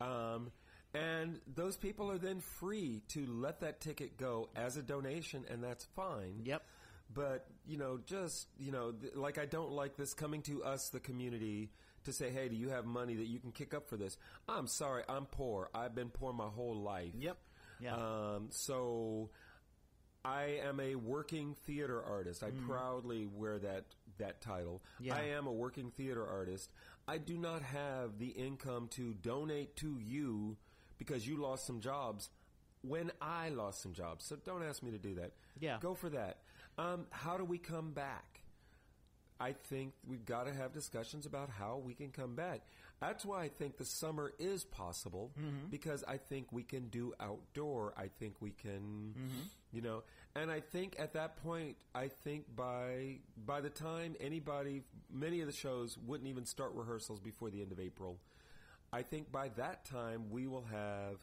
Um, 0.00 0.50
and 0.94 1.40
those 1.54 1.76
people 1.76 2.10
are 2.10 2.18
then 2.18 2.40
free 2.40 3.02
to 3.08 3.26
let 3.26 3.60
that 3.60 3.80
ticket 3.80 4.16
go 4.16 4.48
as 4.56 4.76
a 4.76 4.82
donation, 4.82 5.44
and 5.48 5.62
that's 5.62 5.84
fine. 5.96 6.42
Yep. 6.44 6.62
But 7.12 7.46
you 7.66 7.76
know, 7.76 7.98
just 8.04 8.46
you 8.58 8.72
know, 8.72 8.92
th- 8.92 9.14
like 9.14 9.38
I 9.38 9.46
don't 9.46 9.72
like 9.72 9.96
this 9.96 10.14
coming 10.14 10.42
to 10.42 10.62
us, 10.64 10.90
the 10.90 11.00
community, 11.00 11.70
to 12.04 12.12
say, 12.12 12.30
"Hey, 12.30 12.48
do 12.48 12.56
you 12.56 12.70
have 12.70 12.84
money 12.84 13.16
that 13.16 13.26
you 13.26 13.40
can 13.40 13.52
kick 13.52 13.74
up 13.74 13.88
for 13.88 13.96
this?" 13.96 14.16
I'm 14.48 14.66
sorry, 14.66 15.02
I'm 15.08 15.26
poor. 15.26 15.70
I've 15.74 15.94
been 15.94 16.10
poor 16.10 16.32
my 16.32 16.48
whole 16.48 16.76
life. 16.76 17.14
Yep. 17.18 17.36
Yeah. 17.80 17.96
Um, 17.96 18.48
so 18.50 19.30
I 20.24 20.60
am 20.64 20.80
a 20.80 20.94
working 20.96 21.54
theater 21.66 22.02
artist. 22.02 22.42
I 22.42 22.50
proudly 22.66 23.26
wear 23.26 23.58
that 23.58 23.84
that 24.18 24.40
title. 24.40 24.82
Yeah. 25.00 25.16
I 25.16 25.30
am 25.36 25.46
a 25.46 25.52
working 25.52 25.90
theater 25.90 26.26
artist. 26.26 26.70
I 27.08 27.18
do 27.18 27.38
not 27.38 27.62
have 27.62 28.18
the 28.18 28.28
income 28.28 28.88
to 28.92 29.14
donate 29.14 29.76
to 29.76 29.98
you 29.98 30.56
because 31.00 31.26
you 31.26 31.36
lost 31.38 31.66
some 31.66 31.80
jobs 31.80 32.28
when 32.82 33.10
I 33.20 33.48
lost 33.48 33.82
some 33.82 33.92
jobs. 33.94 34.24
So 34.24 34.36
don't 34.36 34.62
ask 34.62 34.82
me 34.82 34.90
to 34.92 34.98
do 34.98 35.14
that. 35.16 35.32
Yeah. 35.58 35.78
Go 35.80 35.94
for 35.94 36.10
that. 36.10 36.38
Um, 36.78 37.06
how 37.10 37.36
do 37.38 37.44
we 37.44 37.58
come 37.58 37.90
back? 37.92 38.42
I 39.40 39.52
think 39.52 39.94
we've 40.06 40.26
got 40.26 40.46
to 40.46 40.52
have 40.52 40.74
discussions 40.74 41.24
about 41.24 41.48
how 41.48 41.80
we 41.82 41.94
can 41.94 42.10
come 42.10 42.34
back. 42.34 42.60
That's 43.00 43.24
why 43.24 43.42
I 43.44 43.48
think 43.48 43.78
the 43.78 43.86
summer 43.86 44.34
is 44.38 44.64
possible 44.64 45.32
because 45.70 46.04
I 46.06 46.18
think 46.18 46.48
we 46.52 46.62
can 46.62 46.88
do 46.88 47.14
outdoor. 47.18 47.94
I 47.96 48.08
think 48.18 48.34
we 48.40 48.50
can, 48.50 49.14
you 49.72 49.80
know, 49.80 50.02
and 50.36 50.50
I 50.50 50.60
think 50.60 50.96
at 50.98 51.14
that 51.14 51.42
point, 51.42 51.76
I 51.94 52.08
think 52.08 52.54
by 52.54 53.20
by 53.46 53.62
the 53.62 53.70
time 53.70 54.14
anybody, 54.20 54.82
many 55.10 55.40
of 55.40 55.46
the 55.46 55.54
shows 55.54 55.96
wouldn't 55.96 56.28
even 56.28 56.44
start 56.44 56.72
rehearsals 56.74 57.18
before 57.20 57.48
the 57.48 57.62
end 57.62 57.72
of 57.72 57.80
April. 57.80 58.18
I 58.92 59.02
think 59.02 59.30
by 59.30 59.48
that 59.56 59.84
time 59.84 60.30
we 60.30 60.46
will 60.46 60.64
have 60.70 61.16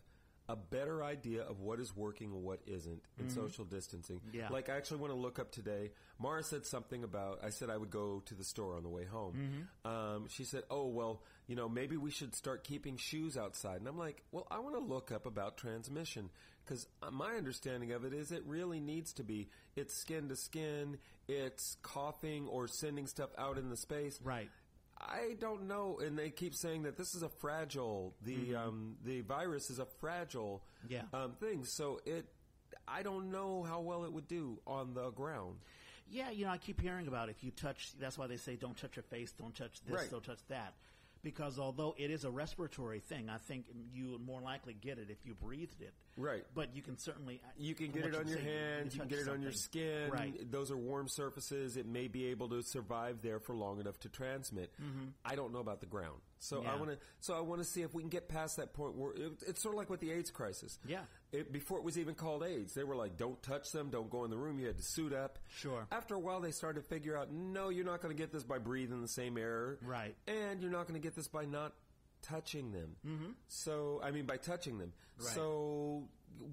a 0.49 0.55
better 0.55 1.03
idea 1.03 1.41
of 1.41 1.59
what 1.59 1.80
is 1.80 1.95
working 1.95 2.32
and 2.32 2.43
what 2.43 2.61
isn't 2.65 3.01
in 3.20 3.26
mm-hmm. 3.26 3.36
social 3.36 3.65
distancing. 3.65 4.22
Yeah. 4.32 4.47
Like 4.49 4.70
I 4.70 4.78
actually 4.78 4.99
want 4.99 5.11
to 5.11 5.20
look 5.20 5.39
up 5.39 5.51
today. 5.51 5.91
Mara 6.20 6.41
said 6.41 6.65
something 6.65 7.03
about. 7.03 7.39
I 7.43 7.49
said 7.49 7.70
I 7.70 7.76
would 7.76 7.89
go 7.89 8.22
to 8.26 8.34
the 8.34 8.45
store 8.45 8.76
on 8.76 8.84
the 8.84 8.89
way 8.89 9.03
home. 9.03 9.68
Mm-hmm. 9.86 9.91
Um, 9.91 10.28
she 10.30 10.45
said, 10.45 10.63
"Oh 10.72 10.88
well, 10.88 11.22
you 11.47 11.55
know, 11.55 11.68
maybe 11.68 11.97
we 11.97 12.11
should 12.11 12.34
start 12.34 12.63
keeping 12.63 12.95
shoes 12.95 13.38
outside." 13.38 13.80
And 13.80 13.88
I'm 13.88 13.97
like, 13.97 14.24
"Well, 14.32 14.47
I 14.49 14.59
want 14.59 14.76
to 14.76 14.82
look 14.82 15.11
up 15.11 15.26
about 15.26 15.57
transmission 15.57 16.30
because 16.68 16.88
uh, 17.01 17.11
my 17.11 17.36
understanding 17.36 17.91
of 17.91 18.03
it 18.03 18.13
is 18.13 18.32
it 18.32 18.43
really 18.45 18.80
needs 18.80 19.13
to 19.13 19.24
be 19.24 19.49
it's 19.76 19.93
skin 19.93 20.30
to 20.30 20.36
skin, 20.36 20.97
it's 21.28 21.78
coughing 21.82 22.47
or 22.47 22.68
sending 22.68 23.07
stuff 23.07 23.30
out 23.38 23.57
in 23.57 23.70
the 23.70 23.78
space, 23.78 24.20
Right. 24.24 24.49
I 25.00 25.36
don't 25.39 25.68
know, 25.68 26.00
and 26.04 26.18
they 26.18 26.30
keep 26.30 26.56
saying 26.56 26.84
that 26.84 26.98
this 26.98 27.14
is 27.14 27.22
a 27.22 27.30
fragile. 27.30 28.16
The 28.24 28.56
um, 28.56 28.95
the 29.04 29.22
virus 29.22 29.70
is 29.70 29.80
a 29.80 29.86
fragile 29.86 30.64
Yeah. 30.89 31.04
um, 31.14 31.34
thing. 31.39 31.66
So 31.66 32.00
it, 32.06 32.26
I 32.88 33.04
don't 33.04 33.32
know 33.32 33.64
how 33.64 33.82
well 33.82 34.06
it 34.06 34.12
would 34.14 34.28
do 34.28 34.60
on 34.66 34.93
the 34.93 35.12
ground. 35.12 35.58
Yeah, 36.10 36.30
you 36.32 36.45
know, 36.45 36.52
I 36.52 36.58
keep 36.58 36.80
hearing 36.82 37.08
about 37.08 37.30
if 37.30 37.43
you 37.43 37.52
touch. 37.52 37.91
That's 38.00 38.18
why 38.18 38.28
they 38.28 38.38
say 38.38 38.56
don't 38.56 38.78
touch 38.78 38.95
your 38.95 39.04
face, 39.04 39.32
don't 39.32 39.54
touch 39.54 39.82
this, 39.86 39.93
Right. 39.95 40.10
don't 40.10 40.24
touch 40.24 40.39
that. 40.50 40.74
Because 41.24 41.60
although 41.60 41.93
it 41.98 42.10
is 42.12 42.24
a 42.24 42.32
respiratory 42.32 43.00
thing, 43.00 43.30
I 43.30 43.38
think 43.38 43.66
you 43.93 44.12
would 44.12 44.22
more 44.22 44.39
likely 44.41 44.74
get 44.74 44.98
it 45.00 45.10
if 45.10 45.26
you 45.26 45.34
breathed 45.34 45.82
it. 45.82 45.93
Right. 46.18 46.43
But 46.55 46.76
you 46.76 46.82
can 46.82 46.97
certainly 46.97 47.41
You 47.57 47.76
can 47.76 47.91
get 47.91 48.05
it 48.05 48.15
on 48.15 48.28
your 48.28 48.39
hands. 48.39 48.93
You 48.95 49.01
can 49.01 49.09
get 49.09 49.20
it 49.20 49.30
on 49.30 49.41
your 49.41 49.51
skin. 49.51 50.09
Right. 50.09 50.51
Those 50.51 50.72
are 50.72 50.78
warm 50.78 51.07
surfaces. 51.07 51.78
It 51.78 51.86
may 51.86 52.07
be 52.07 52.26
able 52.28 52.49
to 52.49 52.63
survive 52.63 53.22
there 53.22 53.39
for 53.39 53.53
long 53.55 53.80
enough 53.80 53.99
to 54.01 54.09
transmit. 54.09 54.72
I 55.24 55.36
don't 55.36 55.53
know 55.53 55.59
about 55.59 55.80
the 55.80 55.86
ground, 55.86 56.20
so 56.39 56.61
I 56.61 56.65
Mm-hmm. 56.68 56.80
Want 56.80 56.91
to. 56.91 56.97
So 57.20 57.34
I 57.36 57.41
want 57.41 57.61
to 57.61 57.68
see 57.68 57.82
if 57.82 57.93
we 57.93 58.01
can 58.03 58.09
get 58.09 58.28
past 58.30 58.57
that 58.57 58.74
point 58.74 58.95
where 58.95 59.11
it, 59.13 59.32
it's 59.47 59.61
sort 59.61 59.74
of 59.76 59.78
like 59.80 59.89
with 59.89 59.99
the 59.99 60.11
AIDS 60.11 60.32
crisis. 60.32 60.78
Yeah. 60.88 61.01
It, 61.32 61.51
before 61.51 61.78
it 61.78 61.84
was 61.84 61.97
even 61.97 62.15
called 62.15 62.43
AIDS, 62.43 62.74
they 62.74 62.84
were 62.84 62.95
like, 62.95 63.18
"Don't 63.18 63.41
touch 63.43 63.72
them. 63.72 63.89
Don't 63.89 64.09
go 64.09 64.24
in 64.24 64.30
the 64.32 64.38
room." 64.38 64.59
You 64.59 64.68
had 64.68 64.78
to 64.78 64.84
suit 64.84 65.13
up. 65.13 65.39
Sure. 65.49 65.88
After 65.91 66.15
a 66.15 66.20
while, 66.20 66.39
they 66.39 66.51
started 66.51 66.82
to 66.82 66.88
figure 66.88 67.18
out, 67.18 67.32
no, 67.32 67.70
you're 67.70 67.86
not 67.86 68.01
going 68.01 68.15
to 68.15 68.22
get 68.22 68.32
this 68.32 68.43
by 68.43 68.57
breathing 68.59 69.01
the 69.01 69.07
same 69.07 69.38
air. 69.38 69.78
Right. 69.82 70.15
And 70.28 70.61
you're 70.61 70.72
not 70.72 70.88
going 70.88 70.99
to 70.99 71.05
get 71.05 71.15
this 71.15 71.28
by 71.28 71.45
not 71.45 71.74
touching 72.22 72.72
them. 72.72 72.95
Mm-hmm. 73.05 73.32
So, 73.47 74.01
I 74.03 74.11
mean, 74.11 74.26
by 74.26 74.38
touching 74.38 74.78
them. 74.78 74.93
Right. 75.20 75.28
So, 75.36 76.07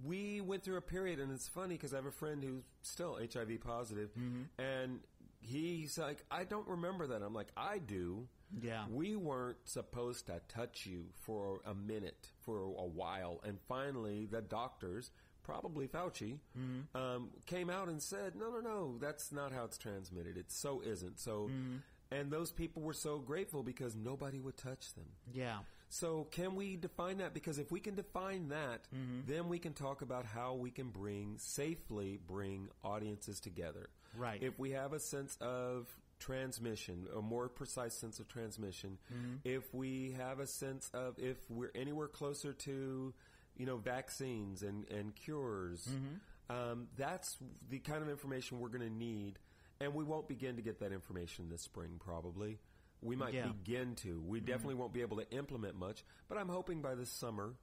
we 0.05 0.41
went 0.41 0.63
through 0.63 0.77
a 0.77 0.81
period, 0.83 1.21
and 1.21 1.31
it's 1.33 1.49
funny 1.49 1.75
because 1.75 1.93
I 1.93 1.97
have 1.97 2.07
a 2.07 2.11
friend 2.11 2.43
who's 2.43 2.63
still 2.83 3.19
HIV 3.33 3.61
positive, 3.61 4.11
Mm-hmm. 4.19 4.43
and 4.63 5.01
he's 5.41 5.99
like, 5.99 6.25
I 6.31 6.45
don't 6.45 6.67
remember 6.69 7.07
that. 7.09 7.23
I'm 7.23 7.35
like, 7.35 7.49
I 7.57 7.79
do. 7.79 8.27
Yeah. 8.63 8.85
We 8.91 9.17
weren't 9.17 9.59
supposed 9.65 10.27
to 10.27 10.41
touch 10.49 10.87
you 10.87 11.07
for 11.23 11.61
a 11.67 11.75
minute, 11.75 12.29
for 12.41 12.61
a 12.61 12.87
while. 12.87 13.41
And 13.45 13.59
finally, 13.69 14.27
the 14.31 14.41
doctors, 14.41 15.11
probably 15.43 15.87
Fauci, 15.89 16.39
Mm-hmm. 16.59 16.97
um, 16.97 17.31
came 17.47 17.69
out 17.69 17.89
and 17.89 18.01
said, 18.01 18.37
no, 18.37 18.49
no, 18.51 18.61
no, 18.61 18.97
that's 18.99 19.33
not 19.33 19.53
how 19.53 19.65
it's 19.65 19.77
transmitted. 19.77 20.39
It 20.39 20.51
so 20.51 20.81
isn't. 20.87 21.19
So, 21.21 21.51
Mm-hmm. 21.51 21.77
And 22.15 22.31
those 22.31 22.53
people 22.53 22.83
were 22.83 22.95
so 22.95 23.19
grateful 23.19 23.63
because 23.63 23.95
nobody 23.97 24.39
would 24.41 24.57
touch 24.57 24.95
them. 24.95 25.07
Yeah. 25.33 25.59
So 25.89 26.27
can 26.31 26.55
we 26.57 26.77
define 26.77 27.19
that? 27.19 27.35
Because 27.35 27.59
if 27.59 27.71
we 27.71 27.81
can 27.81 27.95
define 27.95 28.49
that, 28.49 28.81
Mm-hmm. 28.95 29.31
then 29.33 29.49
we 29.49 29.59
can 29.59 29.73
talk 29.75 30.03
about 30.03 30.25
how 30.27 30.55
we 30.55 30.71
can 30.71 30.89
bring 30.91 31.37
safely 31.39 32.19
bring 32.27 32.69
audiences 32.83 33.41
together. 33.41 33.89
Right. 34.17 34.43
If 34.43 34.59
we 34.59 34.71
have 34.73 34.93
a 34.93 35.01
sense 35.01 35.37
of 35.41 35.87
transmission, 36.19 37.07
a 37.17 37.21
more 37.23 37.49
precise 37.49 37.95
sense 37.95 38.19
of 38.21 38.29
transmission, 38.29 38.99
Mm-hmm. 39.13 39.35
if 39.45 39.73
we 39.75 40.15
have 40.17 40.41
a 40.41 40.47
sense 40.47 40.91
of 40.95 41.19
if 41.19 41.37
we're 41.51 41.73
anywhere 41.75 42.09
closer 42.09 42.53
to, 42.53 43.13
you 43.57 43.67
know, 43.67 43.77
vaccines 43.77 44.63
and 44.63 44.89
and 44.91 45.15
cures, 45.15 45.87
Mm-hmm. 45.87 46.55
um, 46.57 46.89
that's 46.97 47.37
the 47.71 47.79
kind 47.79 48.03
of 48.03 48.09
information 48.09 48.59
we're 48.61 48.69
going 48.77 48.89
to 48.89 48.97
need, 49.11 49.39
and 49.81 49.95
we 49.95 50.05
won't 50.05 50.29
begin 50.29 50.57
to 50.57 50.63
get 50.63 50.81
that 50.81 50.93
information 50.93 51.49
this 51.49 51.63
spring 51.63 51.99
probably. 51.99 52.59
We 53.03 53.17
might 53.17 53.35
Yeah. 53.35 53.43
Mm-hmm. 53.47 53.59
begin 53.59 53.95
to. 53.97 54.23
We 54.27 54.41
definitely 54.41 54.77
won't 54.77 54.93
be 54.95 55.03
able 55.03 55.19
to 55.19 55.31
implement 55.31 55.77
much, 55.77 56.05
but 56.29 56.39
I'm 56.39 56.49
hoping 56.49 56.81
by 56.81 56.95
the 56.95 57.05
summer, 57.07 57.55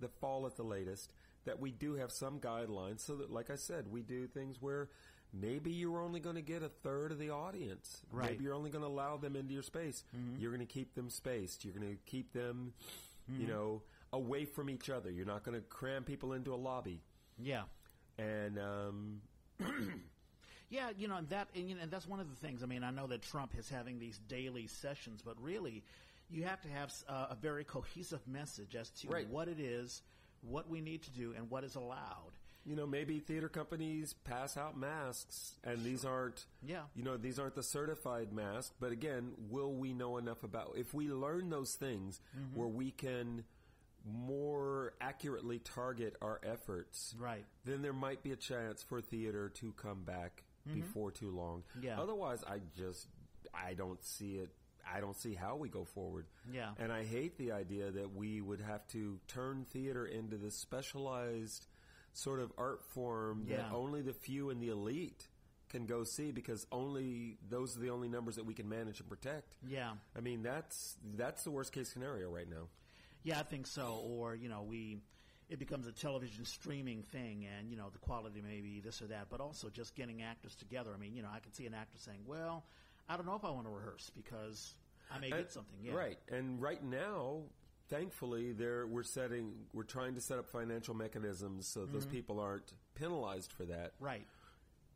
the 0.00 0.08
fall 0.08 0.46
at 0.46 0.56
the 0.56 0.62
latest, 0.62 1.12
that 1.46 1.58
we 1.60 1.70
do 1.72 1.94
have 1.94 2.12
some 2.12 2.38
guidelines 2.40 3.00
so 3.00 3.16
that, 3.16 3.30
like 3.30 3.50
I 3.50 3.56
said, 3.56 3.88
we 3.90 4.02
do 4.02 4.26
things 4.26 4.60
where 4.60 4.88
maybe 5.32 5.72
you're 5.72 6.00
only 6.00 6.20
going 6.20 6.36
to 6.36 6.42
get 6.42 6.62
a 6.62 6.68
third 6.68 7.10
of 7.12 7.18
the 7.18 7.30
audience. 7.30 8.02
Right. 8.12 8.22
Mm-hmm. 8.24 8.32
Maybe 8.34 8.44
you're 8.44 8.54
only 8.54 8.70
going 8.70 8.82
to 8.84 8.88
allow 8.88 9.16
them 9.16 9.34
into 9.34 9.52
your 9.54 9.62
space. 9.62 10.04
You're 10.38 10.52
going 10.52 10.66
to 10.66 10.72
keep 10.72 10.94
them 10.94 11.10
spaced. 11.10 11.64
You're 11.64 11.74
going 11.74 11.88
to 11.90 11.98
keep 12.06 12.32
them, 12.32 12.72
you 13.28 13.40
Mm-hmm. 13.40 13.48
know, 13.48 13.82
away 14.12 14.44
from 14.46 14.70
each 14.70 14.88
other. 14.90 15.10
You're 15.10 15.26
not 15.26 15.42
going 15.42 15.54
to 15.56 15.66
cram 15.66 16.04
people 16.04 16.32
into 16.34 16.54
a 16.54 16.56
lobby. 16.56 17.02
Yeah. 17.38 17.62
And 18.18 18.58
um, 18.58 19.20
Yeah, 20.70 20.90
you 20.96 21.08
know 21.08 21.16
and 21.16 21.28
that, 21.30 21.48
and, 21.54 21.68
you 21.68 21.74
know, 21.74 21.82
and 21.82 21.90
that's 21.90 22.06
one 22.06 22.20
of 22.20 22.28
the 22.28 22.36
things. 22.36 22.62
I 22.62 22.66
mean, 22.66 22.84
I 22.84 22.90
know 22.90 23.06
that 23.06 23.22
Trump 23.22 23.52
is 23.58 23.68
having 23.68 23.98
these 23.98 24.18
daily 24.28 24.66
sessions, 24.66 25.22
but 25.24 25.40
really, 25.42 25.82
you 26.30 26.44
have 26.44 26.60
to 26.62 26.68
have 26.68 26.92
uh, 27.08 27.28
a 27.30 27.34
very 27.34 27.64
cohesive 27.64 28.26
message 28.28 28.74
as 28.76 28.90
to 29.00 29.08
Right. 29.08 29.28
what 29.28 29.48
it 29.48 29.58
is, 29.60 30.02
what 30.42 30.68
we 30.68 30.80
need 30.80 31.02
to 31.04 31.10
do, 31.10 31.32
and 31.36 31.50
what 31.50 31.64
is 31.64 31.74
allowed. 31.74 32.32
you 32.66 32.76
know, 32.76 32.86
maybe 32.86 33.18
theater 33.18 33.48
companies 33.48 34.12
pass 34.24 34.58
out 34.58 34.76
masks, 34.76 35.54
and 35.64 35.82
these 35.84 36.04
aren't, 36.04 36.44
Yeah. 36.62 36.82
you 36.94 37.02
know, 37.02 37.16
these 37.16 37.38
aren't 37.38 37.54
the 37.54 37.62
certified 37.62 38.30
masks. 38.30 38.74
But 38.78 38.92
again, 38.92 39.32
will 39.48 39.72
we 39.72 39.94
know 39.94 40.18
enough 40.18 40.42
about 40.44 40.74
if 40.76 40.92
we 40.92 41.08
learn 41.08 41.48
those 41.48 41.76
things 41.76 42.20
Mm-hmm. 42.36 42.58
where 42.58 42.68
we 42.68 42.90
can 42.90 43.44
more 44.04 44.92
accurately 45.00 45.60
target 45.60 46.16
our 46.20 46.40
efforts? 46.42 47.14
Right. 47.18 47.44
Then 47.64 47.80
there 47.80 47.92
might 47.94 48.22
be 48.22 48.32
a 48.32 48.36
chance 48.36 48.82
for 48.82 49.00
theater 49.00 49.48
to 49.60 49.72
come 49.72 50.02
back 50.04 50.42
before 50.74 51.10
too 51.10 51.30
long. 51.30 51.62
Mm-hmm. 51.76 51.86
Yeah. 51.86 52.00
Otherwise, 52.00 52.44
I 52.46 52.58
just 52.76 53.06
I 53.54 53.74
don't 53.74 54.02
see 54.04 54.36
it. 54.36 54.50
I 54.90 55.00
don't 55.00 55.16
see 55.16 55.34
how 55.34 55.56
we 55.56 55.68
go 55.68 55.84
forward. 55.84 56.26
Yeah. 56.50 56.70
And 56.78 56.92
I 56.92 57.04
hate 57.04 57.36
the 57.36 57.52
idea 57.52 57.90
that 57.90 58.14
we 58.14 58.40
would 58.40 58.60
have 58.60 58.86
to 58.88 59.18
turn 59.28 59.66
theater 59.70 60.06
into 60.06 60.36
this 60.36 60.54
specialized 60.54 61.66
sort 62.14 62.40
of 62.40 62.52
art 62.56 62.82
form 62.82 63.44
that 63.48 63.66
only 63.72 64.00
the 64.00 64.14
few 64.14 64.50
and 64.50 64.60
the 64.60 64.70
elite 64.70 65.28
can 65.68 65.84
go 65.84 66.04
see 66.04 66.32
because 66.32 66.66
only 66.72 67.36
those 67.48 67.76
are 67.76 67.80
the 67.80 67.90
only 67.90 68.08
numbers 68.08 68.36
that 68.36 68.46
we 68.46 68.54
can 68.54 68.68
manage 68.68 69.00
and 69.00 69.08
protect. 69.08 69.54
Yeah. 69.66 69.90
I 70.16 70.20
mean, 70.20 70.42
that's 70.42 70.96
that's 71.16 71.44
the 71.44 71.50
worst 71.50 71.72
case 71.72 71.90
scenario 71.90 72.30
right 72.30 72.48
now. 72.48 72.68
Yeah, 73.22 73.38
I 73.38 73.42
think 73.42 73.66
so. 73.66 74.02
Or 74.04 74.34
you 74.34 74.48
know, 74.48 74.62
we 74.62 74.98
it 75.48 75.58
becomes 75.58 75.86
a 75.86 75.92
television 75.92 76.44
streaming 76.44 77.02
thing, 77.02 77.46
and 77.58 77.70
you 77.70 77.76
know, 77.76 77.88
the 77.92 77.98
quality 77.98 78.40
may 78.40 78.60
be 78.60 78.80
this 78.80 79.00
or 79.02 79.06
that, 79.06 79.26
but 79.30 79.40
also 79.40 79.68
just 79.70 79.94
getting 79.94 80.22
actors 80.22 80.54
together. 80.54 80.90
I 80.94 80.98
mean, 80.98 81.14
you 81.14 81.22
know, 81.22 81.30
I 81.34 81.40
can 81.40 81.52
see 81.52 81.66
an 81.66 81.74
actor 81.74 81.98
saying, 81.98 82.20
"Well, 82.26 82.64
I 83.08 83.16
don't 83.16 83.26
know 83.26 83.34
if 83.36 83.44
I 83.44 83.50
want 83.50 83.66
to 83.66 83.70
rehearse 83.72 84.10
because 84.14 84.74
I 85.10 85.18
may 85.18 85.30
And- 85.30 85.36
get 85.40 85.52
something." 85.52 85.78
Yeah, 85.82 85.94
Right. 85.94 86.18
And 86.30 86.60
right 86.60 86.82
now, 86.82 87.44
thankfully, 87.88 88.52
there 88.52 88.86
we're 88.86 89.02
setting 89.02 89.66
we're 89.72 89.84
trying 89.84 90.14
to 90.14 90.20
set 90.20 90.38
up 90.38 90.46
financial 90.48 90.94
mechanisms 90.94 91.66
so 91.66 91.86
those 91.86 92.06
people 92.06 92.40
aren't 92.40 92.72
penalized 92.94 93.52
for 93.52 93.64
that. 93.66 93.92
Right. 94.00 94.26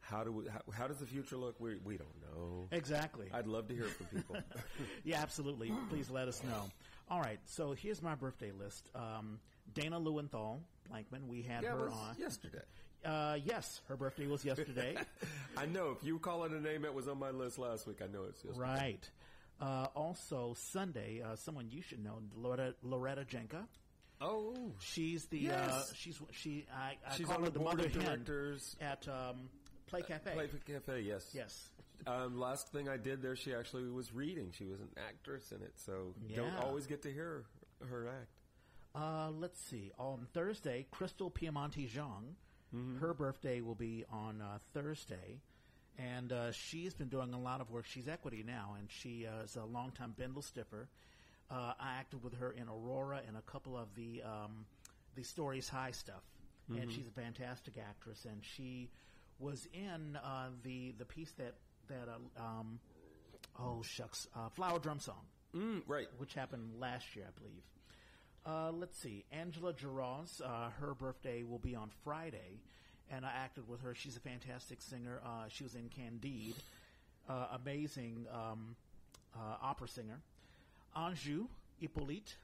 How 0.00 0.24
do 0.24 0.32
we, 0.32 0.48
how, 0.48 0.60
how 0.72 0.88
does 0.88 0.98
the 0.98 1.06
future 1.06 1.36
look? 1.36 1.58
We 1.60 1.76
we 1.76 1.96
don't 1.96 2.20
know. 2.20 2.68
Exactly. 2.72 3.28
I'd 3.32 3.46
love 3.46 3.68
to 3.68 3.74
hear 3.74 3.84
from 3.84 4.06
people. 4.06 4.36
yeah, 5.04 5.22
absolutely. 5.22 5.72
Please 5.88 6.10
let 6.10 6.28
us 6.28 6.42
know. 6.42 6.68
All 7.08 7.20
right, 7.20 7.38
so 7.44 7.72
here's 7.72 8.02
my 8.02 8.14
birthday 8.14 8.52
list. 8.52 8.88
Um, 8.94 9.38
Dana 9.74 10.00
Lewenthal 10.00 10.60
Blankman, 10.90 11.26
we 11.28 11.42
had 11.42 11.62
yeah, 11.62 11.70
her 11.70 11.84
was 11.86 11.92
on. 11.92 12.16
yesterday. 12.18 12.62
Uh, 13.04 13.36
yes, 13.44 13.80
her 13.88 13.96
birthday 13.96 14.26
was 14.26 14.44
yesterday. 14.44 14.96
I 15.56 15.66
know 15.66 15.90
if 15.90 16.04
you 16.06 16.18
call 16.18 16.44
it 16.44 16.52
a 16.52 16.60
name 16.60 16.82
that 16.82 16.94
was 16.94 17.08
on 17.08 17.18
my 17.18 17.30
list 17.30 17.58
last 17.58 17.86
week, 17.86 17.98
I 18.02 18.06
know 18.06 18.24
it's 18.28 18.44
yesterday. 18.44 18.60
right. 18.70 19.10
Uh, 19.60 19.86
also, 19.94 20.54
Sunday, 20.56 21.22
uh, 21.24 21.36
someone 21.36 21.68
you 21.70 21.82
should 21.82 22.02
know, 22.02 22.18
Loretta, 22.36 22.74
Loretta 22.82 23.22
Jenka. 23.24 23.64
Oh, 24.20 24.54
She's 24.78 25.26
the 25.26 25.50
uh, 25.50 25.52
Yes. 25.52 25.92
she's 25.96 26.20
she 26.30 26.64
I, 26.72 26.96
I 27.10 27.16
she's 27.16 27.28
on 27.28 27.42
the 27.42 27.50
the 27.50 27.58
mother 27.58 27.86
of 27.86 27.92
directors. 27.92 28.76
at 28.80 29.06
um, 29.08 29.48
Play 29.86 30.02
Cafe. 30.02 30.32
Play 30.32 30.48
Cafe, 30.66 31.00
yes. 31.00 31.28
yes. 31.34 31.68
Um, 32.06 32.38
last 32.38 32.68
thing 32.72 32.88
I 32.88 32.96
did 32.96 33.20
there, 33.22 33.34
she 33.36 33.52
actually 33.54 33.88
was 33.88 34.12
reading. 34.12 34.52
She 34.56 34.64
was 34.64 34.80
an 34.80 34.88
actress 35.08 35.50
in 35.52 35.60
it, 35.62 35.72
so 35.76 36.14
don't 36.36 36.54
always 36.56 36.86
get 36.86 37.02
to 37.02 37.12
hear 37.12 37.44
her 37.88 38.08
act. 38.08 38.30
Uh, 38.94 39.30
let's 39.30 39.60
see. 39.60 39.90
On 39.98 40.26
Thursday, 40.34 40.86
Crystal 40.90 41.30
Piemonte 41.30 41.88
Zhang. 41.90 42.34
Mm-hmm. 42.74 42.98
Her 43.00 43.12
birthday 43.14 43.60
will 43.60 43.74
be 43.74 44.04
on 44.10 44.40
uh, 44.40 44.58
Thursday, 44.72 45.40
and 45.98 46.32
uh, 46.32 46.52
she's 46.52 46.94
been 46.94 47.08
doing 47.08 47.34
a 47.34 47.38
lot 47.40 47.60
of 47.60 47.70
work. 47.70 47.84
She's 47.86 48.08
equity 48.08 48.42
now, 48.46 48.76
and 48.78 48.88
she 48.90 49.26
uh, 49.26 49.44
is 49.44 49.56
a 49.56 49.64
longtime 49.64 50.14
Bindlestiffer. 50.18 50.86
Uh, 51.50 51.72
I 51.78 51.96
acted 51.98 52.22
with 52.24 52.34
her 52.38 52.50
in 52.52 52.68
Aurora 52.70 53.20
and 53.28 53.36
a 53.36 53.42
couple 53.42 53.76
of 53.76 53.94
the 53.94 54.22
um, 54.22 54.64
the 55.16 55.22
Stories 55.22 55.68
High 55.68 55.90
stuff, 55.92 56.22
Mm-hmm. 56.70 56.80
and 56.82 56.92
she's 56.92 57.06
a 57.08 57.10
fantastic 57.20 57.74
actress. 57.76 58.24
And 58.24 58.40
she 58.42 58.88
was 59.38 59.68
in 59.74 60.16
uh, 60.16 60.48
the 60.62 60.94
the 60.96 61.04
piece 61.04 61.32
that 61.32 61.54
that 61.88 62.08
uh, 62.08 62.40
um, 62.42 62.78
oh 63.60 63.82
shucks, 63.82 64.28
uh, 64.34 64.48
Flower 64.50 64.78
Drum 64.78 64.98
Song 65.00 65.20
Mm, 65.54 65.82
right. 65.86 66.06
which 66.16 66.32
happened 66.32 66.70
last 66.78 67.14
year, 67.16 67.26
I 67.28 67.38
believe. 67.38 67.62
Uh, 68.44 68.72
let's 68.72 68.98
see. 68.98 69.24
Angela 69.30 69.72
Giraz, 69.72 70.40
uh, 70.44 70.70
her 70.80 70.94
birthday 70.94 71.42
will 71.44 71.58
be 71.60 71.74
on 71.76 71.90
Friday, 72.04 72.60
and 73.10 73.24
I 73.24 73.30
acted 73.30 73.68
with 73.68 73.80
her. 73.82 73.94
She's 73.94 74.16
a 74.16 74.20
fantastic 74.20 74.82
singer. 74.82 75.20
Uh, 75.24 75.44
she 75.48 75.62
was 75.62 75.74
in 75.74 75.88
Candide, 75.88 76.54
uh, 77.28 77.46
amazing 77.62 78.26
um, 78.32 78.74
uh, 79.36 79.56
opera 79.62 79.88
singer. 79.88 80.18
Anjou 80.96 81.46
Hippolyte, 81.80 82.34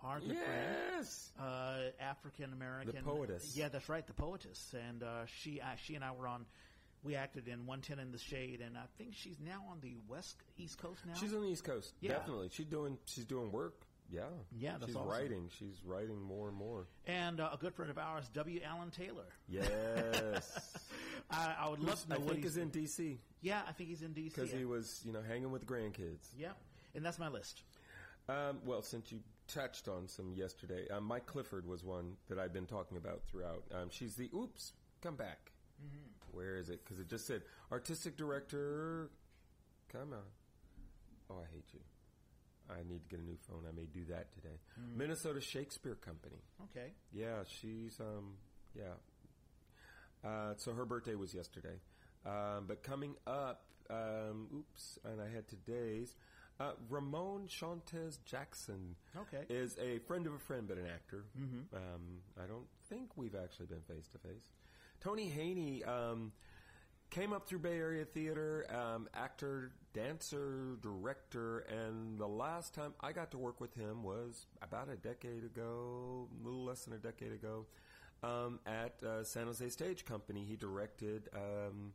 friend, 0.00 0.22
Yes. 0.26 1.32
uh, 1.40 1.90
African 2.00 2.52
American 2.52 2.94
The 2.94 3.02
poetess. 3.02 3.56
Yeah, 3.56 3.68
that's 3.68 3.88
right, 3.88 4.06
the 4.06 4.12
poetess. 4.14 4.72
And 4.88 5.02
uh, 5.02 5.26
she, 5.26 5.60
she 5.84 5.96
and 5.96 6.04
I 6.04 6.12
were 6.12 6.28
on. 6.28 6.46
We 7.04 7.14
acted 7.14 7.46
in 7.46 7.66
One 7.66 7.80
Ten 7.80 7.98
in 8.00 8.10
the 8.10 8.18
Shade, 8.18 8.60
and 8.60 8.76
I 8.76 8.82
think 8.98 9.14
she's 9.14 9.36
now 9.44 9.64
on 9.70 9.78
the 9.80 9.94
west 10.08 10.36
East 10.56 10.78
Coast 10.78 11.00
now. 11.06 11.14
She's 11.14 11.32
on 11.32 11.42
the 11.42 11.48
East 11.48 11.62
Coast. 11.64 11.92
Yeah. 12.00 12.12
Definitely. 12.14 12.50
She's 12.52 12.66
doing 12.66 12.98
she's 13.06 13.24
doing 13.24 13.52
work. 13.52 13.74
Yeah. 14.10 14.22
Yeah, 14.56 14.72
that's 14.78 14.86
She's 14.86 14.96
awesome. 14.96 15.10
writing. 15.10 15.50
She's 15.58 15.82
writing 15.84 16.20
more 16.20 16.48
and 16.48 16.56
more. 16.56 16.86
and 17.06 17.40
uh, 17.40 17.50
a 17.52 17.56
good 17.58 17.74
friend 17.74 17.90
of 17.90 17.98
ours, 17.98 18.28
W. 18.32 18.60
Allen 18.64 18.90
Taylor. 18.90 19.26
Yes. 19.48 20.78
I, 21.30 21.54
I 21.60 21.68
would 21.68 21.80
love 21.80 22.02
to 22.04 22.08
know 22.08 22.16
I 22.16 22.18
what 22.20 22.32
think 22.32 22.44
he's 22.44 22.56
in 22.56 22.70
DC 22.70 23.18
Yeah, 23.42 23.60
I 23.68 23.72
think 23.72 23.90
he's 23.90 24.00
in 24.02 24.14
D.C. 24.14 24.30
because 24.34 24.50
he 24.50 24.64
was, 24.64 25.02
you 25.04 25.12
know, 25.12 25.20
hanging 25.26 25.50
with 25.50 25.66
the 25.66 25.72
grandkids. 25.72 26.28
yeah, 26.36 26.52
and 26.94 27.04
that's 27.04 27.18
my 27.18 27.28
list. 27.28 27.62
Um, 28.30 28.58
well, 28.64 28.80
since 28.82 29.12
you 29.12 29.20
touched 29.46 29.88
on 29.88 30.08
some 30.08 30.32
yesterday, 30.34 30.86
um, 30.90 31.04
Mike 31.04 31.26
Clifford 31.26 31.66
was 31.66 31.84
one 31.84 32.14
that 32.28 32.38
I've 32.38 32.52
been 32.52 32.66
talking 32.66 32.96
about 32.96 33.22
throughout. 33.30 33.62
Um, 33.74 33.88
she's 33.90 34.14
the 34.14 34.30
oops, 34.34 34.72
come 35.02 35.16
back. 35.16 35.52
Where 36.32 36.56
is 36.56 36.68
it? 36.70 36.84
Because 36.84 36.98
it 36.98 37.08
just 37.08 37.26
said 37.26 37.42
artistic 37.72 38.16
director. 38.16 39.10
Come 39.92 40.12
on. 40.12 40.18
Oh, 41.30 41.36
I 41.42 41.46
hate 41.54 41.64
you. 41.72 41.80
I 42.70 42.82
need 42.88 43.02
to 43.02 43.08
get 43.08 43.20
a 43.20 43.22
new 43.24 43.36
phone. 43.48 43.64
I 43.68 43.72
may 43.74 43.86
do 43.86 44.04
that 44.10 44.32
today. 44.32 44.58
Minnesota 44.94 45.40
Shakespeare 45.40 45.94
Company. 45.94 46.42
Okay. 46.64 46.92
Yeah, 47.12 47.42
she's 47.46 47.98
um 48.00 48.34
yeah. 48.74 48.94
Uh, 50.24 50.54
so 50.56 50.72
her 50.72 50.84
birthday 50.84 51.14
was 51.14 51.32
yesterday, 51.32 51.78
um, 52.26 52.64
but 52.66 52.82
coming 52.82 53.14
up, 53.26 53.62
um, 53.88 54.48
oops, 54.54 54.98
and 55.04 55.20
I 55.20 55.28
had 55.32 55.46
today's. 55.48 56.14
Uh, 56.60 56.72
Ramon 56.90 57.46
Chantes 57.46 58.18
Jackson 58.24 58.96
Okay. 59.16 59.44
is 59.48 59.78
a 59.78 60.00
friend 60.08 60.26
of 60.26 60.32
a 60.32 60.38
friend, 60.40 60.66
but 60.66 60.76
an 60.76 60.86
actor. 60.86 61.24
Mm-hmm. 61.40 61.76
Um, 61.76 62.18
I 62.36 62.48
don't 62.48 62.66
think 62.88 63.10
we've 63.16 63.36
actually 63.36 63.66
been 63.66 63.82
face 63.82 64.08
to 64.08 64.18
face. 64.18 64.42
Tony 65.00 65.28
Haney 65.28 65.84
um, 65.84 66.32
came 67.10 67.32
up 67.32 67.46
through 67.46 67.60
Bay 67.60 67.78
Area 67.78 68.04
theater, 68.04 68.66
um, 68.70 69.08
actor, 69.14 69.72
dancer, 69.94 70.76
director, 70.82 71.60
and 71.60 72.18
the 72.18 72.26
last 72.26 72.74
time 72.74 72.92
I 73.00 73.12
got 73.12 73.30
to 73.32 73.38
work 73.38 73.60
with 73.60 73.74
him 73.74 74.02
was 74.02 74.46
about 74.62 74.88
a 74.90 74.96
decade 74.96 75.44
ago, 75.44 76.28
a 76.40 76.44
little 76.44 76.64
less 76.64 76.84
than 76.84 76.94
a 76.94 76.98
decade 76.98 77.32
ago, 77.32 77.66
um, 78.22 78.60
at 78.66 79.02
uh, 79.02 79.24
San 79.24 79.46
Jose 79.46 79.68
Stage 79.70 80.04
Company. 80.04 80.44
He 80.46 80.56
directed 80.56 81.28
um, 81.34 81.92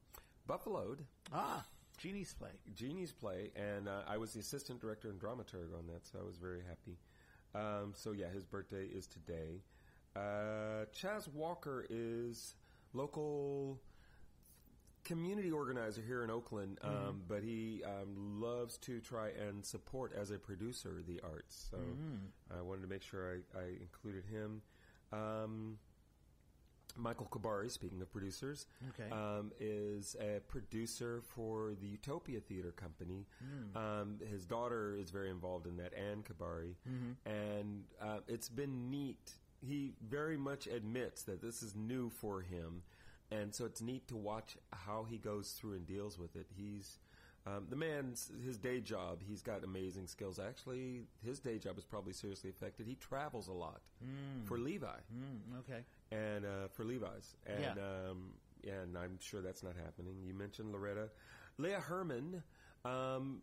Buffaloed, 0.48 1.00
Ah, 1.32 1.66
Genie's 1.98 2.34
play. 2.34 2.52
Genie's 2.74 3.12
play, 3.12 3.52
and 3.56 3.88
uh, 3.88 4.02
I 4.08 4.18
was 4.18 4.34
the 4.34 4.40
assistant 4.40 4.82
director 4.82 5.10
and 5.10 5.20
dramaturg 5.20 5.78
on 5.78 5.88
that, 5.88 6.08
so 6.12 6.20
I 6.20 6.24
was 6.26 6.38
very 6.38 6.62
happy. 6.68 6.98
Um, 7.56 7.94
so 7.96 8.14
yeah, 8.14 8.30
his 8.34 8.44
birthday 8.44 8.86
is 8.86 9.06
today. 9.06 9.62
Uh, 10.16 10.86
Chaz 10.94 11.28
Walker 11.32 11.86
is 11.90 12.56
local 12.94 13.80
community 15.04 15.52
organizer 15.52 16.02
here 16.02 16.24
in 16.24 16.30
Oakland, 16.30 16.80
um, 16.82 17.22
but 17.28 17.44
he 17.44 17.82
um, 17.86 18.40
loves 18.42 18.78
to 18.80 19.00
try 19.02 19.30
and 19.48 19.66
support 19.66 20.14
as 20.16 20.32
a 20.32 20.38
producer 20.40 21.02
the 21.06 21.20
arts. 21.24 21.68
So 21.72 21.78
I 22.58 22.62
wanted 22.62 22.82
to 22.84 22.88
make 22.88 23.04
sure 23.04 23.34
I, 23.56 23.60
I 23.60 23.64
included 23.82 24.24
him. 24.26 24.62
Um, 25.12 25.78
Michael 26.96 27.26
Kabari, 27.32 27.72
speaking 27.72 28.02
of 28.04 28.12
producers, 28.12 28.68
Okay. 28.90 29.10
um, 29.12 29.52
is 29.60 30.16
a 30.20 30.40
producer 30.48 31.22
for 31.24 31.74
the 31.82 31.88
Utopia 31.88 32.40
Theater 32.40 32.72
Company. 32.72 33.26
Um, 33.76 34.20
his 34.30 34.46
daughter 34.46 34.96
is 34.96 35.10
very 35.10 35.32
involved 35.32 35.66
in 35.66 35.76
that, 35.78 35.94
Anne 35.96 36.24
Kabari, 36.24 36.76
and 37.26 37.84
uh, 38.00 38.20
it's 38.28 38.48
been 38.48 38.92
neat. 38.92 39.34
He 39.60 39.94
very 40.08 40.38
much 40.38 40.68
admits 40.68 41.24
that 41.24 41.42
this 41.42 41.64
is 41.64 41.74
new 41.76 42.10
for 42.12 42.42
him, 42.42 42.84
and 43.42 43.54
so 43.56 43.66
it's 43.66 43.82
neat 43.82 44.08
to 44.08 44.16
watch 44.18 44.58
how 44.72 45.06
he 45.10 45.18
goes 45.18 45.52
through 45.52 45.74
and 45.74 45.86
deals 45.88 46.18
with 46.20 46.36
it. 46.36 46.48
He's 46.56 47.00
um, 47.46 47.66
the 47.70 47.76
man's 47.76 48.32
his 48.46 48.58
day 48.58 48.80
job. 48.80 49.20
He's 49.28 49.42
got 49.42 49.64
amazing 49.64 50.08
skills. 50.08 50.40
Actually, 50.40 51.02
his 51.26 51.40
day 51.40 51.58
job 51.58 51.78
is 51.78 51.84
probably 51.84 52.14
seriously 52.14 52.50
affected. 52.50 52.88
He 52.88 52.96
travels 52.96 53.48
a 53.50 53.54
lot 53.54 53.82
for 54.46 54.58
Levi 54.58 54.88
Mm, 55.14 55.60
okay. 55.60 55.82
and 56.12 56.46
uh, 56.46 56.68
for 56.72 56.84
Levi's, 56.86 57.36
and 57.46 57.62
Yeah. 57.62 57.72
um, 58.10 58.34
and 58.66 58.98
I'm 58.98 59.18
sure 59.20 59.42
that's 59.42 59.62
not 59.64 59.76
happening. 59.76 60.16
You 60.26 60.34
mentioned 60.34 60.72
Loretta, 60.72 61.10
Leah 61.58 61.82
Herman 61.82 62.44
um, 62.86 63.42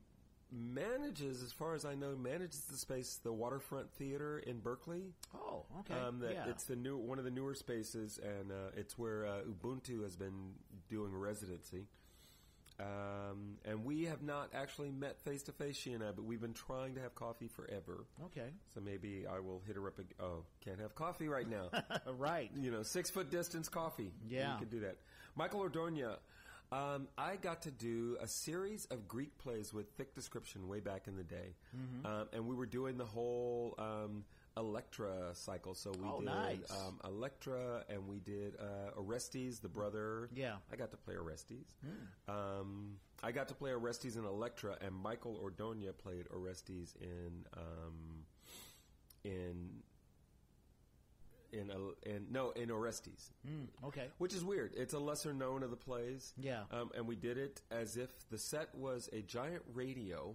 manages, 0.53 1.43
as 1.43 1.53
far 1.53 1.75
as 1.75 1.85
I 1.85 1.95
know, 1.95 2.17
manages 2.17 2.61
the 2.63 2.77
space, 2.77 3.19
the 3.23 3.33
Waterfront 3.33 3.91
Theater 3.93 4.39
in 4.39 4.61
Berkeley. 4.61 5.15
Oh, 5.35 5.65
okay. 5.81 5.95
Um, 5.95 6.21
that 6.21 6.33
yeah. 6.33 6.45
It's 6.49 6.65
the 6.65 6.77
new 6.77 6.97
one 6.97 7.19
of 7.19 7.25
the 7.25 7.31
newer 7.31 7.55
spaces, 7.55 8.19
and 8.23 8.51
uh, 8.51 8.71
it's 8.77 8.99
where 8.99 9.27
uh, 9.27 9.41
Ubuntu 9.49 10.03
has 10.03 10.17
been 10.17 10.55
doing 10.89 11.15
residency. 11.15 11.87
Um, 12.81 13.59
and 13.67 13.85
we 13.85 14.05
have 14.05 14.23
not 14.23 14.51
actually 14.55 14.91
met 14.91 15.21
face 15.21 15.43
to 15.45 15.53
face, 15.53 15.77
she 15.77 15.93
and 15.93 16.03
I, 16.03 16.13
but 16.13 16.25
we've 16.25 16.41
been 16.41 16.55
trying 16.55 16.95
to 16.95 17.01
have 17.03 17.15
coffee 17.15 17.49
forever. 17.49 18.07
okay. 18.27 18.49
So 18.75 18.81
maybe 18.81 19.27
I 19.31 19.39
will 19.41 19.63
hit 19.67 19.77
her 19.77 19.87
up. 19.87 19.99
Ag- 19.99 20.15
oh, 20.19 20.45
can't 20.65 20.81
have 20.81 20.95
coffee 20.95 21.29
right 21.29 21.49
now. 21.49 21.71
right. 22.19 22.51
you 22.59 22.71
know, 22.71 22.83
six 22.83 23.11
foot 23.11 23.31
distance 23.31 23.69
coffee. 23.69 24.13
Yeah. 24.27 24.55
You 24.55 24.59
can 24.61 24.69
do 24.69 24.81
that. 24.81 24.97
Michael 25.37 25.61
Ordonia. 25.61 26.17
Um, 26.73 27.09
I 27.19 27.37
got 27.37 27.63
to 27.63 27.71
do 27.73 28.17
a 28.21 28.29
series 28.29 28.85
of 28.87 29.09
Greek 29.09 29.37
plays 29.39 29.75
with 29.75 29.91
thick 29.97 30.15
description 30.15 30.69
way 30.69 30.79
back 30.81 31.09
in 31.09 31.17
the 31.17 31.25
day. 31.25 31.57
Mm-hmm. 31.77 32.07
Um, 32.07 32.29
and 32.33 32.47
we 32.47 32.55
were 32.55 32.67
doing 32.67 32.97
the 32.97 33.05
whole 33.05 33.75
um, 33.79 34.25
Electra 34.57 35.31
cycle. 35.35 35.75
So 35.75 35.91
we 35.91 36.07
Oh, 36.09 36.19
did 36.21 36.27
nice. 36.27 36.71
um, 36.71 37.01
Electra 37.05 37.85
and 37.89 38.07
we 38.07 38.21
did 38.21 38.55
uh, 38.61 38.91
Orestes, 39.01 39.59
the 39.59 39.69
brother. 39.69 40.29
Yeah. 40.35 40.57
I 40.73 40.77
got 40.77 40.93
to 40.93 40.97
play 40.97 41.17
Orestes. 41.17 41.75
Um, 42.29 42.99
I 43.23 43.33
got 43.33 43.49
to 43.49 43.55
play 43.55 43.73
Orestes 43.73 44.17
in 44.17 44.25
Electra, 44.25 44.77
and 44.81 44.95
Michael 44.95 45.41
Ordonia 45.45 45.93
played 45.97 46.27
Orestes 46.33 46.95
in 47.01 47.45
um, 47.57 48.25
in 49.25 49.71
in 51.53 51.71
a, 51.71 52.09
in 52.09 52.27
no 52.31 52.51
in 52.51 52.71
Orestes, 52.71 53.31
Mm, 53.49 53.67
okay. 53.89 54.07
which 54.19 54.35
is 54.35 54.45
weird. 54.45 54.73
It's 54.77 54.95
a 54.95 54.99
lesser 54.99 55.33
known 55.33 55.63
of 55.63 55.71
the 55.71 55.77
plays. 55.77 56.33
Yeah. 56.39 56.63
um, 56.71 56.91
and 56.97 57.07
we 57.07 57.17
did 57.17 57.39
it 57.39 57.61
as 57.71 57.97
if 57.97 58.11
the 58.31 58.39
set 58.39 58.75
was 58.75 59.09
a 59.13 59.23
giant 59.23 59.63
radio, 59.75 60.35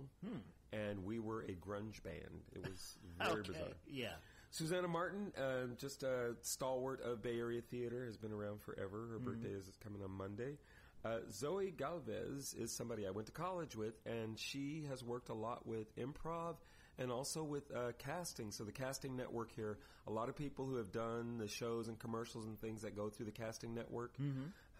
and 0.73 1.03
we 1.05 1.19
were 1.19 1.41
a 1.43 1.53
grunge 1.53 2.01
band. 2.03 2.43
It 2.53 2.61
was 2.69 2.97
very 3.19 3.31
Hmm. 3.31 3.39
okay. 3.39 3.47
bizarre. 3.51 3.67
Yeah. 3.87 4.13
Susanna 4.51 4.87
Martin, 4.87 5.33
um, 5.37 5.75
just 5.77 6.03
a 6.03 6.35
stalwart 6.41 7.01
of 7.01 7.21
Bay 7.21 7.37
Area 7.39 7.61
theater, 7.61 8.05
has 8.05 8.15
been 8.17 8.31
around 8.31 8.61
forever. 8.61 9.07
Her 9.11 9.19
birthday 9.19 9.49
is 9.49 9.65
coming 9.83 10.01
on 10.01 10.11
Monday. 10.11 10.57
Uh, 11.03 11.19
Zoe 11.31 11.71
Galvez 11.71 12.55
is 12.57 12.71
somebody 12.71 13.05
I 13.05 13.11
went 13.11 13.27
to 13.27 13.33
college 13.33 13.75
with, 13.75 13.93
and 14.05 14.39
she 14.39 14.85
has 14.89 15.03
worked 15.03 15.29
a 15.29 15.33
lot 15.33 15.67
with 15.67 15.93
improv 15.97 16.55
and 16.97 17.11
also 17.11 17.43
with 17.43 17.69
uh, 17.75 17.91
casting. 17.97 18.51
So 18.51 18.63
the 18.63 18.71
casting 18.71 19.15
network 19.15 19.51
here, 19.55 19.77
a 20.07 20.11
lot 20.11 20.29
of 20.29 20.35
people 20.35 20.65
who 20.65 20.75
have 20.77 20.91
done 20.91 21.37
the 21.37 21.47
shows 21.47 21.87
and 21.87 21.97
commercials 21.99 22.45
and 22.45 22.59
things 22.59 22.81
that 22.83 22.95
go 22.95 23.09
through 23.09 23.25
the 23.25 23.31
casting 23.31 23.73
network 23.73 24.15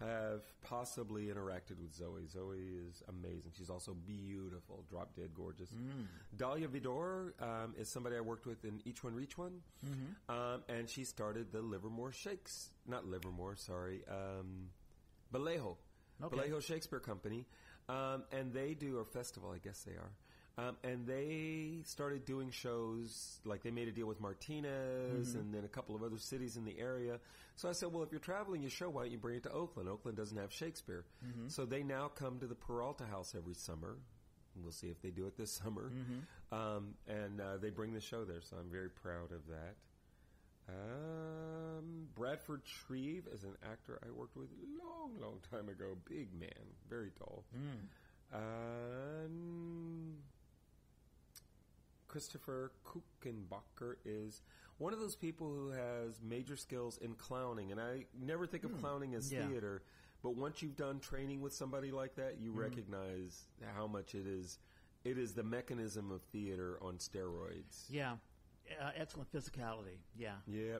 have 0.00 0.42
possibly 0.62 1.26
interacted 1.26 1.78
with 1.80 1.94
Zoe. 1.94 2.26
Zoe 2.30 2.58
is 2.88 3.02
amazing. 3.08 3.52
She's 3.56 3.70
also 3.70 3.94
beautiful, 3.94 4.84
drop 4.90 5.14
dead 5.16 5.30
gorgeous. 5.34 5.70
Dahlia 6.36 6.68
Vidor 6.68 7.32
um, 7.42 7.74
is 7.78 7.88
somebody 7.88 8.16
I 8.16 8.20
worked 8.20 8.46
with 8.46 8.64
in 8.64 8.80
Each 8.84 9.02
One 9.02 9.14
Reach 9.14 9.38
One, 9.38 9.60
um, 10.28 10.62
and 10.68 10.88
she 10.88 11.04
started 11.04 11.50
the 11.52 11.62
Livermore 11.62 12.12
Shakes, 12.12 12.70
not 12.86 13.06
Livermore, 13.06 13.56
sorry, 13.56 14.02
um, 14.10 14.68
Vallejo, 15.32 15.76
Okay. 16.22 16.36
Vallejo 16.36 16.60
Shakespeare 16.60 17.00
Company, 17.00 17.44
um, 17.88 18.24
and 18.32 18.52
they 18.52 18.74
do 18.74 18.98
a 18.98 19.04
festival, 19.04 19.50
I 19.54 19.58
guess 19.58 19.82
they 19.82 19.92
are. 19.92 20.12
Um, 20.58 20.76
and 20.82 21.06
they 21.06 21.80
started 21.84 22.24
doing 22.24 22.50
shows 22.50 23.40
like 23.44 23.62
they 23.62 23.70
made 23.70 23.88
a 23.88 23.92
deal 23.92 24.06
with 24.06 24.20
Martinez 24.22 25.34
and 25.34 25.52
then 25.52 25.64
a 25.64 25.68
couple 25.68 25.94
of 25.94 26.02
other 26.02 26.16
cities 26.16 26.56
in 26.56 26.64
the 26.64 26.78
area. 26.78 27.18
So 27.56 27.68
I 27.68 27.72
said, 27.72 27.92
well, 27.92 28.02
if 28.02 28.10
you're 28.10 28.20
traveling 28.20 28.62
your 28.62 28.70
show, 28.70 28.88
why 28.88 29.02
don't 29.02 29.12
you 29.12 29.18
bring 29.18 29.36
it 29.36 29.42
to 29.42 29.52
Oakland? 29.52 29.86
Oakland 29.88 30.16
doesn't 30.16 30.36
have 30.38 30.50
Shakespeare. 30.52 31.04
So 31.48 31.66
they 31.66 31.82
now 31.82 32.08
come 32.08 32.38
to 32.40 32.46
the 32.46 32.54
Peralta 32.54 33.04
House 33.04 33.34
every 33.36 33.52
summer. 33.54 33.98
We'll 34.62 34.72
see 34.72 34.86
if 34.88 35.02
they 35.02 35.10
do 35.10 35.26
it 35.26 35.36
this 35.36 35.52
summer. 35.52 35.92
Um, 36.50 36.94
and 37.06 37.38
uh, 37.40 37.58
they 37.58 37.68
bring 37.68 37.92
the 37.92 38.00
show 38.00 38.24
there, 38.24 38.40
so 38.40 38.56
I'm 38.58 38.70
very 38.70 38.88
proud 38.88 39.32
of 39.32 39.42
that. 39.48 39.74
Um, 40.68 42.08
Bradford 42.14 42.62
Shreve 42.64 43.28
is 43.32 43.44
an 43.44 43.56
actor 43.70 43.98
I 44.02 44.10
worked 44.10 44.36
with 44.36 44.48
long, 44.82 45.10
long 45.20 45.38
time 45.50 45.68
ago. 45.68 45.96
Big 46.08 46.32
man, 46.38 46.48
very 46.88 47.10
tall. 47.18 47.44
Um, 48.32 50.14
Christopher 52.16 52.72
Kuchenbacher 52.86 53.96
is 54.06 54.40
one 54.78 54.94
of 54.94 55.00
those 55.00 55.14
people 55.14 55.48
who 55.48 55.68
has 55.68 56.18
major 56.22 56.56
skills 56.56 56.96
in 57.02 57.12
clowning, 57.12 57.72
and 57.72 57.78
I 57.78 58.06
never 58.18 58.46
think 58.46 58.64
of 58.64 58.74
clowning 58.80 59.14
as 59.14 59.30
Yeah. 59.30 59.46
theater. 59.46 59.82
But 60.22 60.30
once 60.34 60.62
you've 60.62 60.76
done 60.76 60.98
training 60.98 61.42
with 61.42 61.52
somebody 61.52 61.90
like 61.92 62.14
that, 62.14 62.38
you 62.40 62.52
recognize 62.52 63.48
how 63.74 63.86
much 63.86 64.14
it 64.14 64.26
is. 64.26 64.58
It 65.04 65.18
is 65.18 65.34
the 65.34 65.42
mechanism 65.42 66.10
of 66.10 66.22
theater 66.22 66.82
on 66.82 66.96
steroids. 66.96 67.84
Yeah. 67.90 68.16
Uh, 68.80 68.92
excellent 68.94 69.30
physicality. 69.30 69.98
Yeah. 70.16 70.36
Yeah. 70.46 70.78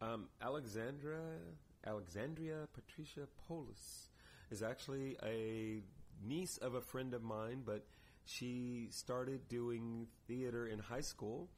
Um, 0.00 0.30
Alexandra, 0.40 1.20
Alexandria 1.84 2.66
Patricia 2.72 3.28
Polis 3.46 4.08
is 4.50 4.62
actually 4.62 5.18
a 5.22 5.82
niece 6.22 6.56
of 6.56 6.72
a 6.72 6.80
friend 6.80 7.12
of 7.12 7.22
mine, 7.22 7.64
but 7.66 7.86
she 8.24 8.88
started 8.90 9.48
doing 9.48 10.06
theater 10.26 10.66
in 10.66 10.78
high 10.78 11.00
school, 11.00 11.48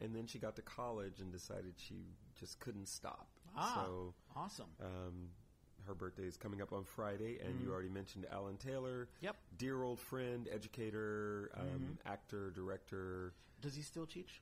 and 0.00 0.14
then 0.14 0.26
she 0.26 0.38
got 0.38 0.56
to 0.56 0.62
college 0.62 1.20
and 1.20 1.30
decided 1.32 1.74
she 1.76 1.96
just 2.38 2.58
couldn't 2.60 2.88
stop. 2.88 3.28
Ah, 3.56 3.74
So 3.74 4.14
awesome. 4.36 4.66
um, 4.82 5.28
her 5.86 5.94
birthday 5.94 6.24
is 6.24 6.36
coming 6.36 6.62
up 6.62 6.72
on 6.72 6.84
Friday, 6.84 7.38
and 7.44 7.60
you 7.60 7.70
already 7.72 7.90
mentioned 7.90 8.26
Alan 8.32 8.56
Taylor. 8.56 9.08
Yep. 9.20 9.36
Dear 9.58 9.82
old 9.82 10.00
friend, 10.00 10.48
educator, 10.52 11.50
um, 11.56 11.98
actor, 12.06 12.50
director. 12.50 13.34
Does 13.60 13.74
he 13.74 13.82
still 13.82 14.06
teach? 14.06 14.40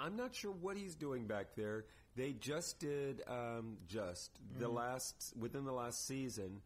I'm 0.00 0.16
not 0.16 0.34
sure 0.34 0.50
what 0.50 0.76
he's 0.76 0.96
doing 0.96 1.26
back 1.28 1.54
there. 1.56 1.84
They 2.16 2.32
just 2.32 2.80
did 2.80 3.22
um, 3.28 3.76
just 3.86 4.32
the 4.58 4.64
Mm-hmm. 4.66 4.74
last 4.76 5.32
within 5.38 5.64
the 5.64 5.72
last 5.72 6.06
season. 6.06 6.60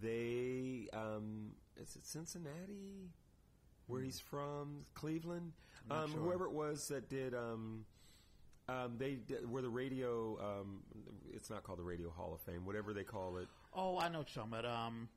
They 0.00 0.88
um, 0.92 1.52
is 1.76 1.96
it 1.96 2.04
Cincinnati, 2.04 3.10
where 3.86 4.00
he's 4.02 4.20
from, 4.20 4.84
Cleveland, 4.94 5.52
um, 5.90 6.10
sure. 6.10 6.20
whoever 6.20 6.44
it 6.46 6.52
was 6.52 6.88
that 6.88 7.08
did. 7.08 7.34
Um, 7.34 7.84
um, 8.68 8.94
they 8.96 9.14
did, 9.16 9.48
were 9.50 9.60
the 9.60 9.68
radio. 9.68 10.38
Um, 10.40 10.80
it's 11.32 11.50
not 11.50 11.62
called 11.64 11.78
the 11.78 11.82
Radio 11.82 12.08
Hall 12.10 12.32
of 12.34 12.40
Fame. 12.40 12.64
Whatever 12.64 12.94
they 12.94 13.04
call 13.04 13.36
it. 13.36 13.46
Oh, 13.74 13.98
I 13.98 14.08
know 14.08 14.18
what 14.20 14.34
you're 14.34 14.44
talking 14.44 14.58
about. 14.58 14.64
Um, 14.64 15.08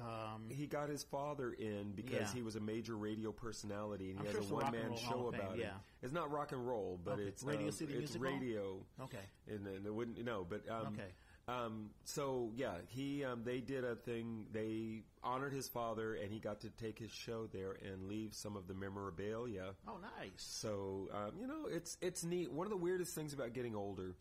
um, 0.00 0.48
He 0.50 0.66
got 0.66 0.88
his 0.88 1.04
father 1.04 1.52
in 1.52 1.92
because 1.94 2.12
Yeah. 2.14 2.32
he 2.34 2.42
was 2.42 2.56
a 2.56 2.60
major 2.60 2.96
radio 2.96 3.30
personality, 3.30 4.10
and 4.10 4.18
he 4.18 4.26
I'm 4.26 4.26
has 4.26 4.32
sure 4.32 4.40
a 4.40 4.42
it's 4.42 4.48
the 4.50 4.54
Rock 4.56 4.64
one 4.64 4.74
and 4.74 4.82
man 4.82 4.90
Roll 4.90 4.98
Hall 4.98 5.12
show 5.22 5.28
of 5.28 5.34
Fame, 5.34 5.40
about 5.44 5.56
it. 5.58 5.60
yeah. 5.60 5.70
It's 6.02 6.12
not 6.12 6.30
rock 6.32 6.50
and 6.50 6.66
roll, 6.66 6.98
but 7.04 7.12
Okay. 7.12 7.22
it's 7.22 7.44
Radio 7.44 7.70
City 7.70 7.94
it's 7.94 8.16
radio. 8.16 8.84
okay. 9.00 9.18
and 9.48 9.64
then 9.64 9.82
it 9.86 9.94
wouldn't 9.94 10.22
no, 10.24 10.44
but 10.48 10.68
um, 10.68 10.94
Okay. 10.94 11.12
Um, 11.46 11.90
so 12.04 12.52
yeah, 12.56 12.74
he 12.88 13.24
um, 13.24 13.42
they 13.44 13.60
did 13.60 13.84
a 13.84 13.96
thing. 13.96 14.46
They 14.52 15.02
honored 15.22 15.52
his 15.52 15.68
father, 15.68 16.14
and 16.14 16.32
he 16.32 16.38
got 16.38 16.60
to 16.60 16.70
take 16.70 16.98
his 16.98 17.10
show 17.10 17.48
there 17.52 17.76
and 17.84 18.08
leave 18.08 18.32
some 18.34 18.56
of 18.56 18.66
the 18.66 18.74
memorabilia. 18.74 19.74
Oh, 19.86 19.98
nice. 20.18 20.30
So 20.36 21.08
um, 21.12 21.32
you 21.38 21.46
know, 21.46 21.66
it's 21.68 21.98
it's 22.00 22.24
neat. 22.24 22.50
One 22.50 22.66
of 22.66 22.70
the 22.70 22.78
weirdest 22.78 23.14
things 23.14 23.34
about 23.34 23.52
getting 23.52 23.74
older 23.76 24.14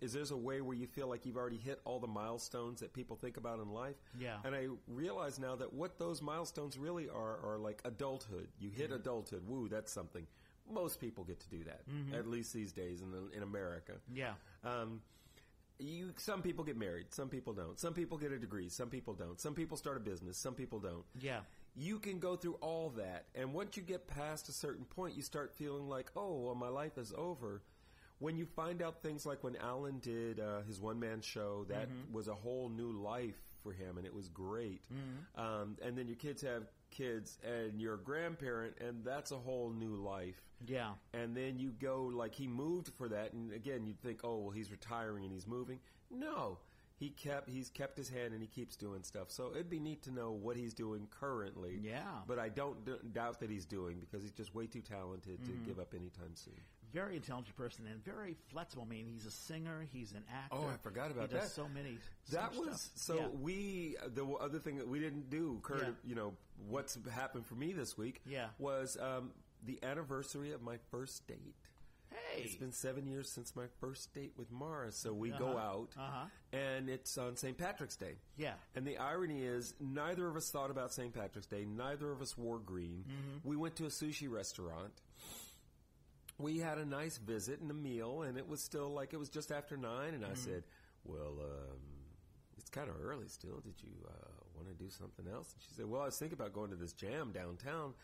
is 0.00 0.12
there's 0.12 0.30
a 0.30 0.36
way 0.36 0.60
where 0.60 0.76
you 0.76 0.86
feel 0.86 1.08
like 1.08 1.26
you've 1.26 1.36
already 1.36 1.56
hit 1.56 1.80
all 1.84 1.98
the 1.98 2.06
milestones 2.06 2.80
that 2.80 2.92
people 2.92 3.16
think 3.16 3.36
about 3.36 3.58
in 3.58 3.68
life. 3.72 3.96
Yeah. 4.16 4.36
And 4.44 4.54
I 4.54 4.68
realize 4.86 5.40
now 5.40 5.56
that 5.56 5.72
what 5.72 5.98
those 5.98 6.22
milestones 6.22 6.78
really 6.78 7.08
are 7.08 7.38
are 7.44 7.58
like 7.58 7.80
adulthood. 7.84 8.46
You 8.60 8.70
hit 8.70 8.92
adulthood. 8.92 9.42
Woo, 9.48 9.68
that's 9.68 9.90
something. 9.90 10.26
Most 10.70 11.00
people 11.00 11.24
get 11.24 11.40
to 11.40 11.48
do 11.48 11.64
that, 11.64 11.80
at 12.16 12.26
least 12.26 12.52
these 12.52 12.72
days 12.72 13.00
in 13.00 13.10
the, 13.10 13.30
in 13.34 13.42
America. 13.42 13.94
Yeah. 14.14 14.32
Um, 14.62 15.00
you 15.78 16.12
some 16.16 16.42
people 16.42 16.64
get 16.64 16.76
married, 16.76 17.06
some 17.12 17.28
people 17.28 17.52
don't. 17.52 17.78
Some 17.78 17.94
people 17.94 18.18
get 18.18 18.32
a 18.32 18.38
degree, 18.38 18.68
some 18.68 18.88
people 18.88 19.14
don't. 19.14 19.40
Some 19.40 19.54
people 19.54 19.76
start 19.76 19.96
a 19.96 20.00
business, 20.00 20.36
some 20.36 20.54
people 20.54 20.78
don't. 20.80 21.04
Yeah. 21.20 21.40
You 21.76 21.98
can 22.00 22.18
go 22.18 22.34
through 22.36 22.54
all 22.54 22.90
that, 22.96 23.26
and 23.36 23.54
once 23.54 23.76
you 23.76 23.82
get 23.84 24.08
past 24.08 24.48
a 24.48 24.52
certain 24.52 24.84
point, 24.84 25.14
you 25.14 25.22
start 25.22 25.54
feeling 25.54 25.88
like, 25.88 26.10
oh, 26.16 26.34
well, 26.46 26.54
my 26.56 26.68
life 26.68 26.98
is 26.98 27.12
over. 27.16 27.62
when 28.18 28.36
you 28.36 28.46
find 28.46 28.82
out 28.82 29.00
things 29.00 29.24
like 29.24 29.44
when 29.44 29.54
Alan 29.56 30.00
did 30.00 30.40
uh, 30.40 30.62
his 30.66 30.80
one 30.80 30.98
man 30.98 31.20
show, 31.20 31.64
that 31.68 31.88
was 32.12 32.26
a 32.26 32.34
whole 32.34 32.68
new 32.68 32.90
life 32.90 33.38
for 33.62 33.72
him, 33.72 33.96
and 33.96 34.04
it 34.04 34.12
was 34.12 34.28
great. 34.28 34.82
Um, 35.36 35.76
and 35.84 35.96
then 35.96 36.08
your 36.08 36.16
kids 36.16 36.42
have 36.42 36.64
kids, 36.90 37.38
and 37.44 37.80
you're 37.80 37.94
a 37.94 37.98
grandparent, 37.98 38.76
and 38.80 39.04
that's 39.04 39.30
a 39.30 39.36
whole 39.36 39.70
new 39.70 39.96
life. 39.96 40.42
Yeah. 40.66 40.92
And 41.14 41.36
then 41.36 41.58
you 41.58 41.72
go 41.80 42.10
like 42.12 42.34
he 42.34 42.46
moved 42.46 42.90
for 42.96 43.08
that, 43.08 43.32
and 43.32 43.52
again 43.52 43.86
you'd 43.86 44.00
think, 44.00 44.20
oh 44.24 44.38
well, 44.38 44.50
he's 44.50 44.70
retiring 44.70 45.24
and 45.24 45.32
he's 45.32 45.46
moving. 45.46 45.78
No, 46.10 46.58
he 46.98 47.10
kept 47.10 47.48
he's 47.48 47.70
kept 47.70 47.96
his 47.96 48.08
hand 48.08 48.32
and 48.32 48.42
he 48.42 48.48
keeps 48.48 48.76
doing 48.76 49.02
stuff. 49.02 49.30
So 49.30 49.52
it'd 49.54 49.70
be 49.70 49.78
neat 49.78 50.02
to 50.02 50.10
know 50.10 50.32
what 50.32 50.56
he's 50.56 50.74
doing 50.74 51.06
currently. 51.10 51.78
Yeah. 51.80 52.00
but 52.26 52.38
I 52.38 52.48
don't 52.48 52.84
d- 52.84 52.92
doubt 53.12 53.40
that 53.40 53.50
he's 53.50 53.64
doing 53.64 54.00
because 54.00 54.22
he's 54.22 54.32
just 54.32 54.54
way 54.54 54.66
too 54.66 54.80
talented 54.80 55.44
to 55.44 55.50
mm-hmm. 55.50 55.64
give 55.64 55.78
up 55.78 55.94
anytime 55.94 56.34
soon. 56.34 56.60
Very 56.92 57.16
intelligent 57.16 57.56
person 57.56 57.86
and 57.86 58.02
very 58.04 58.34
flexible. 58.50 58.84
I 58.86 58.90
mean, 58.90 59.06
he's 59.06 59.26
a 59.26 59.30
singer, 59.30 59.86
he's 59.92 60.12
an 60.12 60.24
actor. 60.32 60.56
Oh, 60.56 60.66
I 60.72 60.76
forgot 60.82 61.10
about 61.10 61.28
he 61.28 61.34
does 61.34 61.44
that. 61.44 61.50
so 61.54 61.68
many. 61.68 61.98
That 62.32 62.54
was 62.56 62.80
stuff. 62.80 62.90
so 62.94 63.14
Yeah. 63.16 63.26
we 63.28 63.96
the 64.14 64.24
other 64.26 64.58
thing 64.58 64.78
that 64.78 64.88
we 64.88 64.98
didn't 65.00 65.28
do, 65.30 65.60
Kurt. 65.62 65.82
Yeah. 65.82 65.88
You 66.04 66.14
know 66.14 66.34
what's 66.68 66.98
happened 67.12 67.46
for 67.46 67.54
me 67.54 67.72
this 67.72 67.96
week? 67.98 68.20
Yeah. 68.26 68.48
was 68.58 68.96
um, 69.00 69.30
the 69.64 69.78
anniversary 69.82 70.52
of 70.52 70.62
my 70.62 70.78
first 70.90 71.26
date. 71.26 71.54
Hey. 72.10 72.42
It's 72.44 72.54
been 72.56 72.72
seven 72.72 73.06
years 73.06 73.30
since 73.30 73.54
my 73.54 73.66
first 73.80 74.14
date 74.14 74.32
with 74.38 74.50
Mara, 74.50 74.90
so 74.92 75.12
we 75.12 75.28
go 75.28 75.48
Uh-huh. 75.48 75.58
out, 75.58 75.88
Uh-huh. 75.98 76.24
and 76.52 76.88
it's 76.88 77.18
on 77.18 77.36
St. 77.36 77.56
Patrick's 77.58 77.96
Day. 77.96 78.14
Yeah. 78.38 78.54
And 78.74 78.86
the 78.86 78.96
irony 78.96 79.42
is, 79.42 79.74
neither 79.78 80.26
of 80.26 80.34
us 80.34 80.50
thought 80.50 80.70
about 80.70 80.92
St. 80.94 81.12
Patrick's 81.12 81.46
Day. 81.48 81.66
Neither 81.66 82.10
of 82.10 82.22
us 82.22 82.36
wore 82.38 82.60
green. 82.60 83.04
Mm-hmm. 83.06 83.46
We 83.48 83.56
went 83.56 83.76
to 83.76 83.84
a 83.84 83.88
sushi 83.90 84.30
restaurant. 84.30 85.02
We 86.38 86.58
had 86.58 86.78
a 86.78 86.84
nice 86.84 87.18
visit 87.18 87.60
and 87.60 87.70
a 87.70 87.74
meal, 87.74 88.22
and 88.22 88.38
it 88.38 88.48
was 88.48 88.62
still 88.62 88.88
like 88.90 89.12
it 89.12 89.16
was 89.18 89.28
just 89.28 89.50
after 89.50 89.76
nine. 89.76 90.14
And 90.14 90.24
I 90.24 90.28
Mm-hmm. 90.28 90.36
said, 90.44 90.62
"Well, 91.04 91.34
um, 91.40 91.80
it's 92.56 92.70
kind 92.70 92.88
of 92.88 92.94
early 93.02 93.28
still. 93.28 93.58
Did 93.60 93.74
you 93.82 93.90
uh, 94.06 94.30
want 94.54 94.68
to 94.68 94.74
do 94.74 94.88
something 94.90 95.26
else?" 95.26 95.52
And 95.52 95.62
she 95.62 95.74
said, 95.74 95.86
"Well, 95.86 96.00
I 96.02 96.06
was 96.06 96.18
thinking 96.18 96.38
about 96.38 96.52
going 96.52 96.70
to 96.70 96.76
this 96.76 96.92
jam 96.92 97.32
downtown." 97.32 97.94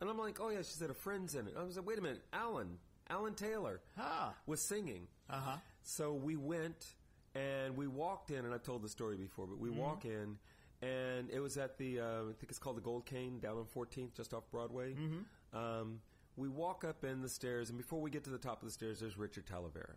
And 0.00 0.10
I'm 0.10 0.18
like, 0.18 0.40
"Oh 0.40 0.48
yeah," 0.50 0.58
she 0.58 0.74
said, 0.74 0.90
"A 0.90 0.94
friend's 0.94 1.34
in 1.36 1.46
it." 1.46 1.54
I 1.56 1.62
was 1.62 1.76
like, 1.76 1.86
"Wait 1.86 1.98
a 1.98 2.02
minute, 2.02 2.22
Alan, 2.32 2.78
Alan 3.08 3.34
Taylor 3.34 3.80
Ah. 3.96 4.34
was 4.46 4.60
singing." 4.60 5.06
Uh 5.30 5.40
huh. 5.40 5.56
So 5.82 6.14
we 6.14 6.34
went 6.36 6.94
and 7.36 7.76
we 7.76 7.86
walked 7.86 8.30
in, 8.30 8.44
and 8.44 8.52
I've 8.52 8.62
told 8.64 8.82
the 8.82 8.88
story 8.88 9.16
before, 9.16 9.46
but 9.46 9.58
we 9.58 9.70
walk 9.70 10.04
in, 10.04 10.36
and 10.82 11.30
it 11.30 11.40
was 11.40 11.56
at 11.58 11.78
the, 11.78 12.00
uh, 12.00 12.04
I 12.22 12.32
think 12.38 12.50
it's 12.50 12.58
called 12.58 12.76
the 12.76 12.80
Gold 12.80 13.06
Cane 13.06 13.38
down 13.40 13.56
on 13.58 13.64
14th, 13.66 14.14
just 14.14 14.32
off 14.34 14.44
Broadway. 14.50 14.94
Mm-hmm. 14.94 15.56
Um, 15.56 16.00
we 16.36 16.48
walk 16.48 16.84
up 16.84 17.04
in 17.04 17.22
the 17.22 17.28
stairs, 17.28 17.68
and 17.70 17.78
before 17.78 18.00
we 18.00 18.10
get 18.10 18.24
to 18.24 18.30
the 18.30 18.38
top 18.38 18.60
of 18.62 18.66
the 18.68 18.72
stairs, 18.72 19.00
there's 19.00 19.16
Richard 19.16 19.46
Talavera. 19.46 19.94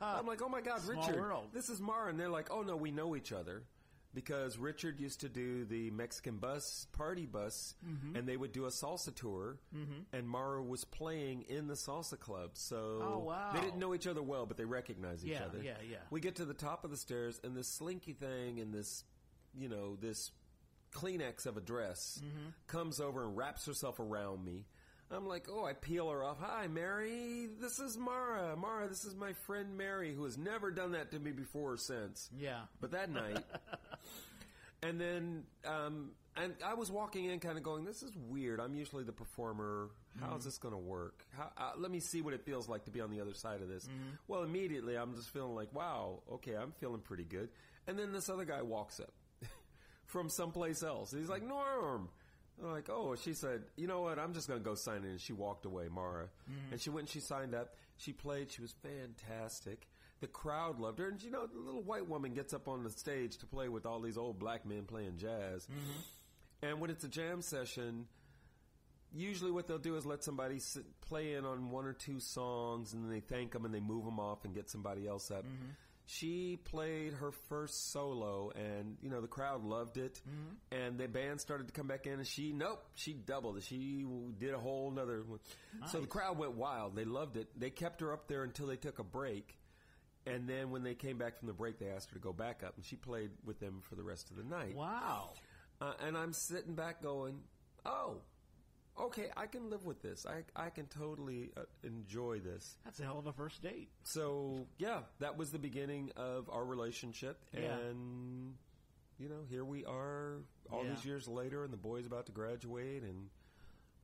I'm 0.00 0.26
like, 0.26 0.42
oh 0.42 0.48
my 0.48 0.60
God, 0.60 0.80
Small 0.82 0.96
Richard, 1.06 1.20
world. 1.20 1.46
this 1.52 1.68
is 1.68 1.80
Mara. 1.80 2.10
And 2.10 2.18
they're 2.20 2.28
like, 2.28 2.48
oh 2.50 2.62
no, 2.62 2.76
we 2.76 2.90
know 2.90 3.16
each 3.16 3.32
other. 3.32 3.62
Because 4.14 4.56
Richard 4.58 4.98
used 5.00 5.20
to 5.20 5.28
do 5.28 5.66
the 5.66 5.90
Mexican 5.90 6.38
bus, 6.38 6.86
party 6.92 7.26
bus, 7.26 7.74
Mm-hmm. 7.86 8.16
and 8.16 8.26
they 8.26 8.36
would 8.38 8.52
do 8.52 8.64
a 8.64 8.68
salsa 8.70 9.14
tour, 9.14 9.58
and 10.12 10.26
Mara 10.28 10.62
was 10.62 10.82
playing 10.84 11.42
in 11.48 11.68
the 11.68 11.74
salsa 11.74 12.18
club. 12.18 12.50
So 12.54 13.00
Oh, 13.02 13.18
wow. 13.18 13.50
they 13.54 13.60
didn't 13.60 13.78
know 13.78 13.94
each 13.94 14.06
other 14.06 14.22
well, 14.22 14.46
but 14.46 14.56
they 14.56 14.64
recognized 14.64 15.24
each 15.24 15.32
Yeah, 15.32 15.44
other. 15.44 15.62
yeah, 15.62 15.74
yeah. 15.88 15.98
We 16.10 16.20
get 16.20 16.36
to 16.36 16.46
the 16.46 16.54
top 16.54 16.84
of 16.84 16.90
the 16.90 16.96
stairs, 16.96 17.38
and 17.44 17.54
this 17.54 17.68
slinky 17.68 18.14
thing 18.14 18.60
and 18.60 18.72
this, 18.72 19.04
you 19.54 19.68
know, 19.68 19.96
this 19.96 20.32
Kleenex 20.94 21.44
of 21.44 21.56
a 21.58 21.60
dress 21.60 22.18
Mm-hmm. 22.24 22.48
comes 22.66 23.00
over 23.00 23.24
and 23.24 23.36
wraps 23.36 23.66
herself 23.66 24.00
around 24.00 24.42
me. 24.44 24.64
I'm 25.10 25.26
like, 25.26 25.46
oh, 25.50 25.64
I 25.64 25.72
peel 25.72 26.10
her 26.10 26.22
off. 26.22 26.36
Hi, 26.40 26.66
Mary. 26.66 27.48
This 27.60 27.78
is 27.78 27.96
Mara. 27.96 28.56
Mara, 28.56 28.88
this 28.88 29.04
is 29.04 29.14
my 29.14 29.32
friend 29.46 29.76
Mary, 29.76 30.14
who 30.14 30.24
has 30.24 30.36
never 30.36 30.70
done 30.70 30.92
that 30.92 31.12
to 31.12 31.18
me 31.18 31.30
before 31.32 31.72
or 31.72 31.76
since. 31.78 32.28
Yeah. 32.38 32.60
But 32.80 32.90
that 32.90 33.10
night, 33.10 33.42
and 34.82 35.00
then, 35.00 35.44
um, 35.64 36.10
and 36.36 36.54
I 36.64 36.74
was 36.74 36.90
walking 36.90 37.24
in, 37.24 37.40
kind 37.40 37.56
of 37.56 37.64
going, 37.64 37.84
"This 37.84 38.02
is 38.02 38.12
weird." 38.28 38.60
I'm 38.60 38.74
usually 38.74 39.02
the 39.02 39.12
performer. 39.12 39.88
How's 40.20 40.44
this 40.44 40.58
going 40.58 40.74
to 40.74 40.78
work? 40.78 41.24
How, 41.36 41.50
uh, 41.56 41.72
let 41.78 41.90
me 41.90 42.00
see 42.00 42.20
what 42.20 42.34
it 42.34 42.44
feels 42.44 42.68
like 42.68 42.84
to 42.84 42.90
be 42.90 43.00
on 43.00 43.10
the 43.10 43.20
other 43.20 43.34
side 43.34 43.62
of 43.62 43.68
this. 43.68 43.88
Well, 44.26 44.42
immediately, 44.42 44.96
I'm 44.96 45.14
just 45.14 45.30
feeling 45.30 45.54
like, 45.54 45.74
"Wow, 45.74 46.22
okay, 46.34 46.54
I'm 46.54 46.72
feeling 46.72 47.00
pretty 47.00 47.24
good." 47.24 47.48
And 47.86 47.98
then 47.98 48.12
this 48.12 48.28
other 48.28 48.44
guy 48.44 48.60
walks 48.60 49.00
up 49.00 49.12
from 50.04 50.28
someplace 50.28 50.82
else. 50.82 51.12
He's 51.12 51.30
like, 51.30 51.42
"Norm." 51.42 52.10
I'm 52.62 52.72
like, 52.72 52.88
oh, 52.90 53.14
she 53.14 53.34
said, 53.34 53.62
you 53.76 53.86
know 53.86 54.00
what? 54.00 54.18
I'm 54.18 54.34
just 54.34 54.48
going 54.48 54.60
to 54.60 54.64
go 54.64 54.74
sign 54.74 55.04
in. 55.04 55.10
And 55.10 55.20
she 55.20 55.32
walked 55.32 55.64
away, 55.64 55.88
Mara. 55.88 56.24
Mm-hmm. 56.24 56.72
And 56.72 56.80
she 56.80 56.90
went 56.90 57.06
and 57.06 57.10
she 57.10 57.20
signed 57.20 57.54
up. 57.54 57.74
She 57.96 58.12
played. 58.12 58.50
She 58.50 58.62
was 58.62 58.74
fantastic. 58.82 59.86
The 60.20 60.26
crowd 60.26 60.80
loved 60.80 60.98
her. 60.98 61.08
And, 61.08 61.22
you 61.22 61.30
know, 61.30 61.46
the 61.46 61.58
little 61.58 61.82
white 61.82 62.08
woman 62.08 62.34
gets 62.34 62.52
up 62.52 62.66
on 62.66 62.82
the 62.82 62.90
stage 62.90 63.38
to 63.38 63.46
play 63.46 63.68
with 63.68 63.86
all 63.86 64.00
these 64.00 64.18
old 64.18 64.38
black 64.38 64.66
men 64.66 64.84
playing 64.84 65.18
jazz. 65.18 65.66
Mm-hmm. 65.66 66.66
And 66.66 66.80
when 66.80 66.90
it's 66.90 67.04
a 67.04 67.08
jam 67.08 67.40
session, 67.40 68.06
usually 69.14 69.50
what 69.50 69.68
they'll 69.68 69.78
do 69.78 69.96
is 69.96 70.04
let 70.04 70.24
somebody 70.24 70.58
sit, 70.58 70.84
play 71.00 71.34
in 71.34 71.44
on 71.44 71.70
one 71.70 71.86
or 71.86 71.92
two 71.92 72.20
songs 72.20 72.92
and 72.92 73.04
then 73.04 73.10
they 73.10 73.20
thank 73.20 73.52
them 73.52 73.64
and 73.64 73.72
they 73.72 73.80
move 73.80 74.04
them 74.04 74.18
off 74.18 74.44
and 74.44 74.54
get 74.54 74.68
somebody 74.68 75.06
else 75.06 75.30
up. 75.30 75.44
Mm-hmm. 75.44 75.70
She 76.10 76.58
played 76.64 77.12
her 77.12 77.32
first 77.50 77.92
solo 77.92 78.50
and, 78.54 78.96
you 79.02 79.10
know, 79.10 79.20
the 79.20 79.28
crowd 79.28 79.62
loved 79.62 79.98
it. 79.98 80.18
And 80.72 80.96
the 80.96 81.06
band 81.06 81.38
started 81.38 81.66
to 81.66 81.72
come 81.74 81.86
back 81.86 82.06
in 82.06 82.14
and 82.14 82.26
she, 82.26 82.52
nope, 82.52 82.82
she 82.94 83.12
doubled 83.12 83.58
it. 83.58 83.64
She 83.64 84.06
did 84.38 84.54
a 84.54 84.58
whole 84.58 84.90
nother 84.90 85.22
one. 85.26 85.38
So 85.88 86.00
the 86.00 86.06
crowd 86.06 86.38
went 86.38 86.54
wild. 86.54 86.96
They 86.96 87.04
loved 87.04 87.36
it. 87.36 87.48
They 87.60 87.68
kept 87.68 88.00
her 88.00 88.14
up 88.14 88.26
there 88.26 88.42
until 88.42 88.68
they 88.68 88.76
took 88.76 88.98
a 88.98 89.04
break. 89.04 89.58
And 90.26 90.48
then 90.48 90.70
when 90.70 90.82
they 90.82 90.94
came 90.94 91.18
back 91.18 91.38
from 91.38 91.46
the 91.46 91.54
break, 91.54 91.78
they 91.78 91.88
asked 91.90 92.08
her 92.08 92.14
to 92.14 92.22
go 92.22 92.32
back 92.32 92.62
up 92.64 92.76
and 92.76 92.84
she 92.86 92.96
played 92.96 93.30
with 93.44 93.60
them 93.60 93.80
for 93.82 93.94
the 93.94 94.02
rest 94.02 94.30
of 94.30 94.36
the 94.38 94.44
night. 94.44 94.76
Wow. 94.76 95.32
Uh, 95.78 95.92
and 96.06 96.16
I'm 96.16 96.32
sitting 96.32 96.74
back 96.74 97.02
going, 97.02 97.40
oh, 97.84 98.22
okay, 99.00 99.30
I 99.36 99.46
can 99.46 99.70
live 99.70 99.84
with 99.84 100.02
this. 100.02 100.26
I, 100.26 100.42
I 100.60 100.70
can 100.70 100.86
totally 100.86 101.50
uh, 101.56 101.62
enjoy 101.82 102.40
this. 102.40 102.76
That's 102.84 103.00
a 103.00 103.04
hell 103.04 103.18
of 103.18 103.26
a 103.26 103.32
first 103.32 103.62
date. 103.62 103.88
So, 104.04 104.66
yeah, 104.78 105.00
that 105.20 105.36
was 105.36 105.50
the 105.50 105.58
beginning 105.58 106.10
of 106.16 106.48
our 106.50 106.64
relationship. 106.64 107.38
Yeah. 107.52 107.76
And, 107.78 108.54
you 109.18 109.28
know, 109.28 109.42
here 109.48 109.64
we 109.64 109.84
are 109.84 110.38
all 110.70 110.84
Yeah. 110.84 110.94
these 110.94 111.04
years 111.04 111.28
later, 111.28 111.64
and 111.64 111.72
the 111.72 111.76
boy's 111.78 112.06
about 112.06 112.26
to 112.26 112.32
graduate, 112.32 113.02
and 113.02 113.28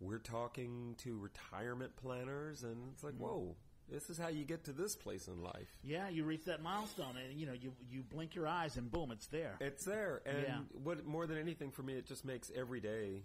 we're 0.01 0.19
talking 0.19 0.95
to 0.99 1.19
retirement 1.19 1.97
planners, 1.97 2.63
and 2.65 2.77
it's 2.93 3.03
like, 3.05 3.15
Mm-hmm. 3.15 3.23
whoa, 3.25 3.57
this 3.89 4.09
is 4.11 4.17
how 4.19 4.29
you 4.29 4.45
get 4.45 4.65
to 4.65 4.73
this 4.73 4.97
place 4.97 5.29
in 5.29 5.43
life. 5.43 5.69
Yeah, 5.83 6.09
you 6.09 6.25
reach 6.25 6.45
that 6.47 6.63
milestone, 6.63 7.17
and 7.17 7.39
you 7.39 7.47
know 7.47 7.53
you 7.53 7.73
you 7.91 8.03
blink 8.03 8.35
your 8.35 8.49
eyes, 8.49 8.77
and 8.79 8.91
boom, 8.91 9.11
it's 9.11 9.27
there. 9.27 9.57
It's 9.61 9.85
there, 9.85 10.23
and 10.27 10.43
Yeah. 10.43 10.59
what 10.83 11.05
more 11.07 11.27
than 11.27 11.37
anything 11.39 11.71
for 11.71 11.83
me, 11.83 11.95
it 11.95 12.07
just 12.07 12.25
makes 12.25 12.51
every 12.57 12.81
day, 12.81 13.25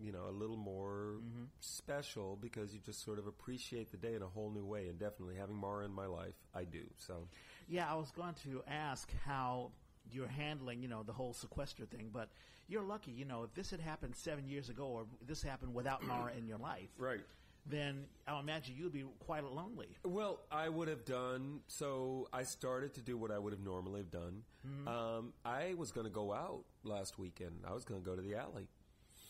you 0.00 0.12
know, 0.12 0.26
a 0.28 0.32
little 0.32 0.56
more 0.56 1.18
Mm-hmm. 1.20 1.44
special 1.60 2.36
because 2.40 2.72
you 2.72 2.80
just 2.80 3.04
sort 3.04 3.18
of 3.18 3.26
appreciate 3.26 3.90
the 3.90 3.96
day 3.96 4.14
in 4.14 4.22
a 4.22 4.26
whole 4.26 4.50
new 4.50 4.64
way. 4.64 4.88
And 4.88 4.98
definitely 4.98 5.36
having 5.36 5.56
Mara 5.56 5.84
in 5.84 5.92
my 5.92 6.06
life, 6.06 6.34
I 6.54 6.64
do. 6.64 6.82
So 6.96 7.28
Yeah, 7.68 7.90
I 7.90 7.94
was 7.96 8.10
going 8.10 8.34
to 8.44 8.62
ask 8.66 9.10
how 9.26 9.70
you're 10.10 10.26
handling, 10.28 10.82
you 10.82 10.88
know, 10.88 11.02
the 11.02 11.12
whole 11.12 11.32
sequester 11.32 11.84
thing, 11.84 12.10
but 12.12 12.28
you're 12.68 12.82
lucky, 12.84 13.10
you 13.10 13.24
know, 13.24 13.42
if 13.44 13.52
this 13.54 13.70
had 13.70 13.80
happened 13.80 14.14
seven 14.16 14.48
years 14.48 14.68
ago, 14.70 14.84
or 14.86 15.06
this 15.26 15.42
happened 15.42 15.74
without 15.74 16.02
Mara 16.04 16.32
in 16.36 16.46
your 16.46 16.58
life, 16.58 16.88
right. 16.98 17.20
then 17.66 18.04
I 18.26 18.38
imagine 18.40 18.74
you'd 18.78 18.92
be 18.92 19.04
quite 19.18 19.44
lonely. 19.44 19.88
Well, 20.04 20.40
I 20.50 20.68
would 20.68 20.88
have 20.88 21.04
done 21.04 21.60
so. 21.66 22.28
I 22.32 22.44
started 22.44 22.94
to 22.94 23.00
do 23.02 23.16
what 23.18 23.30
I 23.30 23.38
would 23.38 23.52
have 23.52 23.62
normally 23.62 24.00
have 24.00 24.10
done. 24.10 24.42
Mm-hmm. 24.66 24.88
Um, 24.88 25.32
I 25.44 25.74
was 25.76 25.90
going 25.92 26.06
to 26.06 26.12
go 26.12 26.32
out 26.32 26.64
last 26.84 27.18
weekend. 27.18 27.64
I 27.68 27.72
was 27.74 27.84
going 27.84 28.00
to 28.00 28.04
go 28.08 28.14
to 28.16 28.22
the 28.22 28.36
alley. 28.36 28.68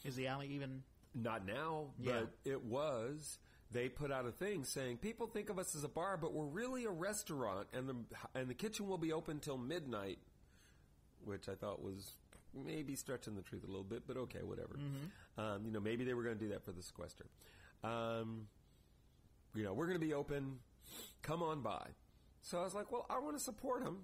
Is 0.05 0.17
the 0.17 0.27
alley 0.29 0.49
even? 0.49 0.83
Not 1.15 1.45
now, 1.47 1.89
Yeah. 1.99 2.21
but 2.21 2.33
it 2.45 2.63
was. 2.65 3.39
They 3.73 3.89
put 3.89 4.11
out 4.11 4.27
a 4.27 4.33
thing 4.33 4.65
saying 4.65 4.99
people 4.99 5.27
think 5.29 5.49
of 5.51 5.59
us 5.59 5.75
as 5.77 5.85
a 5.85 5.89
bar, 5.89 6.17
but 6.17 6.33
we're 6.33 6.47
really 6.47 6.85
a 6.87 6.91
restaurant, 6.91 7.69
and 7.73 7.89
the 7.89 7.97
and 8.35 8.49
the 8.49 8.55
kitchen 8.55 8.87
will 8.89 8.99
be 8.99 9.13
open 9.13 9.39
till 9.41 9.59
midnight, 9.59 10.19
which 11.25 11.49
I 11.49 11.55
thought 11.55 11.83
was 11.83 12.13
maybe 12.53 12.97
stretching 12.97 13.37
the 13.37 13.43
truth 13.43 13.63
a 13.63 13.67
little 13.69 13.85
bit, 13.85 14.03
but 14.09 14.17
okay, 14.17 14.43
whatever. 14.43 14.77
Um, 15.39 15.65
you 15.65 15.71
know, 15.71 15.79
maybe 15.79 16.05
they 16.05 16.15
were 16.15 16.25
going 16.25 16.37
to 16.37 16.45
do 16.45 16.51
that 16.51 16.65
for 16.65 16.73
the 16.73 16.83
sequester. 16.83 17.27
Um, 17.85 18.49
you 19.55 19.63
know, 19.63 19.73
we're 19.73 19.87
going 19.87 20.01
to 20.01 20.05
be 20.05 20.15
open. 20.15 20.59
Come 21.23 21.43
on 21.43 21.61
by. 21.63 21.87
So 22.43 22.59
I 22.59 22.65
was 22.65 22.75
like, 22.75 22.91
well, 22.91 23.07
I 23.09 23.19
want 23.21 23.37
to 23.37 23.43
support 23.43 23.85
them. 23.85 23.99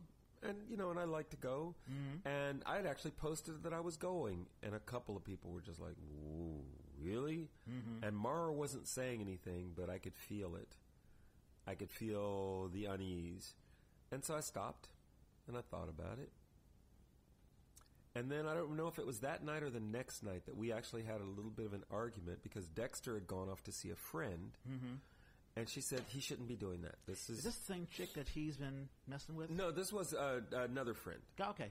And, 0.48 0.58
you 0.68 0.76
know, 0.76 0.90
and 0.90 0.98
I 0.98 1.04
like 1.04 1.30
to 1.30 1.36
go. 1.36 1.74
Mm-hmm. 1.90 2.28
And 2.28 2.62
I 2.66 2.76
had 2.76 2.86
actually 2.86 3.12
posted 3.12 3.62
that 3.64 3.72
I 3.72 3.80
was 3.80 3.96
going. 3.96 4.46
And 4.62 4.74
a 4.74 4.80
couple 4.80 5.16
of 5.16 5.24
people 5.24 5.50
were 5.50 5.60
just 5.60 5.80
like, 5.80 5.96
Ooh, 5.98 6.62
really? 7.00 7.48
Mm-hmm. 7.70 8.04
And 8.04 8.16
Mara 8.16 8.52
wasn't 8.52 8.86
saying 8.86 9.20
anything, 9.20 9.72
but 9.76 9.90
I 9.90 9.98
could 9.98 10.14
feel 10.14 10.54
it. 10.56 10.76
I 11.66 11.74
could 11.74 11.90
feel 11.90 12.68
the 12.68 12.84
unease. 12.84 13.54
And 14.12 14.24
so 14.24 14.36
I 14.36 14.40
stopped 14.40 14.88
and 15.48 15.56
I 15.56 15.60
thought 15.60 15.88
about 15.88 16.18
it. 16.18 16.30
And 18.14 18.30
then 18.30 18.46
I 18.46 18.54
don't 18.54 18.76
know 18.76 18.88
if 18.88 18.98
it 18.98 19.06
was 19.06 19.18
that 19.18 19.44
night 19.44 19.62
or 19.62 19.68
the 19.68 19.78
next 19.80 20.22
night 20.22 20.46
that 20.46 20.56
we 20.56 20.72
actually 20.72 21.02
had 21.02 21.20
a 21.20 21.24
little 21.24 21.50
bit 21.50 21.66
of 21.66 21.74
an 21.74 21.84
argument 21.90 22.38
because 22.42 22.66
Dexter 22.66 23.12
had 23.14 23.26
gone 23.26 23.50
off 23.50 23.62
to 23.64 23.72
see 23.72 23.90
a 23.90 23.96
friend. 23.96 24.56
Mm-hmm. 24.66 24.94
And 25.56 25.68
she 25.68 25.80
said 25.80 26.02
he 26.08 26.20
shouldn't 26.20 26.48
be 26.48 26.56
doing 26.56 26.82
that. 26.82 26.96
This 27.06 27.28
is, 27.30 27.38
Is 27.38 27.44
this 27.44 27.56
the 27.56 27.72
same 27.72 27.86
chick 27.90 28.12
that 28.14 28.28
he's 28.28 28.56
been 28.56 28.88
messing 29.08 29.36
with? 29.36 29.50
no. 29.50 29.70
This 29.70 29.92
was 29.92 30.14
uh, 30.14 30.40
another 30.52 30.94
friend. 30.94 31.20
Okay. 31.40 31.70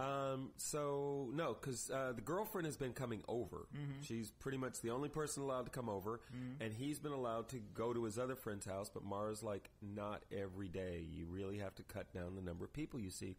Um, 0.00 0.50
so 0.56 1.28
no, 1.34 1.54
because 1.54 1.88
uh, 1.88 2.12
the 2.16 2.20
girlfriend 2.20 2.66
has 2.66 2.76
been 2.76 2.94
coming 2.94 3.22
over. 3.28 3.68
Mm-hmm. 3.72 4.02
She's 4.02 4.30
pretty 4.32 4.58
much 4.58 4.80
the 4.80 4.90
only 4.90 5.08
person 5.08 5.44
allowed 5.44 5.66
to 5.66 5.70
come 5.70 5.88
over, 5.88 6.20
and 6.60 6.72
he's 6.72 6.98
been 6.98 7.12
allowed 7.12 7.48
to 7.50 7.58
go 7.74 7.92
to 7.92 8.02
his 8.02 8.18
other 8.18 8.34
friend's 8.34 8.66
house. 8.66 8.90
But 8.92 9.04
Mara's 9.04 9.42
like, 9.44 9.70
not 9.80 10.24
every 10.36 10.68
day. 10.68 11.06
You 11.12 11.26
really 11.30 11.58
have 11.58 11.76
to 11.76 11.84
cut 11.84 12.12
down 12.12 12.34
the 12.34 12.42
number 12.42 12.64
of 12.64 12.72
people 12.72 12.98
you 12.98 13.10
see. 13.10 13.36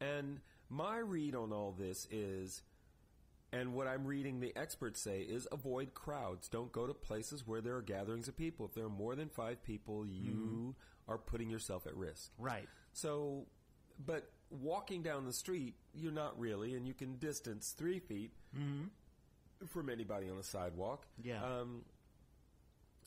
And 0.00 0.40
my 0.70 0.96
read 0.98 1.34
on 1.34 1.52
all 1.52 1.72
this 1.78 2.06
is, 2.10 2.62
and 3.52 3.74
what 3.74 3.86
I'm 3.86 4.06
reading 4.06 4.40
the 4.40 4.56
experts 4.56 5.00
say 5.00 5.20
is, 5.20 5.48
avoid 5.50 5.94
crowds. 5.94 6.48
Don't 6.48 6.70
go 6.70 6.86
to 6.86 6.94
places 6.94 7.46
where 7.46 7.60
there 7.60 7.76
are 7.76 7.82
gatherings 7.82 8.28
of 8.28 8.36
people. 8.36 8.66
If 8.66 8.74
there 8.74 8.84
are 8.84 8.90
more 8.90 9.14
than 9.16 9.28
five 9.28 9.62
people, 9.64 10.06
you 10.06 10.74
are 11.08 11.18
putting 11.18 11.50
yourself 11.50 11.86
at 11.86 11.96
risk. 11.96 12.30
Right. 12.38 12.68
So, 12.92 13.46
but 14.04 14.30
walking 14.50 15.02
down 15.02 15.26
the 15.26 15.32
street, 15.32 15.74
you're 15.94 16.12
not 16.12 16.38
really, 16.38 16.74
and 16.74 16.86
you 16.86 16.94
can 16.94 17.16
distance 17.16 17.74
three 17.76 17.98
feet 17.98 18.32
from 19.66 19.90
anybody 19.90 20.30
on 20.30 20.36
the 20.36 20.44
sidewalk. 20.44 21.06
Yeah. 21.22 21.44
Um, 21.44 21.82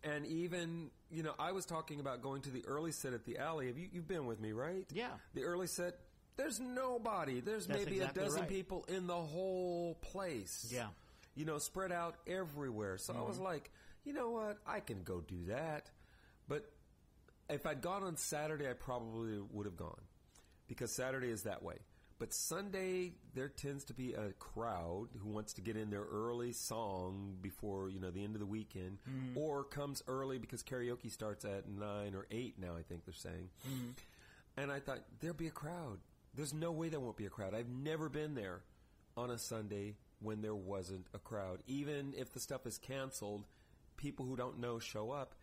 and 0.04 0.26
even, 0.28 0.92
you 1.10 1.24
know, 1.24 1.34
I 1.40 1.54
was 1.54 1.66
talking 1.66 2.02
about 2.02 2.22
going 2.22 2.42
to 2.42 2.50
the 2.50 2.66
early 2.66 2.92
set 2.92 3.14
at 3.14 3.26
the 3.26 3.38
alley. 3.38 3.68
Have 3.68 3.78
you, 3.78 3.88
you've 3.92 4.08
been 4.08 4.26
with 4.26 4.42
me, 4.42 4.52
right? 4.52 4.86
Yeah. 4.94 5.12
The 5.34 5.44
early 5.44 5.68
set, 5.68 5.96
there's 6.38 6.60
nobody. 6.60 7.40
There's 7.40 7.68
That's 7.68 7.80
maybe 7.80 7.98
exactly 7.98 8.22
a 8.22 8.26
dozen 8.26 8.40
right. 8.42 8.50
people 8.50 8.86
in 8.88 9.08
the 9.08 9.14
whole 9.16 9.96
place. 10.02 10.70
Yeah. 10.74 10.88
You 11.36 11.46
know, 11.46 11.58
spread 11.58 11.92
out 11.92 12.16
everywhere. 12.28 12.98
So 12.98 13.14
I 13.14 13.22
was 13.22 13.36
Mm-hmm. 13.36 13.46
like, 13.46 13.72
you 14.06 14.14
know 14.14 14.30
what? 14.32 14.58
I 14.68 14.80
can 14.80 15.04
go 15.04 15.22
do 15.22 15.46
that. 15.48 15.90
But 16.48 16.70
if 17.50 17.66
I'd 17.66 17.82
gone 17.82 18.04
on 18.04 18.18
Saturday, 18.18 18.70
I 18.70 18.74
probably 18.74 19.40
would 19.52 19.66
have 19.66 19.78
gone 19.78 20.02
because 20.68 20.92
Saturday 20.92 21.30
is 21.30 21.44
that 21.44 21.64
way. 21.64 21.78
But 22.20 22.32
Sunday, 22.34 23.14
there 23.34 23.50
tends 23.50 23.84
to 23.86 23.94
be 23.94 24.14
a 24.14 24.32
crowd 24.40 25.08
who 25.22 25.30
wants 25.30 25.54
to 25.54 25.62
get 25.62 25.76
in 25.76 25.90
their 25.90 26.04
early 26.06 26.54
song 26.54 27.36
before 27.42 27.90
you 27.90 28.00
know 28.00 28.12
the 28.12 28.24
end 28.24 28.36
of 28.36 28.40
the 28.40 28.46
weekend, 28.46 29.00
or 29.36 29.64
comes 29.66 30.02
early 30.08 30.38
because 30.38 30.64
karaoke 30.64 31.12
starts 31.12 31.44
at 31.44 31.68
nine 31.68 32.14
or 32.16 32.26
eight 32.32 32.56
now. 32.60 32.76
I 32.78 32.84
think 32.84 33.04
they're 33.04 33.14
saying. 33.14 33.50
And 34.56 34.72
I 34.72 34.80
thought 34.80 35.00
there'll 35.20 35.36
be 35.36 35.48
a 35.48 35.52
crowd. 35.52 35.98
There's 36.36 36.54
no 36.54 36.72
way 36.72 36.90
there 36.90 37.00
won't 37.00 37.18
be 37.18 37.26
a 37.26 37.30
crowd. 37.30 37.54
I've 37.54 37.70
never 37.70 38.10
been 38.10 38.36
there 38.36 38.62
on 39.16 39.30
a 39.30 39.38
Sunday 39.38 39.96
when 40.20 40.42
there 40.42 40.56
wasn't 40.56 41.06
a 41.14 41.20
crowd. 41.20 41.60
Even 41.68 42.14
if 42.18 42.34
the 42.34 42.40
stuff 42.40 42.66
is 42.66 42.78
canceled, 42.78 43.46
people 43.98 44.26
who 44.26 44.36
don't 44.36 44.60
know 44.60 44.80
show 44.80 45.12
up. 45.12 45.36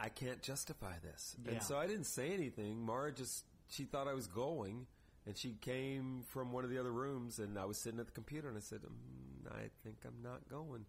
I 0.00 0.08
can't 0.08 0.42
justify 0.42 0.94
this. 1.02 1.36
Yeah. 1.44 1.52
And 1.52 1.62
so 1.62 1.76
I 1.76 1.86
didn't 1.86 2.04
say 2.04 2.32
anything. 2.32 2.84
Mara 2.84 3.12
just, 3.12 3.44
she 3.68 3.84
thought 3.84 4.08
I 4.08 4.14
was 4.14 4.26
going. 4.26 4.86
And 5.26 5.36
she 5.36 5.56
came 5.60 6.22
from 6.28 6.52
one 6.52 6.64
of 6.64 6.70
the 6.70 6.78
other 6.78 6.90
rooms, 6.90 7.38
and 7.38 7.58
I 7.58 7.66
was 7.66 7.76
sitting 7.76 8.00
at 8.00 8.06
the 8.06 8.12
computer, 8.12 8.48
and 8.48 8.56
I 8.56 8.60
said, 8.60 8.80
mm, 8.80 9.52
I 9.52 9.68
think 9.84 9.98
I'm 10.06 10.22
not 10.22 10.48
going. 10.48 10.86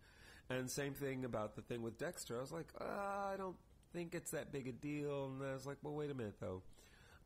And 0.50 0.72
same 0.72 0.94
thing 0.94 1.26
about 1.26 1.58
the 1.58 1.62
thing 1.62 1.82
with 1.82 1.98
Dexter. 1.98 2.38
I 2.38 2.42
was 2.42 2.52
like, 2.52 2.68
uh, 2.80 2.86
I 2.86 3.36
don't 3.38 3.58
think 3.92 4.16
it's 4.16 4.32
that 4.32 4.54
big 4.54 4.68
a 4.68 4.72
deal. 4.72 5.26
And 5.26 5.44
I 5.44 5.54
was 5.54 5.66
like, 5.66 5.78
well, 5.84 5.94
wait 5.94 6.10
a 6.10 6.14
minute, 6.14 6.36
though. 6.40 6.62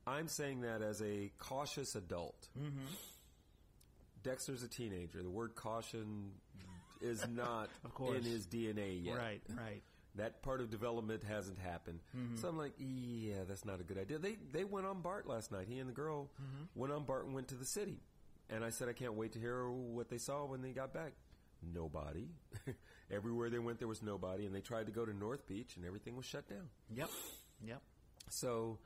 I'm 0.06 0.28
saying 0.28 0.62
that 0.62 0.82
as 0.82 1.02
a 1.02 1.32
cautious 1.40 1.96
adult. 1.96 2.48
Mm-hmm. 2.60 2.86
Dexter's 4.24 4.64
a 4.64 4.68
teenager. 4.68 5.22
The 5.22 5.30
word 5.30 5.56
caution 5.56 6.32
is 7.02 7.26
not 7.36 7.70
in 8.16 8.24
his 8.24 8.48
DNA 8.48 9.04
yet. 9.04 9.18
Right. 9.18 9.42
Right. 9.50 9.82
That 10.16 10.44
part 10.44 10.62
of 10.62 10.70
development 10.70 11.24
hasn't 11.24 11.58
happened. 11.58 12.00
So 12.36 12.48
I'm 12.48 12.56
like, 12.56 12.74
yeah, 12.78 13.46
that's 13.48 13.66
not 13.66 13.80
a 13.80 13.84
good 13.84 13.98
idea. 13.98 14.20
They 14.20 14.38
they 14.52 14.64
went 14.64 14.86
on 14.86 15.02
Bart 15.02 15.28
last 15.28 15.52
night. 15.52 15.66
He 15.68 15.80
and 15.80 15.90
the 15.90 15.94
girl 15.94 16.30
went 16.76 16.94
on 16.94 17.04
Bart 17.04 17.26
and 17.26 17.34
went 17.34 17.48
to 17.48 17.56
the 17.56 17.66
city. 17.66 17.98
And 18.48 18.64
I 18.64 18.70
said, 18.70 18.90
I 18.90 18.94
can't 18.94 19.16
wait 19.16 19.34
to 19.34 19.40
hear 19.40 19.68
what 19.72 20.10
they 20.10 20.20
saw 20.20 20.46
when 20.46 20.62
they 20.62 20.70
got 20.70 20.94
back. 20.94 21.14
Nobody. 21.74 22.28
Everywhere 23.12 23.50
they 23.50 23.58
went, 23.58 23.80
there 23.80 23.88
was 23.88 24.04
nobody. 24.04 24.46
And 24.46 24.54
they 24.54 24.60
tried 24.62 24.86
to 24.86 24.92
go 24.92 25.04
to 25.04 25.18
North 25.18 25.48
Beach, 25.48 25.78
and 25.78 25.84
everything 25.84 26.16
was 26.16 26.26
shut 26.28 26.48
down. 26.48 26.70
Yep. 26.96 27.10
Yep. 27.66 27.82
So 28.30 28.78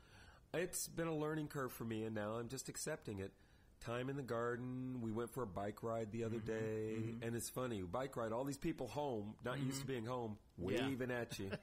it's 0.54 0.88
been 0.88 1.08
a 1.08 1.16
learning 1.16 1.48
curve 1.48 1.72
for 1.72 1.84
me, 1.84 2.04
and 2.04 2.16
now 2.16 2.34
I'm 2.34 2.50
just 2.50 2.70
accepting 2.70 3.20
it. 3.20 3.32
Time 3.86 4.10
in 4.10 4.18
the 4.18 4.24
garden. 4.24 5.02
We 5.02 5.12
went 5.12 5.30
for 5.30 5.44
a 5.44 5.48
bike 5.48 5.84
ride 5.84 6.12
the 6.12 6.24
other 6.24 6.38
mm-hmm. 6.38 6.48
day, 6.48 6.96
mm-hmm. 7.00 7.24
and 7.24 7.36
it's 7.36 7.50
funny. 7.50 7.82
Bike 7.82 8.18
ride. 8.18 8.32
All 8.32 8.44
these 8.44 8.58
people 8.58 8.88
home, 8.88 9.36
not 9.46 9.60
used 9.60 9.82
to 9.82 9.84
mm-hmm. 9.84 9.92
being 9.92 10.06
home, 10.06 10.38
Yeah. 10.58 10.88
waving 10.88 11.12
at 11.12 11.38
you. 11.40 11.52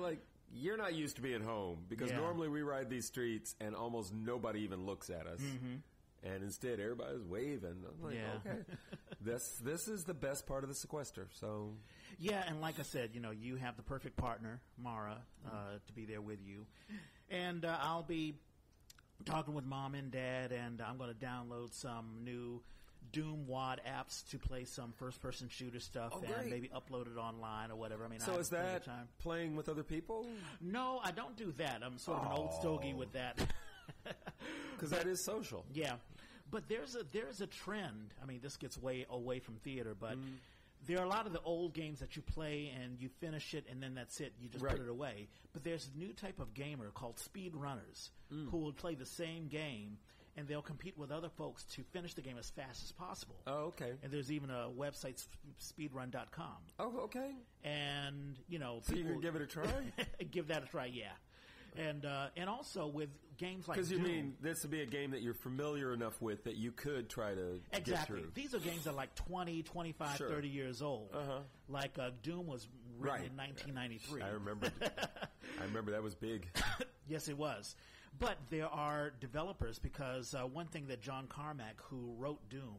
Like 0.00 0.18
you're 0.52 0.76
not 0.76 0.94
used 0.94 1.16
to 1.16 1.22
being 1.22 1.42
home 1.42 1.78
because 1.88 2.10
Yeah. 2.10 2.18
normally 2.18 2.48
we 2.48 2.62
ride 2.62 2.90
these 2.90 3.06
streets 3.06 3.54
and 3.60 3.74
almost 3.74 4.12
nobody 4.12 4.60
even 4.60 4.84
looks 4.84 5.10
at 5.10 5.26
us. 5.26 5.40
And 6.22 6.42
instead, 6.42 6.80
everybody's 6.80 7.24
waving. 7.24 7.82
I'm 7.88 8.04
like, 8.04 8.14
Yeah. 8.14 8.34
okay, 8.46 8.58
this 9.22 9.56
this 9.64 9.88
is 9.88 10.04
the 10.04 10.14
best 10.14 10.46
part 10.46 10.64
of 10.64 10.68
the 10.68 10.74
sequester. 10.74 11.28
So 11.32 11.72
Yeah, 12.18 12.44
and 12.46 12.60
like 12.60 12.78
I 12.78 12.82
said, 12.82 13.10
you 13.14 13.20
know, 13.20 13.30
you 13.30 13.56
have 13.56 13.76
the 13.76 13.82
perfect 13.82 14.16
partner, 14.16 14.60
Mara, 14.76 15.16
uh, 15.46 15.78
to 15.86 15.92
be 15.94 16.04
there 16.04 16.20
with 16.20 16.40
you, 16.44 16.66
and 17.30 17.64
uh, 17.64 17.76
I'll 17.80 18.02
be 18.02 18.34
talking 19.24 19.54
with 19.54 19.64
mom 19.66 19.94
and 19.94 20.10
dad, 20.10 20.52
and 20.52 20.80
I'm 20.80 20.96
going 20.98 21.10
to 21.14 21.24
download 21.26 21.72
some 21.72 22.20
new 22.24 22.62
Doom 23.12 23.46
Wad 23.46 23.80
apps 23.88 24.28
to 24.30 24.38
play 24.38 24.64
some 24.64 24.92
first-person 24.98 25.48
shooter 25.48 25.80
stuff, 25.80 26.12
Oh, 26.14 26.22
and 26.40 26.50
maybe 26.50 26.68
upload 26.68 27.06
it 27.06 27.18
online 27.18 27.70
or 27.70 27.76
whatever. 27.76 28.04
I 28.04 28.08
mean, 28.08 28.20
I 28.22 28.24
so 28.24 28.30
haven't 28.32 28.40
is 28.42 28.48
that 28.50 28.88
playing 29.18 29.56
with 29.56 29.68
other 29.68 29.82
people? 29.82 30.26
No, 30.60 31.00
I 31.02 31.10
don't 31.10 31.36
do 31.36 31.52
that. 31.58 31.80
I'm 31.84 31.98
sort 31.98 32.18
of 32.18 32.26
an 32.26 32.32
old 32.32 32.52
stogie 32.54 32.94
with 32.94 33.12
that. 33.12 33.38
Because 34.76 34.90
that 34.90 35.06
is 35.06 35.22
social. 35.26 35.66
Yeah, 35.74 35.94
but 36.50 36.66
there's 36.68 36.94
a 36.94 37.04
there's 37.12 37.42
a 37.42 37.46
trend. 37.46 38.14
I 38.22 38.24
mean, 38.26 38.40
this 38.42 38.56
gets 38.56 38.78
way 38.78 39.04
away 39.10 39.40
from 39.40 39.56
theater, 39.56 39.94
but 39.98 40.16
Mm. 40.16 40.36
There 40.86 40.98
are 40.98 41.04
a 41.04 41.08
lot 41.08 41.26
of 41.26 41.32
the 41.32 41.40
old 41.42 41.74
games 41.74 42.00
that 42.00 42.16
you 42.16 42.22
play 42.22 42.72
and 42.82 42.98
you 43.00 43.08
finish 43.20 43.54
it 43.54 43.66
and 43.70 43.82
then 43.82 43.94
that's 43.94 44.20
it. 44.20 44.32
You 44.40 44.48
just 44.48 44.64
Right. 44.64 44.76
put 44.76 44.82
it 44.84 44.88
away. 44.88 45.28
But 45.52 45.62
there's 45.64 45.88
a 45.94 45.98
new 45.98 46.12
type 46.12 46.38
of 46.40 46.54
gamer 46.54 46.90
called 46.90 47.18
speed 47.18 47.54
runners 47.54 48.10
Mm. 48.32 48.50
who 48.50 48.58
will 48.58 48.72
play 48.72 48.94
the 48.94 49.04
same 49.06 49.48
game 49.48 49.98
and 50.36 50.46
they'll 50.48 50.62
compete 50.62 50.96
with 50.96 51.10
other 51.10 51.28
folks 51.28 51.64
to 51.64 51.82
finish 51.82 52.14
the 52.14 52.22
game 52.22 52.38
as 52.38 52.48
fast 52.50 52.82
as 52.84 52.92
possible. 52.92 53.36
Oh, 53.46 53.64
okay. 53.66 53.98
And 54.02 54.12
there's 54.12 54.30
even 54.32 54.48
a 54.50 54.70
website, 54.70 55.26
speedrun.com. 55.60 56.56
Oh, 56.78 56.98
okay. 57.00 57.34
And, 57.64 58.38
you 58.48 58.58
know, 58.58 58.80
So 58.82 58.94
you're 58.94 59.16
give 59.20 59.36
it 59.36 59.42
a 59.42 59.46
try? 59.46 59.66
give 60.30 60.48
that 60.48 60.62
a 60.62 60.66
try, 60.66 60.86
yeah. 60.86 61.12
And 61.76 62.04
uh, 62.04 62.28
and 62.36 62.50
also 62.50 62.88
with 62.88 63.10
games 63.40 63.66
like 63.66 63.76
Because 63.76 63.90
you 63.90 63.96
Doom- 63.98 64.06
mean 64.06 64.36
this 64.40 64.62
would 64.62 64.70
be 64.70 64.82
a 64.82 64.86
game 64.86 65.10
that 65.12 65.22
you're 65.22 65.34
familiar 65.34 65.92
enough 65.94 66.20
with 66.20 66.44
that 66.44 66.56
you 66.56 66.70
could 66.72 67.08
try 67.08 67.34
to 67.34 67.60
Exactly. 67.72 68.22
These 68.34 68.54
are 68.54 68.58
games 68.58 68.84
that 68.84 68.90
are 68.90 68.96
like 68.96 69.14
20, 69.14 69.62
25, 69.62 70.16
Sure. 70.18 70.28
30 70.28 70.48
years 70.48 70.82
old. 70.82 71.08
Uh-huh. 71.14 71.40
Like 71.68 71.98
uh, 71.98 72.10
Doom 72.22 72.46
was 72.46 72.68
written 72.98 73.20
Right. 73.22 73.30
in 73.30 73.36
1993. 73.36 74.22
I 74.22 74.28
remember. 74.28 74.70
I 75.60 75.64
remember 75.64 75.92
that 75.92 76.02
was 76.02 76.14
big. 76.14 76.46
Yes, 77.08 77.26
it 77.28 77.36
was. 77.36 77.74
But 78.20 78.36
there 78.50 78.68
are 78.68 79.10
developers 79.20 79.80
because 79.80 80.32
uh, 80.32 80.42
one 80.46 80.66
thing 80.66 80.86
that 80.88 81.00
John 81.02 81.26
Carmack, 81.26 81.80
who 81.88 82.14
wrote 82.18 82.48
Doom, 82.48 82.76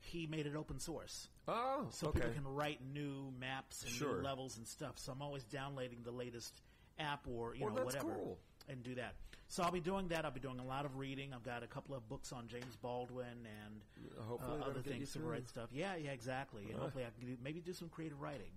he 0.00 0.26
made 0.26 0.46
it 0.46 0.54
open 0.54 0.78
source. 0.78 1.28
Oh, 1.48 1.86
So 1.90 2.08
okay. 2.08 2.20
people 2.20 2.34
can 2.34 2.46
write 2.54 2.80
new 2.92 3.32
maps 3.40 3.82
and 3.84 3.90
Sure. 3.90 4.18
new 4.18 4.22
levels 4.22 4.58
and 4.58 4.66
stuff. 4.68 4.98
So 4.98 5.12
I'm 5.12 5.22
always 5.22 5.44
downloading 5.44 6.00
the 6.04 6.10
latest 6.10 6.60
app 6.98 7.26
or 7.26 7.54
you 7.54 7.64
Well, 7.64 7.70
know 7.74 7.84
that's 7.84 7.94
whatever 7.94 8.12
cool. 8.14 8.38
And 8.70 8.82
do 8.82 8.94
that. 8.94 9.14
So 9.48 9.64
I'll 9.64 9.72
be 9.72 9.80
doing 9.80 10.08
that. 10.08 10.24
I'll 10.24 10.30
be 10.30 10.38
doing 10.40 10.60
a 10.60 10.64
lot 10.64 10.84
of 10.84 10.96
reading. 10.96 11.32
I've 11.34 11.42
got 11.42 11.64
a 11.64 11.66
couple 11.66 11.96
of 11.96 12.08
books 12.08 12.32
on 12.32 12.46
James 12.46 12.76
Baldwin 12.80 13.26
and 13.26 13.80
Hopefully 14.28 14.60
uh, 14.62 14.70
other 14.70 14.80
things, 14.80 15.10
civil 15.10 15.26
through. 15.26 15.36
rights 15.38 15.50
stuff. 15.50 15.68
Yeah, 15.72 15.96
yeah, 15.96 16.12
exactly. 16.12 16.62
And 16.70 16.78
hopefully 16.78 17.04
I 17.04 17.08
can 17.18 17.28
do, 17.28 17.36
maybe 17.42 17.60
do 17.60 17.72
some 17.72 17.88
creative 17.88 18.20
writing. 18.20 18.52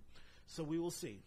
So 0.46 0.62
we 0.62 0.78
will 0.78 0.92
see. 0.92 1.20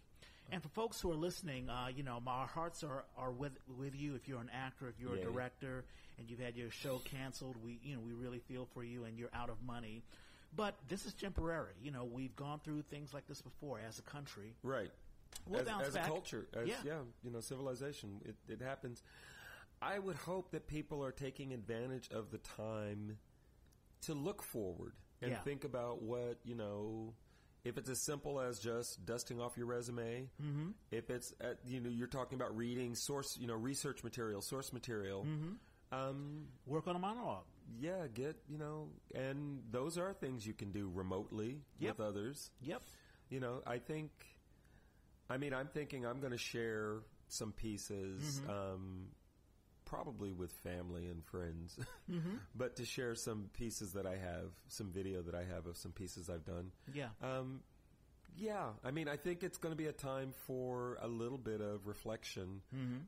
And 0.51 0.63
for 0.63 0.69
folks 0.69 1.01
who 1.01 1.11
are 1.11 1.15
listening, 1.15 1.69
uh, 1.69 1.87
you 1.93 2.03
know, 2.03 2.21
our 2.25 2.47
hearts 2.47 2.81
are, 2.83 3.03
are 3.17 3.31
with 3.31 3.51
with 3.77 3.93
you. 3.93 4.15
If 4.15 4.29
you're 4.29 4.39
an 4.39 4.49
actor, 4.53 4.87
if 4.87 4.97
you're 5.01 5.15
Yay. 5.17 5.21
a 5.21 5.25
director, 5.25 5.83
and 6.17 6.29
you've 6.29 6.39
had 6.39 6.55
your 6.55 6.69
show 6.71 7.01
canceled, 7.03 7.57
we 7.61 7.79
you 7.83 7.95
know 7.95 7.99
we 8.01 8.13
really 8.13 8.39
feel 8.39 8.65
for 8.73 8.81
you, 8.83 9.03
and 9.03 9.17
you're 9.19 9.29
out 9.33 9.49
of 9.49 9.57
money. 9.65 10.03
But 10.55 10.75
this 10.87 11.05
is 11.05 11.13
temporary. 11.13 11.73
You 11.83 11.91
know, 11.91 12.05
we've 12.05 12.33
gone 12.37 12.61
through 12.63 12.83
things 12.83 13.13
like 13.13 13.27
this 13.27 13.41
before 13.41 13.81
as 13.85 13.99
a 13.99 14.03
country. 14.03 14.53
Right. 14.63 14.89
We'll 15.47 15.61
as, 15.61 15.67
as 15.89 15.95
a 15.95 15.99
culture, 16.01 16.47
as, 16.53 16.67
Yeah. 16.67 16.75
yeah. 16.85 16.99
you 17.23 17.31
know, 17.31 17.39
civilization, 17.39 18.21
it, 18.25 18.35
it 18.47 18.61
happens. 18.61 19.01
I 19.81 19.99
would 19.99 20.15
hope 20.17 20.51
that 20.51 20.67
people 20.67 21.03
are 21.05 21.11
taking 21.11 21.53
advantage 21.53 22.09
of 22.11 22.31
the 22.31 22.39
time 22.39 23.17
to 24.01 24.13
look 24.13 24.41
forward 24.43 24.93
and 25.21 25.31
Yeah. 25.31 25.39
think 25.39 25.63
about 25.63 26.01
what 26.01 26.39
you 26.43 26.55
know. 26.55 27.13
If 27.63 27.77
it's 27.77 27.89
as 27.89 28.01
simple 28.05 28.39
as 28.39 28.59
just 28.59 29.05
dusting 29.05 29.41
off 29.41 29.57
your 29.57 29.65
resume, 29.65 30.29
mm-hmm. 30.41 30.69
if 30.89 31.09
it's 31.09 31.33
at, 31.41 31.57
you 31.65 31.81
know 31.81 31.89
you're 31.89 32.07
talking 32.07 32.39
about 32.39 32.55
reading 32.55 32.95
source, 32.95 33.35
you 33.37 33.45
know, 33.47 33.55
research 33.55 34.03
material, 34.05 34.41
source 34.41 34.71
material, 34.71 35.25
Mm-hmm. 35.25 35.51
um, 35.97 36.47
Work 36.65 36.87
on 36.87 36.95
a 36.95 36.99
monologue. 36.99 37.43
yeah, 37.79 38.07
get 38.13 38.37
you 38.47 38.57
know, 38.57 38.89
and 39.13 39.63
those 39.69 39.97
are 39.97 40.13
things 40.13 40.45
you 40.47 40.53
can 40.53 40.71
do 40.71 40.89
remotely 40.93 41.61
Yep. 41.79 41.97
with 41.97 42.07
others. 42.07 42.51
Yep. 42.61 42.83
You 43.29 43.41
know, 43.41 43.61
I 43.67 43.79
think 43.79 44.11
I 45.29 45.37
mean, 45.37 45.53
I'm 45.53 45.67
thinking 45.67 46.05
I'm 46.05 46.19
going 46.19 46.31
to 46.31 46.37
share 46.37 46.97
some 47.27 47.51
pieces, 47.51 48.41
um, 48.49 49.07
probably 49.85 50.31
with 50.31 50.51
family 50.51 51.07
and 51.07 51.23
friends, 51.25 51.77
but 52.55 52.77
to 52.77 52.85
share 52.85 53.15
some 53.15 53.49
pieces 53.53 53.93
that 53.93 54.05
I 54.05 54.17
have, 54.17 54.51
some 54.69 54.91
video 54.91 55.21
that 55.23 55.35
I 55.35 55.43
have 55.43 55.65
of 55.65 55.77
some 55.77 55.91
pieces 55.91 56.29
I've 56.29 56.45
done. 56.45 56.71
Yeah. 56.93 57.09
Um, 57.21 57.61
yeah, 58.37 58.67
I 58.83 58.91
mean, 58.91 59.07
I 59.07 59.17
think 59.17 59.41
it's 59.41 59.57
going 59.57 59.71
to 59.71 59.77
be 59.77 59.87
a 59.87 59.93
time 59.93 60.31
for 60.45 60.99
a 61.01 61.07
little 61.07 61.39
bit 61.39 61.59
of 61.59 61.87
reflection, 61.87 62.61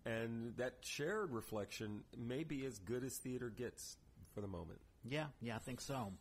and 0.05 0.57
that 0.57 0.77
shared 0.81 1.31
reflection 1.31 2.01
may 2.17 2.43
be 2.43 2.65
as 2.65 2.79
good 2.79 3.03
as 3.03 3.15
theater 3.17 3.49
gets 3.49 3.95
for 4.33 4.41
the 4.41 4.47
moment. 4.47 4.79
Yeah, 5.07 5.25
yeah, 5.41 5.55
I 5.55 5.59
think 5.59 5.81
so. 5.81 6.13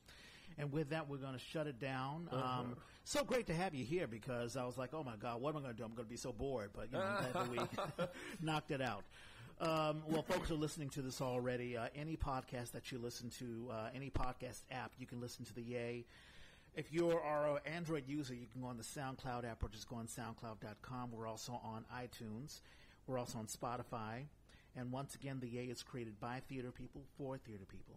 And 0.59 0.73
with 0.73 0.91
that, 0.91 1.09
we're 1.09 1.19
going 1.19 1.33
to 1.33 1.39
shut 1.39 1.67
it 1.67 1.79
down. 1.81 2.29
Uh-huh. 2.31 2.61
Um, 2.61 2.77
so 3.09 3.25
great 3.25 3.47
to 3.47 3.55
have 3.55 3.75
you 3.75 3.87
here 3.87 4.07
because 4.07 4.55
I 4.55 4.67
was 4.67 4.77
like, 4.77 4.93
oh 4.93 5.03
my 5.03 5.17
God, 5.17 5.41
what 5.41 5.55
am 5.55 5.57
I 5.57 5.61
going 5.63 5.73
to 5.73 5.79
do? 5.79 5.85
I'm 5.85 5.95
going 5.95 6.05
to 6.05 6.11
be 6.11 6.19
so 6.19 6.31
bored. 6.31 6.71
But, 6.75 6.93
you 6.93 6.99
know, 6.99 7.05
I'm 7.05 7.33
glad 7.33 7.35
that 7.35 7.51
we 7.99 8.07
knocked 8.47 8.71
it 8.71 8.83
out. 8.83 9.05
Um, 9.61 10.03
well, 10.07 10.23
folks 10.23 10.51
are 10.51 10.57
listening 10.57 10.91
to 10.91 11.01
this 11.01 11.23
already. 11.23 11.75
Uh, 11.75 11.87
any 11.97 12.17
podcast 12.19 12.73
that 12.73 12.93
you 12.93 12.99
listen 12.99 13.31
to, 13.39 13.71
uh, 13.73 13.89
any 13.95 14.11
podcast 14.11 14.61
app, 14.71 14.93
you 14.99 15.07
can 15.07 15.23
listen 15.23 15.47
to 15.47 15.55
the 15.55 15.63
Yay. 15.63 16.05
If 16.75 16.93
you're 16.93 17.21
our 17.21 17.63
Android 17.65 18.07
user, 18.07 18.35
you 18.35 18.47
can 18.53 18.61
go 18.61 18.69
on 18.69 18.77
the 18.77 18.83
SoundCloud 18.83 19.51
app 19.51 19.65
or 19.65 19.69
just 19.71 19.89
go 19.89 19.97
on 19.97 20.07
SoundCloud.com. 20.07 21.11
We're 21.11 21.27
also 21.27 21.61
on 21.65 21.87
iTunes. 21.97 22.61
We're 23.07 23.19
also 23.19 23.39
on 23.39 23.47
Spotify. 23.47 24.27
And 24.77 24.93
once 24.93 25.15
again, 25.15 25.41
the 25.41 25.49
Yay 25.49 25.65
is 25.65 25.83
created 25.83 26.21
by 26.21 26.43
theater 26.47 26.73
people 26.73 27.05
for 27.17 27.39
theater 27.39 27.65
people. 27.65 27.97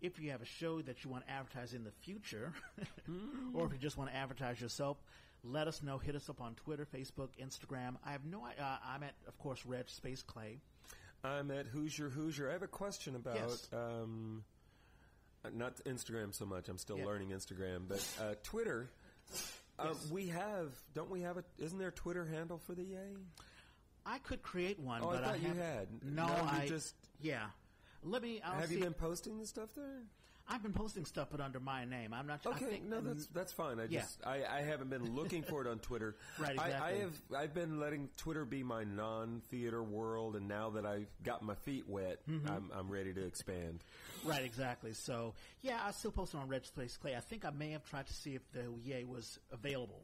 If 0.00 0.18
you 0.18 0.30
have 0.30 0.40
a 0.42 0.46
show 0.46 0.80
that 0.82 1.04
you 1.04 1.10
want 1.10 1.26
to 1.26 1.32
advertise 1.32 1.74
in 1.74 1.84
the 1.84 1.90
future, 1.90 2.52
or 3.54 3.66
if 3.66 3.72
you 3.72 3.78
just 3.78 3.98
want 3.98 4.10
to 4.10 4.16
advertise 4.16 4.60
yourself, 4.60 4.96
let 5.44 5.68
us 5.68 5.82
know. 5.82 5.98
Hit 5.98 6.14
us 6.16 6.28
up 6.30 6.40
on 6.40 6.54
Twitter, 6.54 6.86
Facebook, 6.86 7.28
Instagram. 7.40 7.96
I 8.04 8.12
have 8.12 8.24
no. 8.24 8.44
Uh, 8.44 8.76
I'm 8.86 9.02
at, 9.02 9.14
of 9.28 9.38
course, 9.38 9.64
Reg 9.66 9.88
Space 9.88 10.22
Clay. 10.22 10.58
I'm 11.22 11.50
at 11.50 11.66
Hoosier 11.66 12.08
Hoosier. 12.08 12.48
I 12.48 12.52
have 12.54 12.62
a 12.62 12.66
question 12.66 13.14
about 13.14 13.36
Yes. 13.36 13.68
um, 13.74 14.42
uh, 15.44 15.48
not 15.54 15.76
Instagram 15.84 16.34
so 16.34 16.46
much. 16.46 16.68
I'm 16.68 16.78
still 16.78 16.98
Yeah. 16.98 17.04
learning 17.06 17.28
Instagram, 17.30 17.82
but 17.88 18.06
uh, 18.20 18.34
Twitter. 18.42 18.88
Yes. 19.82 20.08
we 20.10 20.26
have, 20.28 20.72
don't 20.94 21.10
we 21.10 21.22
have 21.22 21.36
a? 21.38 21.44
Isn't 21.58 21.78
there 21.78 21.88
a 21.88 21.92
Twitter 21.92 22.24
handle 22.24 22.58
for 22.58 22.74
the 22.74 22.82
Yay? 22.84 23.16
I 24.04 24.18
could 24.18 24.42
create 24.42 24.78
one. 24.78 25.02
I 25.02 25.04
but 25.06 25.24
thought 25.24 25.40
you 25.40 25.48
haven't- 25.48 25.62
had. 25.62 25.88
No, 26.04 26.26
No, 26.26 26.34
you 26.36 26.42
I 26.62 26.66
just- 26.68 26.94
yeah. 27.22 27.46
Let 28.02 28.22
me. 28.22 28.40
I'll 28.44 28.54
have 28.60 28.68
see. 28.68 28.76
you 28.76 28.80
been 28.80 28.94
posting 28.94 29.38
the 29.38 29.46
stuff 29.46 29.70
there? 29.74 30.02
I've 30.52 30.64
been 30.64 30.72
posting 30.72 31.04
stuff, 31.04 31.28
but 31.30 31.40
under 31.40 31.60
my 31.60 31.84
name. 31.84 32.12
I'm 32.12 32.26
not. 32.26 32.40
I 32.44 32.50
Okay, 32.50 32.64
think, 32.64 32.84
no, 32.84 33.00
that's 33.00 33.26
that's 33.26 33.52
fine. 33.52 33.78
I 33.78 33.84
Yeah. 33.84 34.00
just 34.00 34.18
I, 34.26 34.42
I 34.44 34.62
haven't 34.62 34.90
been 34.90 35.14
looking 35.14 35.42
for 35.44 35.60
it 35.60 35.68
on 35.68 35.78
Twitter. 35.78 36.16
Right, 36.40 36.58
I, 36.58 36.88
I 36.88 36.92
have 36.94 37.12
I've 37.36 37.54
been 37.54 37.78
letting 37.78 38.08
Twitter 38.16 38.44
be 38.44 38.64
my 38.64 38.82
non-theater 38.82 39.80
world, 39.82 40.34
and 40.34 40.48
now 40.48 40.70
that 40.70 40.84
I've 40.86 41.06
got 41.22 41.42
my 41.42 41.54
feet 41.54 41.88
wet, 41.88 42.18
Mm-hmm. 42.28 42.48
I'm 42.48 42.70
I'm 42.74 42.88
ready 42.90 43.12
to 43.14 43.24
expand. 43.24 43.84
Right, 44.24 44.42
exactly. 44.44 44.92
So, 44.92 45.34
yeah, 45.62 45.78
I 45.84 45.92
still 45.92 46.10
post 46.10 46.34
on 46.34 46.48
Reg 46.48 46.64
Space 46.64 46.96
Clay. 46.96 47.14
I 47.14 47.20
think 47.20 47.44
I 47.44 47.50
may 47.50 47.70
have 47.70 47.84
tried 47.84 48.06
to 48.08 48.12
see 48.12 48.34
if 48.34 48.42
the 48.52 48.64
Yay 48.84 49.04
was 49.04 49.38
available. 49.52 50.02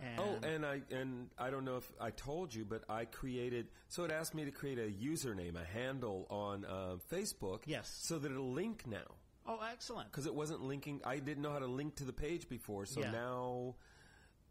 And 0.00 0.20
Oh, 0.20 0.38
and 0.46 0.66
I 0.66 0.82
and 0.90 1.28
I 1.38 1.50
don't 1.50 1.64
know 1.64 1.76
if 1.76 1.90
I 2.00 2.10
told 2.10 2.54
you, 2.54 2.64
but 2.64 2.82
I 2.88 3.04
created. 3.04 3.68
So 3.88 4.04
it 4.04 4.10
asked 4.10 4.34
me 4.34 4.44
to 4.44 4.50
create 4.50 4.78
a 4.78 4.90
username, 4.90 5.54
a 5.60 5.64
handle 5.64 6.26
on 6.30 6.64
uh, 6.64 6.96
Facebook. 7.12 7.60
Yes. 7.66 7.88
So 8.02 8.18
that 8.18 8.30
it'll 8.30 8.52
link 8.52 8.84
now 8.86 9.14
oh, 9.46 9.60
excellent. 9.72 10.10
because 10.10 10.26
it 10.26 10.34
wasn't 10.34 10.62
linking. 10.62 11.00
I 11.04 11.18
didn't 11.18 11.42
know 11.42 11.52
how 11.52 11.60
to 11.60 11.66
link 11.66 11.96
to 11.96 12.04
the 12.04 12.12
page 12.12 12.48
before, 12.48 12.86
so 12.86 13.00
Yeah. 13.00 13.10
now. 13.12 13.74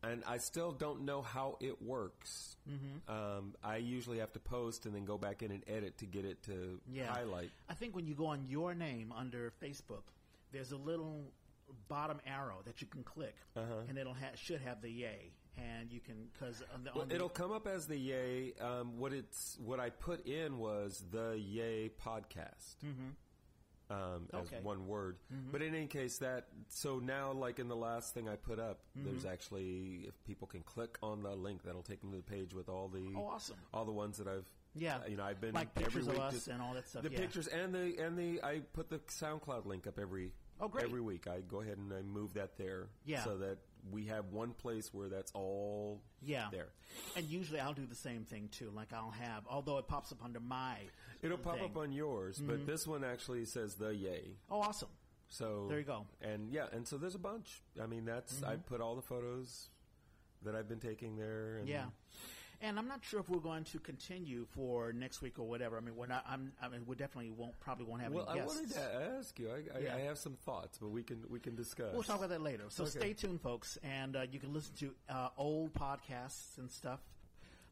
And 0.06 0.22
I 0.28 0.38
still 0.40 0.74
don't 0.74 1.06
know 1.06 1.22
how 1.22 1.56
it 1.62 1.82
works. 1.82 2.58
Mm-hmm. 2.70 3.10
Um, 3.10 3.56
I 3.64 3.78
usually 3.78 4.20
have 4.20 4.34
to 4.34 4.40
post 4.40 4.86
and 4.86 4.94
then 4.94 5.06
go 5.06 5.18
back 5.18 5.42
in 5.44 5.52
and 5.52 5.64
edit 5.66 6.00
to 6.00 6.06
get 6.06 6.26
it 6.26 6.44
to 6.44 6.82
Yeah. 6.92 7.06
highlight. 7.08 7.52
I 7.70 7.74
think 7.74 7.96
when 7.96 8.06
you 8.06 8.14
go 8.14 8.26
on 8.26 8.46
your 8.46 8.74
name 8.76 9.14
under 9.16 9.54
Facebook, 9.62 10.04
there's 10.52 10.74
a 10.74 10.78
little 10.78 11.32
bottom 11.88 12.20
arrow 12.26 12.60
that 12.66 12.82
you 12.82 12.88
can 12.88 13.04
click, 13.04 13.36
and 13.56 13.98
it'll 13.98 14.14
ha- 14.14 14.36
should 14.36 14.62
have 14.62 14.82
the 14.82 14.90
Yay, 14.90 15.32
and 15.58 15.92
you 15.92 16.00
can 16.00 16.28
because 16.34 16.62
on 16.74 16.84
the, 16.84 16.92
on 16.92 16.98
Well, 16.98 17.06
the 17.06 17.16
it'll 17.16 17.30
come 17.30 17.52
up 17.52 17.68
as 17.68 17.88
the 17.88 17.98
Yay. 17.98 18.54
Um, 18.60 18.98
what 18.98 19.14
it's 19.14 19.58
what 19.60 19.80
I 19.80 19.90
put 19.90 20.26
in 20.26 20.58
was 20.58 21.04
the 21.12 21.38
Yay 21.40 21.90
podcast. 21.90 22.76
Um, 23.90 24.28
as 24.34 24.48
Okay. 24.48 24.60
one 24.64 24.88
word, 24.88 25.18
but 25.52 25.62
in 25.62 25.76
any 25.76 25.88
case, 25.88 26.18
that 26.20 26.48
so 26.70 27.00
now, 27.00 27.32
like 27.34 27.60
in 27.60 27.68
the 27.68 27.76
last 27.76 28.14
thing 28.14 28.28
I 28.30 28.38
put 28.38 28.58
up, 28.58 28.80
there's 28.96 29.26
actually 29.26 30.06
if 30.08 30.24
people 30.24 30.48
can 30.48 30.62
click 30.62 30.98
on 31.04 31.22
the 31.22 31.36
link, 31.36 31.64
that'll 31.64 31.84
take 31.84 32.00
them 32.02 32.10
to 32.12 32.18
the 32.18 32.24
page 32.24 32.54
with 32.54 32.70
all 32.70 32.88
the 32.88 33.14
Oh, 33.16 33.28
awesome. 33.28 33.58
all 33.74 33.84
the 33.86 33.92
ones 33.92 34.18
that 34.18 34.28
I've 34.28 34.46
Yeah. 34.74 35.06
you 35.06 35.18
know 35.18 35.24
I've 35.24 35.42
been 35.42 35.54
Like 35.54 35.76
pictures 35.76 36.08
of 36.08 36.18
us 36.18 36.34
just- 36.34 36.48
and 36.48 36.62
all 36.62 36.74
that 36.74 36.88
stuff, 36.88 37.04
The 37.04 37.12
yeah. 37.12 37.20
pictures 37.20 37.48
and 37.48 37.76
the 37.76 37.98
and 38.00 38.18
the 38.18 38.42
I 38.42 38.62
put 38.62 38.90
the 38.90 39.00
SoundCloud 39.00 39.66
link 39.66 39.86
up 39.86 40.00
every 40.00 40.32
Oh, 40.60 40.68
great. 40.68 40.86
every 40.86 41.02
week. 41.02 41.28
I 41.28 41.42
go 41.42 41.62
ahead 41.62 41.78
and 41.78 41.92
I 41.94 42.02
move 42.02 42.34
that 42.36 42.58
there, 42.58 42.88
Yeah. 43.06 43.24
so 43.24 43.38
that 43.38 43.58
we 43.92 44.06
have 44.06 44.28
one 44.32 44.52
place 44.54 44.94
where 44.94 45.10
that's 45.10 45.32
all 45.34 46.02
yeah 46.22 46.48
there. 46.52 46.70
And 47.16 47.26
usually 47.26 47.60
I'll 47.60 47.74
do 47.74 47.86
the 47.86 47.96
same 47.96 48.24
thing 48.24 48.50
too. 48.50 48.72
Like 48.74 48.94
I'll 48.94 49.12
have, 49.12 49.44
although 49.50 49.78
it 49.78 49.88
pops 49.88 50.12
up 50.12 50.24
under 50.24 50.40
my. 50.40 50.78
It'll 51.22 51.38
pop 51.38 51.56
thing. 51.56 51.66
up 51.66 51.78
on 51.78 51.92
yours, 51.92 52.40
but 52.40 52.58
mm-hmm. 52.58 52.66
this 52.66 52.86
one 52.86 53.04
actually 53.04 53.46
says 53.46 53.76
the 53.76 53.90
yay. 53.96 54.38
Oh, 54.50 54.62
awesome. 54.62 54.90
So 55.30 55.66
There 55.68 55.80
you 55.80 55.86
go. 55.86 56.06
And 56.22 56.52
yeah, 56.52 56.66
and 56.72 56.88
so 56.88 56.98
there's 56.98 57.16
a 57.16 57.20
bunch. 57.20 57.64
I 57.82 57.88
mean, 57.88 58.06
that's 58.06 58.44
I 58.44 58.54
mm-hmm. 58.54 58.62
put 58.62 58.82
all 58.82 58.96
the 58.96 59.02
photos 59.02 59.70
that 60.44 60.56
I've 60.56 60.70
been 60.70 60.80
taking 60.80 61.16
there. 61.16 61.58
And 61.58 61.68
Yeah. 61.68 61.86
And 62.64 62.80
I'm 62.80 62.88
not 62.88 63.04
sure 63.04 63.20
if 63.20 63.28
we're 63.30 63.40
going 63.40 63.66
to 63.66 63.80
continue 63.80 64.46
for 64.56 64.94
next 64.94 65.22
week 65.22 65.38
or 65.38 65.44
whatever. 65.46 65.78
I 65.78 65.82
mean, 65.82 65.98
we're 65.98 66.08
not. 66.08 66.24
I'm, 66.28 66.54
I 66.62 66.70
mean, 66.70 66.84
we 66.88 66.96
definitely 66.96 67.30
won't. 67.32 67.60
Probably 67.60 67.86
won't 67.86 68.02
have 68.02 68.14
Well, 68.14 68.26
any 68.32 68.40
I 68.40 68.46
wanted 68.46 68.72
to 68.72 69.16
ask 69.20 69.38
you. 69.38 69.50
I, 69.50 69.78
I, 69.78 69.82
Yeah. 69.82 69.96
I 69.96 70.00
have 70.08 70.18
some 70.18 70.36
thoughts, 70.46 70.78
but 70.78 70.88
we 70.90 71.04
can 71.04 71.22
we 71.30 71.40
can 71.42 71.56
discuss. 71.56 71.94
We'll 71.94 72.04
talk 72.04 72.20
about 72.20 72.30
that 72.30 72.42
later. 72.42 72.64
So 72.70 72.84
Okay. 72.84 72.92
stay 73.00 73.14
tuned, 73.14 73.42
folks, 73.42 73.78
and 73.84 74.16
uh, 74.16 74.22
you 74.32 74.40
can 74.40 74.54
listen 74.54 74.74
to 74.80 74.92
uh, 75.10 75.28
old 75.38 75.74
podcasts 75.74 76.58
and 76.58 76.72
stuff. 76.72 77.02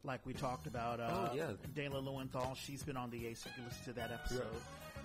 Like 0.04 0.26
we 0.26 0.34
talked 0.34 0.66
about, 0.66 1.00
uh, 1.00 1.28
Oh, 1.30 1.34
yeah. 1.34 1.52
Dayla 1.74 2.04
Lowenthal. 2.04 2.54
She's 2.54 2.82
been 2.82 2.96
on 2.98 3.08
the 3.10 3.26
Ace. 3.28 3.46
If 3.46 3.46
you 3.46 3.52
can 3.62 3.64
listen 3.64 3.84
to 3.84 3.92
that 3.94 4.10
episode. 4.12 4.46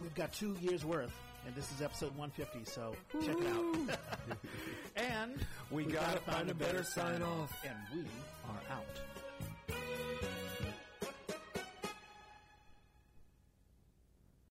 We've 0.01 0.15
got 0.15 0.33
two 0.33 0.57
years 0.59 0.83
worth, 0.83 1.13
and 1.45 1.55
this 1.55 1.71
is 1.71 1.81
episode 1.81 2.13
150. 2.17 2.65
So 2.69 2.93
check 3.23 3.37
it 3.37 3.47
out. 3.47 3.97
and 4.97 5.39
We 5.71 5.83
we've 5.85 5.93
gotta 5.93 6.19
find 6.19 6.49
a 6.49 6.53
better 6.53 6.83
sign 6.83 7.21
off. 7.21 7.57
and 7.63 7.75
we 7.93 8.01
are 8.49 8.75
out. 8.75 8.85